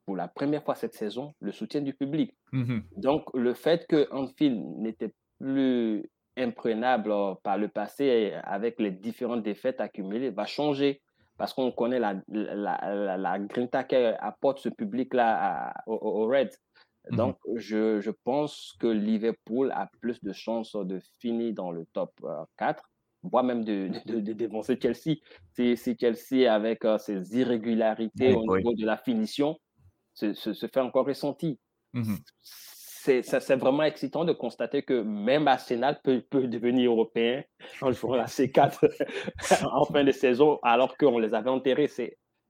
pour 0.05 0.15
la 0.15 0.27
première 0.27 0.63
fois 0.63 0.75
cette 0.75 0.93
saison, 0.93 1.33
le 1.39 1.51
soutien 1.51 1.81
du 1.81 1.93
public. 1.93 2.35
Mmh 2.51 2.79
Donc, 2.97 3.29
le 3.33 3.53
fait 3.53 3.85
que 3.87 4.07
Anfield 4.11 4.59
n'était 4.77 5.13
plus 5.39 6.03
imprenable 6.37 7.13
par 7.43 7.57
le 7.57 7.67
passé 7.67 8.33
avec 8.43 8.79
les 8.79 8.91
différentes 8.91 9.43
défaites 9.43 9.81
accumulées 9.81 10.29
va 10.29 10.45
changer 10.45 11.01
parce 11.37 11.53
qu'on 11.53 11.71
connaît 11.71 11.99
la, 11.99 12.15
la, 12.27 13.17
la, 13.17 13.39
grinta 13.39 13.85
qu'apporte 13.85 14.59
ce 14.59 14.69
public-là 14.69 15.73
aux 15.87 16.27
Reds. 16.27 16.57
Mmh 17.11 17.15
Donc, 17.15 17.37
je, 17.55 17.99
je, 18.01 18.11
pense 18.23 18.75
que 18.79 18.87
Liverpool 18.87 19.71
a 19.71 19.89
plus 19.99 20.23
de 20.23 20.31
chances 20.31 20.75
de 20.75 20.99
finir 21.19 21.53
dans 21.53 21.71
le 21.71 21.85
top 21.93 22.11
4, 22.57 22.83
euh, 22.83 23.27
voire 23.29 23.43
même 23.43 23.63
de, 23.63 23.89
de, 24.05 24.19
de, 24.19 24.33
défoncer 24.33 24.77
Chelsea. 24.81 25.17
Si, 25.53 25.97
Chelsea, 25.99 26.51
avec 26.53 26.85
euh, 26.85 26.97
ses 26.97 27.37
irrégularités 27.37 28.33
au 28.33 28.57
niveau 28.57 28.73
de 28.73 28.85
la 28.85 28.97
finition, 28.97 29.57
se, 30.13 30.33
se, 30.33 30.53
fait 30.53 30.79
encore 30.79 31.05
ressentir. 31.05 31.55
Mmh 31.93 32.15
c'est 33.01 33.55
vraiment 33.55 33.83
excitant 33.83 34.25
de 34.25 34.33
constater 34.33 34.83
que 34.83 35.01
même 35.01 35.47
Arsenal 35.47 35.99
peut, 36.03 36.21
peut 36.29 36.47
devenir 36.47 36.91
européen 36.91 37.43
en 37.81 37.91
jouant 37.91 38.15
la 38.15 38.25
C4 38.27 38.87
en 39.71 39.85
fin 39.85 40.03
de 40.03 40.11
saison, 40.11 40.59
alors 40.63 40.97
qu'on 40.97 41.19
les 41.19 41.33
avait 41.33 41.49
enterrés. 41.49 41.89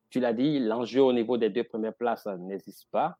Tu 0.10 0.20
l'as 0.20 0.34
dit, 0.34 0.60
l'enjeu 0.60 1.04
au 1.04 1.14
niveau 1.14 1.38
des 1.38 1.50
deux 1.50 1.64
premières 1.64 1.94
places 1.94 2.26
n'existe 2.40 2.88
pas. 2.92 3.16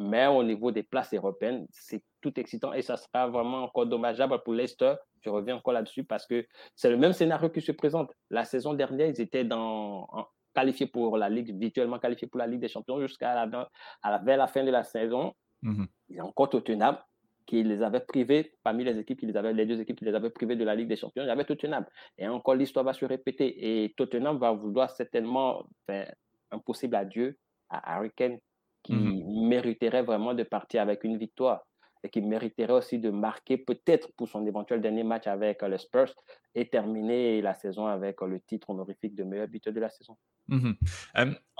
Mais 0.00 0.28
au 0.28 0.44
niveau 0.44 0.70
des 0.70 0.84
places 0.84 1.12
européennes, 1.12 1.66
c'est 1.72 2.04
tout 2.20 2.38
excitant 2.38 2.72
et 2.72 2.82
ça 2.82 2.96
sera 2.96 3.26
vraiment 3.26 3.64
encore 3.64 3.84
dommageable 3.84 4.40
pour 4.44 4.54
Leicester. 4.54 4.94
Je 5.22 5.28
reviens 5.28 5.56
encore 5.56 5.72
là-dessus 5.72 6.04
parce 6.04 6.24
que 6.24 6.46
c'est 6.76 6.88
le 6.88 6.96
même 6.96 7.12
scénario 7.12 7.50
qui 7.50 7.60
se 7.60 7.72
présente. 7.72 8.12
La 8.30 8.44
saison 8.44 8.74
dernière, 8.74 9.08
ils 9.08 9.20
étaient 9.20 9.42
dans, 9.42 10.08
qualifiés 10.54 10.86
pour 10.86 11.16
la 11.16 11.28
Ligue, 11.28 11.52
virtuellement 11.58 11.98
qualifiés 11.98 12.28
pour 12.28 12.38
la 12.38 12.46
Ligue 12.46 12.60
des 12.60 12.68
Champions 12.68 13.00
jusqu'à 13.00 13.34
la, 13.34 13.68
à 14.02 14.10
la, 14.12 14.18
vers 14.18 14.36
la 14.36 14.46
fin 14.46 14.62
de 14.62 14.70
la 14.70 14.84
saison. 14.84 15.34
Mmh 15.62 15.86
Il 16.10 16.16
y 16.16 16.20
a 16.20 16.24
encore 16.24 16.48
Tottenham 16.48 16.96
qui 17.44 17.64
les 17.64 17.82
avait 17.82 18.00
privés, 18.00 18.54
parmi 18.62 18.84
les 18.84 19.00
équipes 19.00 19.18
qui 19.18 19.26
les 19.26 19.36
avaient, 19.36 19.52
les 19.52 19.66
deux 19.66 19.80
équipes 19.80 19.98
qui 19.98 20.04
les 20.04 20.14
avaient 20.14 20.30
privés 20.30 20.54
de 20.54 20.64
la 20.64 20.76
Ligue 20.76 20.88
des 20.88 20.96
Champions, 20.96 21.24
il 21.24 21.26
y 21.26 21.30
avait 21.30 21.44
Tottenham. 21.44 21.84
Et 22.18 22.28
encore 22.28 22.54
l'histoire 22.54 22.84
va 22.84 22.92
se 22.92 23.04
répéter. 23.04 23.84
Et 23.84 23.94
Tottenham 23.96 24.38
va 24.38 24.52
vouloir 24.52 24.90
certainement 24.90 25.66
faire 25.86 26.14
un 26.52 26.60
possible 26.60 26.94
adieu 26.94 27.36
à 27.68 27.96
Harry 27.96 28.10
Kane 28.14 28.38
qui 28.82 28.94
mmh 28.94 29.48
mériterait 29.48 30.02
vraiment 30.02 30.34
de 30.34 30.42
partir 30.42 30.82
avec 30.82 31.04
une 31.04 31.16
victoire 31.16 31.64
et 32.04 32.08
qui 32.08 32.20
mériterait 32.20 32.72
aussi 32.72 32.98
de 32.98 33.10
marquer 33.10 33.56
peut-être 33.56 34.08
pour 34.16 34.28
son 34.28 34.46
éventuel 34.46 34.80
dernier 34.80 35.02
match 35.02 35.26
avec 35.26 35.62
euh, 35.62 35.68
les 35.68 35.78
Spurs 35.78 36.14
et 36.54 36.68
terminer 36.68 37.40
la 37.42 37.54
saison 37.54 37.86
avec 37.86 38.22
euh, 38.22 38.26
le 38.26 38.40
titre 38.40 38.70
honorifique 38.70 39.14
de 39.14 39.24
meilleur 39.24 39.48
buteur 39.48 39.72
de 39.72 39.80
la 39.80 39.90
saison. 39.90 40.16
Mmh 40.48 40.72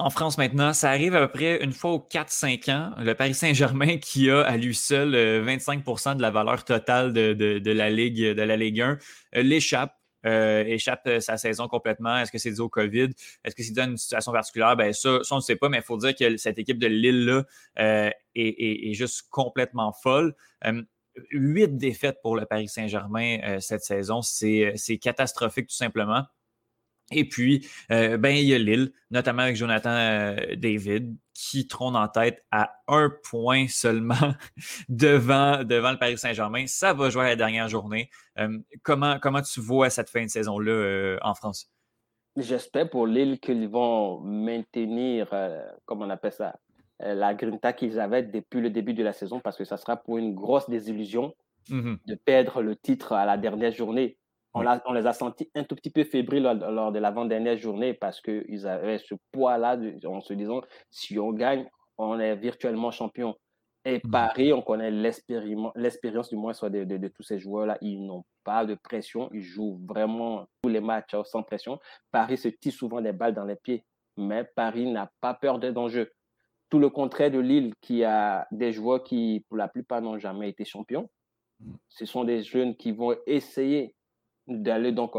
en 0.01 0.11
France 0.11 0.39
maintenant, 0.39 0.73
ça 0.73 0.91
arrive 0.91 1.17
à 1.17 1.27
peu 1.27 1.33
près 1.33 1.63
une 1.63 1.73
fois 1.73 1.91
aux 1.93 1.99
4-5 1.99 2.71
ans. 2.71 2.93
Le 2.99 3.15
Paris 3.15 3.35
Saint-Germain 3.35 3.97
qui 4.01 4.31
a 4.31 4.43
à 4.43 4.57
lui 4.57 4.75
seul 4.75 5.15
25% 5.45 6.11
euh, 6.11 6.15
de 6.15 6.23
la 6.23 6.31
valeur 6.31 6.65
totale 6.65 7.13
de, 7.13 7.33
de, 7.33 7.73
la 7.73 7.91
Ligue, 7.91 8.23
de 8.23 8.43
la 8.43 8.57
Ligue 8.57 8.81
1 8.81 8.99
l'échappe 9.43 9.98
euh, 10.29 10.65
échappe 10.67 11.03
euh, 11.07 11.21
sa 11.21 11.37
saison 11.37 11.69
complètement? 11.69 12.19
Est-ce 12.19 12.31
que 12.31 12.39
c'est 12.39 12.53
dû 12.53 12.61
au 12.61 12.69
COVID? 12.69 13.09
Est-ce 13.45 13.55
que 13.55 13.63
c'est 13.63 13.73
dû 13.73 13.81
à 13.81 13.85
une 13.85 13.97
situation 13.97 14.33
particulière? 14.33 14.77
Ben, 14.77 14.93
ça, 14.93 15.21
on 15.31 15.37
ne 15.37 15.41
sait 15.41 15.57
pas, 15.57 15.69
mais 15.69 15.79
il 15.79 15.83
faut 15.83 15.97
dire 15.97 16.15
que 16.15 16.37
cette 16.37 16.59
équipe 16.59 16.79
de 16.79 16.87
Lille-là 16.87 17.45
euh, 17.79 18.11
est, 18.35 18.93
juste 18.95 19.29
complètement 19.31 19.93
folle. 19.93 20.35
Huit 21.31 21.77
défaites 21.77 22.19
pour 22.23 22.37
le 22.37 22.47
Paris 22.47 22.69
Saint-Germain 22.69 23.59
cette 23.61 23.83
saison, 23.83 24.23
c'est 24.23 24.99
catastrophique 25.01 25.67
tout 25.67 25.75
simplement. 25.75 26.25
Et 27.11 27.29
puis, 27.29 27.67
ben, 27.89 28.27
il 28.27 28.45
y 28.45 28.55
a 28.55 28.59
Lille, 28.59 28.93
notamment 29.11 29.43
avec 29.43 29.57
Jonathan 29.57 30.37
David, 30.57 31.17
qui 31.39 31.69
trône 31.69 31.95
en 31.95 32.09
tête 32.09 32.45
à 32.51 32.75
un 32.89 33.13
point 33.31 33.69
seulement 33.69 34.35
devant, 34.89 35.63
devant 35.63 35.93
le 35.93 35.99
Paris 35.99 36.19
Saint-Germain. 36.19 36.67
Ça 36.67 36.93
va 36.93 37.11
jouer 37.11 37.27
à 37.27 37.29
la 37.29 37.37
dernière 37.37 37.69
journée. 37.69 38.11
Euh, 38.39 38.59
comment, 38.83 39.21
comment 39.21 39.41
tu 39.41 39.61
vois 39.61 39.89
cette 39.89 40.11
fin 40.11 40.25
de 40.25 40.31
saison-là 40.31 40.73
euh, 40.73 41.19
en 41.23 41.35
France? 41.35 41.71
J'espère 42.37 42.91
pour 42.91 43.07
Lille 43.07 43.39
qu'ils 43.39 43.69
vont 43.69 44.19
maintenir, 44.21 45.29
euh, 45.33 45.65
comment 45.85 46.07
on 46.07 46.11
appelle 46.11 46.33
ça, 46.33 46.59
la 46.99 47.35
grinta 47.35 47.73
qu'ils 47.73 48.01
avaient 48.01 48.25
depuis 48.25 48.61
le 48.61 48.71
début 48.71 48.95
de 48.95 49.05
la 49.05 49.13
saison 49.13 49.39
parce 49.39 49.57
que 49.57 49.65
ça 49.65 49.77
sera 49.77 49.97
pour 49.97 50.19
une 50.19 50.35
grosse 50.35 50.69
désillusion 50.69 51.33
mmh 51.71 51.95
de 52.07 52.15
perdre 52.17 52.63
le 52.63 52.75
titre 52.75 53.13
à 53.13 53.27
la 53.27 53.37
dernière 53.37 53.73
journée. 53.73 54.17
On, 54.55 54.93
les 54.93 55.07
a 55.07 55.13
sentis 55.13 55.51
un 55.55 55.65
tout 55.65 55.77
petit 55.77 55.91
peu 55.91 56.05
fébriles 56.05 56.43
lors, 56.43 56.91
de 56.91 56.99
l'avant-dernière 56.99 57.57
journée 57.57 57.95
parce 57.95 58.21
qu'ils 58.21 58.67
avaient 58.67 58.99
ce 58.99 59.15
poids-là 59.31 59.79
en 60.07 60.21
se 60.21 60.33
disant 60.33 60.63
si 60.91 61.19
on 61.19 61.33
gagne, 61.33 61.69
on 61.99 62.19
est 62.19 62.35
virtuellement 62.35 62.91
champion. 62.91 63.37
Et 63.85 64.01
mmh. 64.05 64.11
Paris, 64.11 64.53
on 64.53 64.63
connaît 64.63 64.91
l'expérience 64.91 66.29
du 66.29 66.37
moins 66.37 66.53
de, 66.53 66.85
de, 66.85 67.09
tous 67.09 67.23
ces 67.23 67.39
joueurs-là. 67.39 67.79
Ils 67.81 68.05
n'ont 68.05 68.25
pas 68.45 68.67
de 68.67 68.75
pression. 68.75 69.31
Ils 69.33 69.43
jouent 69.43 69.81
vraiment 69.87 70.47
tous 70.63 70.69
les 70.69 70.81
matchs 70.81 71.15
hein, 71.15 71.23
sans 71.25 71.43
pression. 71.43 71.79
Paris 72.11 72.37
se 72.37 72.49
tire 72.49 72.73
souvent 72.73 73.01
des 73.01 73.13
balles 73.13 73.35
dans 73.35 73.45
les 73.45 73.57
pieds. 73.57 73.85
Mais 74.17 74.45
Paris 74.45 74.91
n'a 74.91 75.11
pas 75.21 75.35
peur 75.35 75.59
d'être 75.59 75.89
jeu. 75.89 76.11
Tout 76.69 76.79
le 76.79 76.91
contraire 76.91 77.31
de 77.31 77.39
Lille, 77.39 77.73
qui 77.81 78.05
a 78.05 78.47
des 78.51 78.73
joueurs 78.73 79.03
qui, 79.05 79.45
pour 79.49 79.57
la 79.57 79.69
plupart, 79.69 80.03
n'ont 80.03 80.19
jamais 80.19 80.51
été 80.51 80.65
champions. 80.65 81.09
Mmh. 81.61 81.73
Ce 81.89 82.05
sont 82.05 82.25
des 82.25 82.43
jeunes 82.43 82.77
qui 82.77 82.93
vont 82.93 83.17
essayer 83.27 83.95
d'aller 84.49 84.93
donc 84.93 85.15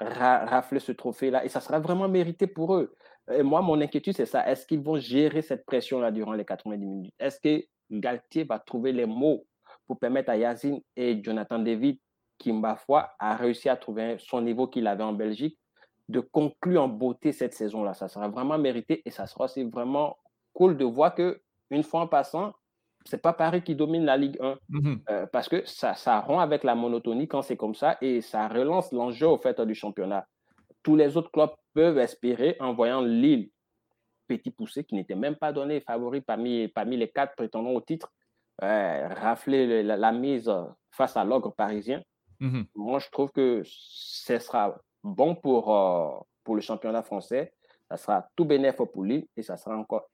rafler 0.00 0.80
ce 0.80 0.92
trophée-là 0.92 1.44
et 1.44 1.48
ça 1.48 1.60
sera 1.60 1.80
vraiment 1.80 2.08
mérité 2.08 2.46
pour 2.46 2.74
eux. 2.74 2.94
Et 3.30 3.42
moi, 3.42 3.60
mon 3.60 3.80
inquiétude, 3.80 4.16
c'est 4.16 4.26
ça. 4.26 4.48
Est-ce 4.48 4.66
qu'ils 4.66 4.80
vont 4.80 4.98
gérer 4.98 5.42
cette 5.42 5.66
pression-là 5.66 6.10
durant 6.10 6.32
les 6.32 6.44
90 6.44 6.86
minutes? 6.86 7.14
Est-ce 7.18 7.40
que 7.40 7.64
Galtier 7.90 8.44
va 8.44 8.58
trouver 8.58 8.92
les 8.92 9.06
mots 9.06 9.44
pour 9.86 9.98
permettre 9.98 10.30
à 10.30 10.36
Yazine 10.36 10.80
et 10.96 11.22
Jonathan 11.22 11.58
David, 11.58 11.98
qui, 12.38 12.52
ma 12.52 12.76
foi, 12.76 13.10
a 13.18 13.36
réussi 13.36 13.68
à 13.68 13.76
trouver 13.76 14.16
son 14.18 14.40
niveau 14.40 14.66
qu'il 14.66 14.86
avait 14.86 15.02
en 15.02 15.12
Belgique, 15.12 15.58
de 16.08 16.20
conclure 16.20 16.82
en 16.82 16.88
beauté 16.88 17.32
cette 17.32 17.54
saison-là? 17.54 17.92
Ça 17.92 18.08
sera 18.08 18.28
vraiment 18.28 18.56
mérité 18.56 19.02
et 19.04 19.10
ça 19.10 19.26
sera 19.26 19.44
aussi 19.44 19.64
vraiment 19.64 20.16
cool 20.54 20.76
de 20.76 20.84
voir 20.84 21.14
que 21.14 21.40
une 21.70 21.82
fois 21.82 22.00
en 22.00 22.06
passant, 22.06 22.54
c'est 23.08 23.22
pas 23.22 23.32
Paris 23.32 23.62
qui 23.62 23.74
domine 23.74 24.04
la 24.04 24.18
Ligue 24.18 24.36
1 24.38 24.58
mhm. 24.68 25.00
euh, 25.08 25.26
parce 25.26 25.48
que 25.48 25.64
ça, 25.64 25.94
ça 25.94 26.20
rompt 26.20 26.42
avec 26.42 26.62
la 26.62 26.74
monotonie 26.74 27.26
quand 27.26 27.40
c'est 27.40 27.56
comme 27.56 27.74
ça 27.74 27.96
et 28.02 28.20
ça 28.20 28.48
relance 28.48 28.92
l'enjeu 28.92 29.26
au 29.26 29.38
fait 29.38 29.58
du 29.62 29.74
championnat. 29.74 30.26
Tous 30.82 30.94
les 30.94 31.16
autres 31.16 31.30
clubs 31.30 31.50
peuvent 31.72 31.98
espérer 31.98 32.56
en 32.60 32.74
voyant 32.74 33.00
Lille 33.00 33.48
petit 34.26 34.50
poussé 34.50 34.84
qui 34.84 34.94
n'était 34.94 35.14
même 35.14 35.36
pas 35.36 35.52
donné 35.54 35.80
favori 35.80 36.20
parmi, 36.20 36.68
parmi 36.68 36.98
les 36.98 37.08
quatre 37.08 37.34
prétendants 37.34 37.70
au 37.70 37.80
titre, 37.80 38.12
rafler 38.60 39.82
la, 39.82 40.12
mise 40.12 40.52
face 40.90 41.16
à 41.16 41.24
l'ogre 41.24 41.54
parisien. 41.54 42.02
Mhm. 42.40 42.66
Moi, 42.74 42.98
je 42.98 43.08
trouve 43.10 43.32
que 43.32 43.62
ce 43.64 44.38
sera 44.38 44.76
bon 45.02 45.34
pour, 45.34 45.74
euh, 45.74 46.10
pour 46.44 46.56
le 46.56 46.60
championnat 46.60 47.02
français. 47.02 47.54
Ça 47.90 47.96
sera 47.96 48.28
tout 48.36 48.44
bénéfique 48.44 48.92
pour 48.92 49.04
Lille 49.04 49.26
et 49.34 49.42
ça 49.42 49.56
sera 49.56 49.76
encore 49.76 50.10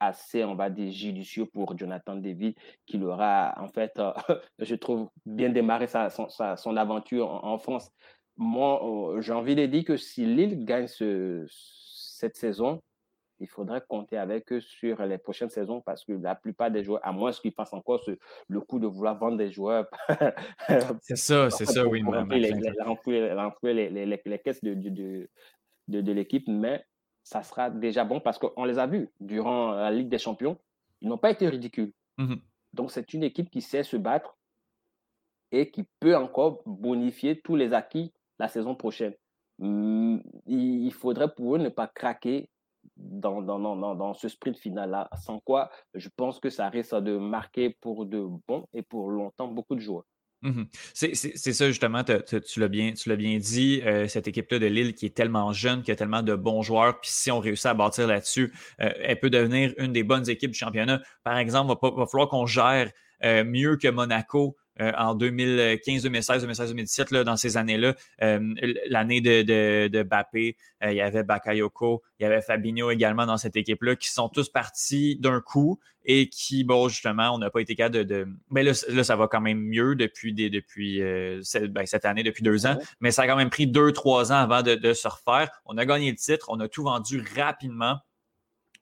assez, 0.00 0.44
on 0.44 0.54
va 0.54 0.70
dire, 0.70 0.92
judicieux 0.92 1.46
pour 1.46 1.76
Jonathan 1.76 2.16
David, 2.16 2.54
qui 2.86 3.02
aura, 3.02 3.54
en 3.58 3.68
fait, 3.68 3.98
euh, 3.98 4.12
je 4.58 4.74
trouve, 4.74 5.08
bien 5.24 5.50
démarré 5.50 5.86
sa, 5.86 6.10
son, 6.10 6.76
aventure 6.76 7.44
en, 7.44 7.58
France. 7.58 7.90
Moi, 8.36 9.14
euh, 9.14 9.20
j'ai 9.20 9.32
envie 9.32 9.54
de 9.54 9.66
dire 9.66 9.84
que 9.84 9.96
si 9.96 10.26
Lille 10.26 10.64
gagne 10.64 10.86
ce, 10.86 11.46
cette 11.48 12.36
saison, 12.36 12.82
il 13.38 13.48
faudrait 13.48 13.82
compter 13.86 14.16
avec 14.16 14.50
eux 14.52 14.60
sur 14.60 15.04
les 15.04 15.18
prochaines 15.18 15.50
saisons 15.50 15.82
parce 15.82 16.04
que 16.04 16.12
la 16.12 16.34
plupart 16.34 16.70
des 16.70 16.84
joueurs, 16.84 17.06
à 17.06 17.12
moins 17.12 17.32
qu'ils 17.32 17.52
fassent 17.52 17.74
encore 17.74 18.02
le 18.48 18.60
coup 18.60 18.78
de 18.78 18.86
vouloir 18.86 19.18
vendre 19.18 19.36
des 19.36 19.50
joueurs. 19.50 19.86
c'est 21.02 21.16
ça, 21.16 21.50
c'est 21.50 21.66
ça, 21.66 21.86
oui. 21.86 22.02
les, 22.30 22.52
les, 23.90 24.20
les, 24.24 24.38
caisses 24.38 24.64
de, 24.64 24.74
de, 24.74 25.28
de, 25.88 26.00
de 26.00 26.12
l'équipe, 26.12 26.48
mais 26.48 26.82
ça 27.26 27.42
sera 27.42 27.70
déjà 27.70 28.04
bon 28.04 28.20
parce 28.20 28.38
qu'on 28.38 28.64
les 28.64 28.78
a 28.78 28.86
vus 28.86 29.10
durant 29.18 29.72
la 29.72 29.90
Ligue 29.90 30.08
des 30.08 30.16
Champions. 30.18 30.56
Ils 31.00 31.08
n'ont 31.08 31.18
pas 31.18 31.32
été 31.32 31.48
ridicules. 31.48 31.92
Mmh 32.18 32.36
Donc, 32.72 32.92
c'est 32.92 33.14
une 33.14 33.24
équipe 33.24 33.50
qui 33.50 33.62
sait 33.62 33.82
se 33.82 33.96
battre 33.96 34.38
et 35.50 35.72
qui 35.72 35.82
peut 35.98 36.16
encore 36.16 36.62
bonifier 36.66 37.40
tous 37.40 37.56
les 37.56 37.72
acquis 37.72 38.12
la 38.38 38.46
saison 38.46 38.76
prochaine. 38.76 39.14
Mmh, 39.58 40.18
il 40.46 40.92
faudrait 40.92 41.34
pour 41.34 41.56
eux 41.56 41.58
ne 41.58 41.68
pas 41.68 41.88
craquer 41.88 42.48
dans, 42.96 43.42
dans, 43.42 43.58
dans, 43.58 43.96
dans 43.96 44.14
ce 44.14 44.28
sprint 44.28 44.56
final-là, 44.56 45.10
sans 45.16 45.40
quoi 45.40 45.72
je 45.94 46.08
pense 46.16 46.38
que 46.38 46.48
ça 46.48 46.68
risque 46.68 46.94
de 46.94 47.18
marquer 47.18 47.70
pour 47.70 48.06
de 48.06 48.24
bon 48.46 48.68
et 48.72 48.82
pour 48.82 49.10
longtemps 49.10 49.48
beaucoup 49.48 49.74
de 49.74 49.80
joueurs. 49.80 50.04
Mmh 50.42 50.64
c'est 50.92 51.14
ça, 51.14 51.68
justement, 51.68 52.04
tu 52.04 52.60
l'as 52.60 52.68
bien, 52.68 53.38
dit, 53.38 53.82
euh, 53.84 54.06
cette 54.06 54.28
équipe-là 54.28 54.58
de 54.58 54.66
Lille 54.66 54.94
qui 54.94 55.06
est 55.06 55.16
tellement 55.16 55.52
jeune, 55.52 55.82
qui 55.82 55.90
a 55.90 55.96
tellement 55.96 56.22
de 56.22 56.34
bons 56.34 56.62
joueurs, 56.62 57.00
puis 57.00 57.10
si 57.10 57.30
on 57.30 57.40
réussit 57.40 57.66
à 57.66 57.74
bâtir 57.74 58.06
là-dessus, 58.06 58.52
euh, 58.80 58.90
elle 59.00 59.18
peut 59.18 59.30
devenir 59.30 59.72
une 59.78 59.92
des 59.92 60.02
bonnes 60.02 60.28
équipes 60.28 60.50
du 60.50 60.58
championnat. 60.58 61.00
Par 61.24 61.38
exemple, 61.38 61.74
il 61.82 61.88
va, 61.88 61.96
va, 61.96 62.06
falloir 62.06 62.28
qu'on 62.28 62.46
gère 62.46 62.90
euh, 63.24 63.44
mieux 63.44 63.76
que 63.76 63.88
Monaco 63.88 64.56
euh, 64.80 64.92
en 64.98 65.14
2015, 65.14 66.02
2016, 66.02 66.42
2016, 66.42 66.68
2017, 66.70 67.10
là, 67.10 67.24
dans 67.24 67.36
ces 67.36 67.56
années-là. 67.56 67.94
Euh, 68.22 68.54
l'année 68.88 69.20
de, 69.20 69.42
de, 69.42 69.88
de 69.88 70.02
Bappé, 70.02 70.56
euh, 70.84 70.92
il 70.92 70.96
y 70.96 71.00
avait 71.00 71.22
Bakayoko, 71.22 72.02
il 72.18 72.24
y 72.24 72.26
avait 72.26 72.42
Fabinho 72.42 72.90
également 72.90 73.26
dans 73.26 73.38
cette 73.38 73.56
équipe-là, 73.56 73.96
qui 73.96 74.10
sont 74.10 74.28
tous 74.28 74.50
partis 74.50 75.16
d'un 75.16 75.40
coup 75.40 75.78
et 76.04 76.28
qui, 76.28 76.62
bon, 76.62 76.88
justement, 76.88 77.34
on 77.34 77.38
n'a 77.38 77.50
pas 77.50 77.60
été 77.60 77.74
capable 77.74 78.04
de. 78.04 78.28
Mais 78.50 78.62
là, 78.62 78.72
là, 78.88 79.02
ça 79.02 79.16
va 79.16 79.28
quand 79.28 79.40
même 79.40 79.60
mieux 79.60 79.96
depuis, 79.96 80.32
des, 80.34 80.50
depuis 80.50 81.00
ben, 81.00 81.86
cette 81.86 82.04
année, 82.04 82.22
depuis 82.22 82.42
deux 82.42 82.66
ans. 82.66 82.78
Mais 83.00 83.10
ça 83.10 83.22
a 83.22 83.26
quand 83.26 83.36
même 83.36 83.50
pris 83.50 83.66
deux, 83.66 83.92
trois 83.92 84.30
ans 84.30 84.36
avant 84.36 84.62
de, 84.62 84.74
de 84.74 84.92
se 84.92 85.08
refaire. 85.08 85.50
On 85.64 85.78
a 85.78 85.84
gagné 85.84 86.10
le 86.10 86.16
titre, 86.16 86.46
on 86.48 86.60
a 86.60 86.68
tout 86.68 86.84
vendu 86.84 87.24
rapidement. 87.36 87.98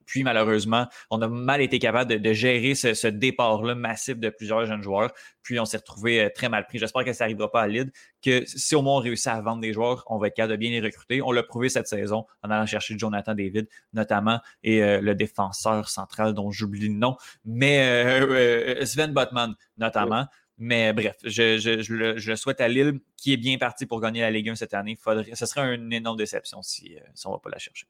Puis 0.05 0.23
malheureusement, 0.23 0.87
on 1.09 1.21
a 1.21 1.27
mal 1.27 1.61
été 1.61 1.79
capable 1.79 2.19
de, 2.19 2.33
gérer 2.33 2.75
ce, 2.75 3.07
départ-là 3.07 3.75
massif 3.75 4.17
de 4.17 4.29
plusieurs 4.29 4.65
jeunes 4.65 4.81
joueurs. 4.81 5.11
Puis 5.41 5.59
on 5.59 5.65
s'est 5.65 5.77
retrouvé 5.77 6.21
euh, 6.21 6.29
très 6.33 6.49
mal 6.49 6.65
pris. 6.65 6.79
J'espère 6.79 7.03
que 7.03 7.13
ça 7.13 7.25
n'arrivera 7.25 7.51
pas 7.51 7.61
à 7.61 7.67
Lille, 7.67 7.91
que 8.23 8.45
si 8.45 8.75
au 8.75 8.81
moins 8.81 8.97
on 8.97 9.01
réussit 9.01 9.27
à 9.27 9.41
vendre 9.41 9.61
des 9.61 9.73
joueurs, 9.73 10.03
on 10.07 10.17
va 10.17 10.27
être 10.27 10.35
capable 10.35 10.53
de 10.53 10.57
bien 10.57 10.69
les 10.71 10.81
recruter. 10.81 11.21
On 11.21 11.31
l'a 11.31 11.43
prouvé 11.43 11.69
cette 11.69 11.87
saison 11.87 12.25
en 12.43 12.49
allant 12.49 12.65
chercher 12.65 12.97
Jonathan 12.97 13.33
David 13.35 13.67
notamment 13.93 14.39
et 14.63 14.83
euh, 14.83 15.01
le 15.01 15.15
défenseur 15.15 15.89
central 15.89 16.33
dont 16.33 16.51
j'oublie 16.51 16.87
le 16.87 16.95
nom, 16.95 17.15
mais 17.43 17.87
euh, 17.87 18.85
Sven 18.85 19.13
Botman 19.13 19.55
notamment. 19.77 20.25
Mais 20.57 20.93
bref, 20.93 21.17
je, 21.23 21.93
le, 21.93 22.35
souhaite 22.37 22.61
à 22.61 22.69
Lille 22.69 22.99
qui 23.17 23.33
est 23.33 23.37
bien 23.37 23.57
parti 23.57 23.85
pour 23.85 23.99
gagner 23.99 24.21
la 24.21 24.31
Ligue 24.31 24.49
1 24.49 24.55
cette 24.55 24.73
année. 24.73 24.95
Faudrait, 24.95 25.35
ce 25.35 25.45
serait 25.45 25.75
une 25.75 25.91
énorme 25.91 26.17
déception 26.17 26.61
si, 26.61 26.97
on 27.25 27.29
ne 27.29 27.35
va 27.35 27.39
pas 27.39 27.49
la 27.49 27.57
chercher. 27.57 27.87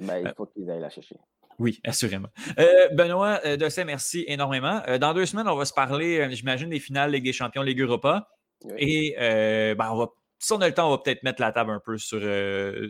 Ben, 0.00 0.18
il 0.18 0.34
faut 0.36 0.46
qu'ils 0.46 0.68
aillent 0.68 0.80
la 0.80 0.90
chercher. 0.90 1.16
Oui, 1.58 1.80
assurément. 1.84 2.28
Euh, 2.58 2.88
Benoît 2.92 3.40
euh, 3.44 3.56
Dosset, 3.56 3.84
merci 3.84 4.24
énormément. 4.28 4.80
Euh, 4.86 4.98
dans 4.98 5.12
deux 5.12 5.26
semaines, 5.26 5.48
on 5.48 5.56
va 5.56 5.64
se 5.64 5.72
parler, 5.72 6.28
j'imagine, 6.30 6.70
des 6.70 6.78
finales 6.78 7.10
Ligue 7.10 7.24
des 7.24 7.32
Champions, 7.32 7.62
Ligue 7.62 7.80
Europa. 7.80 8.28
Et 8.76 9.14
ben, 9.18 9.90
on 9.90 9.96
va, 9.96 10.06
si 10.38 10.52
on 10.52 10.60
a 10.60 10.68
le 10.68 10.74
temps, 10.74 10.88
on 10.88 10.90
va 10.90 10.98
peut-être 10.98 11.22
mettre 11.24 11.40
la 11.40 11.52
table 11.52 11.70
un 11.70 11.80
peu 11.80 11.98
sur, 11.98 12.20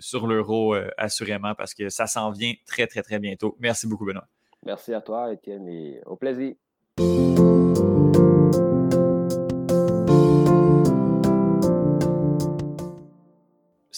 sur 0.01 0.27
l'euro, 0.27 0.75
assurément, 0.97 1.55
parce 1.55 1.75
que 1.75 1.89
ça 1.89 2.07
s'en 2.07 2.31
vient 2.31 2.55
très, 2.66 2.87
très, 2.87 3.03
très 3.03 3.19
bientôt. 3.19 3.57
Merci 3.59 3.87
beaucoup, 3.87 4.05
Benoît. 4.05 4.27
Merci 4.64 4.93
à 4.93 5.01
toi, 5.01 5.33
Étienne, 5.33 5.69
et 5.69 6.01
au 6.05 6.16
plaisir. 6.16 6.55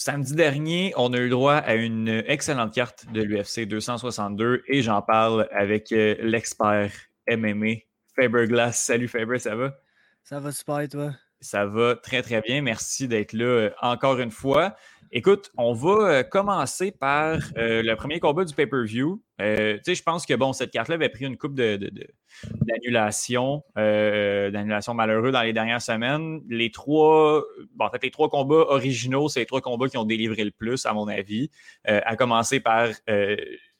Samedi 0.03 0.33
dernier, 0.33 0.93
on 0.97 1.13
a 1.13 1.19
eu 1.19 1.29
droit 1.29 1.57
à 1.57 1.75
une 1.75 2.23
excellente 2.25 2.73
carte 2.73 3.05
de 3.13 3.21
l'UFC 3.21 3.67
262 3.67 4.63
et 4.67 4.81
j'en 4.81 5.03
parle 5.03 5.47
avec 5.51 5.91
euh, 5.91 6.15
l'expert 6.21 6.91
MMA, 7.29 7.81
Faber 8.15 8.47
Glass. 8.47 8.83
Salut 8.83 9.07
Faber, 9.07 9.37
ça 9.37 9.55
va? 9.55 9.77
Ça 10.23 10.39
va 10.39 10.51
super, 10.51 10.89
toi? 10.89 11.13
Ça 11.39 11.67
va 11.67 11.95
très, 11.95 12.23
très 12.23 12.41
bien. 12.41 12.63
Merci 12.63 13.07
d'être 13.07 13.33
là 13.33 13.45
euh, 13.45 13.69
encore 13.79 14.19
une 14.19 14.31
fois. 14.31 14.75
Écoute, 15.11 15.51
on 15.57 15.73
va 15.73 15.91
euh, 15.91 16.23
commencer 16.23 16.91
par 16.91 17.37
euh, 17.57 17.83
le 17.83 17.95
premier 17.95 18.19
combat 18.19 18.45
du 18.45 18.53
pay-per-view. 18.53 19.21
sais, 19.39 19.95
je 19.95 20.03
pense 20.03 20.25
que 20.25 20.33
bon, 20.33 20.53
cette 20.53 20.71
carte-là 20.71 20.95
avait 20.95 21.09
pris 21.09 21.25
une 21.25 21.37
coupe 21.37 21.53
d'annulation, 21.53 23.63
de, 23.75 24.49
d'annulation 24.49 24.93
malheureux 24.93 25.31
dans 25.31 25.41
les 25.41 25.53
dernières 25.53 25.81
semaines. 25.81 26.41
Les 26.49 26.71
trois, 26.71 27.43
bon, 27.75 27.85
en 27.85 27.89
fait, 27.89 28.03
les 28.03 28.11
trois 28.11 28.29
combats 28.29 28.65
originaux, 28.69 29.27
c'est 29.27 29.41
les 29.41 29.45
trois 29.45 29.61
combats 29.61 29.89
qui 29.89 29.97
ont 29.97 30.05
délivré 30.05 30.45
le 30.45 30.51
plus, 30.51 30.85
à 30.85 30.93
mon 30.93 31.07
avis. 31.07 31.49
à 31.85 32.15
commencer 32.15 32.59
par 32.59 32.87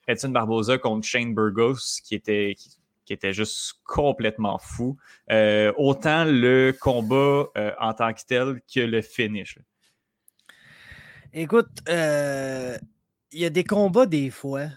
Edson 0.08 0.30
Barboza 0.30 0.78
contre 0.78 1.08
Shane 1.08 1.34
Burgos, 1.34 2.02
qui 2.04 2.16
était, 2.16 2.56
qui 3.12 3.14
était 3.14 3.34
juste 3.34 3.74
complètement 3.84 4.58
fou. 4.58 4.98
Euh, 5.32 5.74
autant 5.78 6.24
le 6.26 6.74
combat 6.80 7.48
euh, 7.58 7.72
en 7.80 7.94
tant 7.94 8.14
que 8.14 8.22
tel 8.26 8.62
que 8.74 8.80
le 8.80 9.02
finish. 9.02 9.60
Écoute, 11.34 11.70
euh, 11.88 12.78
il 13.32 13.40
y 13.40 13.46
a 13.46 13.50
des 13.50 13.64
combats 13.64 14.06
des 14.06 14.30
fois 14.30 14.68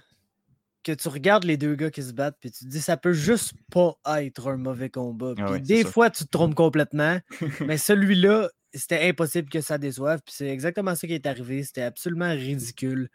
que 0.84 0.92
tu 0.92 1.08
regardes 1.08 1.44
les 1.44 1.56
deux 1.56 1.74
gars 1.74 1.90
qui 1.90 2.02
se 2.02 2.12
battent 2.12 2.36
puis 2.40 2.50
tu 2.50 2.64
te 2.64 2.70
dis 2.70 2.80
ça 2.80 2.96
peut 2.96 3.12
juste 3.12 3.54
pas 3.72 3.96
être 4.18 4.48
un 4.48 4.56
mauvais 4.56 4.90
combat. 4.90 5.34
Ah 5.38 5.58
des 5.58 5.84
fois 5.84 6.10
tu 6.10 6.24
te 6.24 6.30
trompes 6.30 6.54
complètement, 6.54 7.18
mais 7.60 7.78
celui-là 7.78 8.50
c'était 8.72 9.08
impossible 9.08 9.48
que 9.48 9.60
ça 9.60 9.78
déçoive 9.78 10.20
puis 10.24 10.34
c'est 10.36 10.48
exactement 10.48 10.94
ça 10.94 11.06
qui 11.06 11.14
est 11.14 11.26
arrivé. 11.26 11.64
C'était 11.64 11.82
absolument 11.82 12.30
ridicule. 12.30 13.08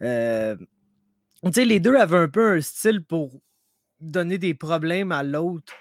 tu 0.00 0.06
sais 0.06 1.64
les 1.64 1.78
deux 1.78 1.96
avaient 1.96 2.18
un 2.18 2.28
peu 2.28 2.56
un 2.56 2.60
style 2.60 3.04
pour 3.04 3.40
donner 4.00 4.38
des 4.38 4.54
problèmes 4.54 5.12
à 5.12 5.22
l'autre 5.22 5.74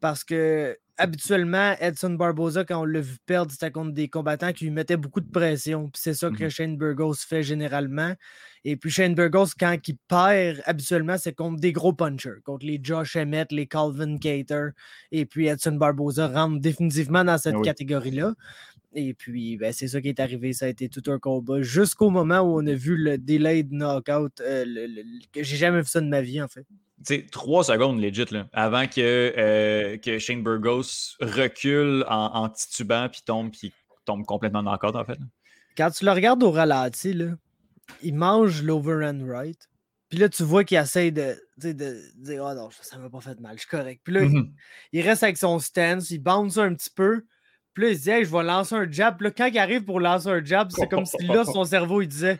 parce 0.00 0.22
que 0.22 0.78
habituellement, 0.98 1.74
Edson 1.80 2.10
Barboza, 2.10 2.64
quand 2.64 2.80
on 2.80 2.84
l'a 2.84 3.00
vu 3.00 3.16
perdre, 3.26 3.52
c'était 3.52 3.70
contre 3.70 3.92
des 3.92 4.08
combattants 4.08 4.52
qui 4.52 4.64
lui 4.64 4.70
mettaient 4.70 4.96
beaucoup 4.96 5.20
de 5.20 5.30
pression. 5.30 5.90
c'est 5.94 6.14
ça 6.14 6.30
que 6.30 6.44
mmh 6.44 6.50
Shane 6.50 6.76
Burgos 6.76 7.14
fait 7.14 7.42
généralement. 7.42 8.14
Et 8.64 8.76
puis 8.76 8.90
Shane 8.90 9.14
Burgos, 9.14 9.48
quand 9.58 9.76
il 9.86 9.96
perd, 10.08 10.62
habituellement, 10.64 11.16
c'est 11.18 11.34
contre 11.34 11.60
des 11.60 11.72
gros 11.72 11.92
punchers, 11.92 12.40
contre 12.44 12.66
les 12.66 12.80
Josh 12.82 13.16
Emmett, 13.16 13.52
les 13.52 13.66
Calvin 13.66 14.18
Cater. 14.18 14.68
Et 15.12 15.26
puis 15.26 15.46
Edson 15.46 15.72
Barboza 15.72 16.28
rentre 16.28 16.60
définitivement 16.60 17.24
dans 17.24 17.38
cette 17.38 17.56
ah 17.58 17.62
catégorie-là. 17.62 18.34
Et 18.94 19.12
puis, 19.12 19.58
ben, 19.58 19.72
c'est 19.74 19.88
ça 19.88 20.00
qui 20.00 20.08
est 20.08 20.20
arrivé. 20.20 20.54
Ça 20.54 20.64
a 20.64 20.68
été 20.68 20.88
tout 20.88 21.02
un 21.12 21.18
combat 21.18 21.60
jusqu'au 21.60 22.08
moment 22.08 22.40
où 22.40 22.58
on 22.58 22.66
a 22.66 22.72
vu 22.72 22.96
le 22.96 23.18
delayed 23.18 23.70
knockout, 23.70 24.40
euh, 24.40 24.64
que 25.32 25.42
j'ai 25.42 25.56
jamais 25.58 25.82
vu 25.82 25.86
ça 25.86 26.00
de 26.00 26.08
ma 26.08 26.22
vie, 26.22 26.40
en 26.40 26.48
fait 26.48 26.66
trois 27.30 27.64
secondes 27.64 28.00
legit, 28.00 28.26
là, 28.30 28.46
avant 28.52 28.86
que, 28.86 29.34
euh, 29.36 29.96
que 29.98 30.18
Shane 30.18 30.42
Burgos 30.42 31.16
recule 31.20 32.04
en, 32.08 32.48
titubant 32.48 33.08
puis 33.08 33.22
tombe, 33.24 33.50
puis 33.50 33.72
tombe 34.04 34.24
complètement 34.24 34.62
dans 34.62 34.72
en 34.72 35.04
fait. 35.04 35.18
quand 35.76 35.90
tu 35.90 36.04
le 36.04 36.12
regardes 36.12 36.42
au 36.42 36.50
ralenti, 36.50 37.12
là, 37.12 37.32
il 38.02 38.14
mange 38.14 38.62
l'overhand 38.62 39.24
right? 39.26 39.68
Puis 40.08 40.18
là, 40.18 40.28
tu 40.28 40.44
vois 40.44 40.64
qu'il 40.64 40.78
essaie 40.78 41.10
de, 41.10 41.36
de, 41.58 42.00
dire 42.16 42.44
Oh 42.44 42.54
non, 42.54 42.70
ça 42.80 42.96
m'a 42.98 43.10
pas 43.10 43.20
fait 43.20 43.38
mal, 43.40 43.54
je 43.56 43.60
suis 43.60 43.68
correct. 43.68 44.00
Puis 44.04 44.14
là, 44.14 44.22
il, 44.92 45.00
reste 45.02 45.22
avec 45.22 45.36
son 45.36 45.58
stance, 45.58 46.10
il 46.10 46.20
bounce 46.20 46.58
un 46.58 46.74
petit 46.74 46.90
peu. 46.90 47.24
Puis 47.74 47.84
là, 47.84 47.90
il 47.90 47.98
se 47.98 48.02
dit 48.04 48.24
Je 48.24 48.30
vais 48.30 48.44
lancer 48.44 48.74
un 48.74 48.90
jab. 48.90 49.16
Puis 49.16 49.24
là, 49.24 49.30
quand 49.32 49.46
il 49.46 49.58
arrive 49.58 49.84
pour 49.84 50.00
lancer 50.00 50.28
un 50.28 50.44
jab, 50.44 50.70
c'est 50.70 50.88
comme 50.88 51.04
si 51.04 51.26
là, 51.26 51.44
son 51.44 51.64
cerveau, 51.64 52.02
il 52.02 52.08
disait 52.08 52.38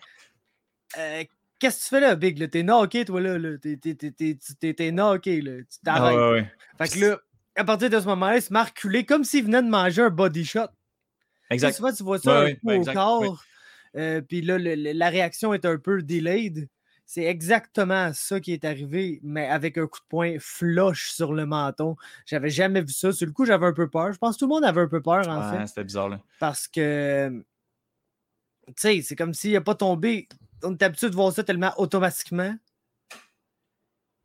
euh, 0.97 1.24
Qu'est-ce 1.59 1.78
que 1.78 1.83
tu 1.85 1.89
fais 1.89 2.01
là, 2.01 2.15
Big 2.16 2.51
T'es 2.51 2.62
knocké, 2.62 3.05
toi, 3.05 3.20
là. 3.20 3.57
T'es 3.59 4.91
knocké, 4.93 5.41
là. 5.41 5.53
Tu 5.59 5.78
ah, 5.87 5.99
t'arrêtes. 5.99 6.47
Fait 6.78 6.89
que 6.89 7.05
là, 7.05 7.19
à 7.57 7.65
partir 7.65 7.91
de 7.91 7.99
ce 7.99 8.05
moment-là, 8.07 8.37
il 8.37 8.43
se 8.43 8.53
reculé 8.53 9.07
comme 9.07 9.24
s'il 9.24 9.45
venait 9.45 9.62
de 9.62 9.69
manger 9.69 10.03
un 10.03 10.11
body 10.11 10.45
shot. 10.45 10.69
Exact. 11.51 11.74
Tu 11.74 11.81
vois, 11.81 11.93
tu 11.93 12.03
vois 12.03 12.19
ça 12.19 12.41
un 12.43 12.55
peu 12.55 12.74
au 12.77 12.85
corps. 12.85 13.45
Euh, 13.97 14.20
puis 14.20 14.43
là, 14.43 14.59
la 14.59 15.09
réaction 15.09 15.55
est 15.55 15.65
un 15.65 15.78
peu 15.78 16.03
delayed. 16.03 16.69
C'est 17.09 17.23
exactement 17.23 18.12
ça 18.12 18.41
qui 18.41 18.53
est 18.53 18.65
arrivé, 18.65 19.20
mais 19.23 19.47
avec 19.47 19.78
un 19.78 19.87
coup 19.87 20.01
de 20.01 20.07
poing 20.09 20.37
flush 20.41 21.12
sur 21.12 21.33
le 21.33 21.47
menton. 21.47 21.95
J'avais 22.27 22.51
jamais 22.51 22.81
vu 22.81 22.93
ça. 22.93 23.12
Sur 23.12 23.27
le 23.27 23.33
coup, 23.33 23.45
j'avais 23.47 23.66
un 23.66 23.73
peu 23.73 23.89
peur. 23.89 24.12
Je 24.12 24.19
pense 24.19 24.35
que 24.35 24.41
tout 24.41 24.47
le 24.47 24.55
monde 24.55 24.65
avait 24.65 24.81
un 24.81 24.89
peu 24.89 25.01
peur, 25.01 25.27
en 25.28 25.53
fait. 25.53 25.66
C'était 25.69 25.85
bizarre, 25.85 26.09
là. 26.09 26.20
Parce 26.41 26.66
que, 26.66 27.45
tu 28.66 28.74
sais, 28.77 29.03
c'est 29.03 29.15
comme 29.15 29.33
s'il 29.33 29.53
n'a 29.53 29.61
pas 29.61 29.77
tombé. 29.77 30.28
On 30.62 30.73
est 30.73 30.83
habitué 30.83 31.11
de 31.11 31.15
voir 31.15 31.33
ça 31.33 31.45
tellement 31.45 31.73
automatiquement 31.78 32.57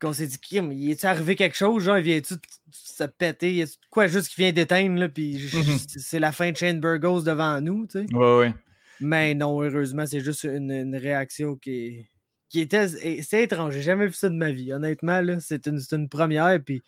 qu'on 0.02 0.12
s'est 0.12 0.26
dit, 0.26 0.38
Kim, 0.38 0.72
il 0.72 0.90
est 0.90 1.04
arrivé 1.04 1.36
quelque 1.36 1.56
chose? 1.56 1.84
Genre, 1.84 1.98
il 1.98 2.04
vient-tu 2.04 2.34
se 2.72 3.04
péter? 3.04 3.54
Il 3.54 3.66
quoi 3.88 4.08
juste 4.08 4.28
qui 4.28 4.40
vient 4.40 4.52
d'éteindre, 4.52 4.98
là? 4.98 5.08
Puis 5.08 5.34
mhm. 5.52 5.78
c'est 5.96 6.18
la 6.18 6.32
fin 6.32 6.50
de 6.50 6.56
Shane 6.56 6.80
Burgos 6.80 7.22
devant 7.22 7.60
nous, 7.60 7.86
tu 7.86 8.00
sais? 8.00 8.14
Ouais, 8.14 8.38
ouais. 8.38 8.54
Mais 9.00 9.34
non, 9.34 9.62
heureusement, 9.62 10.04
c'est 10.06 10.20
juste 10.20 10.44
une, 10.44 10.96
réaction 10.96 11.56
qui, 11.56 12.08
qui 12.48 12.60
était. 12.60 12.88
C'est 13.22 13.42
étrange. 13.44 13.74
J'ai 13.74 13.82
jamais 13.82 14.06
vu 14.06 14.12
ça 14.12 14.28
de 14.28 14.34
ma 14.34 14.50
vie. 14.50 14.72
Honnêtement, 14.72 15.22
c'est 15.40 15.66
une, 15.66 15.80
une, 15.90 16.08
première. 16.08 16.60
Puis, 16.62 16.82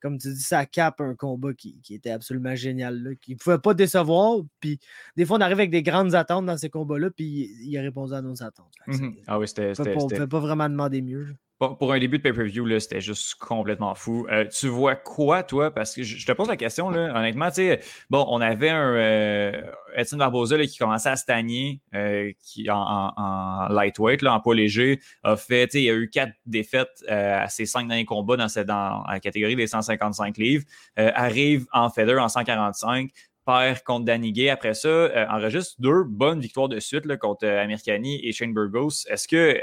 comme 0.00 0.18
tu 0.18 0.32
dis, 0.32 0.42
ça 0.42 0.66
cape 0.66 1.00
un 1.00 1.14
combat 1.14 1.52
qui, 1.54 1.80
était 1.90 2.10
absolument 2.10 2.54
génial. 2.54 3.02
Là, 3.02 3.10
qui 3.14 3.32
ne 3.32 3.38
pouvait 3.38 3.58
pas 3.58 3.74
décevoir. 3.74 4.40
Puis, 4.60 4.78
des 5.16 5.24
fois, 5.24 5.38
on 5.38 5.40
arrive 5.40 5.58
avec 5.58 5.70
des 5.70 5.82
grandes 5.82 6.14
attentes 6.14 6.46
dans 6.46 6.56
ces 6.56 6.70
combats-là. 6.70 7.10
Puis, 7.10 7.50
il 7.62 7.76
a 7.78 7.82
répondu 7.82 8.14
à 8.14 8.22
nos 8.22 8.42
attentes. 8.42 8.72
Mhm. 8.86 9.16
Ah 9.26 9.38
oui, 9.38 9.48
c'était. 9.48 9.72
On 9.78 9.84
ne 9.84 10.16
peut 10.16 10.28
pas 10.28 10.40
vraiment 10.40 10.68
demander 10.68 11.02
mieux 11.02 11.36
pour 11.58 11.92
un 11.92 11.98
début 11.98 12.18
de 12.18 12.22
pay-per-view, 12.22 12.78
c'était 12.80 13.00
juste 13.00 13.36
complètement 13.36 13.94
fou. 13.94 14.26
Euh, 14.30 14.44
tu 14.46 14.68
vois 14.68 14.94
quoi, 14.94 15.42
toi? 15.42 15.70
Parce 15.70 15.94
que 15.94 16.02
je, 16.02 16.26
te 16.26 16.32
pose 16.32 16.48
la 16.48 16.56
question, 16.56 16.90
là, 16.90 17.18
honnêtement, 17.18 17.48
tu 17.48 17.54
sais, 17.54 17.80
bon, 18.10 18.26
on 18.28 18.42
avait 18.42 18.68
un 18.68 18.94
euh, 18.94 19.62
Etienne 19.98 20.18
Barbosa 20.18 20.58
qui 20.66 20.76
commençait 20.76 21.08
à 21.08 21.16
stagner 21.16 21.80
euh, 21.94 22.30
qui, 22.44 22.68
en, 22.70 23.68
lightweight, 23.70 24.20
là, 24.20 24.34
en 24.34 24.40
poids 24.40 24.54
léger, 24.54 25.00
a 25.22 25.36
fait, 25.36 25.72
il 25.74 25.82
y 25.82 25.90
a 25.90 25.94
eu 25.94 26.10
quatre 26.10 26.34
défaites 26.44 27.02
à 27.08 27.48
ses 27.48 27.64
cinq 27.64 27.88
derniers 27.88 28.04
combats 28.04 28.36
dans, 28.36 28.48
cette, 28.48 28.66
dans, 28.66 29.02
la 29.08 29.18
catégorie 29.18 29.56
des 29.56 29.66
155 29.66 30.36
livres. 30.36 30.64
arrive 30.96 31.66
en 31.72 31.88
feather 31.88 32.20
en 32.22 32.28
145 32.28 33.10
perd 33.46 33.82
contre 33.82 34.04
Danny 34.04 34.32
Gay. 34.32 34.50
Après 34.50 34.74
ça, 34.74 35.08
enregistre 35.30 35.76
deux 35.78 36.04
bonnes 36.04 36.40
victoires 36.40 36.68
de 36.68 36.80
suite 36.80 37.06
là, 37.06 37.16
contre 37.16 37.46
Americani 37.46 38.20
et 38.26 38.32
Shane 38.32 38.52
Burgos. 38.52 39.06
Est-ce 39.08 39.26
que 39.26 39.58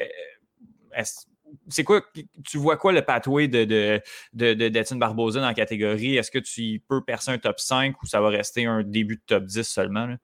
c'est 1.70 1.84
quoi, 1.84 2.02
tu 2.46 2.58
vois 2.58 2.78
quoi 2.78 2.92
le 2.92 3.02
pathway 3.02 3.48
de, 3.48 3.64
de, 3.66 4.02
de, 4.34 4.96
Barbosa 4.98 5.40
dans 5.40 5.48
la 5.48 5.54
catégorie? 5.54 6.18
Est-ce 6.18 6.32
que 6.32 6.40
tu 6.40 6.82
peux 6.88 7.04
percer 7.04 7.32
un 7.32 7.38
top 7.38 7.60
5 7.60 8.02
ou 8.02 8.06
ça 8.06 8.22
va 8.22 8.30
rester 8.30 8.66
un 8.66 8.84
début 8.84 9.16
de 9.16 9.22
top 9.26 9.46
10 9.46 9.64
seulement? 9.64 10.16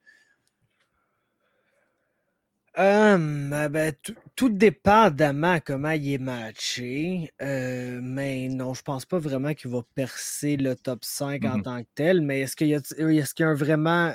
Hum, 2.76 3.50
ben, 3.70 3.92
tout 4.36 4.48
dépendamment 4.48 5.58
comment 5.64 5.90
il 5.90 6.12
est 6.14 6.18
matché. 6.18 7.30
Euh, 7.42 8.00
mais 8.00 8.48
non, 8.48 8.74
je 8.74 8.82
pense 8.82 9.04
pas 9.04 9.18
vraiment 9.18 9.54
qu'il 9.54 9.70
va 9.70 9.82
percer 9.94 10.56
le 10.56 10.76
top 10.76 11.04
5 11.04 11.44
en 11.44 11.58
mm-hmm. 11.58 11.62
tant 11.62 11.82
que 11.82 11.88
tel. 11.94 12.22
Mais 12.22 12.40
est-ce 12.40 12.54
qu'il 12.54 12.68
y, 12.68 12.74
est 12.74 12.94
y 12.98 13.42
a 13.42 13.48
un 13.48 13.54
vraiment. 13.54 14.12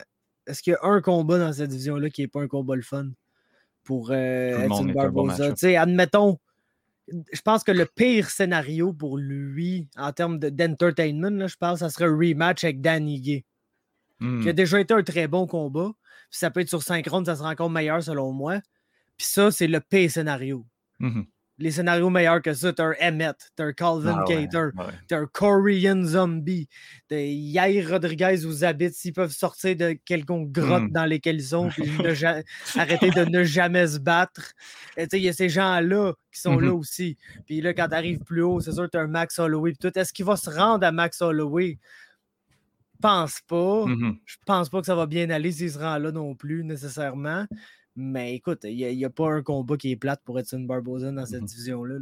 Est-ce 0.47 0.63
qu'il 0.63 0.71
y 0.71 0.75
a 0.75 0.79
un 0.83 1.01
combat 1.01 1.37
dans 1.37 1.51
cette 1.51 1.69
division-là 1.69 2.09
qui 2.09 2.21
n'est 2.21 2.27
pas 2.27 2.41
un 2.41 2.47
combat 2.47 2.75
le 2.75 2.81
fun 2.81 3.09
pour 3.83 4.09
euh, 4.11 4.67
Barbosa? 4.93 5.53
admettons, 5.77 6.39
je 7.07 7.41
pense 7.41 7.63
que 7.63 7.71
le 7.71 7.85
pire 7.85 8.29
scénario 8.29 8.93
pour 8.93 9.17
lui, 9.17 9.87
en 9.97 10.11
termes 10.11 10.39
d'entertainment, 10.39 11.47
je 11.47 11.55
pense 11.57 11.73
que 11.73 11.79
ça 11.79 11.89
serait 11.89 12.05
un 12.05 12.17
rematch 12.17 12.63
avec 12.63 12.81
Danny 12.81 13.21
Gay. 13.21 13.45
Qui 14.19 14.25
a 14.25 14.27
hmm. 14.27 14.53
déjà 14.53 14.79
été 14.79 14.93
un 14.93 15.03
très 15.03 15.27
bon 15.27 15.45
combat. 15.45 15.91
ça 16.29 16.49
peut 16.49 16.61
être 16.61 16.69
sur 16.69 16.81
5 16.81 17.05
rounds, 17.07 17.25
ça 17.25 17.35
sera 17.35 17.49
encore 17.49 17.69
meilleur 17.69 18.01
selon 18.01 18.31
moi. 18.31 18.61
Puis 19.17 19.27
ça, 19.27 19.51
c'est 19.51 19.67
le 19.67 19.81
pire 19.81 20.09
scénario. 20.09 20.65
Hmm 20.99 21.23
les 21.57 21.71
scénarios 21.71 22.09
meilleurs 22.09 22.41
que 22.41 22.53
ça. 22.53 22.73
T'as 22.73 22.85
un 22.85 22.93
Emmett, 23.01 23.51
t'as 23.55 23.65
un 23.65 23.73
Calvin 23.73 24.17
ah 24.21 24.25
Cater, 24.27 24.69
t'as 25.07 25.17
un 25.19 25.25
Korean 25.27 26.03
Zombie, 26.03 26.67
t'as 27.07 27.19
Yair 27.19 27.89
Rodriguez 27.89 28.45
aux 28.45 28.63
habits 28.63 28.93
s'ils 28.93 29.13
peuvent 29.13 29.31
sortir 29.31 29.75
de 29.75 29.93
quelconque 30.05 30.51
grotte 30.51 30.83
hmm. 30.83 30.91
dans 30.91 31.05
lesquelles 31.05 31.37
ils 31.37 31.43
sont, 31.43 31.69
puis 31.69 31.83
arrêter 32.75 33.09
de 33.09 33.25
ne 33.25 33.43
jamais 33.43 33.87
se 33.87 33.99
battre. 33.99 34.53
Il 34.97 35.19
y 35.19 35.29
a 35.29 35.33
ces 35.33 35.49
gens-là 35.49 36.13
qui 36.35 36.41
sont 36.41 36.59
là 36.59 36.67
mm-hmm. 36.67 36.71
aussi. 36.71 37.17
Puis 37.45 37.61
là, 37.61 37.73
quand 37.73 37.87
t'arrives 37.87 38.19
plus 38.19 38.43
haut, 38.43 38.59
c'est 38.59 38.73
sûr 38.73 38.83
que 38.83 38.89
t'as 38.89 39.01
un 39.01 39.07
Max 39.07 39.39
Holloway. 39.39 39.73
tout. 39.73 39.97
Est-ce 39.97 40.11
qu'il 40.11 40.25
va 40.25 40.35
se 40.35 40.49
rendre 40.49 40.85
à 40.85 40.91
Max 40.91 41.21
Holloway? 41.21 41.79
Je 42.93 42.99
pense 43.01 43.39
pas. 43.47 43.85
Mm-hmm. 43.85 44.17
Je 44.25 44.35
pense 44.45 44.69
pas 44.69 44.79
que 44.81 44.85
ça 44.85 44.95
va 44.95 45.05
bien 45.05 45.29
aller 45.29 45.51
s'il 45.51 45.71
se 45.71 45.79
rend 45.79 45.97
là 45.97 46.11
non 46.11 46.35
plus 46.35 46.63
nécessairement. 46.63 47.45
Mais 47.95 48.35
écoute, 48.35 48.59
il 48.63 48.75
n'y 48.75 49.05
a, 49.05 49.09
pas 49.09 49.29
un 49.31 49.41
combat 49.41 49.77
qui 49.77 49.91
est 49.91 49.95
plate 49.95 50.21
pour 50.25 50.39
Edson 50.39 50.59
Barbosa 50.59 51.11
dans 51.11 51.25
cette 51.25 51.41
mhm. 51.41 51.47
division-là. 51.47 51.95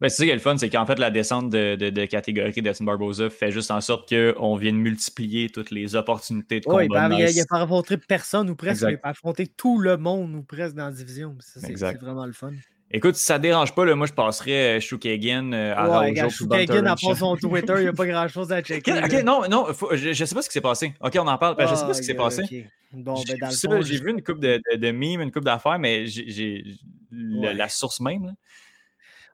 Ben, 0.00 0.08
c'est 0.08 0.16
ça 0.16 0.24
qui 0.24 0.30
est 0.30 0.34
le 0.34 0.40
fun, 0.40 0.58
c'est 0.58 0.68
qu'en 0.70 0.86
fait, 0.86 0.98
la 0.98 1.10
descente 1.10 1.50
de, 1.50 1.76
de, 1.76 1.88
de 1.88 2.04
catégorie 2.04 2.52
d'Edson 2.60 2.84
Barbosa 2.84 3.30
fait 3.30 3.50
juste 3.50 3.70
en 3.70 3.80
sorte 3.80 4.08
qu'on 4.08 4.56
vienne 4.56 4.76
multiplier 4.76 5.50
toutes 5.50 5.70
les 5.70 5.94
opportunités 5.94 6.60
de 6.60 6.64
combat. 6.64 6.78
Oui, 6.78 6.88
ben, 6.88 7.10
il 7.12 7.36
n'a 7.36 7.44
pas 7.48 7.60
affronté 7.60 7.96
personne 7.96 8.50
ou 8.50 8.56
presque, 8.56 8.84
il 8.88 8.98
a 9.02 9.08
affronté 9.08 9.46
tout 9.46 9.78
le 9.78 9.96
monde 9.96 10.34
ou 10.34 10.42
presque 10.42 10.74
dans 10.74 10.86
la 10.86 10.92
division. 10.92 11.36
C'est 11.40 11.74
vraiment 12.00 12.26
le 12.26 12.32
fun. 12.32 12.50
Écoute, 12.90 13.16
si 13.16 13.24
ça 13.24 13.38
ne 13.38 13.42
dérange 13.42 13.74
pas, 13.74 13.92
moi 13.94 14.06
je 14.06 14.12
passerais 14.12 14.76
euh, 14.76 14.80
Shukagan 14.80 15.52
euh, 15.52 15.74
à 15.74 15.88
ouais, 15.88 16.20
Raojo. 16.20 16.30
Shukagan, 16.30 16.84
à 16.86 16.94
part 16.94 17.16
son 17.16 17.36
Twitter, 17.36 17.74
il 17.78 17.82
n'y 17.82 17.88
a 17.88 17.92
pas 17.92 18.06
grand 18.06 18.28
chose 18.28 18.52
à 18.52 18.62
checker. 18.62 18.92
ok, 18.92 19.24
non, 19.24 19.42
non, 19.48 19.66
je 19.92 20.08
ne 20.10 20.14
sais 20.14 20.34
pas 20.34 20.42
ce 20.42 20.48
qui 20.48 20.52
s'est 20.52 20.60
passé. 20.60 20.94
Ok, 21.00 21.16
on 21.18 21.26
en 21.26 21.36
parle. 21.36 21.56
je 21.58 21.64
ne 21.64 21.74
sais 21.74 21.86
pas 21.86 21.94
ce 21.94 22.00
qui 22.00 22.06
s'est 22.06 22.14
passé. 22.14 22.68
Bon, 22.94 23.22
ben, 23.26 23.38
dans 23.38 23.78
le 23.78 23.82
J'ai 23.82 24.00
vu 24.00 24.10
une 24.10 24.22
coupe 24.22 24.40
de, 24.40 24.60
de, 24.76 24.90
mimes, 24.90 25.20
une 25.20 25.32
coupe 25.32 25.44
d'affaires, 25.44 25.78
mais 25.78 26.06
j'ai 26.06 26.64
la 27.10 27.68
source 27.68 28.00
même. 28.00 28.34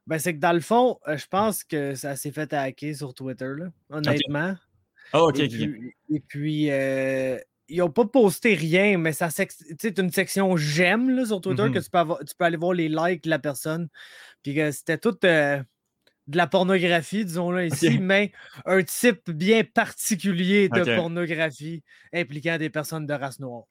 Ben, 0.07 0.19
c'est 0.19 0.35
que 0.35 0.41
dans 0.41 0.53
le 0.53 0.61
fond, 0.61 0.99
euh, 1.07 1.17
je 1.17 1.27
pense 1.27 1.63
que 1.63 1.95
ça 1.95 2.17
s'est 2.17 2.33
fait 2.33 2.53
hacker 2.53 2.95
sur 2.97 3.15
Twitter, 3.15 3.53
là, 3.57 3.67
honnêtement. 3.91 4.55
Ah, 5.13 5.23
ok, 5.25 5.39
et 5.39 5.49
Puis, 5.49 5.95
et 6.11 6.21
puis, 6.21 6.71
ils 7.71 7.79
n'ont 7.79 7.91
pas 7.91 8.05
posté 8.05 8.55
rien, 8.55 8.99
mais 8.99 9.13
ça 9.13 9.29
c'est 9.31 9.99
une 9.99 10.11
section 10.11 10.57
j'aime 10.57 11.25
sur 11.25 11.41
Twitter 11.41 11.71
que 11.73 11.79
mm-hmm. 11.79 12.25
tu 12.27 12.35
peux, 12.35 12.45
aller 12.45 12.57
voir 12.57 12.73
les 12.73 12.89
likes 12.89 13.25
de 13.25 13.31
la 13.31 13.39
personne. 13.39 13.89
Puis 14.43 14.59
c'était 14.73 14.99
tout 14.99 15.17
euh, 15.25 15.63
de 16.31 16.37
la 16.37 16.47
pornographie, 16.47 17.25
disons 17.25 17.51
là 17.51 17.67
ici, 17.67 17.99
mais 18.01 18.33
un 18.65 18.83
type 18.83 19.31
bien 19.31 19.65
particulier 19.65 20.69
de 20.69 20.97
pornographie 20.97 21.83
impliquant 22.13 22.57
des 22.57 22.71
personnes 22.71 23.07
de 23.07 23.15
race 23.15 23.41
noire. 23.41 23.65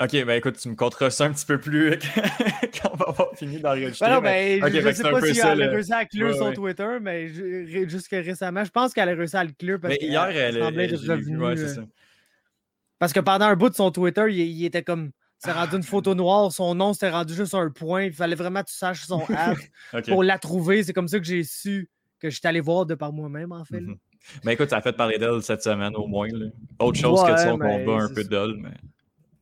Ok, 0.00 0.10
ben 0.24 0.30
écoute, 0.30 0.58
tu 0.58 0.68
me 0.68 0.74
compteras 0.74 1.10
ça 1.10 1.26
un 1.26 1.32
petit 1.32 1.46
peu 1.46 1.60
plus 1.60 1.90
quand 2.82 2.90
on 2.92 2.96
va 2.96 3.04
avoir 3.08 3.36
fini 3.36 3.60
d'enregistrer. 3.60 4.08
Ben 4.20 4.60
ben, 4.60 4.72
je 4.72 4.88
ne 4.88 4.92
sais 4.92 5.02
pas 5.02 5.20
si 5.20 5.38
elle 5.38 5.62
a 5.62 5.68
réussi 5.68 5.92
à 5.92 6.04
clear 6.04 6.34
son 6.34 6.52
Twitter, 6.52 6.98
mais 7.00 7.28
jusque 7.28 8.10
récemment, 8.10 8.64
je 8.64 8.70
pense 8.70 8.92
qu'elle 8.92 9.08
a 9.08 9.14
réussi 9.14 9.36
à 9.36 9.44
le 9.44 9.52
clear 9.52 9.78
parce 9.78 9.96
que 9.96 10.04
hier, 10.04 10.28
elle, 10.30 10.58
semblait 10.58 10.86
être 10.86 11.06
revenue. 11.06 11.38
Ouais, 11.38 11.58
euh, 11.58 11.84
parce 12.98 13.12
que 13.12 13.20
pendant 13.20 13.44
un 13.46 13.54
bout 13.54 13.68
de 13.68 13.74
son 13.74 13.92
Twitter, 13.92 14.26
il, 14.28 14.64
était 14.64 14.82
comme. 14.82 15.12
C'est 15.44 15.52
rendu 15.52 15.76
une 15.76 15.82
photo 15.82 16.14
noire, 16.14 16.52
son 16.52 16.74
nom 16.74 16.92
s'était 16.92 17.10
rendu 17.10 17.34
juste 17.34 17.54
un 17.54 17.68
point. 17.70 18.04
Il 18.04 18.12
fallait 18.12 18.36
vraiment 18.36 18.60
que 18.62 18.68
tu 18.68 18.74
saches 18.74 19.06
son 19.06 19.22
app 19.36 19.58
pour 20.06 20.22
la 20.22 20.38
trouver. 20.38 20.84
C'est 20.84 20.92
comme 20.92 21.08
ça 21.08 21.18
que 21.18 21.24
j'ai 21.24 21.42
su 21.42 21.90
que 22.20 22.30
j'étais 22.30 22.46
allé 22.46 22.60
voir 22.60 22.86
de 22.86 22.94
par 22.94 23.12
moi-même, 23.12 23.50
en 23.50 23.64
fait. 23.64 23.80
Mais 23.80 23.96
ben, 24.44 24.50
écoute, 24.52 24.70
ça 24.70 24.76
a 24.76 24.80
fait 24.80 24.92
parler 24.92 25.18
d'elle 25.18 25.42
cette 25.42 25.62
semaine 25.62 25.96
au 25.96 26.06
moins. 26.06 26.28
Autre 26.78 27.00
chose 27.00 27.24
que 27.24 27.36
son 27.36 27.58
combat 27.58 28.04
un 28.04 28.14
peu 28.14 28.22
d'elle. 28.22 28.54
Mais... 28.58 28.70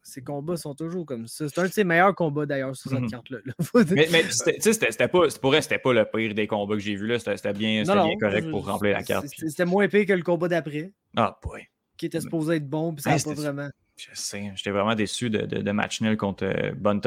Ses 0.02 0.22
combats 0.22 0.56
sont 0.56 0.74
toujours 0.74 1.04
comme 1.04 1.26
ça. 1.26 1.46
C'est 1.50 1.60
un 1.60 1.66
de 1.66 1.72
ses 1.72 1.84
meilleurs 1.84 2.14
combats 2.14 2.46
d'ailleurs 2.46 2.74
sur 2.74 2.90
cette 2.90 3.00
mhm. 3.00 3.10
carte-là. 3.10 3.38
mais, 3.90 4.08
mais 4.10 4.24
c'était 4.30 5.08
pas, 5.08 5.28
pour 5.42 5.54
elle, 5.54 5.62
c'était 5.62 5.78
pas 5.78 5.92
le 5.92 6.06
pire 6.06 6.34
des 6.34 6.46
combats 6.46 6.76
que 6.76 6.80
j'ai 6.80 6.94
vus. 6.94 7.18
C'était 7.18 7.52
bien, 7.52 7.82
bien 7.82 8.16
correct 8.18 8.50
pour 8.50 8.66
remplir 8.66 8.94
la 8.94 9.02
carte. 9.02 9.26
C'était 9.28 9.66
moins 9.66 9.86
pire 9.88 10.06
que 10.06 10.14
le 10.14 10.22
combat 10.22 10.48
d'après. 10.48 10.92
Ah, 11.14 11.38
boy 11.42 11.68
qui 12.00 12.06
était 12.06 12.20
supposé 12.22 12.56
être 12.56 12.68
bon, 12.68 12.94
puis 12.94 13.02
ça 13.02 13.10
n'a 13.10 13.22
pas 13.22 13.34
vraiment. 13.34 13.68
Je 14.00 14.18
sais, 14.18 14.52
j'étais 14.54 14.70
vraiment 14.70 14.94
déçu 14.94 15.30
de, 15.30 15.44
de, 15.44 15.72
match 15.72 16.00
nul 16.00 16.16
contre 16.16 16.44
euh, 16.44 16.72
Bonne 16.76 17.00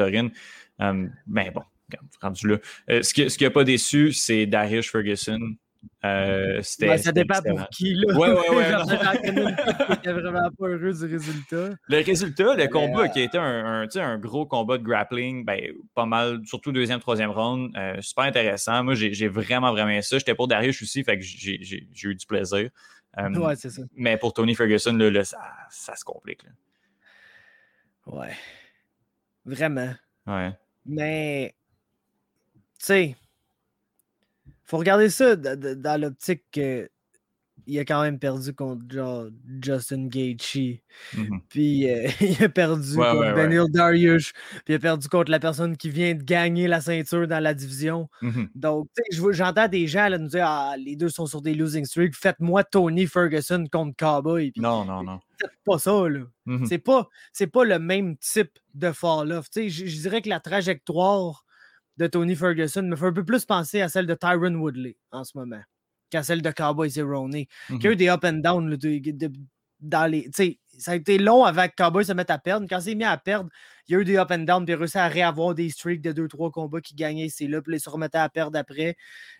mais 1.26 1.50
bon, 1.50 1.62
rendu 2.20 2.48
là. 2.48 2.56
Euh, 2.90 3.02
ce 3.02 3.12
qui 3.12 3.44
n'a 3.44 3.50
pas 3.50 3.64
déçu, 3.64 4.12
c'est 4.12 4.46
Darius 4.46 4.90
Ferguson. 4.90 5.56
Euh, 6.04 6.60
ça 6.62 7.12
dépend 7.12 7.40
pour 7.42 7.68
qui. 7.70 7.94
Là. 7.94 8.16
Ouais, 8.16 8.30
ouais, 8.30 8.50
ouais. 8.50 10.12
vraiment 10.12 10.50
pas 10.58 10.66
heureux 10.66 10.92
du 10.92 11.06
résultat. 11.06 11.70
Le 11.88 12.04
résultat, 12.04 12.54
le 12.54 12.68
combat 12.68 13.08
qui 13.08 13.20
a 13.20 13.22
été 13.22 13.38
un, 13.38 13.86
un, 13.94 14.18
gros 14.18 14.46
combat 14.46 14.78
de 14.78 14.82
grappling, 14.82 15.44
ben, 15.44 15.72
pas 15.94 16.04
mal, 16.06 16.40
surtout 16.44 16.72
deuxième, 16.72 17.00
troisième 17.00 17.30
round, 17.30 17.74
euh, 17.76 18.00
super 18.00 18.24
intéressant. 18.24 18.84
Moi, 18.84 18.94
j'ai 18.94 19.28
vraiment, 19.28 19.72
vraiment 19.72 19.90
aimé 19.90 20.02
ça. 20.02 20.18
J'étais 20.18 20.34
pour 20.34 20.48
Darius 20.48 20.82
aussi, 20.82 21.04
fait 21.04 21.18
que 21.18 21.24
j'ai 21.24 21.86
eu 22.02 22.14
du 22.14 22.26
plaisir. 22.26 22.68
Euh, 23.18 23.30
ouais, 23.38 23.56
c'est 23.56 23.70
ça. 23.70 23.82
Mais 23.94 24.16
pour 24.16 24.32
Tony 24.32 24.54
Ferguson, 24.54 24.92
là, 24.92 25.24
ça, 25.24 25.38
ça, 25.70 25.94
se 25.96 26.04
complique. 26.04 26.42
Là. 26.42 26.50
Ouais. 28.06 28.36
Vraiment. 29.46 29.94
Ouais. 30.26 30.52
Mais, 30.86 31.54
tu 32.78 32.84
sais, 32.86 33.16
faut 34.64 34.78
regarder 34.78 35.10
ça 35.10 35.36
dans 35.36 36.00
l'optique 36.00 36.60
qu'il 37.64 37.78
a 37.78 37.84
quand 37.84 38.02
même 38.02 38.18
perdu 38.18 38.52
contre 38.54 38.82
genre, 38.88 39.26
Justin 39.62 40.06
Gaethje. 40.08 40.80
Mm-hmm. 41.14 41.40
Puis 41.48 41.90
euh, 41.90 42.08
il 42.20 42.44
a 42.44 42.48
perdu 42.48 42.96
contre 42.96 43.34
Benil 43.34 43.70
Dariush. 43.70 44.32
Puis 44.32 44.62
il 44.68 44.74
a 44.74 44.78
perdu 44.78 45.08
contre 45.08 45.30
la 45.30 45.40
personne 45.40 45.76
qui 45.76 45.90
vient 45.90 46.14
de 46.14 46.22
gagner 46.22 46.68
la 46.68 46.80
ceinture 46.80 47.26
dans 47.26 47.42
la 47.42 47.54
division. 47.54 48.08
Mm-hmm. 48.22 48.48
Donc, 48.54 48.88
j'entends 49.30 49.68
des 49.68 49.86
gens 49.86 50.08
là, 50.08 50.18
nous 50.18 50.28
dire 50.28 50.46
Ah, 50.46 50.74
les 50.78 50.96
deux 50.96 51.08
sont 51.08 51.26
sur 51.26 51.42
des 51.42 51.54
losing 51.54 51.84
streaks. 51.84 52.14
Faites-moi 52.14 52.64
Tony 52.64 53.06
Ferguson 53.06 53.64
contre 53.70 53.96
Cowboy. 53.96 54.52
non, 54.56 54.84
non, 54.84 55.02
non. 55.02 55.20
C'est 55.40 55.50
pas 55.64 55.78
ça, 55.78 56.08
là. 56.08 56.20
Mm-hmm. 56.46 56.66
C'est 56.66 56.78
pas, 56.78 57.08
pas 57.52 57.64
le 57.64 57.78
même 57.78 58.16
type 58.18 58.58
de 58.74 58.92
fall-off. 58.92 59.46
Je 59.54 60.00
dirais 60.00 60.22
que 60.22 60.28
la 60.28 60.40
trajectoire 60.40 61.44
de 61.96 62.06
Tony 62.06 62.34
Ferguson 62.34 62.82
me 62.82 62.96
fait 62.96 63.06
un 63.06 63.12
peu 63.12 63.24
plus 63.24 63.44
penser 63.44 63.80
à 63.80 63.88
celle 63.88 64.06
de 64.06 64.14
Tyron 64.14 64.54
Woodley 64.54 64.96
en 65.12 65.24
ce 65.24 65.36
moment 65.36 65.60
qu'à 66.14 66.22
celle 66.22 66.42
de 66.42 66.50
Cowboy 66.50 66.90
Cerrone, 66.90 67.30
mm 67.30 67.44
-hmm. 67.68 67.78
qui 67.80 67.88
a 67.88 67.90
eu 67.90 67.96
des 67.96 68.08
up 68.08 68.24
and 68.24 68.34
down 68.34 68.76
dans 69.80 70.06
les. 70.06 70.30
Ça 70.78 70.92
a 70.92 70.94
été 70.94 71.18
long 71.18 71.44
avant 71.44 71.66
que 71.68 71.74
Cowboy 71.76 72.04
se 72.04 72.12
mette 72.12 72.30
à 72.30 72.38
perdre. 72.38 72.66
Quand 72.68 72.80
c'est 72.80 72.94
mis 72.94 73.04
à 73.04 73.16
perdre, 73.16 73.48
il 73.86 73.92
y 73.92 73.96
a 73.96 74.00
eu 74.00 74.04
des 74.04 74.16
up 74.16 74.30
and 74.30 74.44
down, 74.44 74.64
puis 74.64 74.72
il 74.72 74.76
a 74.76 74.78
réussi 74.78 74.98
à 74.98 75.08
réavoir 75.08 75.54
des 75.54 75.70
streaks 75.70 76.00
de 76.00 76.12
2-3 76.12 76.50
combats 76.50 76.80
qui 76.80 76.94
gagnaient 76.94 77.28
c'est 77.28 77.48
là, 77.48 77.60
puis 77.62 77.74
il 77.76 77.80
se 77.80 77.90
remettait 77.90 78.18
à 78.18 78.28
perdre 78.28 78.58
après. 78.58 78.96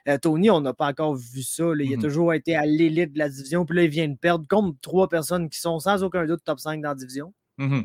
Euh, 0.09 0.19
Tony, 0.19 0.51
on 0.51 0.61
n'a 0.61 0.75
pas 0.75 0.89
encore 0.89 1.15
vu 1.17 1.43
ça. 1.43 1.65
Il 1.65 1.71
a 1.71 1.97
mm-hmm. 1.97 2.01
toujours 2.01 2.35
été 2.35 2.57
à 2.57 2.67
l'élite 2.67 3.13
de 3.13 3.19
la 3.19 3.29
division, 3.29 3.65
puis 3.65 3.77
là, 3.77 3.83
il 3.85 3.91
vient 3.91 4.09
de 4.09 4.17
perdre 4.17 4.47
contre 4.49 4.79
trois 4.81 5.09
personnes 5.09 5.49
qui 5.49 5.61
sont 5.61 5.79
sans 5.81 6.03
aucun 6.03 6.27
doute 6.27 6.43
top 6.45 6.59
5 6.59 6.81
dans 6.83 6.91
la 6.91 6.95
division. 6.95 7.33
Mm-hmm. 7.59 7.85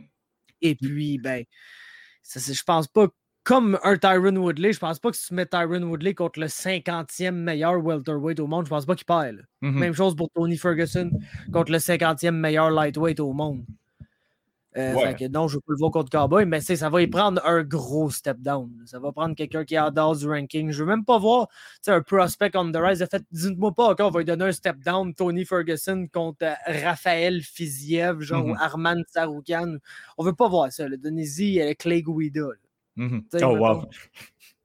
Et 0.61 0.75
puis, 0.75 1.17
ben, 1.19 1.43
je 2.23 2.63
pense 2.63 2.87
pas 2.87 3.07
comme 3.43 3.79
un 3.83 3.97
Tyron 3.97 4.35
Woodley, 4.35 4.73
je 4.73 4.79
pense 4.79 4.99
pas 4.99 5.11
que 5.11 5.17
si 5.17 5.27
tu 5.27 5.33
mets 5.33 5.45
Tyron 5.45 5.83
Woodley 5.83 6.13
contre 6.13 6.39
le 6.39 6.47
50e 6.47 7.31
meilleur 7.31 7.83
welterweight 7.83 8.39
au 8.39 8.47
monde, 8.47 8.65
je 8.65 8.69
pense 8.69 8.85
pas 8.85 8.95
qu'il 8.95 9.05
perd. 9.05 9.45
Mm-hmm. 9.61 9.71
Même 9.71 9.93
chose 9.93 10.15
pour 10.15 10.29
Tony 10.31 10.57
Ferguson 10.57 11.09
contre 11.51 11.71
le 11.71 11.79
50e 11.79 12.31
meilleur 12.31 12.69
lightweight 12.69 13.19
au 13.19 13.33
monde. 13.33 13.63
Euh, 14.77 15.13
non, 15.31 15.47
je 15.47 15.57
peux 15.57 15.73
le 15.73 15.77
voir 15.77 15.91
contre 15.91 16.11
Cowboy, 16.11 16.45
mais 16.45 16.61
ça 16.61 16.89
va 16.89 17.01
y 17.01 17.07
prendre 17.07 17.43
un 17.43 17.63
gros 17.63 18.11
step 18.11 18.37
down. 18.39 18.69
Ça 18.85 18.99
va 18.99 19.11
prendre 19.11 19.35
quelqu'un 19.35 19.65
qui 19.65 19.75
est 19.75 19.79
en 19.79 19.89
dehors 19.89 20.15
du 20.15 20.29
ranking. 20.29 20.71
Je 20.71 20.83
veux 20.83 20.89
même 20.89 21.05
pas 21.05 21.17
voir 21.17 21.47
un 21.87 22.01
prospect 22.01 22.51
on 22.55 22.71
the 22.71 22.77
rise. 22.77 23.05
fait, 23.09 23.23
dites-moi 23.31 23.73
pas 23.73 23.89
encore, 23.89 24.09
on 24.09 24.11
va 24.11 24.19
lui 24.19 24.25
donner 24.25 24.45
un 24.45 24.51
step 24.51 24.77
down, 24.77 25.13
Tony 25.15 25.43
Ferguson 25.43 26.07
contre 26.13 26.43
euh, 26.43 26.53
Raphaël 26.83 27.41
Fiziev, 27.41 28.21
genre 28.21 28.45
mm-hmm. 28.45 28.59
Arman 28.59 29.03
Saroukan. 29.07 29.77
On 30.17 30.23
veut 30.23 30.35
pas 30.35 30.47
voir 30.47 30.71
ça. 30.71 30.87
Donnez-y 30.87 31.61
euh, 31.61 31.73
Clay 31.73 32.03
Guida. 32.03 32.49
Mhm. 32.95 33.23
Oh, 33.41 33.57
wow. 33.57 33.89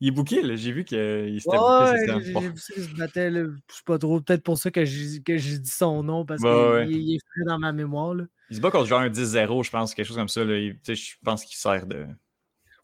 Il 0.00 0.08
est 0.08 0.10
bouqué. 0.10 0.56
J'ai 0.56 0.72
vu 0.72 0.84
qu'il 0.84 1.40
s'était 1.40 1.56
ouais, 1.56 2.06
J'ai 2.06 2.40
vu 2.40 2.52
qu'il 2.52 2.84
se 2.84 2.94
battait, 2.96 3.30
Je 3.30 3.46
sais 3.68 3.82
pas 3.86 3.98
trop. 3.98 4.20
Peut-être 4.20 4.42
pour 4.42 4.58
ça 4.58 4.70
que 4.70 4.84
j'ai 4.84 5.18
dit 5.18 5.70
son 5.70 6.02
nom, 6.02 6.24
parce 6.26 6.40
qu'il 6.40 7.14
est 7.14 7.18
frais 7.18 7.44
dans 7.46 7.58
ma 7.58 7.72
mémoire. 7.72 8.14
Là. 8.14 8.24
Il 8.50 8.56
se 8.56 8.60
bat 8.60 8.70
contre 8.70 8.86
genre 8.86 9.00
un 9.00 9.08
10-0, 9.08 9.62
je 9.64 9.70
pense, 9.70 9.94
quelque 9.94 10.06
chose 10.06 10.16
comme 10.16 10.28
ça. 10.28 10.44
Là. 10.44 10.54
je 10.58 11.14
pense 11.24 11.44
qu'il 11.44 11.56
sert 11.56 11.86
de. 11.86 12.06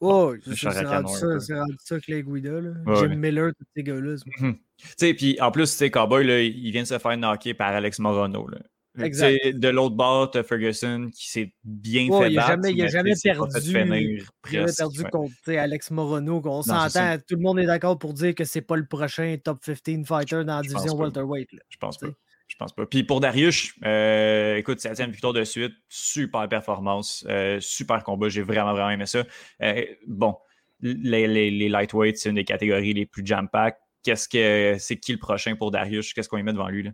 Oh, 0.03 0.35
c'est 0.43 0.69
rendu 0.69 1.09
rendu 1.53 1.77
ça 1.79 2.01
Clay 2.01 2.23
Guida, 2.23 2.59
là. 2.59 2.73
Jim 2.97 3.17
Miller, 3.17 3.53
tous 3.59 3.67
ces 3.77 3.83
gars-là. 3.83 4.15
Mhm. 4.39 4.57
Tu 4.79 4.87
sais, 4.97 5.13
puis 5.13 5.39
en 5.43 5.51
plus, 5.51 5.71
tu 5.71 5.77
sais, 5.77 5.91
Cowboy, 5.91 6.27
là, 6.27 6.41
il 6.41 6.71
vient 6.71 6.83
de 6.83 6.89
se 6.89 6.99
faire 6.99 7.19
knocker 7.19 7.53
par 7.53 7.75
Alex 7.75 7.99
Morono, 7.99 8.49
là. 8.49 8.61
De 8.97 9.69
l'autre 9.69 9.95
bord, 9.95 10.31
tu 10.31 10.43
Ferguson 10.43 11.11
qui 11.15 11.31
s'est 11.31 11.55
bien 11.63 12.07
fait 12.07 12.31
il 12.31 12.37
battre. 12.37 12.49
Jamais, 12.49 12.73
il 12.73 12.79
n'a 12.79 12.89
jamais 12.89 13.13
perdu. 13.23 15.05
contre 15.11 15.51
Alex 15.51 15.91
Morono. 15.91 16.43
On 16.45 16.63
s'entend, 16.63 17.17
tout 17.19 17.37
le 17.37 17.43
monde 17.43 17.61
est 17.61 17.67
d'accord 17.67 17.99
pour 17.99 18.15
dire 18.15 18.35
que 18.35 18.45
c'est 18.45 18.63
pas 18.63 18.77
le 18.77 18.87
prochain 18.87 19.37
top 19.43 19.61
15 19.65 20.07
fighter 20.07 20.45
dans 20.45 20.57
la 20.57 20.63
division 20.63 20.97
welterweight. 20.97 21.49
Je 21.69 21.77
pense 21.79 21.99
pas. 21.99 22.09
Je 22.51 22.57
pense 22.57 22.73
pas. 22.73 22.85
Puis 22.85 23.05
pour 23.05 23.21
Darius, 23.21 23.73
euh, 23.85 24.57
écoute, 24.57 24.81
septième 24.81 25.13
victoire 25.13 25.33
de 25.33 25.45
suite, 25.45 25.73
super 25.89 26.49
performance, 26.49 27.25
euh, 27.29 27.61
super 27.61 28.03
combat, 28.03 28.29
j'ai 28.29 28.43
vraiment, 28.43 28.73
vraiment 28.73 28.91
aimé 28.91 29.07
ça. 29.07 29.23
Euh, 29.63 29.85
bon, 30.09 30.37
les, 30.81 31.29
les, 31.29 31.69
lightweights, 31.69 32.19
c'est 32.19 32.29
une 32.29 32.35
des 32.35 32.45
catégories 32.45 32.93
les 32.93 33.07
plus 33.07 33.25
jam-pack. 33.25 33.79
Qu'est-ce 34.03 34.29
que 34.29 34.77
c'est 34.81 34.97
qui 34.97 35.13
le 35.13 35.19
prochain 35.19 35.55
pour 35.55 35.71
Darius? 35.71 36.13
Qu'est-ce 36.13 36.29
qu'on 36.29 36.39
y 36.39 36.43
met 36.43 36.53
devant 36.53 36.69
lui? 36.69 36.83
Là? 36.83 36.91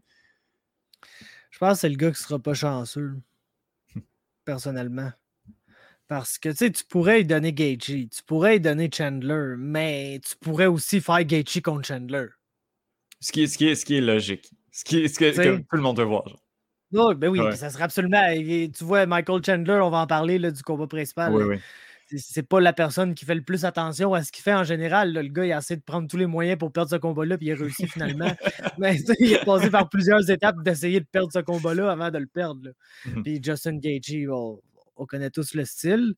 Je 1.56 1.60
pense 1.60 1.78
que 1.78 1.80
c'est 1.80 1.88
le 1.88 1.96
gars 1.96 2.10
qui 2.10 2.22
sera 2.22 2.38
pas 2.38 2.52
chanceux, 2.52 3.14
personnellement. 4.44 5.10
Parce 6.06 6.36
que 6.36 6.50
tu 6.50 6.84
pourrais 6.84 7.20
lui 7.20 7.24
donner 7.24 7.54
Gaethje, 7.54 8.10
tu 8.10 8.22
pourrais 8.26 8.52
lui 8.52 8.60
donner 8.60 8.90
Chandler, 8.94 9.54
mais 9.56 10.20
tu 10.22 10.36
pourrais 10.36 10.66
aussi 10.66 11.00
faire 11.00 11.24
Gaethje 11.24 11.62
contre 11.62 11.88
Chandler. 11.88 12.26
Ce 13.20 13.32
qui 13.32 13.44
est, 13.44 13.46
ce 13.46 13.56
qui 13.56 13.68
est, 13.68 13.74
ce 13.74 13.86
qui 13.86 13.96
est 13.96 14.02
logique. 14.02 14.50
Ce, 14.70 14.84
qui 14.84 14.98
est, 14.98 15.08
ce 15.08 15.18
que, 15.18 15.56
tout 15.56 15.64
le 15.72 15.80
monde 15.80 15.98
veut 15.98 16.04
voir. 16.04 16.24
ben 16.92 17.28
oui, 17.28 17.40
ça 17.56 17.70
serait 17.70 17.84
absolument. 17.84 18.22
Tu 18.34 18.84
vois, 18.84 19.06
Michael 19.06 19.42
Chandler, 19.42 19.80
on 19.82 19.88
va 19.88 20.00
en 20.00 20.06
parler 20.06 20.38
là, 20.38 20.50
du 20.50 20.62
combat 20.62 20.86
principal. 20.86 21.34
Oui, 21.34 21.42
oui 21.42 21.60
c'est 22.16 22.42
pas 22.42 22.60
la 22.60 22.72
personne 22.72 23.14
qui 23.14 23.24
fait 23.24 23.34
le 23.34 23.42
plus 23.42 23.64
attention 23.64 24.14
à 24.14 24.22
ce 24.22 24.30
qu'il 24.30 24.42
fait 24.42 24.54
en 24.54 24.64
général. 24.64 25.12
le 25.12 25.22
gars, 25.22 25.44
il 25.44 25.52
a 25.52 25.58
essayé 25.58 25.76
de 25.76 25.84
prendre 25.84 26.08
tous 26.08 26.16
les 26.16 26.26
moyens 26.26 26.58
pour 26.58 26.72
perdre 26.72 26.90
ce 26.90 26.96
combat-là, 26.96 27.36
puis 27.36 27.48
il 27.48 27.52
a 27.52 27.56
réussi 27.56 27.86
finalement. 27.86 28.30
Mais 28.78 28.96
il 29.18 29.32
est 29.32 29.44
passé 29.44 29.70
par 29.70 29.88
plusieurs 29.88 30.28
étapes 30.30 30.62
d'essayer 30.62 31.00
de 31.00 31.06
perdre 31.06 31.32
ce 31.32 31.40
combat-là 31.40 31.90
avant 31.90 32.10
de 32.10 32.18
le 32.18 32.26
perdre. 32.26 32.70
Mmh 33.06 33.22
puis 33.22 33.40
Justin 33.42 33.78
Gaethje, 33.78 34.28
on, 34.28 35.06
connaît 35.06 35.30
tous 35.30 35.54
le 35.54 35.64
style. 35.64 36.14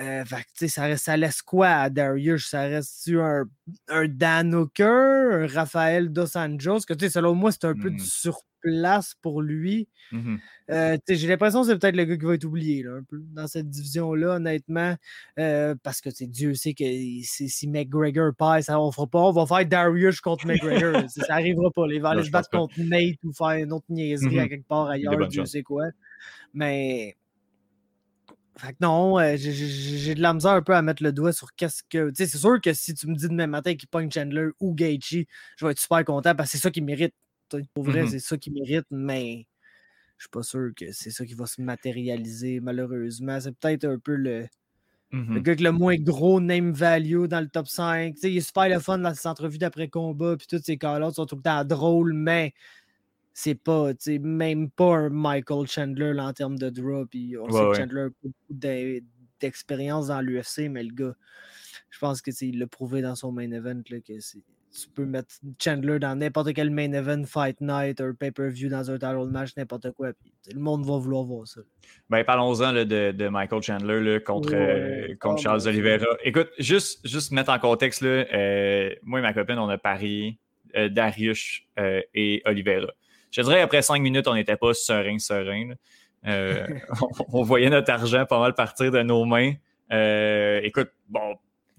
Euh, 0.00 0.24
ça, 0.68 0.96
ça, 0.96 1.16
laisse 1.16 1.42
quoi 1.42 1.68
à 1.68 1.90
Darius? 1.90 2.48
Ça 2.48 2.62
reste-tu 2.62 3.20
un, 3.20 3.44
un 3.88 4.06
Dan 4.06 4.54
Hooker, 4.54 4.84
un 4.84 5.46
Rafael 5.46 6.12
Dos 6.12 6.36
Anjos? 6.36 6.80
Que 6.86 7.08
selon 7.08 7.34
moi, 7.34 7.50
c'est 7.52 7.64
un 7.64 7.74
peu 7.74 7.90
du 7.90 8.02
mmh. 8.02 8.06
sur 8.06 8.42
place 8.60 9.14
pour 9.22 9.42
lui. 9.42 9.88
Mmh 10.12 10.36
euh, 10.70 10.98
j'ai 11.08 11.26
l'impression 11.28 11.62
que 11.62 11.68
c'est 11.68 11.78
peut-être 11.78 11.96
le 11.96 12.04
gars 12.04 12.16
qui 12.18 12.24
va 12.26 12.34
être 12.34 12.44
oublié 12.44 12.84
un 12.84 13.02
peu 13.02 13.18
dans 13.32 13.46
cette 13.46 13.70
division-là, 13.70 14.36
honnêtement. 14.36 14.94
Euh, 15.38 15.74
parce 15.82 16.02
que 16.02 16.10
Dieu 16.26 16.52
sait 16.52 16.74
que 16.74 16.84
si 17.22 17.68
McGregor 17.68 18.34
passe, 18.36 18.68
on 18.68 18.92
fera 18.92 19.06
pas. 19.06 19.20
On 19.20 19.32
va 19.32 19.46
faire 19.46 19.66
Darius 19.66 20.20
contre 20.20 20.46
McGregor. 20.46 21.08
ça 21.08 21.26
n'arrivera 21.28 21.70
pas. 21.70 21.86
Il 21.90 22.02
va 22.02 22.10
aller 22.10 22.24
se 22.24 22.30
battre 22.30 22.50
contre 22.50 22.74
Nate 22.80 23.16
ou 23.24 23.32
faire 23.32 23.52
une 23.52 23.72
autre 23.72 23.86
niaiserie 23.88 24.36
mmh 24.36 24.40
à 24.40 24.48
quelque 24.48 24.68
part 24.68 24.88
ailleurs, 24.88 25.28
Dieu 25.28 25.46
sait 25.46 25.62
quoi. 25.62 25.86
Mais. 26.52 27.16
Fait 28.58 28.72
que 28.72 28.78
non, 28.80 29.18
euh, 29.20 29.36
j'ai 29.36 30.14
de 30.16 30.20
la 30.20 30.34
misère 30.34 30.52
un 30.52 30.62
peu 30.62 30.74
à 30.74 30.82
mettre 30.82 31.02
le 31.02 31.12
doigt 31.12 31.32
sur 31.32 31.54
qu'est-ce 31.54 31.82
que. 31.88 32.10
c'est 32.14 32.26
sûr 32.26 32.60
que 32.60 32.72
si 32.72 32.92
tu 32.92 33.06
me 33.06 33.14
dis 33.14 33.28
demain 33.28 33.46
matin 33.46 33.74
qu'il 33.76 33.88
pogne 33.88 34.10
Chandler 34.10 34.48
ou 34.58 34.74
Gaethje, 34.74 35.26
je 35.56 35.64
vais 35.64 35.70
être 35.70 35.78
super 35.78 36.04
content 36.04 36.34
parce 36.34 36.50
que 36.50 36.58
c'est 36.58 36.62
ça 36.62 36.70
qui 36.70 36.82
mérite 36.82 37.14
pour 37.72 37.84
vrai, 37.84 38.02
mmh 38.02 38.08
c'est 38.08 38.18
ça 38.18 38.36
qui 38.36 38.50
mérite, 38.50 38.86
mais 38.90 39.46
je 40.18 40.24
suis 40.24 40.30
pas 40.30 40.42
sûr 40.42 40.70
que 40.76 40.92
c'est 40.92 41.10
ça 41.10 41.24
qui 41.24 41.34
va 41.34 41.46
se 41.46 41.60
matérialiser, 41.60 42.60
malheureusement. 42.60 43.40
C'est 43.40 43.56
peut-être 43.56 43.84
un 43.84 43.98
peu 43.98 44.14
le, 44.14 44.48
mmh 45.12 45.40
gars 45.40 45.52
avec 45.52 45.60
le 45.60 45.72
moins 45.72 45.96
gros 45.96 46.40
name 46.40 46.72
value 46.72 47.26
dans 47.26 47.40
le 47.40 47.48
top 47.48 47.68
5. 47.68 48.16
il 48.22 48.36
est 48.36 48.40
super 48.40 48.68
le 48.68 48.80
fun 48.80 48.98
dans 48.98 49.14
cette 49.14 49.26
entrevue 49.26 49.58
d'après-combat, 49.58 50.36
puis 50.36 50.46
tous 50.46 50.62
ces 50.62 50.76
cas-là 50.76 51.10
sont 51.12 51.26
tout 51.26 51.36
le 51.36 51.42
temps 51.42 51.64
drôles, 51.64 52.12
mais 52.12 52.52
c'est 53.40 53.54
pas, 53.54 53.92
même 54.20 54.68
pas 54.68 54.96
un 54.96 55.10
Michael 55.10 55.68
Chandler 55.68 56.12
en 56.18 56.32
termes 56.32 56.58
de 56.58 56.70
draw. 56.70 57.06
Puis 57.06 57.36
on 57.38 57.48
sait 57.48 57.58
que 57.70 57.76
Chandler 57.76 58.00
a 58.00 58.08
beaucoup 58.08 58.34
d'expérience 59.40 60.08
dans 60.08 60.20
l'UFC, 60.20 60.68
mais 60.68 60.82
le 60.82 60.92
gars, 60.92 61.14
je 61.88 61.98
pense 62.00 62.20
que 62.20 62.32
il 62.42 62.58
l'a 62.58 62.66
prouvé 62.66 63.00
dans 63.00 63.14
son 63.14 63.30
main 63.30 63.48
event 63.52 63.80
là, 63.90 64.00
que 64.00 64.18
c'est 64.18 64.42
tu 64.70 64.88
peux 64.90 65.06
mettre 65.06 65.36
Chandler 65.62 66.00
dans 66.00 66.18
n'importe 66.18 66.52
quel 66.52 66.70
main 66.70 66.92
event, 66.92 67.24
fight 67.24 67.60
night, 67.60 68.00
un 68.00 68.12
pay-per-view 68.12 68.68
dans 68.68 68.90
un 68.90 68.98
title 68.98 69.30
match, 69.30 69.50
n'importe 69.56 69.92
quoi. 69.92 70.10
le 70.52 70.60
monde 70.60 70.84
va 70.84 70.98
vouloir 70.98 71.22
voir 71.22 71.46
ça. 71.46 71.60
Ben, 72.10 72.24
parlons-en 72.24 72.72
de, 72.72 73.12
de, 73.12 73.28
Michael 73.28 73.62
Chandler 73.62 74.20
contre, 74.20 74.52
euh, 74.52 75.14
contre 75.20 75.36
oh, 75.38 75.42
Charles 75.42 75.66
Oliveira. 75.68 76.06
Écoute, 76.24 76.50
juste, 76.58 77.06
juste 77.06 77.30
mettre 77.32 77.50
en 77.50 77.58
contexte, 77.58 78.02
là, 78.02 78.26
euh, 78.34 78.94
moi 79.02 79.20
et 79.20 79.22
ma 79.22 79.32
copine, 79.32 79.58
on 79.58 79.68
a 79.68 79.78
parié 79.78 80.38
euh, 80.76 80.88
Darius 80.88 81.62
et 82.14 82.42
Oliveira. 82.44 82.92
Je 83.30 83.42
dirais 83.42 83.60
après 83.60 83.82
cinq 83.82 84.00
minutes, 84.00 84.26
on 84.28 84.34
n'était 84.34 84.56
pas 84.56 84.74
serein, 84.74 85.18
serein. 85.18 85.74
on, 87.32 87.42
voyait 87.42 87.70
notre 87.70 87.92
argent 87.92 88.26
pas 88.26 88.40
mal 88.40 88.54
partir 88.54 88.90
de 88.90 89.02
nos 89.02 89.24
mains. 89.24 89.52
écoute, 90.62 90.90
bon, 91.08 91.36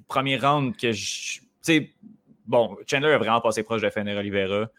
premier 0.07 0.37
round 0.37 0.75
que 0.75 0.91
je. 0.91 1.39
Tu 1.39 1.43
sais, 1.61 1.89
bon, 2.45 2.77
Chandler 2.87 3.11
a 3.11 3.17
vraiment 3.17 3.41
passé 3.41 3.63
proche 3.63 3.81
de 3.81 3.89
finir 3.89 4.17
Oliveira. 4.17 4.69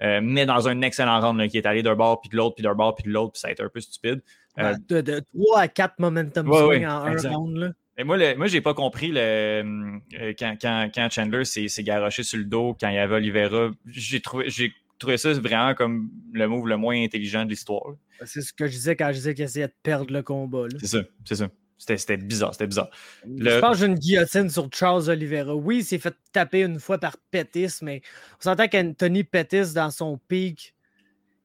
mais 0.00 0.44
dans 0.46 0.68
un 0.68 0.82
excellent 0.82 1.20
round 1.20 1.48
qui 1.48 1.58
est 1.58 1.66
allé 1.66 1.82
d'un 1.82 1.94
bord, 1.94 2.20
puis 2.20 2.28
de 2.28 2.36
l'autre, 2.36 2.56
puis 2.56 2.62
d'un 2.62 2.74
bord, 2.74 2.94
puis 2.94 3.04
de 3.04 3.10
l'autre, 3.10 3.32
puis 3.32 3.40
ça 3.40 3.48
a 3.48 3.52
été 3.52 3.62
un 3.62 3.68
peu 3.68 3.80
stupide. 3.80 4.20
de, 4.58 5.00
de, 5.00 5.22
3 5.34 5.60
à 5.60 5.68
4 5.68 5.94
momentum 5.98 6.46
swing 6.46 6.86
en 6.86 7.04
un 7.04 7.16
round. 7.16 7.56
Là. 7.56 7.68
Mais 7.96 8.04
moi, 8.04 8.16
le, 8.18 8.34
moi, 8.36 8.46
j'ai 8.46 8.60
pas 8.60 8.74
compris 8.74 9.10
le, 9.10 10.00
quand, 10.38 10.56
quand, 10.60 10.90
quand, 10.94 11.10
Chandler 11.10 11.44
s'est 11.44 11.82
garoché 11.82 12.22
sur 12.22 12.38
le 12.38 12.44
dos, 12.44 12.76
quand 12.78 12.88
il 12.88 12.96
y 12.96 12.98
avait 12.98 13.14
Oliveira. 13.14 13.70
J'ai 13.86 14.20
trouvé, 14.20 14.50
trouvé 14.98 15.16
ça 15.16 15.32
vraiment 15.34 15.74
comme 15.74 16.10
le 16.32 16.46
move 16.46 16.68
le 16.68 16.76
moins 16.76 17.02
intelligent 17.02 17.44
de 17.44 17.50
l'histoire. 17.50 17.94
C'est 18.24 18.40
ce 18.40 18.52
que 18.52 18.66
je 18.66 18.72
disais 18.72 18.96
quand 18.96 19.08
je 19.08 19.14
disais 19.14 19.34
qu'il 19.34 19.44
essayait 19.44 19.68
de 19.68 19.74
perdre 19.82 20.12
le 20.12 20.22
combat. 20.22 20.66
C'est 20.80 20.86
ça, 20.86 20.98
c'est 21.24 21.36
ça. 21.36 21.48
C'était 21.78 22.16
bizarre, 22.16 22.54
c'était 22.54 22.66
bizarre. 22.66 22.88
Je 23.24 23.60
pense 23.60 23.72
que 23.72 23.80
j'ai 23.80 23.86
une 23.86 23.98
guillotine 23.98 24.48
sur 24.48 24.68
Charles 24.72 25.10
Oliveira. 25.10 25.54
Oui, 25.54 25.78
il 25.78 25.84
s'est 25.84 25.98
fait 25.98 26.14
taper 26.32 26.62
une 26.62 26.80
fois 26.80 26.98
par 26.98 27.18
Pettis, 27.30 27.82
mais 27.82 28.00
on 28.38 28.42
s'entend 28.42 28.66
qu'Anthony 28.66 29.24
Pettis, 29.24 29.74
dans 29.74 29.90
son 29.90 30.16
pic, 30.16 30.74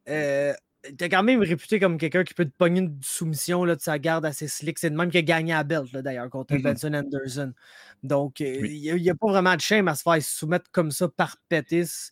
euh, 0.07 0.53
t'es 0.97 1.09
quand 1.09 1.23
même 1.23 1.41
réputé 1.41 1.79
comme 1.79 1.97
quelqu'un 1.97 2.23
qui 2.23 2.33
peut 2.33 2.45
te 2.45 2.55
pogner 2.57 2.81
une 2.81 2.97
soumission 3.01 3.63
là, 3.63 3.75
de 3.75 3.81
sa 3.81 3.99
garde 3.99 4.25
assez 4.25 4.47
slick. 4.47 4.79
C'est 4.79 4.89
le 4.89 4.95
même 4.95 5.11
qui 5.11 5.17
a 5.17 5.21
gagné 5.21 5.53
à 5.53 5.63
belt, 5.63 5.91
d'ailleurs, 5.91 6.29
contre 6.29 6.55
mm-hmm. 6.55 6.61
Benson 6.61 6.93
Anderson. 6.93 7.53
Donc, 8.03 8.41
euh, 8.41 8.65
il 8.65 8.95
n'y 8.95 9.09
a, 9.09 9.15
pas 9.15 9.27
vraiment 9.27 9.55
de 9.55 9.61
shame 9.61 9.87
à 9.87 9.95
se 9.95 10.01
faire 10.01 10.21
soumettre 10.21 10.71
comme 10.71 10.91
ça 10.91 11.07
par 11.07 11.37
Pettis. 11.49 12.11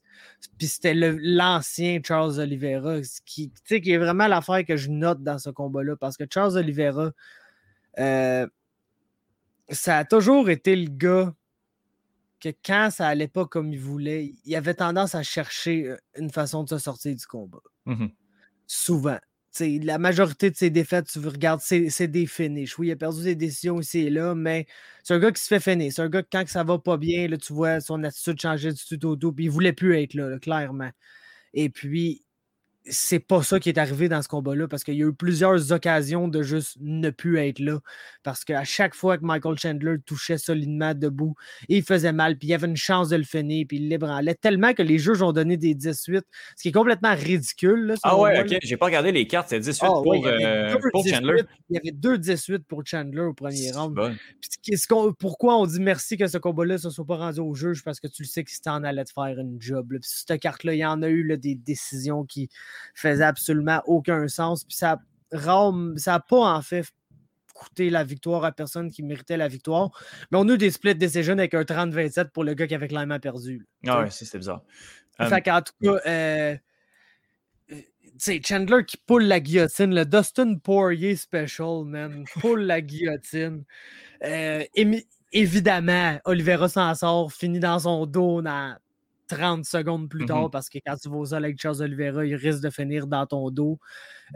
Puis 0.58 0.68
c'était 0.68 0.94
l'ancien 0.94 2.00
Charles 2.04 2.40
Oliveira, 2.40 3.00
qui, 3.26 3.52
qui 3.66 3.92
est 3.92 3.98
vraiment 3.98 4.28
l'affaire 4.28 4.64
que 4.66 4.78
je 4.78 4.90
note 4.90 5.24
dans 5.24 5.40
ce 5.40 5.50
combat-là. 5.50 5.96
Parce 5.96 6.16
que 6.16 6.26
Charles 6.32 6.58
Oliveira, 6.58 7.12
euh, 7.98 8.48
ça 9.70 9.98
a 9.98 10.06
toujours 10.06 10.50
été 10.50 10.76
le 10.76 10.90
gars 10.90 11.34
que 12.40 12.50
quand 12.64 12.90
ça 12.92 13.08
allait 13.08 13.28
pas 13.28 13.46
comme 13.46 13.74
il 13.74 13.80
voulait, 13.80 14.34
il 14.46 14.56
avait 14.56 14.76
tendance 14.76 15.16
à 15.16 15.24
chercher 15.24 15.88
euh, 15.88 15.98
une 16.18 16.30
façon 16.30 16.64
de 16.64 16.70
se 16.70 16.78
sortir 16.78 17.16
du 17.16 17.26
combat. 17.26 17.60
Mm-hmm 17.88 18.12
souvent. 18.70 19.18
la 19.60 19.98
majorité 19.98 20.52
de 20.52 20.56
ses 20.56 20.70
défaites, 20.70 21.08
tu 21.08 21.20
regardes, 21.20 21.62
c'est 21.62 22.08
des 22.08 22.26
finishes. 22.28 22.78
Oui, 22.80 22.88
il 22.88 22.92
a 22.92 22.96
perdu 22.96 23.24
des 23.24 23.36
décisions 23.36 23.80
ici 23.82 24.00
et 24.00 24.10
là, 24.10 24.36
mais 24.36 24.68
c'est 25.04 25.14
un 25.16 25.20
gars 25.20 25.32
qui 25.32 25.42
se 25.42 25.48
fait 25.48 25.60
finir. 25.60 25.92
C'est 25.94 26.02
un 26.02 26.10
gars 26.10 26.24
que 26.24 26.30
quand 26.32 26.48
ça 26.48 26.64
va 26.64 26.78
pas 26.80 26.98
bien, 26.98 27.28
là, 27.28 27.38
tu 27.38 27.54
vois 27.54 27.82
son 27.82 28.04
attitude 28.04 28.40
changer 28.42 28.72
du 28.74 28.84
tout 28.86 29.06
au 29.08 29.16
tout, 29.16 29.34
puis 29.34 29.46
il 29.46 29.52
voulait 29.52 29.74
plus 29.74 29.98
être 29.98 30.14
là, 30.14 30.38
clairement. 30.40 30.92
Et 31.54 31.70
puis, 31.70 32.24
c'est 32.86 33.20
pas 33.20 33.44
ça 33.44 33.60
qui 33.60 33.70
est 33.70 33.78
arrivé 33.78 34.10
dans 34.10 34.22
ce 34.22 34.28
combat-là 34.28 34.68
parce 34.68 34.84
qu'il 34.84 34.96
y 34.96 35.04
a 35.04 35.08
eu 35.08 35.14
plusieurs 35.14 35.72
occasions 35.72 36.28
de 36.28 36.42
juste 36.42 36.78
ne 36.80 37.10
plus 37.10 37.38
être 37.38 37.60
là. 37.60 37.80
Parce 38.24 38.44
qu'à 38.44 38.64
chaque 38.64 38.96
fois 38.96 39.18
que 39.18 39.26
Michael 39.26 39.58
Chandler 39.58 39.96
touchait 40.06 40.38
solidement 40.38 40.94
debout, 40.94 41.36
il 41.68 41.84
faisait 41.84 42.14
mal, 42.14 42.38
puis 42.38 42.50
il 42.50 42.54
avait 42.54 42.68
une 42.68 42.78
chance 42.78 43.10
de 43.10 43.18
le 43.18 43.24
finir, 43.24 43.66
puis 43.68 43.78
il 43.78 43.90
l'ébranlait 43.90 44.36
tellement 44.36 44.74
que 44.74 44.82
les 44.82 44.98
juges 44.98 45.22
ont 45.22 45.34
donné 45.34 45.58
des 45.58 45.76
18, 45.76 46.26
ce 46.56 46.62
qui 46.62 46.70
est 46.70 46.72
complètement 46.72 47.14
ridicule. 47.16 47.96
ah 48.04 48.18
ouais, 48.18 48.42
ok, 48.42 48.58
j'ai 48.64 48.78
pas 48.78 48.86
regardé 48.86 49.12
les 49.12 49.28
cartes, 49.28 49.50
c'est 49.50 49.60
18 49.60 49.80
ah 49.82 49.88
pour, 50.04 50.26
euh, 50.26 50.76
pour 50.92 51.06
Chandler. 51.06 51.44
Il 51.70 51.76
y 51.76 51.78
avait 51.78 51.92
deux 51.92 52.18
18 52.18 52.66
pour 52.66 52.86
Chandler 52.86 53.22
au 53.22 53.34
premier 53.34 53.72
round. 53.72 53.98
pourquoi 55.20 55.58
on 55.58 55.66
dit 55.66 55.80
merci 55.80 56.18
que 56.18 56.28
ce 56.28 56.38
combat-là 56.38 56.76
ne 56.84 56.90
soit 56.90 57.06
pas 57.06 57.18
rendu 57.18 57.40
au 57.40 57.54
juge 57.54 57.84
parce 57.84 58.00
que 58.00 58.08
tu 58.08 58.24
le 58.24 58.28
sais 58.28 58.44
que 58.44 58.52
c'était 58.52 58.70
en 58.70 58.84
allait 58.84 59.04
te 59.04 59.12
faire 59.12 59.38
une 59.38 59.58
job. 59.60 59.94
cette 60.02 60.40
carte-là, 60.40 60.74
il 60.74 60.80
y 60.80 60.86
en 60.86 61.02
a 61.02 61.10
eu 61.10 61.38
des 61.38 61.56
décisions 61.56 62.24
qui 62.26 62.50
faisait 62.94 63.24
absolument 63.24 63.82
aucun 63.86 64.28
sens. 64.28 64.64
Puis 64.64 64.76
ça 64.76 65.00
n'a 65.32 66.20
pas 66.20 66.56
en 66.56 66.62
fait 66.62 66.86
coûté 67.54 67.90
la 67.90 68.04
victoire 68.04 68.46
à 68.46 68.52
personne 68.52 68.90
qui 68.90 69.04
méritait 69.04 69.38
la 69.38 69.48
victoire. 69.48 69.92
Mais 70.32 70.38
on 70.38 70.48
a 70.48 70.54
eu 70.54 70.58
des 70.58 70.72
splits 70.72 70.96
decisions 70.96 71.38
avec 71.38 71.54
un 71.54 71.64
30-27 71.64 72.30
pour 72.30 72.44
le 72.44 72.54
gars 72.54 72.68
qui 72.68 72.76
avait 72.76 72.88
clairement 72.88 73.20
perdu. 73.20 73.68
ah 73.88 74.02
ouais, 74.02 74.10
c'était 74.10 74.38
bizarre. 74.38 74.64
Fait 75.18 75.52
en 75.52 75.62
tout 75.62 75.74
cas, 75.84 76.00
euh, 76.08 76.56
sais, 78.20 78.42
Chandler 78.46 78.86
qui 78.86 78.98
pull 78.98 79.24
la 79.24 79.40
guillotine, 79.40 79.96
le 79.96 80.06
Dustin 80.06 80.56
Poirier 80.56 81.16
special, 81.16 81.86
man, 81.86 82.26
pull 82.40 82.62
la 82.62 82.82
guillotine. 82.82 83.64
Euh, 84.24 84.64
évidemment, 85.32 86.20
Oliveira 86.26 86.70
s'en 86.70 86.94
sort, 86.96 87.32
finit 87.32 87.60
dans 87.60 87.80
son 87.80 88.06
dos 88.06 88.42
dans 88.42 88.78
30 89.30 89.64
secondes 89.64 90.10
plus 90.10 90.26
tard 90.26 90.48
mm-hmm. 90.48 90.52
parce 90.52 90.70
que 90.70 90.80
quand 90.86 90.96
tu 90.98 91.10
vas 91.10 91.18
au 91.18 91.26
sol 91.26 91.46
avec 91.46 91.62
Charles 91.62 91.82
Oliveira, 91.82 92.26
il 92.26 92.36
risque 92.36 92.62
de 92.62 92.70
finir 92.70 93.08
dans 93.08 93.26
ton 93.26 93.50
dos. 93.50 93.80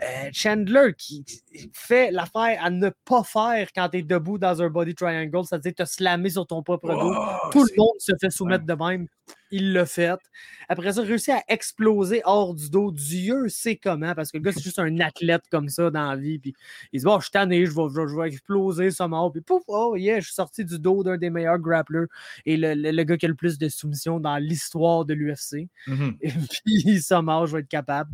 Euh, 0.01 0.29
Chandler 0.31 0.93
qui 0.97 1.25
fait 1.73 2.11
l'affaire 2.11 2.63
à 2.63 2.69
ne 2.69 2.89
pas 3.05 3.23
faire 3.23 3.67
quand 3.75 3.89
tu 3.89 3.97
es 3.97 4.01
debout 4.03 4.37
dans 4.37 4.61
un 4.61 4.69
body 4.69 4.95
triangle, 4.95 5.45
c'est-à-dire 5.45 5.73
te 5.75 5.85
slammer 5.85 6.29
sur 6.29 6.47
ton 6.47 6.63
propre 6.63 6.89
dos. 6.89 7.13
Tout 7.51 7.65
le 7.65 7.77
monde 7.77 7.99
se 7.99 8.13
fait 8.19 8.29
soumettre 8.29 8.65
de 8.65 8.73
même. 8.73 9.07
Il 9.55 9.71
l'a 9.73 9.85
fait. 9.85 10.19
Après 10.67 10.93
ça, 10.93 11.01
réussi 11.03 11.31
à 11.31 11.43
exploser 11.47 12.21
hors 12.25 12.55
du 12.55 12.69
dos. 12.69 12.91
Dieu 12.91 13.47
sait 13.49 13.75
comment, 13.75 14.15
parce 14.15 14.31
que 14.31 14.37
le 14.37 14.43
gars, 14.43 14.51
c'est 14.51 14.63
juste 14.63 14.79
un 14.79 14.99
athlète 14.99 15.43
comme 15.51 15.69
ça 15.69 15.91
dans 15.91 16.09
la 16.09 16.15
vie. 16.15 16.39
Puis 16.39 16.53
il 16.91 16.99
se 16.99 17.05
dit, 17.05 17.11
oh, 17.11 17.19
je 17.19 17.25
suis 17.25 17.31
tanné, 17.31 17.65
je 17.65 17.71
vais, 17.71 17.87
je, 17.93 18.19
vais 18.19 18.27
exploser 18.27 18.91
ça 18.91 19.07
mort. 19.07 19.31
Puis 19.31 19.41
pouf, 19.41 19.63
oh 19.67 19.95
yeah, 19.95 20.19
je 20.19 20.25
suis 20.25 20.33
sorti 20.33 20.65
du 20.65 20.79
dos 20.79 21.03
d'un 21.03 21.17
des 21.17 21.29
meilleurs 21.29 21.59
grapplers 21.59 22.07
et 22.45 22.57
le, 22.57 23.03
gars 23.03 23.17
qui 23.17 23.25
a 23.25 23.29
le 23.29 23.35
plus 23.35 23.57
de 23.57 23.69
soumissions 23.69 24.19
dans 24.19 24.37
l'histoire 24.37 25.05
de 25.05 25.13
l'UFC. 25.13 25.69
Mm-hmm. 25.87 26.17
Et 26.21 26.31
puis, 26.31 27.01
ça 27.01 27.21
mort, 27.21 27.47
je 27.47 27.57
vais 27.57 27.61
être 27.61 27.69
capable 27.69 28.09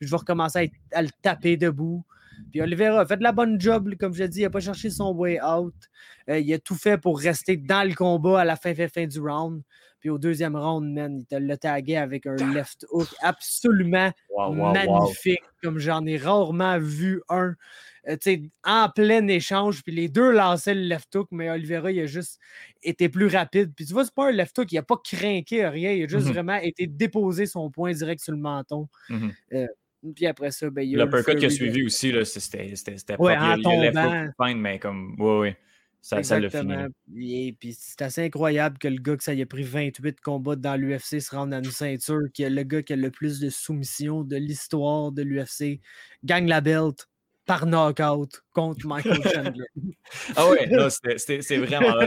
je 0.00 0.10
vais 0.10 0.16
recommencer 0.16 0.72
à, 0.92 1.02
le 1.02 1.08
taper 1.22 1.56
debout. 1.56 2.04
Puis 2.50 2.60
Oliveira 2.60 3.00
a 3.00 3.06
fait 3.06 3.16
de 3.16 3.22
la 3.22 3.32
bonne 3.32 3.60
job, 3.60 3.94
comme 3.98 4.12
je 4.12 4.22
l'ai 4.22 4.28
dit, 4.28 4.40
il 4.40 4.42
n'a 4.42 4.50
pas 4.50 4.60
cherché 4.60 4.90
son 4.90 5.12
way 5.12 5.40
out. 5.40 5.74
Euh, 6.28 6.38
il 6.38 6.52
a 6.52 6.58
tout 6.58 6.74
fait 6.74 6.98
pour 6.98 7.18
rester 7.18 7.56
dans 7.56 7.86
le 7.86 7.94
combat 7.94 8.40
à 8.40 8.44
la 8.44 8.56
fin, 8.56 8.74
fin, 8.74 8.88
fin 8.88 9.06
du 9.06 9.20
round. 9.20 9.62
Puis 10.04 10.10
au 10.10 10.18
deuxième 10.18 10.54
round, 10.54 10.92
man, 10.92 11.18
il 11.18 11.24
te 11.24 11.34
l'a 11.34 11.56
tagué 11.56 11.96
avec 11.96 12.26
un 12.26 12.36
left 12.52 12.84
hook 12.90 13.08
absolument 13.22 14.12
magnifique, 14.52 15.40
comme 15.62 15.78
j'en 15.78 16.04
ai 16.04 16.18
rarement 16.18 16.78
vu 16.78 17.22
un. 17.30 17.54
Euh, 18.06 18.36
en 18.64 18.90
plein 18.90 19.26
échange, 19.28 19.82
puis 19.82 19.94
les 19.94 20.10
deux 20.10 20.30
lançaient 20.30 20.74
le 20.74 20.82
left 20.82 21.14
hook, 21.14 21.28
mais 21.30 21.48
Oliveira, 21.48 21.90
il 21.90 22.00
a 22.00 22.06
juste 22.06 22.38
été 22.82 23.08
plus 23.08 23.28
rapide. 23.28 23.72
Puis 23.74 23.86
tu 23.86 23.94
vois, 23.94 24.04
c'est 24.04 24.12
pas 24.12 24.28
un 24.28 24.32
left 24.32 24.58
hook, 24.58 24.70
il 24.72 24.74
n'a 24.74 24.82
pas 24.82 24.98
craqué 25.02 25.66
rien, 25.66 25.92
il 25.92 26.04
a 26.04 26.06
juste 26.06 26.26
mm-hmm. 26.26 26.32
vraiment 26.34 26.56
été 26.56 26.86
déposé 26.86 27.46
son 27.46 27.70
point 27.70 27.94
direct 27.94 28.22
sur 28.22 28.32
le 28.32 28.38
menton. 28.38 28.88
Euh, 29.54 29.66
puis 30.14 30.26
après 30.26 30.50
ça, 30.50 30.68
ben, 30.68 30.82
il 30.82 30.90
y 30.90 31.00
a. 31.00 31.04
L'uppercut 31.06 31.36
qui 31.36 31.46
a 31.46 31.50
suivi 31.50 31.82
aussi, 31.82 32.12
c'était 32.26 33.16
ouais, 33.18 33.36
pas 34.36 34.50
il, 34.50 34.56
mais 34.58 34.78
comme. 34.78 35.16
Oui, 35.18 35.48
oui. 35.48 35.54
Ça, 36.04 36.22
ça 36.22 36.38
l'a 36.38 36.50
fini. 36.50 37.48
Et 37.48 37.52
puis 37.54 37.74
c'est 37.78 38.02
assez 38.02 38.24
incroyable 38.24 38.76
que 38.76 38.88
le 38.88 38.98
gars 38.98 39.16
que 39.16 39.24
ça 39.24 39.32
y 39.32 39.40
a 39.40 39.46
pris 39.46 39.62
28 39.62 40.20
combats 40.20 40.54
dans 40.54 40.78
l'UFC 40.78 41.18
se 41.18 41.34
rende 41.34 41.54
à 41.54 41.60
une 41.60 41.64
ceinture, 41.64 42.30
qui 42.34 42.42
est 42.42 42.50
le 42.50 42.62
gars 42.62 42.82
qui 42.82 42.92
a 42.92 42.96
le 42.96 43.10
plus 43.10 43.40
de 43.40 43.48
soumissions 43.48 44.22
de 44.22 44.36
l'histoire 44.36 45.12
de 45.12 45.22
l'UFC, 45.22 45.80
gagne 46.22 46.46
la 46.46 46.60
belt 46.60 47.08
par 47.46 47.64
knockout 47.64 48.42
contre 48.52 48.86
Michael 48.86 49.22
Chandler. 49.34 49.64
ah 50.36 50.46
ouais, 50.50 50.68
c'est 50.90 51.56
vraiment. 51.56 52.06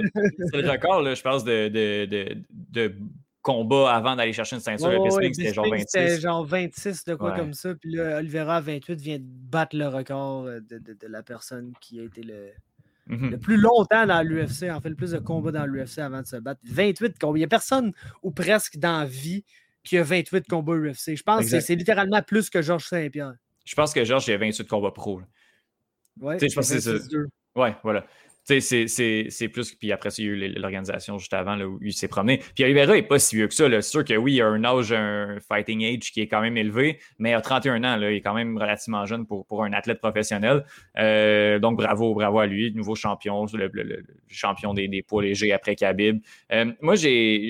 c'est 0.51 0.61
le 0.61 0.69
record, 0.69 1.01
là, 1.01 1.15
je 1.15 1.21
pense, 1.23 1.43
de, 1.43 1.67
de, 1.67 2.05
de, 2.05 2.37
de 2.51 2.95
combat 3.41 3.95
avant 3.95 4.15
d'aller 4.15 4.31
chercher 4.31 4.57
une 4.57 4.61
ceinture. 4.61 4.93
Oh, 4.95 5.09
c'était 5.09 5.53
genre 5.55 5.67
26. 5.67 5.85
C'était 5.87 6.19
genre 6.19 6.45
26 6.45 7.03
de 7.03 7.15
quoi 7.15 7.31
comme 7.31 7.53
ça. 7.53 7.73
Puis 7.73 7.95
là, 7.95 8.19
Oliveira 8.19 8.57
à 8.57 8.61
28 8.61 9.01
vient 9.01 9.17
de 9.17 9.23
battre 9.25 9.75
le 9.75 9.87
record 9.87 10.45
euh, 10.45 10.59
de, 10.59 10.77
de, 10.77 11.07
la 11.07 11.23
personne 11.23 11.73
qui 11.81 11.99
a 11.99 12.03
été 12.03 12.21
le, 12.21 12.51
mm-hmm. 13.09 13.29
le 13.29 13.37
plus 13.37 13.57
longtemps 13.57 14.05
dans 14.05 14.21
l'UFC, 14.21 14.69
en 14.71 14.81
fait, 14.81 14.89
le 14.89 14.95
plus 14.95 15.11
de 15.11 15.19
combats 15.19 15.51
dans 15.51 15.65
l'UFC 15.65 15.99
avant 15.99 16.21
de 16.21 16.27
se 16.27 16.37
battre. 16.37 16.61
28 16.65 17.17
combats. 17.19 17.37
Il 17.37 17.41
n'y 17.41 17.45
a 17.45 17.49
personne 17.49 17.93
ou 18.23 18.31
presque 18.31 18.77
dans 18.77 18.99
la 18.99 19.05
vie 19.05 19.43
qui 19.83 19.97
a 19.97 20.03
28 20.03 20.47
combats 20.47 20.73
UFC. 20.73 21.15
Je 21.15 21.23
pense 21.23 21.49
que 21.49 21.59
c'est 21.59 21.75
littéralement 21.75 22.21
plus 22.21 22.49
que 22.49 22.61
Georges 22.61 22.87
Saint-Pierre. 22.87 23.33
Je 23.65 23.75
pense 23.75 23.93
que 23.93 24.03
Georges, 24.03 24.27
il 24.27 24.33
a 24.33 24.37
28 24.37 24.67
combats 24.67 24.91
pro. 24.91 25.21
Ouais, 26.19 26.37
je 26.39 26.45
pense 26.53 26.69
que 26.69 26.79
c'est 26.79 26.99
ça. 26.99 27.17
Ouais, 27.55 27.75
voilà 27.83 28.05
c'est 28.47 29.49
plus. 29.49 29.75
Puis 29.75 29.91
après 29.91 30.09
ça, 30.09 30.21
il 30.21 30.25
y 30.25 30.29
a 30.29 30.33
eu 30.33 30.53
l'organisation 30.53 31.17
juste 31.17 31.33
avant 31.33 31.59
où 31.59 31.79
il 31.81 31.93
s'est 31.93 32.07
promené. 32.07 32.41
Puis 32.55 32.63
Oliveira 32.63 32.93
n'est 32.93 33.03
pas 33.03 33.19
si 33.19 33.35
vieux 33.35 33.47
que 33.47 33.53
ça. 33.53 33.69
C'est 33.69 33.81
sûr 33.81 34.05
que 34.05 34.13
oui, 34.15 34.35
il 34.35 34.41
a 34.41 34.47
un 34.47 34.63
âge, 34.63 34.93
un 34.93 35.37
fighting 35.47 35.83
age 35.83 36.11
qui 36.11 36.21
est 36.21 36.27
quand 36.27 36.41
même 36.41 36.57
élevé, 36.57 36.99
mais 37.19 37.33
a 37.33 37.41
31 37.41 37.83
ans. 37.83 37.97
Là, 37.97 38.11
il 38.11 38.17
est 38.17 38.21
quand 38.21 38.33
même 38.33 38.57
relativement 38.57 39.05
jeune 39.05 39.25
pour, 39.25 39.45
pour 39.45 39.63
un 39.63 39.73
athlète 39.73 39.99
professionnel. 39.99 40.65
Euh, 40.97 41.59
donc 41.59 41.77
bravo, 41.77 42.13
bravo 42.13 42.39
à 42.39 42.47
lui, 42.47 42.73
nouveau 42.73 42.95
champion, 42.95 43.45
le, 43.53 44.03
champion 44.29 44.73
des, 44.73 45.03
poids 45.07 45.23
légers 45.23 45.51
après 45.51 45.75
Khabib. 45.75 46.21
Euh, 46.51 46.71
moi, 46.81 46.95
j'ai, 46.95 47.49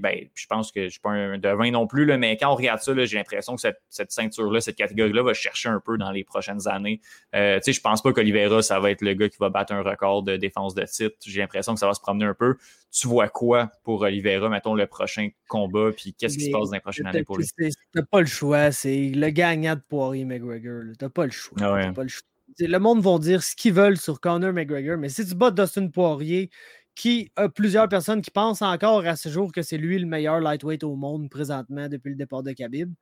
ben, 0.00 0.16
je 0.34 0.46
pense 0.46 0.72
que 0.72 0.80
je 0.80 0.84
ne 0.86 0.90
suis 0.90 1.00
pas 1.00 1.10
un 1.10 1.38
devin 1.38 1.70
non 1.70 1.86
plus, 1.86 2.04
là, 2.04 2.16
mais 2.16 2.36
quand 2.36 2.52
on 2.52 2.56
regarde 2.56 2.80
ça, 2.80 2.92
j'ai 3.04 3.16
l'impression 3.16 3.54
que 3.54 3.60
cette, 3.60 3.80
cette 3.88 4.12
ceinture-là, 4.12 4.60
cette 4.60 4.76
catégorie-là 4.76 5.22
va 5.22 5.34
chercher 5.34 5.68
un 5.68 5.80
peu 5.84 5.98
dans 5.98 6.10
les 6.10 6.24
prochaines 6.24 6.68
années. 6.68 7.00
Euh, 7.34 7.58
je 7.66 7.80
pense 7.80 8.02
pas 8.02 8.12
qu'Oliveira, 8.12 8.62
ça 8.62 8.78
va 8.80 8.90
être 8.90 9.02
le 9.02 9.14
gars 9.14 9.28
qui 9.28 9.38
va 9.38 9.48
battre 9.48 9.72
un 9.72 9.82
record 9.82 10.11
de 10.20 10.36
défense 10.36 10.74
de 10.74 10.82
titre. 10.82 11.16
J'ai 11.24 11.40
l'impression 11.40 11.72
que 11.72 11.80
ça 11.80 11.86
va 11.86 11.94
se 11.94 12.00
promener 12.00 12.26
un 12.26 12.34
peu. 12.34 12.56
Tu 12.90 13.08
vois 13.08 13.30
quoi 13.30 13.72
pour 13.82 14.02
Oliveira, 14.02 14.50
mettons, 14.50 14.74
le 14.74 14.86
prochain 14.86 15.30
combat, 15.48 15.90
puis 15.96 16.12
qu'est-ce 16.12 16.36
qui 16.36 16.46
se 16.46 16.50
passe 16.50 16.68
dans 16.68 16.74
les 16.74 16.80
prochaines 16.80 17.06
années 17.06 17.24
pour 17.24 17.38
lui? 17.38 17.48
T'as 17.94 18.02
pas 18.02 18.20
le 18.20 18.26
choix. 18.26 18.70
C'est 18.72 19.08
le 19.08 19.30
gagnant 19.30 19.76
de 19.76 19.80
Poirier 19.88 20.26
McGregor. 20.26 20.82
T'as 20.98 21.08
pas 21.08 21.24
le 21.24 21.32
choix. 21.32 21.56
Ah 21.62 21.92
pas 21.94 22.02
le, 22.02 22.08
choix. 22.08 22.28
le 22.58 22.78
monde 22.78 23.00
va 23.00 23.18
dire 23.18 23.42
ce 23.42 23.56
qu'ils 23.56 23.72
veulent 23.72 23.96
sur 23.96 24.20
Conor 24.20 24.52
McGregor, 24.52 24.98
mais 24.98 25.08
si 25.08 25.26
tu 25.26 25.34
bats 25.34 25.50
Dustin 25.50 25.88
Poirier, 25.88 26.50
qui 26.94 27.32
a 27.36 27.48
plusieurs 27.48 27.88
personnes 27.88 28.20
qui 28.20 28.30
pensent 28.30 28.62
encore 28.62 29.06
à 29.06 29.16
ce 29.16 29.28
jour 29.28 29.52
que 29.52 29.62
c'est 29.62 29.78
lui 29.78 29.98
le 29.98 30.06
meilleur 30.06 30.40
lightweight 30.40 30.84
au 30.84 30.94
monde 30.94 31.30
présentement 31.30 31.88
depuis 31.88 32.10
le 32.10 32.16
départ 32.16 32.42
de 32.42 32.52
Khabib. 32.52 32.92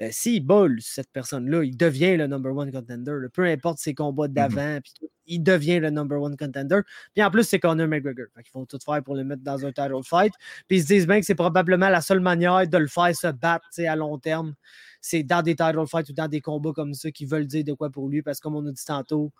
Euh, 0.00 0.08
s'il 0.10 0.44
bolle 0.44 0.78
cette 0.80 1.10
personne-là, 1.12 1.62
il 1.62 1.76
devient 1.76 2.16
le 2.16 2.26
number 2.26 2.54
one 2.54 2.72
contender. 2.72 3.14
Peu 3.32 3.44
importe 3.44 3.78
ses 3.78 3.94
combats 3.94 4.28
d'avant, 4.28 4.78
il 5.26 5.42
devient 5.42 5.80
le 5.80 5.90
number 5.90 6.20
one 6.20 6.36
contender. 6.36 6.80
Puis 7.14 7.22
en 7.22 7.30
plus, 7.30 7.44
c'est 7.44 7.58
Conor 7.58 7.88
McGregor. 7.88 8.26
Ils 8.36 8.52
vont 8.52 8.66
tout 8.66 8.78
faire 8.84 9.02
pour 9.02 9.14
le 9.14 9.24
mettre 9.24 9.42
dans 9.42 9.64
un 9.64 9.72
title 9.72 10.02
fight. 10.04 10.32
Puis 10.68 10.78
ils 10.78 10.82
se 10.82 10.86
disent 10.86 11.06
bien 11.06 11.20
que 11.20 11.26
c'est 11.26 11.34
probablement 11.34 11.88
la 11.88 12.00
seule 12.00 12.20
manière 12.20 12.66
de 12.66 12.78
le 12.78 12.86
faire 12.86 13.14
se 13.14 13.28
battre 13.28 13.66
à 13.86 13.96
long 13.96 14.18
terme. 14.18 14.54
C'est 15.00 15.22
dans 15.22 15.42
des 15.42 15.54
title 15.54 15.86
fights 15.86 16.08
ou 16.08 16.12
dans 16.14 16.28
des 16.28 16.40
combats 16.40 16.72
comme 16.72 16.94
ça 16.94 17.10
qui 17.10 17.26
veulent 17.26 17.46
dire 17.46 17.64
de 17.64 17.72
quoi 17.74 17.90
pour 17.90 18.08
lui. 18.08 18.22
Parce 18.22 18.38
que 18.38 18.44
comme 18.44 18.56
on 18.56 18.66
a 18.66 18.72
dit 18.72 18.84
tantôt, 18.84 19.32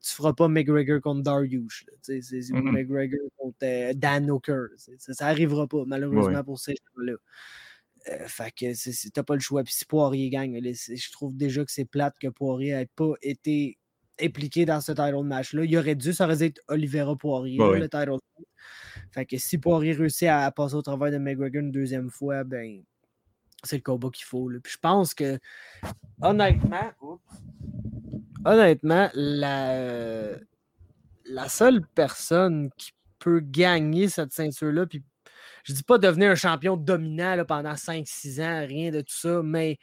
tu 0.00 0.12
feras 0.12 0.32
pas 0.32 0.48
McGregor 0.48 1.00
contre 1.00 1.22
Darius. 1.22 1.84
C'est 2.02 2.18
mm 2.18 2.20
-hmm. 2.20 2.72
McGregor 2.72 3.28
contre 3.36 3.56
euh, 3.62 3.92
Dan 3.94 4.30
Hooker. 4.30 4.66
Ça, 4.76 5.14
ça 5.14 5.26
arrivera 5.26 5.66
pas, 5.66 5.84
malheureusement, 5.86 6.44
pour 6.44 6.58
ces 6.58 6.72
gens-là. 6.72 7.14
Euh, 8.10 8.28
fait 8.28 8.50
que 8.50 9.10
t'as 9.10 9.22
pas 9.22 9.34
le 9.34 9.40
choix. 9.40 9.64
Puis 9.64 9.74
si 9.74 9.84
Poirier 9.86 10.28
gagne, 10.28 10.60
je 10.62 11.12
trouve 11.12 11.34
déjà 11.36 11.64
que 11.64 11.72
c'est 11.72 11.86
plate 11.86 12.18
que 12.20 12.28
Poirier 12.28 12.74
n'ait 12.74 12.90
pas 12.94 13.12
été 13.22 13.78
impliqué 14.20 14.64
dans 14.64 14.80
ce 14.80 14.92
title 14.92 15.22
match-là. 15.24 15.64
Il 15.64 15.76
aurait 15.76 15.94
dû, 15.94 16.12
ça 16.12 16.24
aurait 16.24 16.36
dû 16.36 16.44
être 16.44 16.60
Olivera 16.68 17.16
Poirier, 17.16 17.60
ouais. 17.60 17.78
le 17.80 17.88
title 17.88 18.12
match. 18.12 18.48
Fait 19.12 19.26
que 19.26 19.36
si 19.38 19.58
Poirier 19.58 19.92
réussit 19.92 20.28
à 20.28 20.50
passer 20.50 20.74
au 20.74 20.82
travers 20.82 21.10
de 21.10 21.18
McGregor 21.18 21.62
une 21.62 21.72
deuxième 21.72 22.10
fois, 22.10 22.44
ben 22.44 22.82
c'est 23.62 23.76
le 23.76 23.82
combat 23.82 24.10
qu'il 24.10 24.24
faut. 24.24 24.48
Là. 24.48 24.58
Puis 24.62 24.72
je 24.72 24.78
pense 24.78 25.14
que 25.14 25.38
honnêtement, 26.20 26.92
oups, 27.00 27.22
honnêtement, 28.44 29.10
la, 29.14 30.30
la 31.24 31.48
seule 31.48 31.82
personne 31.94 32.70
qui 32.76 32.92
peut 33.18 33.40
gagner 33.40 34.08
cette 34.08 34.32
ceinture-là, 34.32 34.86
puis 34.86 35.02
je 35.64 35.72
dis 35.72 35.82
pas 35.82 35.98
devenir 35.98 36.30
un 36.30 36.34
champion 36.34 36.76
dominant 36.76 37.36
là, 37.36 37.44
pendant 37.44 37.72
5-6 37.72 38.42
ans, 38.42 38.66
rien 38.66 38.90
de 38.90 39.00
tout 39.00 39.16
ça, 39.16 39.42
mais 39.42 39.78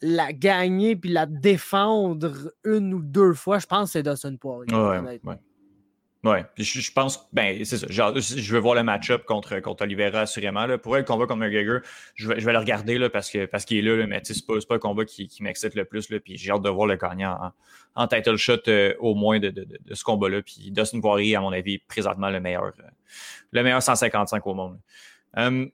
la 0.00 0.32
gagner 0.32 0.96
puis 0.96 1.10
la 1.10 1.26
défendre 1.26 2.52
une 2.64 2.94
ou 2.94 3.02
deux 3.02 3.34
fois, 3.34 3.58
je 3.58 3.66
pense 3.66 3.88
que 3.88 3.92
c'est 3.92 4.02
Dustin 4.02 4.36
Poirier. 4.36 4.74
Ouais, 4.74 5.18
ouais. 5.24 5.38
Ouais, 6.24 6.44
je, 6.56 6.80
je, 6.80 6.92
pense, 6.92 7.28
ben, 7.32 7.64
c'est 7.64 7.78
ça. 7.78 7.86
Genre, 7.88 8.18
je 8.18 8.52
veux 8.52 8.58
voir 8.58 8.74
le 8.74 8.82
match-up 8.82 9.24
contre, 9.24 9.60
contre 9.60 9.84
Oliveira, 9.84 10.22
assurément. 10.22 10.66
Là. 10.66 10.76
Pour 10.76 10.96
elle, 10.96 11.02
le 11.02 11.06
combat 11.06 11.26
contre 11.26 11.38
McGregor, 11.38 11.80
je 12.14 12.28
vais, 12.28 12.40
je 12.40 12.44
vais 12.44 12.52
le 12.52 12.58
regarder 12.58 12.98
là, 12.98 13.08
parce 13.08 13.30
qu'il 13.30 13.46
parce 13.46 13.64
qu'il 13.64 13.78
est 13.78 13.82
là, 13.82 13.96
là 13.96 14.06
mais 14.08 14.20
c'est 14.24 14.44
pas, 14.44 14.54
pas 14.68 14.74
un 14.74 14.78
combat 14.80 15.04
qui, 15.04 15.28
qui 15.28 15.44
m'excite 15.44 15.76
le 15.76 15.84
plus. 15.84 16.10
Là, 16.10 16.18
puis 16.18 16.36
j'ai 16.36 16.50
hâte 16.50 16.62
de 16.62 16.68
voir 16.68 16.88
le 16.88 16.96
gagnant 16.96 17.38
en, 17.94 18.02
en 18.02 18.08
title 18.08 18.36
shot 18.36 18.56
euh, 18.66 18.94
au 18.98 19.14
moins 19.14 19.38
de, 19.38 19.50
de, 19.50 19.62
de, 19.62 19.78
de 19.80 19.94
ce 19.94 20.02
combat-là. 20.02 20.42
Puis 20.42 20.72
Dustin 20.72 21.00
Poirier, 21.00 21.36
à 21.36 21.40
mon 21.40 21.52
avis, 21.52 21.74
est 21.74 21.86
présentement 21.86 22.30
le 22.30 22.40
meilleur, 22.40 22.64
euh, 22.64 22.90
le 23.52 23.62
meilleur 23.62 23.80
155 23.80 24.44
au 24.44 24.54
monde. 24.54 24.80
Um, 25.36 25.70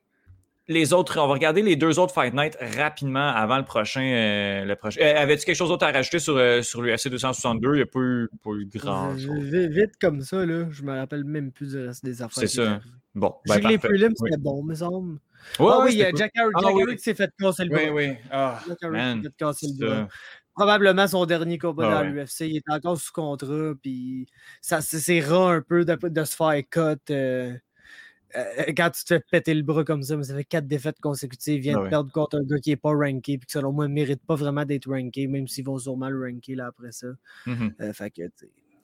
les 0.67 0.93
autres, 0.93 1.19
on 1.19 1.27
va 1.27 1.33
regarder 1.33 1.61
les 1.61 1.75
deux 1.75 1.99
autres 1.99 2.13
Fight 2.13 2.33
Night 2.33 2.57
rapidement 2.77 3.27
avant 3.27 3.57
le 3.57 3.65
prochain. 3.65 4.01
Euh, 4.01 4.65
le 4.65 4.75
prochain. 4.75 4.99
Euh, 5.01 5.21
Avais-tu 5.21 5.45
quelque 5.45 5.55
chose 5.55 5.69
d'autre 5.69 5.85
à 5.85 5.91
rajouter 5.91 6.19
sur, 6.19 6.37
euh, 6.37 6.61
sur 6.61 6.81
l'UFC 6.81 7.09
262? 7.09 7.69
Il 7.69 7.75
n'y 7.75 7.81
a 7.81 7.85
pas 7.85 7.99
eu, 7.99 8.29
pas 8.43 8.51
eu 8.51 8.65
grand 8.65 9.15
chose. 9.17 9.43
Vite 9.43 9.97
comme 10.01 10.21
ça, 10.21 10.43
là, 10.45 10.65
je 10.71 10.83
me 10.83 10.97
rappelle 10.97 11.23
même 11.23 11.51
plus 11.51 11.71
du 11.71 11.85
reste 11.85 12.03
des 12.03 12.21
affaires. 12.21 12.39
C'est 12.39 12.47
ça. 12.47 12.79
Bon. 13.13 13.35
Ben, 13.47 13.59
les 13.59 13.77
prelims, 13.77 14.13
oui. 14.19 14.29
c'était 14.29 14.41
bon, 14.41 14.63
me 14.63 14.73
semble. 14.73 15.19
Ouais, 15.59 15.67
ah 15.71 15.81
oui, 15.85 15.91
il 15.91 15.97
y 15.99 16.03
a 16.03 16.11
Jack 16.11 16.31
Harris 16.35 16.51
ah, 16.55 16.73
oui. 16.73 16.95
qui 16.95 17.03
s'est 17.03 17.13
fait 17.13 17.31
casser 17.39 17.65
le 17.65 17.69
bras. 17.69 17.83
Oui, 17.83 17.89
oui. 17.91 18.15
Ah, 18.31 18.59
Jack 18.67 18.77
Harris 18.81 18.97
s'est 18.97 19.21
fait 19.21 19.35
casser 19.37 19.67
le 19.77 19.85
bras. 19.85 20.07
Probablement 20.55 21.07
son 21.07 21.25
dernier 21.25 21.57
combat 21.57 21.87
ah, 21.87 22.03
dans 22.03 22.09
ouais. 22.09 22.23
l'UFC. 22.23 22.41
Il 22.41 22.57
est 22.57 22.73
encore 22.73 22.97
sous 22.97 23.11
contrat, 23.11 23.73
puis 23.81 24.25
ça 24.61 24.81
c'est 24.81 25.19
rare 25.19 25.49
un 25.49 25.61
peu 25.61 25.85
de, 25.85 25.95
de 25.95 26.23
se 26.23 26.35
faire 26.35 26.61
cut. 26.71 27.13
Euh, 28.37 28.73
quand 28.75 28.89
tu 28.91 29.03
te 29.03 29.07
fais 29.07 29.23
péter 29.31 29.53
le 29.53 29.63
bras 29.63 29.83
comme 29.83 30.03
ça, 30.03 30.17
mais 30.17 30.23
ça 30.23 30.35
fait 30.35 30.43
quatre 30.43 30.67
défaites 30.67 30.99
consécutives, 30.99 31.55
il 31.55 31.61
vient 31.61 31.75
ah 31.77 31.79
ouais. 31.79 31.85
de 31.85 31.89
perdre 31.89 32.11
contre 32.11 32.37
un 32.37 32.43
gars 32.43 32.59
qui 32.59 32.71
n'est 32.71 32.75
pas 32.75 32.91
ranké, 32.91 33.37
puis 33.37 33.47
qui 33.47 33.53
selon 33.53 33.71
moi 33.71 33.87
ne 33.87 33.93
mérite 33.93 34.21
pas 34.25 34.35
vraiment 34.35 34.65
d'être 34.65 34.89
ranké, 34.89 35.27
même 35.27 35.47
s'ils 35.47 35.65
vont 35.65 35.77
sûrement 35.77 36.09
le 36.09 36.19
ranker 36.19 36.55
là, 36.55 36.67
après 36.67 36.91
ça. 36.91 37.07
Mm 37.45 37.53
-hmm. 37.53 37.73
euh, 37.81 37.93
fait 37.93 38.11
que, 38.11 38.21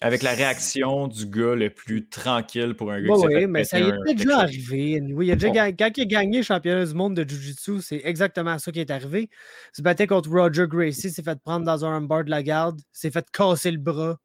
Avec 0.01 0.23
la 0.23 0.33
réaction 0.33 1.07
du 1.07 1.25
gars 1.25 1.55
le 1.55 1.69
plus 1.69 2.07
tranquille 2.07 2.73
pour 2.75 2.91
un 2.91 3.01
gars 3.01 3.09
bah 3.09 3.27
qui 3.27 3.35
Oui, 3.35 3.47
mais 3.47 3.63
ça 3.63 3.79
y 3.79 3.83
est 3.83 4.15
déjà 4.15 4.39
arrivé. 4.39 5.01
Il 5.25 5.31
a 5.31 5.35
déjà 5.35 5.49
bon. 5.49 5.75
quand 5.77 5.91
il 5.97 6.01
a 6.01 6.05
gagné 6.05 6.37
le 6.37 6.43
championnat 6.43 6.85
du 6.85 6.93
monde 6.93 7.15
de 7.15 7.23
Jiu-Jitsu, 7.29 7.81
c'est 7.81 8.01
exactement 8.03 8.57
ça 8.57 8.71
qui 8.71 8.79
est 8.79 8.91
arrivé. 8.91 9.21
Il 9.73 9.77
se 9.77 9.81
battait 9.81 10.07
contre 10.07 10.29
Roger 10.29 10.65
Gracie, 10.67 11.09
s'est 11.11 11.23
fait 11.23 11.39
prendre 11.39 11.65
dans 11.65 11.85
un 11.85 12.01
bar 12.01 12.23
de 12.23 12.31
la 12.31 12.41
garde, 12.41 12.79
s'est 12.91 13.11
fait 13.11 13.27
casser 13.31 13.71
le 13.71 13.77
bras. 13.89 14.17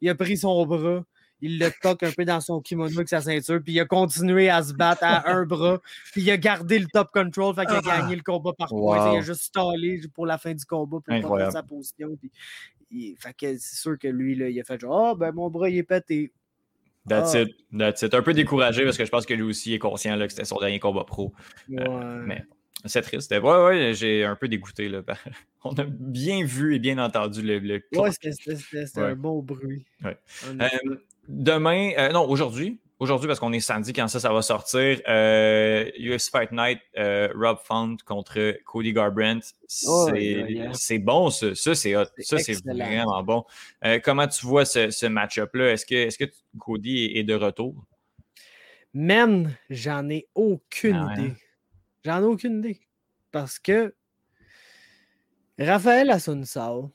Il 0.00 0.08
a 0.08 0.14
pris 0.14 0.36
son 0.36 0.66
bras 0.66 1.04
il 1.42 1.58
le 1.58 1.70
toque 1.82 2.02
un 2.02 2.12
peu 2.12 2.24
dans 2.24 2.40
son 2.40 2.60
kimono 2.60 2.96
avec 2.96 3.08
sa 3.08 3.20
ceinture, 3.20 3.60
puis 3.62 3.74
il 3.74 3.80
a 3.80 3.84
continué 3.84 4.48
à 4.50 4.62
se 4.62 4.72
battre 4.72 5.04
à 5.04 5.30
un 5.30 5.44
bras, 5.44 5.80
puis 6.12 6.22
il 6.22 6.30
a 6.30 6.36
gardé 6.36 6.78
le 6.78 6.86
top 6.86 7.10
control, 7.12 7.54
fait 7.54 7.66
qu'il 7.66 7.76
a 7.76 7.82
gagné 7.82 8.16
le 8.16 8.22
combat 8.22 8.52
par 8.52 8.72
wow. 8.72 8.86
points. 8.86 9.12
Il 9.14 9.18
a 9.18 9.22
juste 9.22 9.42
stallé 9.42 10.00
pour 10.14 10.26
la 10.26 10.38
fin 10.38 10.54
du 10.54 10.64
combat 10.64 10.98
pour 11.04 11.20
prendre 11.20 11.50
sa 11.52 11.62
position. 11.62 12.16
Puis, 12.16 12.30
il, 12.90 13.16
fait 13.18 13.34
que 13.34 13.56
c'est 13.58 13.76
sûr 13.76 13.98
que 13.98 14.08
lui, 14.08 14.34
là, 14.34 14.48
il 14.48 14.60
a 14.60 14.64
fait 14.64 14.80
genre, 14.80 15.06
ah, 15.06 15.10
oh, 15.12 15.16
ben 15.16 15.32
mon 15.32 15.48
bras, 15.48 15.68
il 15.68 15.78
est 15.78 15.82
pété. 15.82 16.32
That's 17.08 17.34
ah. 17.34 17.42
it. 17.42 17.56
That's 17.76 18.02
it. 18.02 18.14
Un 18.14 18.22
peu 18.22 18.34
découragé 18.34 18.84
parce 18.84 18.96
que 18.96 19.04
je 19.04 19.10
pense 19.10 19.26
que 19.26 19.34
lui 19.34 19.42
aussi 19.42 19.74
est 19.74 19.78
conscient 19.78 20.16
là, 20.16 20.26
que 20.26 20.32
c'était 20.32 20.44
son 20.44 20.58
dernier 20.58 20.78
combat 20.78 21.04
pro. 21.04 21.32
Ouais. 21.68 21.88
Euh, 21.88 22.22
mais 22.26 22.44
c'est 22.84 23.02
triste. 23.02 23.30
Ouais, 23.30 23.40
ouais, 23.40 23.94
j'ai 23.94 24.24
un 24.24 24.36
peu 24.36 24.48
dégoûté. 24.48 24.88
Là. 24.88 25.02
On 25.64 25.72
a 25.74 25.84
bien 25.84 26.44
vu 26.44 26.74
et 26.74 26.78
bien 26.78 26.98
entendu 26.98 27.42
le. 27.42 27.58
le 27.58 27.82
ouais, 27.96 28.10
c'était 28.12 29.00
ouais. 29.00 29.06
un 29.06 29.16
bon 29.16 29.42
bruit. 29.42 29.84
Ouais. 30.04 30.16
Euh, 30.46 30.96
demain, 31.28 31.92
euh, 31.98 32.10
non, 32.10 32.28
aujourd'hui, 32.28 32.80
aujourd'hui, 33.00 33.26
parce 33.26 33.40
qu'on 33.40 33.52
est 33.52 33.60
samedi 33.60 33.92
quand 33.92 34.06
ça, 34.08 34.20
ça 34.20 34.32
va 34.32 34.42
sortir, 34.42 35.00
euh, 35.08 35.90
UFC 35.98 36.30
Fight 36.30 36.52
Night, 36.52 36.80
euh, 36.98 37.28
Rob 37.34 37.58
Font 37.64 37.96
contre 38.04 38.58
Cody 38.64 38.92
Garbrandt. 38.92 39.46
C'est 39.66 39.86
oh, 39.88 40.14
yeah, 40.14 40.48
yeah. 40.48 40.98
bon, 41.00 41.30
ça. 41.30 41.54
Ça, 41.54 41.74
c'est 41.74 41.94
Ça, 42.18 42.38
c'est 42.38 42.64
vraiment 42.64 43.22
bon. 43.22 43.44
Euh, 43.84 43.98
comment 44.04 44.28
tu 44.28 44.46
vois 44.46 44.64
ce, 44.64 44.90
ce 44.90 45.06
match-up-là? 45.06 45.72
Est-ce 45.72 45.86
que, 45.86 45.94
est 45.94 46.16
que 46.16 46.30
Cody 46.58 47.12
est 47.14 47.24
de 47.24 47.34
retour? 47.34 47.74
Man, 48.92 49.56
j'en 49.70 50.08
ai 50.10 50.28
aucune 50.34 51.06
ah, 51.08 51.14
idée. 51.14 51.32
J'en 52.04 52.22
ai 52.22 52.26
aucune 52.26 52.58
idée. 52.58 52.80
Parce 53.32 53.58
que 53.58 53.94
Raphaël 55.58 56.10
Assunção, 56.10 56.90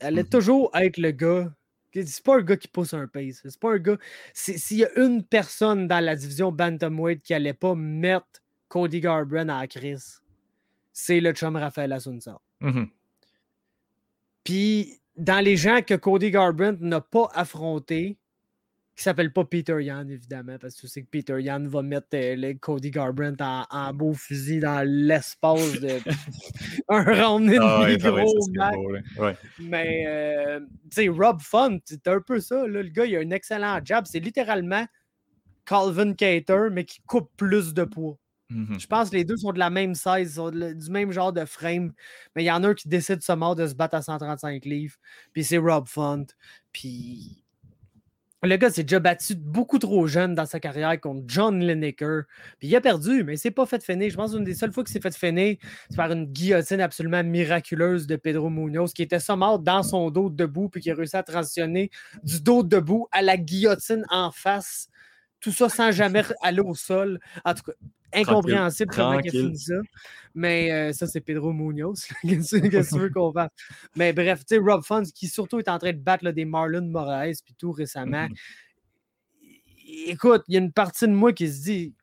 elle 0.00 0.18
est 0.18 0.22
mm 0.22 0.26
-hmm. 0.26 0.30
toujours 0.30 0.70
être 0.74 0.98
le 0.98 1.10
gars 1.10 1.52
c'est 2.04 2.22
pas 2.22 2.36
un 2.36 2.42
gars 2.42 2.56
qui 2.56 2.68
pousse 2.68 2.94
un 2.94 3.06
pace. 3.06 3.40
C'est 3.42 3.60
pas 3.60 3.72
un 3.72 3.78
gars. 3.78 3.98
S'il 4.34 4.78
y 4.78 4.84
a 4.84 4.98
une 4.98 5.22
personne 5.22 5.86
dans 5.88 6.04
la 6.04 6.16
division 6.16 6.52
Bantamweight 6.52 7.22
qui 7.22 7.34
allait 7.34 7.54
pas 7.54 7.74
mettre 7.74 8.42
Cody 8.68 9.00
Garbrandt 9.00 9.52
à 9.52 9.60
la 9.60 9.66
crise, 9.66 10.20
c'est 10.92 11.20
le 11.20 11.32
chum 11.32 11.56
Raphaël 11.56 11.92
Assunção. 11.92 12.38
Mm 12.60 12.70
-hmm. 12.70 12.88
Puis, 14.44 15.00
dans 15.16 15.44
les 15.44 15.56
gens 15.56 15.82
que 15.82 15.94
Cody 15.94 16.30
Garbrandt 16.30 16.78
n'a 16.80 17.00
pas 17.00 17.28
affronté, 17.34 18.16
qui 18.96 19.02
s'appelle 19.02 19.30
pas 19.30 19.44
Peter 19.44 19.76
Yan, 19.82 20.08
évidemment, 20.08 20.56
parce 20.58 20.74
que 20.74 20.80
tu 20.80 20.88
sais 20.88 21.02
que 21.02 21.08
Peter 21.10 21.38
Yan 21.38 21.68
va 21.68 21.82
mettre 21.82 22.08
euh, 22.14 22.54
Cody 22.58 22.90
Garbrandt 22.90 23.44
en, 23.44 23.66
en, 23.70 23.92
beau 23.92 24.14
fusil 24.14 24.60
dans 24.60 24.88
l'espace 24.88 25.80
de 25.80 25.98
un 26.88 27.02
round 27.04 27.50
et 27.50 27.58
ah, 27.60 27.84
demi 27.86 27.98
gros 27.98 28.48
beau, 28.48 29.22
ouais. 29.22 29.36
Mais, 29.58 30.04
euh, 30.08 30.60
tu 30.90 31.02
sais, 31.02 31.08
Rob 31.08 31.42
Fun, 31.42 31.78
c'est 31.84 32.08
un 32.08 32.22
peu 32.22 32.40
ça. 32.40 32.66
Là. 32.66 32.82
Le 32.82 32.88
gars, 32.88 33.04
il 33.04 33.16
a 33.16 33.20
un 33.20 33.30
excellent 33.30 33.80
jab. 33.84 34.06
C'est 34.06 34.20
littéralement 34.20 34.86
Calvin 35.66 36.14
Cater, 36.14 36.68
mais 36.72 36.84
qui 36.84 37.02
coupe 37.02 37.30
plus 37.36 37.74
de 37.74 37.84
poids. 37.84 38.16
Mm 38.48 38.64
-hmm. 38.64 38.80
Je 38.80 38.86
pense 38.86 39.10
que 39.10 39.16
les 39.16 39.24
deux 39.24 39.36
sont 39.36 39.52
de 39.52 39.58
la 39.58 39.70
même 39.70 39.94
size, 39.94 40.36
sont 40.36 40.50
du 40.50 40.90
même 40.90 41.10
genre 41.12 41.32
de 41.32 41.44
frame, 41.44 41.92
mais 42.34 42.44
il 42.44 42.46
y 42.46 42.50
en 42.50 42.62
a 42.64 42.68
un 42.68 42.74
qui 42.74 42.88
décide 42.88 43.20
ce 43.22 43.32
mort 43.32 43.56
de 43.56 43.66
se 43.66 43.74
battre 43.74 43.96
à 43.96 44.02
135 44.02 44.64
livres, 44.64 44.96
puis 45.32 45.44
c'est 45.44 45.58
Rob 45.58 45.86
Font. 45.88 46.26
Puis 46.72 47.42
le 48.46 48.56
gars 48.56 48.70
s'est 48.70 48.82
déjà 48.82 49.00
battu 49.00 49.34
beaucoup 49.34 49.78
trop 49.78 50.06
jeune 50.06 50.34
dans 50.34 50.46
sa 50.46 50.60
carrière 50.60 50.98
contre 51.00 51.24
John 51.26 51.60
Lineker. 51.60 52.22
Puis 52.58 52.68
il 52.68 52.76
a 52.76 52.80
perdu, 52.80 53.24
mais 53.24 53.34
il 53.34 53.38
s'est 53.38 53.50
pas 53.50 53.66
fait 53.66 53.82
finir. 53.82 54.10
Je 54.10 54.16
pense 54.16 54.32
qu'une 54.32 54.44
des 54.44 54.54
seules 54.54 54.72
fois 54.72 54.84
qu'il 54.84 54.92
s'est 54.92 55.00
fait 55.00 55.16
finir, 55.16 55.56
c'est 55.90 55.96
par 55.96 56.12
une 56.12 56.26
guillotine 56.26 56.80
absolument 56.80 57.22
miraculeuse 57.22 58.06
de 58.06 58.16
Pedro 58.16 58.50
Munoz, 58.50 58.92
qui 58.92 59.02
était 59.02 59.18
mort 59.36 59.58
dans 59.58 59.82
son 59.82 60.10
dos 60.10 60.30
debout, 60.30 60.68
puis 60.68 60.80
qui 60.80 60.90
a 60.90 60.94
réussi 60.94 61.16
à 61.16 61.22
transitionner 61.22 61.90
du 62.22 62.40
dos 62.40 62.62
debout 62.62 63.08
à 63.12 63.22
la 63.22 63.36
guillotine 63.36 64.04
en 64.10 64.30
face. 64.30 64.88
Tout 65.46 65.52
ça 65.52 65.68
sans 65.68 65.92
jamais 65.92 66.24
aller 66.42 66.60
au 66.60 66.74
sol. 66.74 67.20
En 67.44 67.54
tout 67.54 67.62
cas, 67.62 67.72
incompréhensible 68.12 68.92
comment 68.92 69.20
il 69.20 69.28
a 69.28 69.30
fini 69.30 69.56
ça. 69.56 69.74
Mais 70.34 70.72
euh, 70.72 70.92
ça, 70.92 71.06
c'est 71.06 71.20
Pedro 71.20 71.52
Munoz. 71.52 72.08
Qu'est-ce 72.22 72.56
que 72.56 72.94
tu 72.94 72.98
veux 72.98 73.10
qu'on 73.10 73.32
fasse? 73.32 73.52
Mais 73.94 74.12
bref, 74.12 74.40
tu 74.40 74.56
sais, 74.56 74.58
Rob 74.60 74.82
Fons, 74.82 75.04
qui 75.14 75.28
surtout 75.28 75.60
est 75.60 75.68
en 75.68 75.78
train 75.78 75.92
de 75.92 75.98
battre 75.98 76.24
là, 76.24 76.32
des 76.32 76.44
Marlon 76.44 76.88
Moraes, 76.88 77.40
puis 77.44 77.54
tout 77.56 77.70
récemment. 77.70 78.26
Mm 78.26 78.32
-hmm. 78.32 80.10
Écoute, 80.10 80.42
il 80.48 80.54
y 80.54 80.56
a 80.56 80.60
une 80.60 80.72
partie 80.72 81.06
de 81.06 81.12
moi 81.12 81.32
qui 81.32 81.46
se 81.46 81.62
dit 81.62 81.94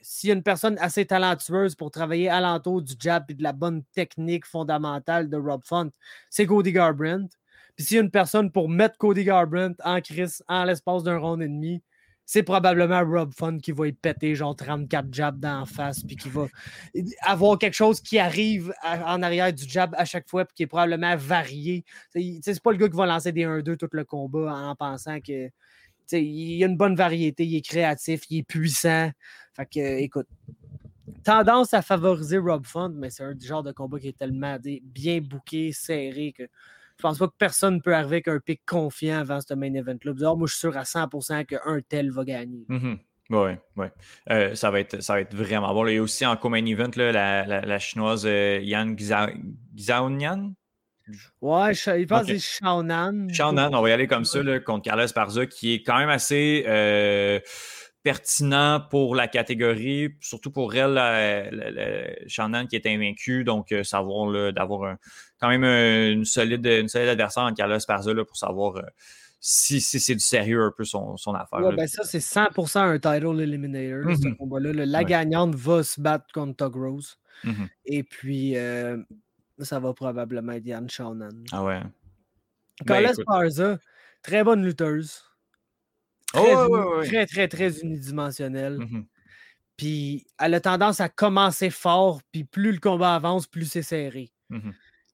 s'il 0.00 0.28
y 0.28 0.32
a 0.32 0.36
une 0.36 0.42
personne 0.42 0.78
assez 0.78 1.04
talentueuse 1.04 1.74
pour 1.74 1.90
travailler 1.90 2.30
alentour 2.30 2.80
du 2.80 2.94
jab 2.98 3.24
et 3.28 3.34
de 3.34 3.42
la 3.42 3.52
bonne 3.52 3.84
technique 3.92 4.46
fondamentale 4.46 5.28
de 5.28 5.36
Rob 5.36 5.60
Font, 5.66 5.90
c'est 6.30 6.46
Cody 6.46 6.72
Garbrandt. 6.72 7.36
Puis 7.76 7.84
s'il 7.84 7.96
y 7.96 8.00
a 8.00 8.02
une 8.02 8.10
personne 8.10 8.50
pour 8.50 8.70
mettre 8.70 8.96
Cody 8.96 9.24
Garbrandt 9.24 9.76
en 9.84 10.00
crise 10.00 10.42
en 10.48 10.64
l'espace 10.64 11.02
d'un 11.02 11.18
round 11.18 11.42
et 11.42 11.48
demi, 11.48 11.82
c'est 12.32 12.44
probablement 12.44 13.04
Rob 13.04 13.32
Fun 13.34 13.58
qui 13.58 13.72
va 13.72 13.88
y 13.88 13.92
péter 13.92 14.36
genre 14.36 14.54
34 14.54 15.12
jabs 15.12 15.40
d'en 15.40 15.66
face, 15.66 16.04
puis 16.04 16.14
qui 16.14 16.28
va 16.28 16.46
avoir 17.22 17.58
quelque 17.58 17.74
chose 17.74 18.00
qui 18.00 18.20
arrive 18.20 18.72
en 18.84 19.20
arrière 19.20 19.52
du 19.52 19.68
jab 19.68 19.96
à 19.98 20.04
chaque 20.04 20.28
fois, 20.28 20.44
puis 20.44 20.54
qui 20.54 20.62
est 20.62 20.68
probablement 20.68 21.16
varié. 21.16 21.84
C'est 22.14 22.62
pas 22.62 22.70
le 22.70 22.76
gars 22.76 22.88
qui 22.88 22.96
va 22.96 23.06
lancer 23.06 23.32
des 23.32 23.44
1-2 23.44 23.76
tout 23.76 23.88
le 23.90 24.04
combat 24.04 24.54
en 24.54 24.76
pensant 24.76 25.18
que 25.20 25.50
il 26.12 26.62
a 26.62 26.68
une 26.68 26.76
bonne 26.76 26.94
variété, 26.94 27.44
il 27.44 27.56
est 27.56 27.68
créatif, 27.68 28.20
il 28.30 28.38
est 28.38 28.42
puissant. 28.44 29.10
Fait 29.52 29.66
que, 29.66 29.98
écoute, 29.98 30.28
tendance 31.24 31.74
à 31.74 31.82
favoriser 31.82 32.38
Rob 32.38 32.64
Fund, 32.64 32.94
mais 32.94 33.10
c'est 33.10 33.24
un 33.24 33.34
genre 33.40 33.64
de 33.64 33.72
combat 33.72 33.98
qui 33.98 34.06
est 34.06 34.16
tellement 34.16 34.56
bien 34.84 35.20
booké, 35.20 35.72
serré 35.72 36.32
que 36.38 36.44
je 37.00 37.02
pense 37.02 37.18
pas 37.18 37.28
que 37.28 37.34
personne 37.38 37.80
peut 37.80 37.94
arriver 37.94 38.16
avec 38.16 38.28
un 38.28 38.38
pic 38.40 38.60
confiant 38.66 39.20
avant 39.20 39.40
ce 39.40 39.54
main 39.54 39.72
event-là. 39.72 40.34
Moi, 40.34 40.46
je 40.46 40.52
suis 40.52 40.60
sûr 40.60 40.76
à 40.76 40.82
100% 40.82 41.46
qu'un 41.46 41.80
tel 41.88 42.10
va 42.10 42.24
gagner. 42.24 42.66
Mm-hmm. 42.68 42.98
Oui, 43.30 43.52
oui. 43.76 43.86
Euh, 44.30 44.54
ça, 44.54 44.70
va 44.70 44.80
être, 44.80 45.02
ça 45.02 45.14
va 45.14 45.20
être 45.22 45.34
vraiment 45.34 45.72
bon. 45.72 45.86
Il 45.86 45.94
y 45.94 45.98
a 45.98 46.02
aussi 46.02 46.26
en 46.26 46.36
co-main 46.36 46.66
event 46.66 46.90
là, 46.96 47.12
la, 47.46 47.60
la, 47.62 47.78
chinoise 47.78 48.26
euh, 48.26 48.60
Yan 48.60 48.94
Xiaonian. 49.74 50.52
Ouais, 51.40 51.72
il 51.72 52.06
pense 52.06 52.26
que 52.26 52.38
c'est 52.38 52.58
Shaonan. 52.60 53.28
Shaonan, 53.32 53.74
on 53.74 53.82
va 53.82 53.88
y 53.88 53.92
aller 53.92 54.06
comme 54.06 54.24
ça 54.24 54.40
contre 54.60 54.82
Carlos 54.82 55.06
Parza, 55.14 55.46
qui 55.46 55.74
est 55.74 55.82
quand 55.82 55.98
même 55.98 56.10
assez. 56.10 56.64
Euh, 56.68 57.40
pertinent 58.02 58.80
pour 58.90 59.14
la 59.14 59.28
catégorie, 59.28 60.14
surtout 60.20 60.50
pour 60.50 60.74
elle, 60.74 60.96
Shannon 62.26 62.66
qui 62.66 62.76
est 62.76 62.86
invaincue. 62.86 63.44
Donc, 63.44 63.72
euh, 63.72 63.84
savoir 63.84 64.52
d'avoir 64.52 64.96
quand 65.38 65.48
même 65.48 65.64
une 65.64 66.24
solide, 66.24 66.66
une 66.66 66.88
solide 66.88 67.08
adversaire 67.08 67.44
en 67.44 67.52
Carlos 67.52 67.78
Parza 67.86 68.12
pour 68.24 68.36
savoir 68.36 68.76
euh, 68.76 68.82
si, 69.40 69.80
c'est 69.80 70.14
du 70.14 70.20
sérieux 70.20 70.64
un 70.64 70.72
peu 70.76 70.84
son, 70.84 71.14
affaire. 71.34 71.72
ben 71.72 71.86
ça, 71.86 72.04
c'est 72.04 72.18
100% 72.18 72.78
un 72.78 72.98
title 72.98 73.40
eliminator, 73.40 74.14
ce 74.14 74.22
mm-hmm. 74.22 74.36
combat-là. 74.36 74.84
La 74.86 75.04
gagnante 75.04 75.54
va 75.54 75.82
se 75.82 76.00
battre 76.00 76.26
contre 76.32 76.56
Tug 76.56 76.76
Rose. 76.76 77.18
Mm-hmm. 77.44 77.68
Et 77.86 78.02
puis, 78.02 78.56
euh, 78.56 78.98
ça 79.58 79.78
va 79.78 79.94
probablement 79.94 80.52
être 80.52 80.66
Yann 80.66 80.88
Shannon. 80.88 81.28
Ah 81.52 81.64
ouais. 81.64 81.80
Carlos 82.86 83.08
ben, 83.16 83.24
Parza, 83.26 83.78
très 84.22 84.44
bonne 84.44 84.64
lutteuse. 84.64 85.29
Oh, 86.34 87.02
très, 87.04 87.26
très, 87.26 87.48
très, 87.48 87.80
unidimensionnelle. 87.80 88.78
Mmh 88.78 89.06
puis 89.76 90.26
elle 90.38 90.52
a 90.52 90.60
tendance 90.60 91.00
à 91.00 91.08
commencer 91.08 91.70
fort, 91.70 92.20
puis 92.32 92.44
plus 92.44 92.72
le 92.72 92.80
combat 92.80 93.14
avance, 93.14 93.46
plus 93.46 93.64
c'est 93.64 93.80
serré. 93.80 94.30
Mmh 94.50 94.72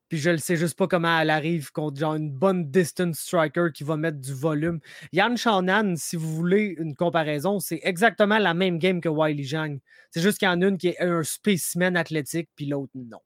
puis 0.08 0.18
je 0.18 0.30
ne 0.30 0.36
sais 0.36 0.56
juste 0.56 0.76
pas 0.76 0.86
comment 0.86 1.18
elle 1.18 1.30
arrive 1.30 1.72
contre 1.72 1.98
genre 1.98 2.14
une 2.14 2.30
bonne 2.30 2.70
distance 2.70 3.18
striker 3.18 3.68
qui 3.74 3.82
va 3.82 3.96
mettre 3.96 4.18
du 4.18 4.32
volume. 4.32 4.78
Yann 5.12 5.36
Shannon, 5.36 5.94
si 5.96 6.16
vous 6.16 6.32
voulez 6.34 6.76
une 6.78 6.94
comparaison, 6.94 7.58
c'est 7.58 7.80
exactement 7.82 8.38
la 8.38 8.54
même 8.54 8.78
game 8.78 9.00
que 9.00 9.08
Wiley 9.08 9.44
Zhang. 9.44 9.78
C'est 10.10 10.20
juste 10.20 10.38
qu'il 10.38 10.46
y 10.46 10.50
en 10.50 10.62
a 10.62 10.66
une 10.66 10.78
qui 10.78 10.88
est 10.88 11.00
un 11.00 11.22
spécimen 11.24 11.96
athlétique, 11.96 12.48
puis 12.54 12.66
l'autre 12.66 12.92
non 12.94 13.20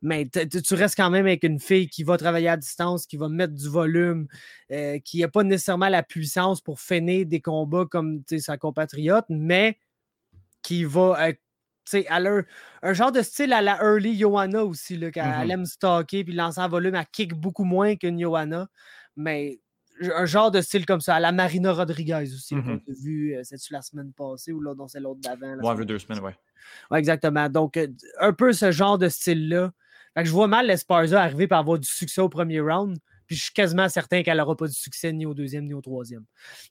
mais 0.00 0.28
tu 0.28 0.74
restes 0.74 0.96
quand 0.96 1.10
même 1.10 1.26
avec 1.26 1.44
une 1.44 1.60
fille 1.60 1.88
qui 1.88 2.04
va 2.04 2.16
travailler 2.16 2.48
à 2.48 2.56
distance, 2.56 3.06
qui 3.06 3.16
va 3.16 3.28
mettre 3.28 3.54
du 3.54 3.68
volume, 3.68 4.26
euh, 4.70 4.98
qui 5.04 5.20
n'a 5.20 5.28
pas 5.28 5.44
nécessairement 5.44 5.88
la 5.88 6.02
puissance 6.02 6.60
pour 6.60 6.80
finir 6.80 7.26
des 7.26 7.40
combats 7.40 7.86
comme 7.90 8.22
sa 8.38 8.56
compatriote, 8.56 9.26
mais 9.28 9.78
qui 10.62 10.84
va 10.84 11.32
elle 11.92 12.46
un 12.82 12.92
genre 12.92 13.12
de 13.12 13.22
style 13.22 13.52
à 13.52 13.62
la 13.62 13.76
early 13.82 14.18
Johanna 14.18 14.64
aussi, 14.64 14.96
là, 14.96 15.10
qu'elle 15.10 15.24
mm-hmm. 15.24 15.50
aime 15.50 15.66
stocker 15.66 16.24
puis 16.24 16.32
lancer 16.32 16.60
en 16.60 16.68
volume, 16.68 16.94
elle 16.94 17.06
kick 17.12 17.34
beaucoup 17.34 17.64
moins 17.64 17.96
qu'une 17.96 18.20
Johanna, 18.20 18.68
mais 19.16 19.60
un 20.14 20.24
genre 20.26 20.50
de 20.50 20.60
style 20.60 20.86
comme 20.86 21.00
ça, 21.00 21.16
à 21.16 21.20
la 21.20 21.32
Marina 21.32 21.72
Rodriguez 21.72 22.22
aussi, 22.22 22.54
qu'on 22.54 22.60
mm-hmm. 22.60 22.90
a 22.90 23.02
vu, 23.02 23.34
euh, 23.36 23.42
la 23.70 23.82
semaine 23.82 24.12
passée 24.12 24.52
ou 24.52 24.60
là, 24.60 24.74
dans 24.74 24.88
c'est 24.88 25.00
l'autre 25.00 25.20
d'avant. 25.20 25.56
Ouais, 25.58 25.84
deux 25.84 25.98
semaines, 25.98 26.20
ouais. 26.20 26.36
Ouais, 26.90 26.98
exactement. 26.98 27.48
Donc, 27.48 27.76
euh, 27.76 27.88
un 28.20 28.32
peu 28.32 28.52
ce 28.52 28.70
genre 28.70 28.98
de 28.98 29.08
style-là. 29.08 29.72
je 30.16 30.30
vois 30.30 30.48
mal 30.48 30.66
l'Esparza 30.66 31.20
arriver 31.20 31.46
par 31.46 31.60
avoir 31.60 31.78
du 31.78 31.88
succès 31.88 32.20
au 32.20 32.28
premier 32.28 32.60
round. 32.60 32.98
Puis 33.26 33.36
je 33.36 33.44
suis 33.44 33.52
quasiment 33.52 33.88
certain 33.88 34.22
qu'elle 34.22 34.36
n'aura 34.36 34.56
pas 34.56 34.66
du 34.66 34.74
succès 34.74 35.12
ni 35.12 35.24
au 35.26 35.32
deuxième 35.32 35.64
ni 35.64 35.74
au 35.74 35.80
troisième. 35.80 36.24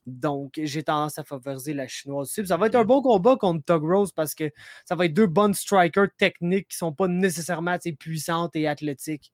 Donc, 0.06 0.60
j'ai 0.62 0.82
tendance 0.82 1.18
à 1.18 1.24
favoriser 1.24 1.74
la 1.74 1.88
chinoise 1.88 2.28
aussi. 2.28 2.46
ça 2.46 2.56
va 2.56 2.66
être 2.66 2.76
un 2.76 2.84
bon 2.84 3.02
combat 3.02 3.36
contre 3.36 3.64
Tug 3.64 3.82
Rose 3.82 4.12
parce 4.12 4.34
que 4.34 4.50
ça 4.84 4.94
va 4.94 5.06
être 5.06 5.14
deux 5.14 5.26
bonnes 5.26 5.54
strikers 5.54 6.08
techniques 6.16 6.68
qui 6.68 6.76
ne 6.76 6.86
sont 6.86 6.92
pas 6.92 7.08
nécessairement 7.08 7.78
puissantes 7.98 8.54
et 8.54 8.68
athlétiques. 8.68 9.32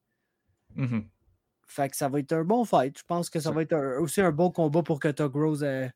Mm-hmm. 0.77 1.05
Fait 1.69 1.91
que 1.91 1.97
ça 1.97 2.09
va 2.09 2.19
être 2.19 2.33
un 2.33 2.45
bon 2.45 2.65
fight. 2.65 2.99
Je 2.99 3.05
pense 3.05 3.29
que 3.29 3.41
ça 3.41 3.51
va 3.51 3.63
être 3.63 4.01
aussi 4.01 4.23
un 4.23 4.33
bon 4.33 4.51
combat 4.51 4.83
pour 4.83 4.99
que 4.99 5.09
Tug 5.09 5.35
Rose 5.35 5.63
euh, 5.63 5.87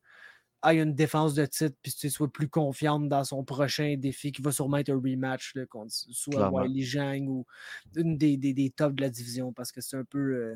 ait 0.71 0.77
une 0.77 0.95
défense 0.95 1.35
de 1.35 1.47
titre 1.47 1.77
puis 1.83 1.93
tu 1.93 2.11
soit 2.11 2.31
plus 2.31 2.49
confiante 2.49 3.09
dans 3.09 3.25
son 3.25 3.43
prochain 3.43 3.97
défi 3.99 4.33
qui 4.33 4.43
va 4.43 4.53
sûrement 4.53 4.77
être 4.77 4.91
un 4.91 5.01
rematch 5.03 5.55
contre 5.71 5.91
soit 5.91 6.51
Wiley 6.51 6.85
Zhang 6.85 7.27
ou 7.27 7.47
une 7.97 8.19
des, 8.19 8.37
des, 8.37 8.71
tops 8.71 8.95
de 8.95 9.01
la 9.01 9.11
division 9.11 9.53
parce 9.53 9.73
que 9.73 9.81
c'est 9.81 9.97
un 9.97 10.05
peu. 10.05 10.19
Euh, 10.19 10.55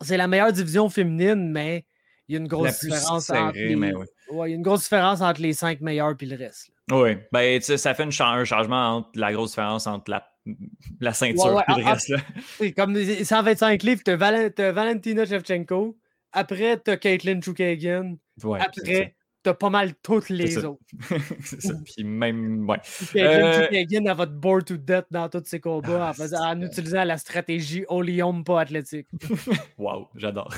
c'est 0.00 0.16
la 0.16 0.26
meilleure 0.26 0.52
division 0.52 0.88
féminine, 0.88 1.52
mais 1.52 1.84
il 2.28 2.32
y 2.32 2.36
a 2.36 2.40
une 2.40 2.48
grosse 2.48 2.80
différence 2.80 3.28
entre 3.30 3.58
les... 3.58 3.72
il 3.72 4.36
y 4.36 4.40
a 4.40 4.46
une 4.46 4.62
grosse 4.62 4.84
différence 4.84 5.20
entre 5.20 5.42
les 5.42 5.52
cinq 5.52 5.80
meilleurs 5.82 6.14
et 6.18 6.26
le 6.26 6.36
reste. 6.36 6.70
Oui, 6.90 7.18
ben, 7.30 7.60
ça 7.60 7.94
fait 7.94 8.02
un 8.02 8.10
changement 8.10 8.96
entre 8.96 9.10
la 9.14 9.32
grosse 9.32 9.50
différence 9.50 9.86
entre 9.86 10.10
la, 10.10 10.31
la 11.00 11.12
ceinture 11.12 11.62
et 11.68 11.80
le 11.80 11.84
reste. 11.84 12.08
Là. 12.08 12.18
Comme 12.76 12.96
125 12.96 13.82
livres, 13.82 14.02
tu 14.04 14.10
as, 14.10 14.16
Valentina 14.72 15.24
Shevchenko, 15.24 15.96
après 16.32 16.80
tu 16.82 16.90
as 16.90 16.96
Caitlin 16.96 17.40
Chukagan, 17.40 18.16
après 18.58 19.14
t'as 19.42 19.54
pas 19.54 19.70
mal 19.70 19.94
toutes 20.02 20.28
les 20.28 20.64
autres. 20.64 20.82
c'est 21.44 21.60
ça. 21.60 21.74
Puis 21.84 22.04
même, 22.04 22.68
ouais. 22.68 22.78
Euh... 23.16 24.08
à 24.08 24.14
votre 24.14 24.32
board 24.32 24.64
to 24.64 24.76
death 24.76 25.06
dans 25.10 25.28
tous 25.28 25.42
ces 25.44 25.60
combats 25.60 26.12
en, 26.40 26.60
utilisant 26.60 27.04
la 27.04 27.18
stratégie 27.18 27.84
Olium 27.88 28.44
pas 28.44 28.60
athlétique. 28.60 29.06
wow, 29.78 30.08
j'adore. 30.14 30.54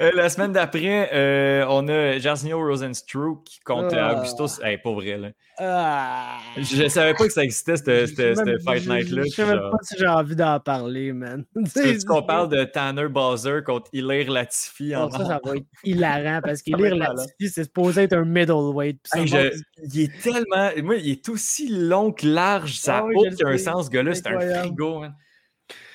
Euh, 0.00 0.10
la 0.14 0.28
semaine 0.28 0.52
d'après, 0.52 1.10
euh, 1.12 1.64
on 1.68 1.88
a 1.88 2.18
Jarzinho 2.18 2.58
Rosenstruck 2.58 3.46
contre 3.64 3.94
uh... 3.94 4.16
Augustus. 4.16 4.60
Hey, 4.62 4.78
pas 4.78 4.92
vrai, 4.92 5.16
là. 5.16 5.28
Ah. 5.60 6.38
Je 6.56 6.88
savais 6.88 7.14
pas 7.14 7.26
que 7.26 7.32
ça 7.32 7.42
existait, 7.42 7.76
cette 7.76 8.62
Fight 8.62 8.86
Night-là. 8.86 9.22
Je 9.36 9.42
même 9.42 9.58
pas 9.58 9.78
si 9.82 9.96
j'ai 9.98 10.06
envie 10.06 10.36
d'en 10.36 10.60
parler, 10.60 11.12
man. 11.12 11.44
Tu 11.74 11.98
qu'on 12.06 12.22
parle 12.22 12.48
de 12.48 12.64
Tanner 12.64 13.08
Bowser 13.08 13.60
contre 13.64 13.90
Hilaire 13.92 14.30
Latifi 14.30 14.94
en 14.94 15.10
ça, 15.10 15.18
ça 15.18 15.40
va 15.44 15.56
être 15.56 15.66
hilarant 15.82 16.40
parce 16.42 16.62
qu'Hilaire 16.62 16.94
Latifi, 16.94 17.48
c'est 17.48 17.64
supposé 17.78 18.02
être 18.02 18.14
un 18.14 18.24
middleweight. 18.24 18.98
il 19.14 20.00
est 20.00 20.22
tellement. 20.22 20.70
Moi, 20.82 20.96
il 20.96 21.10
est 21.10 21.28
aussi 21.28 21.68
long 21.68 22.12
que 22.12 22.26
large. 22.26 22.78
Ça 22.78 23.00
n'a 23.00 23.06
ah 23.06 23.10
aucun 23.14 23.58
sens, 23.58 23.86
ce 23.86 23.90
gars-là. 23.90 24.14
C'est 24.14 24.28
un 24.28 24.60
frigo, 24.60 25.00
man. 25.00 25.14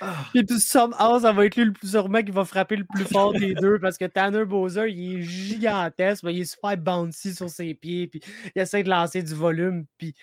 Ah. 0.02 0.26
Et 0.36 0.44
puis 0.44 0.60
somehow, 0.60 1.20
ça 1.20 1.32
va 1.32 1.46
être 1.46 1.56
lui 1.56 1.66
le 1.66 1.74
plus 1.74 1.90
sûrement 1.90 2.22
qui 2.22 2.32
va 2.32 2.46
frapper 2.46 2.76
le 2.76 2.86
plus 2.86 3.06
fort 3.06 3.34
des 3.34 3.56
deux 3.56 3.80
parce 3.80 3.98
que 3.98 4.06
Tanner 4.06 4.46
Bowser, 4.46 4.92
il 4.92 5.18
est 5.18 5.22
gigantesque, 5.24 6.24
mais 6.24 6.36
il 6.36 6.42
est 6.42 6.46
super 6.46 6.78
bouncy 6.78 7.34
sur 7.34 7.50
ses 7.50 7.74
pieds, 7.74 8.08
puis 8.08 8.22
il 8.56 8.62
essaie 8.62 8.84
de 8.84 8.90
lancer 8.90 9.24
du 9.24 9.34
volume. 9.34 9.86
Puis 9.98 10.14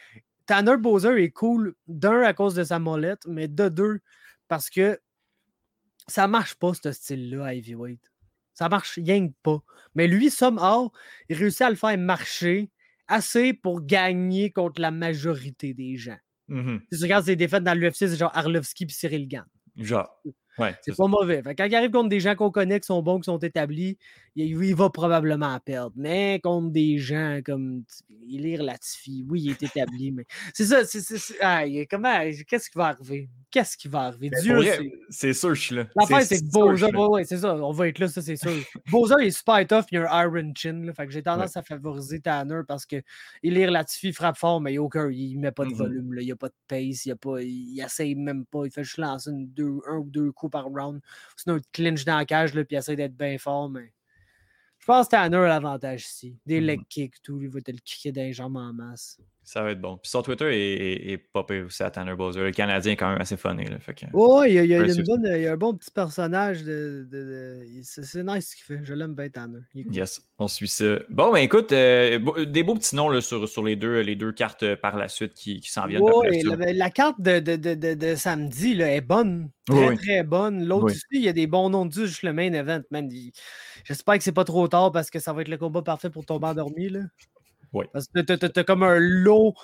Tanner 0.47 0.77
Bowser 0.77 1.21
est 1.23 1.31
cool, 1.31 1.75
d'un 1.89 2.23
à 2.23 2.33
cause 2.33 2.55
de 2.55 2.63
sa 2.63 2.79
molette, 2.79 3.27
mais 3.27 3.49
de 3.49 3.69
deux 3.69 3.99
parce 4.47 4.71
que 4.71 5.01
ça 6.07 6.29
marche 6.29 6.55
pas 6.55 6.73
ce 6.75 6.93
style-là 6.93 7.47
à 7.47 7.55
heavyweight. 7.55 8.10
Ça 8.61 8.69
marche 8.69 8.97
rien 8.97 9.27
pas. 9.43 9.63
Mais 9.95 10.07
lui, 10.07 10.29
somehow, 10.29 10.93
il 11.31 11.37
réussit 11.39 11.63
à 11.63 11.71
le 11.71 11.77
faire 11.77 11.97
marcher 11.97 12.69
assez 13.09 13.55
pour 13.55 13.81
gagner 13.81 14.51
contre 14.51 14.83
la 14.83 14.91
majorité 14.91 15.73
des 15.73 15.97
gens. 15.97 16.19
Mm-hmm. 16.51 16.81
Si 16.93 16.99
tu 16.99 17.05
regardes 17.05 17.25
ses 17.25 17.37
défaites 17.37 17.65
dans 17.65 17.73
l'UFC, 17.73 17.95
c'est 17.95 18.17
genre 18.19 18.31
Arlovski 18.35 18.85
puis 18.85 18.95
Cyril 18.95 19.29
Gann. 19.29 19.47
Genre. 19.79 20.15
Ouais, 20.59 20.75
c'est 20.83 20.95
pas 20.95 21.07
mauvais. 21.07 21.43
quand 21.57 21.65
il 21.65 21.75
arrive 21.75 21.91
contre 21.91 22.11
des 22.11 22.21
gens 22.21 22.35
qu'on 22.35 22.51
connaît, 22.51 22.81
qui 22.81 22.87
sont 22.87 23.01
bons, 23.01 23.19
qui 23.19 23.25
sont 23.25 23.39
établis, 23.39 23.97
il, 24.37 24.75
va 24.75 24.91
probablement 24.91 25.59
perdre. 25.61 25.93
Mais 25.97 26.41
contre 26.43 26.71
des 26.71 26.99
gens 26.99 27.41
comme 27.45 27.85
Ilir 28.27 28.63
Latifi, 28.63 29.25
oui, 29.29 29.43
il 29.45 29.51
est 29.51 29.63
établi, 29.63 30.13
mais 30.13 30.25
c'est 30.55 30.65
ça. 30.65 30.85
C'est, 30.85 31.87
comment, 31.91 32.21
qu'est-ce 32.47 32.71
qui 32.71 32.79
va 32.79 32.89
arriver? 32.89 33.29
Qu'est-ce 33.51 33.77
qui 33.77 33.89
va 33.89 34.03
arriver? 34.03 34.31
Ben, 34.31 34.41
Dieu 34.43 34.93
C'est 35.09 35.33
sûr, 35.33 35.55
je 35.55 35.61
suis 35.61 35.75
là. 35.75 35.87
L'affaire, 35.97 36.23
c'est 36.23 36.39
que 36.39 36.51
Boza, 36.51 36.89
ouais, 36.89 37.25
c'est 37.25 37.39
ça, 37.39 37.57
on 37.57 37.73
va 37.73 37.89
être 37.89 37.99
là, 37.99 38.09
ça, 38.09 38.23
c'est 38.23 38.37
sûr. 38.37 38.53
Boza, 38.91 39.17
il 39.21 39.27
est 39.27 39.31
super 39.33 39.67
tough, 39.67 39.87
il 39.91 39.99
a 39.99 40.13
un 40.13 40.25
Iron 40.25 40.53
Chin, 40.55 40.83
là, 40.85 40.93
fait 40.93 41.07
que 41.07 41.13
j'ai 41.13 41.23
tendance 41.23 41.57
à 41.57 41.63
favoriser 41.63 42.21
Tanner 42.21 42.61
parce 42.67 42.87
que 42.87 43.03
Ilir 43.43 43.71
Latifi 43.71 44.13
frappe 44.13 44.37
fort, 44.37 44.61
mais 44.61 44.75
il, 44.75 44.79
aucun, 44.79 45.11
il 45.11 45.39
met 45.39 45.51
pas 45.51 45.65
de 45.65 45.71
mm-hmm. 45.71 45.77
volume, 45.77 46.13
là, 46.15 46.23
il 46.23 46.27
n'y 46.27 46.33
a 46.33 46.37
pas 46.37 46.49
de 46.49 46.55
pace, 46.69 47.07
il, 47.07 47.11
a 47.11 47.17
pas, 47.17 47.43
il, 47.43 47.81
essaye 47.81 48.15
même 48.15 48.47
pas, 48.47 48.65
il 48.67 48.71
fait 48.71 48.85
juste 48.85 48.99
lancer 48.99 49.31
une, 49.31 49.49
deux, 49.49 49.79
un 49.89 49.97
ou 49.97 50.09
deux 50.09 50.31
coups 50.31 50.53
par 50.53 50.67
round. 50.67 51.01
Sinon, 51.37 51.57
il 51.57 51.63
clinch 51.73 52.05
dans 52.05 52.19
la 52.19 52.25
cage, 52.25 52.55
là, 52.55 52.65
puis 52.65 52.77
il 52.77 52.79
essaie 52.79 52.97
d'être 52.97 53.17
bien 53.17 53.37
fort, 53.39 53.69
mais. 53.69 53.93
Je 54.91 54.95
pense 54.97 55.07
que 55.07 55.11
Tanner 55.13 55.37
a 55.37 55.47
l'avantage 55.47 56.05
ici. 56.05 56.37
Des 56.45 56.61
mm-hmm. 56.61 56.65
leg 56.65 56.81
kicks, 56.89 57.23
tout. 57.23 57.41
Il 57.41 57.49
va 57.49 57.61
te 57.61 57.71
le 57.71 57.79
kicker 57.79 58.11
dans 58.11 58.23
les 58.23 58.33
jambes 58.33 58.57
en 58.57 58.73
masse. 58.73 59.21
Ça 59.51 59.65
va 59.65 59.73
être 59.73 59.81
bon. 59.81 59.97
Puis 59.97 60.09
son 60.09 60.23
Twitter 60.23 60.45
est, 60.45 61.11
est, 61.11 61.19
popé 61.19 61.63
aussi 61.63 61.83
à 61.83 61.91
Tanner 61.91 62.15
Bowser. 62.15 62.39
Le 62.39 62.53
Canadien 62.53 62.93
est 62.93 62.97
quand 62.97 63.11
même 63.11 63.21
assez 63.21 63.37
funny. 63.37 63.65
Là, 63.65 63.81
fait 63.81 63.97
oh, 64.13 64.45
il, 64.47 64.55
y 64.55 64.59
a, 64.61 64.63
il, 64.63 64.71
y 64.71 64.75
a 64.77 64.79
une 64.79 65.03
bonne, 65.03 65.25
il 65.27 65.43
y 65.43 65.47
a 65.49 65.55
un 65.55 65.57
bon 65.57 65.75
petit 65.75 65.91
personnage. 65.91 66.63
De, 66.63 67.05
de, 67.11 67.59
C'est 67.83 68.23
nice 68.23 68.51
ce 68.51 68.55
qu'il 68.55 68.65
fait. 68.65 68.85
Je 68.85 68.95
l'aime 68.95 69.17
bien, 69.17 69.29
Tanner. 69.29 69.59
Yes, 69.75 70.23
on 70.39 70.47
suit 70.47 70.69
ça. 70.69 71.01
Bon, 71.09 71.33
ben 71.33 71.39
écoute, 71.39 71.73
euh, 71.73 72.45
des 72.45 72.63
beaux 72.63 72.77
petits 72.77 72.95
noms 72.95 73.09
là, 73.09 73.21
sur, 73.21 73.49
sur 73.49 73.65
les, 73.65 73.75
deux, 73.75 74.03
les 74.03 74.15
deux 74.15 74.31
cartes 74.31 74.63
euh, 74.63 74.77
par 74.77 74.97
la 74.97 75.09
suite 75.09 75.35
qui, 75.35 75.59
qui 75.59 75.73
s'en 75.73 75.89
viennent. 75.89 76.03
Oh, 76.05 76.23
la, 76.23 76.73
la, 76.73 76.91
carte 76.91 77.21
de, 77.21 77.41
de 77.41 78.15
samedi 78.15 78.75
là, 78.75 78.95
est 78.95 79.01
bonne. 79.01 79.51
Très, 79.67 79.97
très 79.97 80.23
bonne. 80.23 80.65
L'autre 80.65 80.85
aussi, 80.85 81.03
il 81.11 81.23
y 81.23 81.29
a 81.29 81.33
des 81.33 81.49
bons 81.49 81.71
noms 81.71 81.91
juste 81.91 82.23
le 82.23 82.33
main 82.33 82.53
event. 82.53 82.83
J'espère 83.83 84.17
que 84.17 84.23
c'est 84.23 84.31
pas 84.31 84.45
trop 84.45 84.69
tard 84.69 84.93
parce 84.93 85.11
que 85.11 85.19
ça 85.19 85.33
va 85.33 85.43
être 85.43 85.49
le 85.49 85.59
combat 85.59 85.83
parfait 85.83 86.09
pour 86.09 86.25
tomber 86.25 86.47
endormi. 86.47 86.89
Là. 86.89 87.01
Oui. 87.73 87.87
Parce 87.93 88.07
que 88.09 88.63
comme 88.63 88.83
un 88.83 88.99
low 88.99 89.55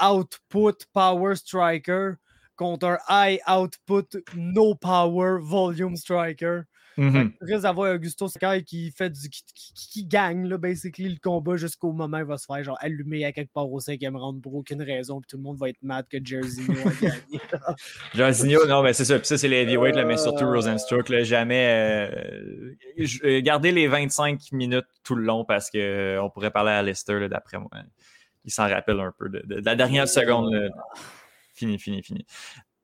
output 0.00 0.84
power 0.92 1.36
striker 1.36 2.16
contre 2.56 2.86
un 2.86 2.98
high 3.08 3.40
output 3.46 4.16
no 4.34 4.74
power 4.74 5.38
volume 5.40 5.96
striker. 5.96 6.66
Mm 6.96 7.32
-hmm. 7.40 7.60
d'avoir 7.60 7.94
Augusto 7.94 8.28
Sakai 8.28 8.62
qui 8.62 8.90
fait 8.90 9.10
du 9.10 9.28
qui, 9.28 9.42
qui, 9.74 10.04
gagne 10.04 10.46
là, 10.46 10.58
basically 10.58 11.08
le 11.08 11.18
combat 11.22 11.56
jusqu'au 11.56 11.92
moment 11.92 12.18
où 12.18 12.20
il 12.20 12.26
va 12.26 12.38
se 12.38 12.46
faire 12.46 12.62
genre 12.62 12.78
allumer 12.80 13.24
à 13.24 13.32
quelque 13.32 13.52
part 13.52 13.70
au 13.70 13.80
cinquième 13.80 14.16
round 14.16 14.40
pour 14.42 14.54
aucune 14.54 14.82
raison, 14.82 15.20
puis 15.20 15.28
tout 15.28 15.36
le 15.36 15.42
monde 15.42 15.58
va 15.58 15.68
être 15.68 15.82
mad 15.82 16.06
que 16.08 16.18
Jerzinho 16.22 16.72
a 16.72 16.92
gagné. 17.00 17.40
Non, 18.68 18.82
mais 18.82 18.92
c'est 18.92 19.04
ça. 19.04 19.18
Puis 19.18 19.26
ça, 19.26 19.38
c'est 19.38 19.48
les 19.48 19.62
heavyweight, 19.62 19.96
mais 19.96 20.16
surtout 20.16 20.46
Rosenstruck, 20.46 21.08
là, 21.08 21.22
jamais 21.22 22.10
euh, 22.10 22.74
euh, 23.24 23.40
garder 23.40 23.72
les 23.72 23.86
25 23.86 24.52
minutes 24.52 24.86
tout 25.02 25.14
le 25.14 25.24
long 25.24 25.44
parce 25.44 25.70
qu'on 25.70 25.78
euh, 25.78 26.28
pourrait 26.30 26.50
parler 26.50 26.72
à 26.72 26.82
Lester 26.82 27.28
d'après 27.28 27.58
moi. 27.58 27.70
Il 28.44 28.52
s'en 28.52 28.68
rappelle 28.68 29.00
un 29.00 29.12
peu 29.16 29.28
de, 29.28 29.60
la 29.64 29.74
dernière 29.74 30.08
seconde. 30.08 30.70
Fini, 31.54 31.78
fini, 31.78 32.02
fini. 32.02 32.26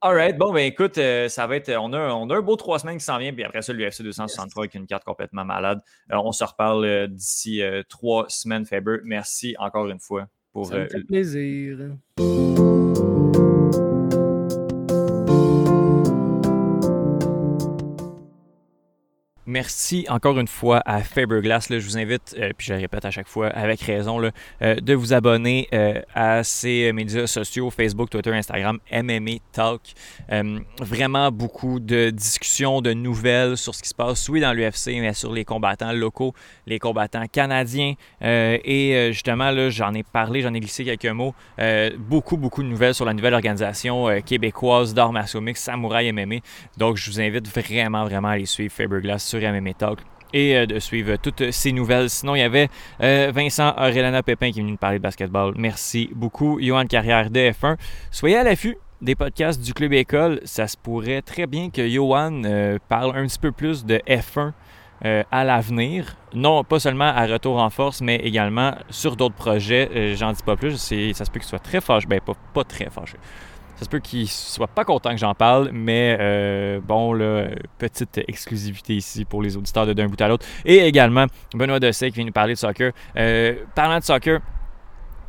Alright, 0.03 0.35
bon, 0.35 0.51
ben 0.51 0.65
écoute, 0.65 0.97
euh, 0.97 1.29
ça 1.29 1.45
va 1.45 1.57
être. 1.57 1.71
On 1.79 1.93
a, 1.93 2.11
on 2.13 2.27
a 2.31 2.37
un 2.37 2.41
beau 2.41 2.55
trois 2.55 2.79
semaines 2.79 2.97
qui 2.97 3.05
s'en 3.05 3.19
vient, 3.19 3.31
puis 3.33 3.43
après 3.43 3.61
ça, 3.61 3.71
l'UFC 3.71 4.01
263 4.01 4.63
avec 4.63 4.73
une 4.73 4.87
carte 4.87 5.03
complètement 5.03 5.45
malade. 5.45 5.79
Euh, 6.11 6.15
on 6.17 6.31
se 6.31 6.43
reparle 6.43 6.85
euh, 6.85 7.07
d'ici 7.07 7.61
trois 7.87 8.25
semaines, 8.27 8.65
Faber. 8.65 8.97
Merci 9.03 9.55
encore 9.59 9.87
une 9.87 9.99
fois 9.99 10.27
pour. 10.53 10.65
Ça 10.65 10.79
me 10.79 10.87
fait 10.87 11.03
plaisir. 11.03 11.77
Merci 19.51 20.05
encore 20.07 20.39
une 20.39 20.47
fois 20.47 20.81
à 20.85 21.01
Faberglass. 21.01 21.67
je 21.69 21.75
vous 21.79 21.97
invite, 21.97 22.37
euh, 22.39 22.51
puis 22.57 22.67
je 22.67 22.73
le 22.73 22.79
répète 22.79 23.03
à 23.03 23.11
chaque 23.11 23.27
fois 23.27 23.47
avec 23.49 23.81
raison, 23.81 24.17
là, 24.17 24.31
euh, 24.61 24.75
de 24.75 24.93
vous 24.93 25.11
abonner 25.11 25.67
euh, 25.73 26.01
à 26.15 26.41
ces 26.45 26.93
médias 26.93 27.27
sociaux, 27.27 27.69
Facebook, 27.69 28.09
Twitter, 28.09 28.33
Instagram, 28.33 28.79
MMA 28.89 29.39
Talk. 29.51 29.81
vraiment 30.79 31.31
beaucoup 31.33 31.81
de 31.81 32.11
discussions, 32.11 32.81
de 32.81 32.93
nouvelles 32.93 33.57
sur 33.57 33.75
ce 33.75 33.83
qui 33.83 33.89
se 33.89 33.93
passe, 33.93 34.29
oui, 34.29 34.39
dans 34.39 34.53
l'UFC, 34.53 35.01
mais 35.01 35.13
sur 35.13 35.33
les 35.33 35.43
combattants 35.43 35.91
locaux, 35.91 36.33
les 36.65 36.79
combattants 36.79 37.25
canadiens. 37.27 37.95
et 38.21 39.09
justement, 39.11 39.51
là, 39.51 39.69
j'en 39.69 39.93
ai 39.93 40.03
parlé, 40.03 40.41
j'en 40.43 40.53
ai 40.53 40.61
glissé 40.61 40.85
quelques 40.85 41.13
mots. 41.13 41.35
beaucoup, 41.97 42.37
beaucoup 42.37 42.63
de 42.63 42.69
nouvelles 42.69 42.95
sur 42.95 43.03
la 43.03 43.13
nouvelle 43.13 43.33
organisation 43.33 44.21
québécoise 44.21 44.95
martiaux 44.95 45.41
Samouraï 45.55 46.13
MMA. 46.13 46.37
Donc, 46.77 46.95
je 46.95 47.11
vous 47.11 47.19
invite 47.19 47.49
vraiment, 47.49 48.05
vraiment 48.05 48.29
à 48.29 48.31
aller 48.31 48.45
suivre 48.45 48.71
Faberglass 48.71 49.19
sur 49.19 49.40
Talk 49.77 49.99
et 50.33 50.55
euh, 50.55 50.65
de 50.65 50.79
suivre 50.79 51.15
toutes 51.17 51.51
ces 51.51 51.71
nouvelles. 51.71 52.09
Sinon, 52.09 52.35
il 52.35 52.39
y 52.39 52.43
avait 52.43 52.69
euh, 53.01 53.31
Vincent 53.33 53.73
Aurélana 53.77 54.23
Pépin 54.23 54.51
qui 54.51 54.59
est 54.59 54.61
venu 54.61 54.71
nous 54.71 54.77
parler 54.77 54.97
de 54.97 55.03
basketball. 55.03 55.53
Merci 55.57 56.09
beaucoup. 56.13 56.59
Johan 56.61 56.85
Carrière 56.85 57.29
de 57.29 57.39
F1. 57.39 57.77
Soyez 58.11 58.37
à 58.37 58.43
l'affût 58.43 58.77
des 59.01 59.15
podcasts 59.15 59.61
du 59.61 59.73
Club 59.73 59.93
École. 59.93 60.41
Ça 60.45 60.67
se 60.67 60.77
pourrait 60.77 61.21
très 61.21 61.47
bien 61.47 61.69
que 61.69 61.87
Johan 61.87 62.43
euh, 62.45 62.77
parle 62.87 63.17
un 63.17 63.25
petit 63.25 63.39
peu 63.39 63.51
plus 63.51 63.85
de 63.85 64.01
F1 64.07 64.51
à 65.31 65.43
l'avenir. 65.43 66.15
Non, 66.35 66.63
pas 66.63 66.79
seulement 66.79 67.05
à 67.05 67.25
Retour 67.25 67.57
en 67.57 67.71
Force, 67.71 68.01
mais 68.01 68.17
également 68.17 68.75
sur 68.91 69.15
d'autres 69.15 69.33
projets. 69.33 70.15
J'en 70.15 70.31
dis 70.31 70.43
pas 70.43 70.55
plus. 70.55 70.77
Ça 70.77 71.25
se 71.25 71.31
peut 71.31 71.39
qu'il 71.39 71.49
soit 71.49 71.57
très 71.57 71.81
fâché. 71.81 72.05
Ben, 72.05 72.21
pas, 72.21 72.35
pas 72.53 72.63
très 72.63 72.87
fâché. 72.91 73.17
Ça 73.81 73.85
se 73.85 73.89
peut 73.89 73.97
qu'il 73.97 74.29
soit 74.29 74.67
pas 74.67 74.85
content 74.85 75.09
que 75.09 75.17
j'en 75.17 75.33
parle, 75.33 75.71
mais 75.73 76.15
euh, 76.19 76.79
bon, 76.87 77.13
là, 77.13 77.47
petite 77.79 78.19
exclusivité 78.27 78.93
ici 78.93 79.25
pour 79.25 79.41
les 79.41 79.57
auditeurs 79.57 79.87
de 79.87 79.93
d'un 79.93 80.07
bout 80.07 80.21
à 80.21 80.27
l'autre. 80.27 80.45
Et 80.65 80.85
également, 80.85 81.25
Benoît 81.55 81.79
Dessay 81.79 82.11
qui 82.11 82.17
vient 82.17 82.25
nous 82.25 82.31
parler 82.31 82.53
de 82.53 82.59
soccer. 82.59 82.91
Euh, 83.17 83.55
parlant 83.73 83.97
de 83.97 84.03
soccer, 84.03 84.39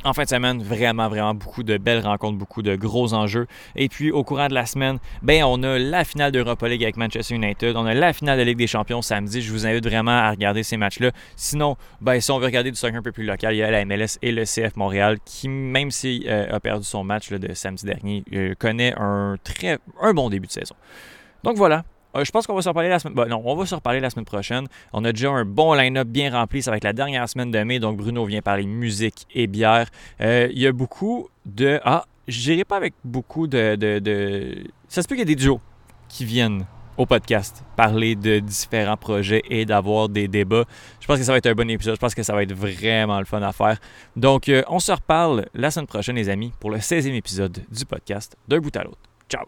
en 0.03 0.13
fin 0.13 0.23
de 0.23 0.29
semaine, 0.29 0.61
vraiment, 0.61 1.07
vraiment 1.07 1.33
beaucoup 1.33 1.63
de 1.63 1.77
belles 1.77 2.03
rencontres, 2.03 2.37
beaucoup 2.37 2.61
de 2.61 2.75
gros 2.75 3.13
enjeux. 3.13 3.47
Et 3.75 3.89
puis, 3.89 4.11
au 4.11 4.23
courant 4.23 4.47
de 4.47 4.53
la 4.53 4.65
semaine, 4.65 4.99
ben, 5.21 5.43
on 5.43 5.61
a 5.63 5.79
la 5.79 6.03
finale 6.03 6.31
d'Europa 6.31 6.67
League 6.67 6.83
avec 6.83 6.97
Manchester 6.97 7.35
United. 7.35 7.75
On 7.75 7.85
a 7.85 7.93
la 7.93 8.13
finale 8.13 8.37
de 8.37 8.43
Ligue 8.43 8.57
des 8.57 8.67
Champions 8.67 9.01
samedi. 9.01 9.41
Je 9.41 9.51
vous 9.51 9.65
invite 9.65 9.85
vraiment 9.85 10.11
à 10.11 10.31
regarder 10.31 10.63
ces 10.63 10.77
matchs-là. 10.77 11.11
Sinon, 11.35 11.77
ben, 12.01 12.19
si 12.19 12.31
on 12.31 12.39
veut 12.39 12.45
regarder 12.45 12.71
du 12.71 12.77
soccer 12.77 12.97
un 12.97 13.01
peu 13.01 13.11
plus 13.11 13.25
local, 13.25 13.53
il 13.53 13.57
y 13.57 13.63
a 13.63 13.71
la 13.71 13.85
MLS 13.85 14.17
et 14.21 14.31
le 14.31 14.43
CF 14.43 14.75
Montréal 14.75 15.17
qui, 15.23 15.47
même 15.49 15.91
s'il 15.91 16.27
euh, 16.27 16.53
a 16.53 16.59
perdu 16.59 16.83
son 16.83 17.03
match 17.03 17.29
de 17.31 17.53
samedi 17.53 17.85
dernier, 17.85 18.23
euh, 18.33 18.53
connaît 18.57 18.93
un 18.97 19.37
très 19.43 19.79
un 20.01 20.13
bon 20.13 20.29
début 20.29 20.47
de 20.47 20.51
saison. 20.51 20.75
Donc 21.43 21.57
voilà, 21.57 21.83
je 22.21 22.31
pense 22.31 22.45
qu'on 22.45 22.55
va 22.55 22.61
se 22.61 22.69
reparler 22.69 22.89
la 22.89 22.99
semaine. 22.99 23.15
Bah, 23.15 23.25
non, 23.25 23.41
on 23.43 23.55
va 23.55 23.65
se 23.65 23.75
reparler 23.75 23.99
la 23.99 24.09
semaine 24.09 24.25
prochaine. 24.25 24.67
On 24.91 25.03
a 25.03 25.11
déjà 25.11 25.31
un 25.31 25.45
bon 25.45 25.73
line-up 25.73 26.07
bien 26.07 26.31
rempli. 26.31 26.61
Ça 26.61 26.71
va 26.71 26.77
être 26.77 26.83
la 26.83 26.93
dernière 26.93 27.27
semaine 27.27 27.51
de 27.51 27.59
mai. 27.59 27.79
Donc, 27.79 27.97
Bruno 27.97 28.25
vient 28.25 28.41
parler 28.41 28.65
musique 28.65 29.25
et 29.33 29.47
bière. 29.47 29.87
Euh, 30.21 30.47
il 30.51 30.59
y 30.59 30.67
a 30.67 30.71
beaucoup 30.71 31.29
de. 31.45 31.79
Ah, 31.83 32.05
je 32.27 32.51
n'irai 32.51 32.65
pas 32.65 32.77
avec 32.77 32.93
beaucoup 33.03 33.47
de, 33.47 33.75
de, 33.75 34.63
Ça 34.87 35.01
se 35.01 35.07
peut 35.07 35.15
qu'il 35.15 35.27
y 35.27 35.31
ait 35.31 35.35
des 35.35 35.41
duos 35.41 35.59
qui 36.07 36.25
viennent 36.25 36.65
au 36.95 37.07
podcast, 37.07 37.63
parler 37.75 38.15
de 38.15 38.37
différents 38.37 38.97
projets 38.97 39.41
et 39.49 39.65
d'avoir 39.65 40.09
des 40.09 40.27
débats. 40.27 40.65
Je 40.99 41.07
pense 41.07 41.17
que 41.17 41.23
ça 41.23 41.31
va 41.31 41.39
être 41.39 41.47
un 41.47 41.55
bon 41.55 41.69
épisode. 41.69 41.95
Je 41.95 41.99
pense 41.99 42.13
que 42.13 42.21
ça 42.21 42.33
va 42.33 42.43
être 42.43 42.53
vraiment 42.53 43.19
le 43.19 43.25
fun 43.25 43.41
à 43.41 43.51
faire. 43.51 43.79
Donc, 44.15 44.47
euh, 44.47 44.61
on 44.67 44.79
se 44.79 44.91
reparle 44.91 45.47
la 45.55 45.71
semaine 45.71 45.87
prochaine, 45.87 46.15
les 46.15 46.29
amis, 46.29 46.53
pour 46.59 46.69
le 46.69 46.77
16e 46.77 47.15
épisode 47.15 47.63
du 47.71 47.85
podcast 47.85 48.37
d'un 48.47 48.59
bout 48.59 48.75
à 48.75 48.83
l'autre. 48.83 48.99
Ciao! 49.27 49.45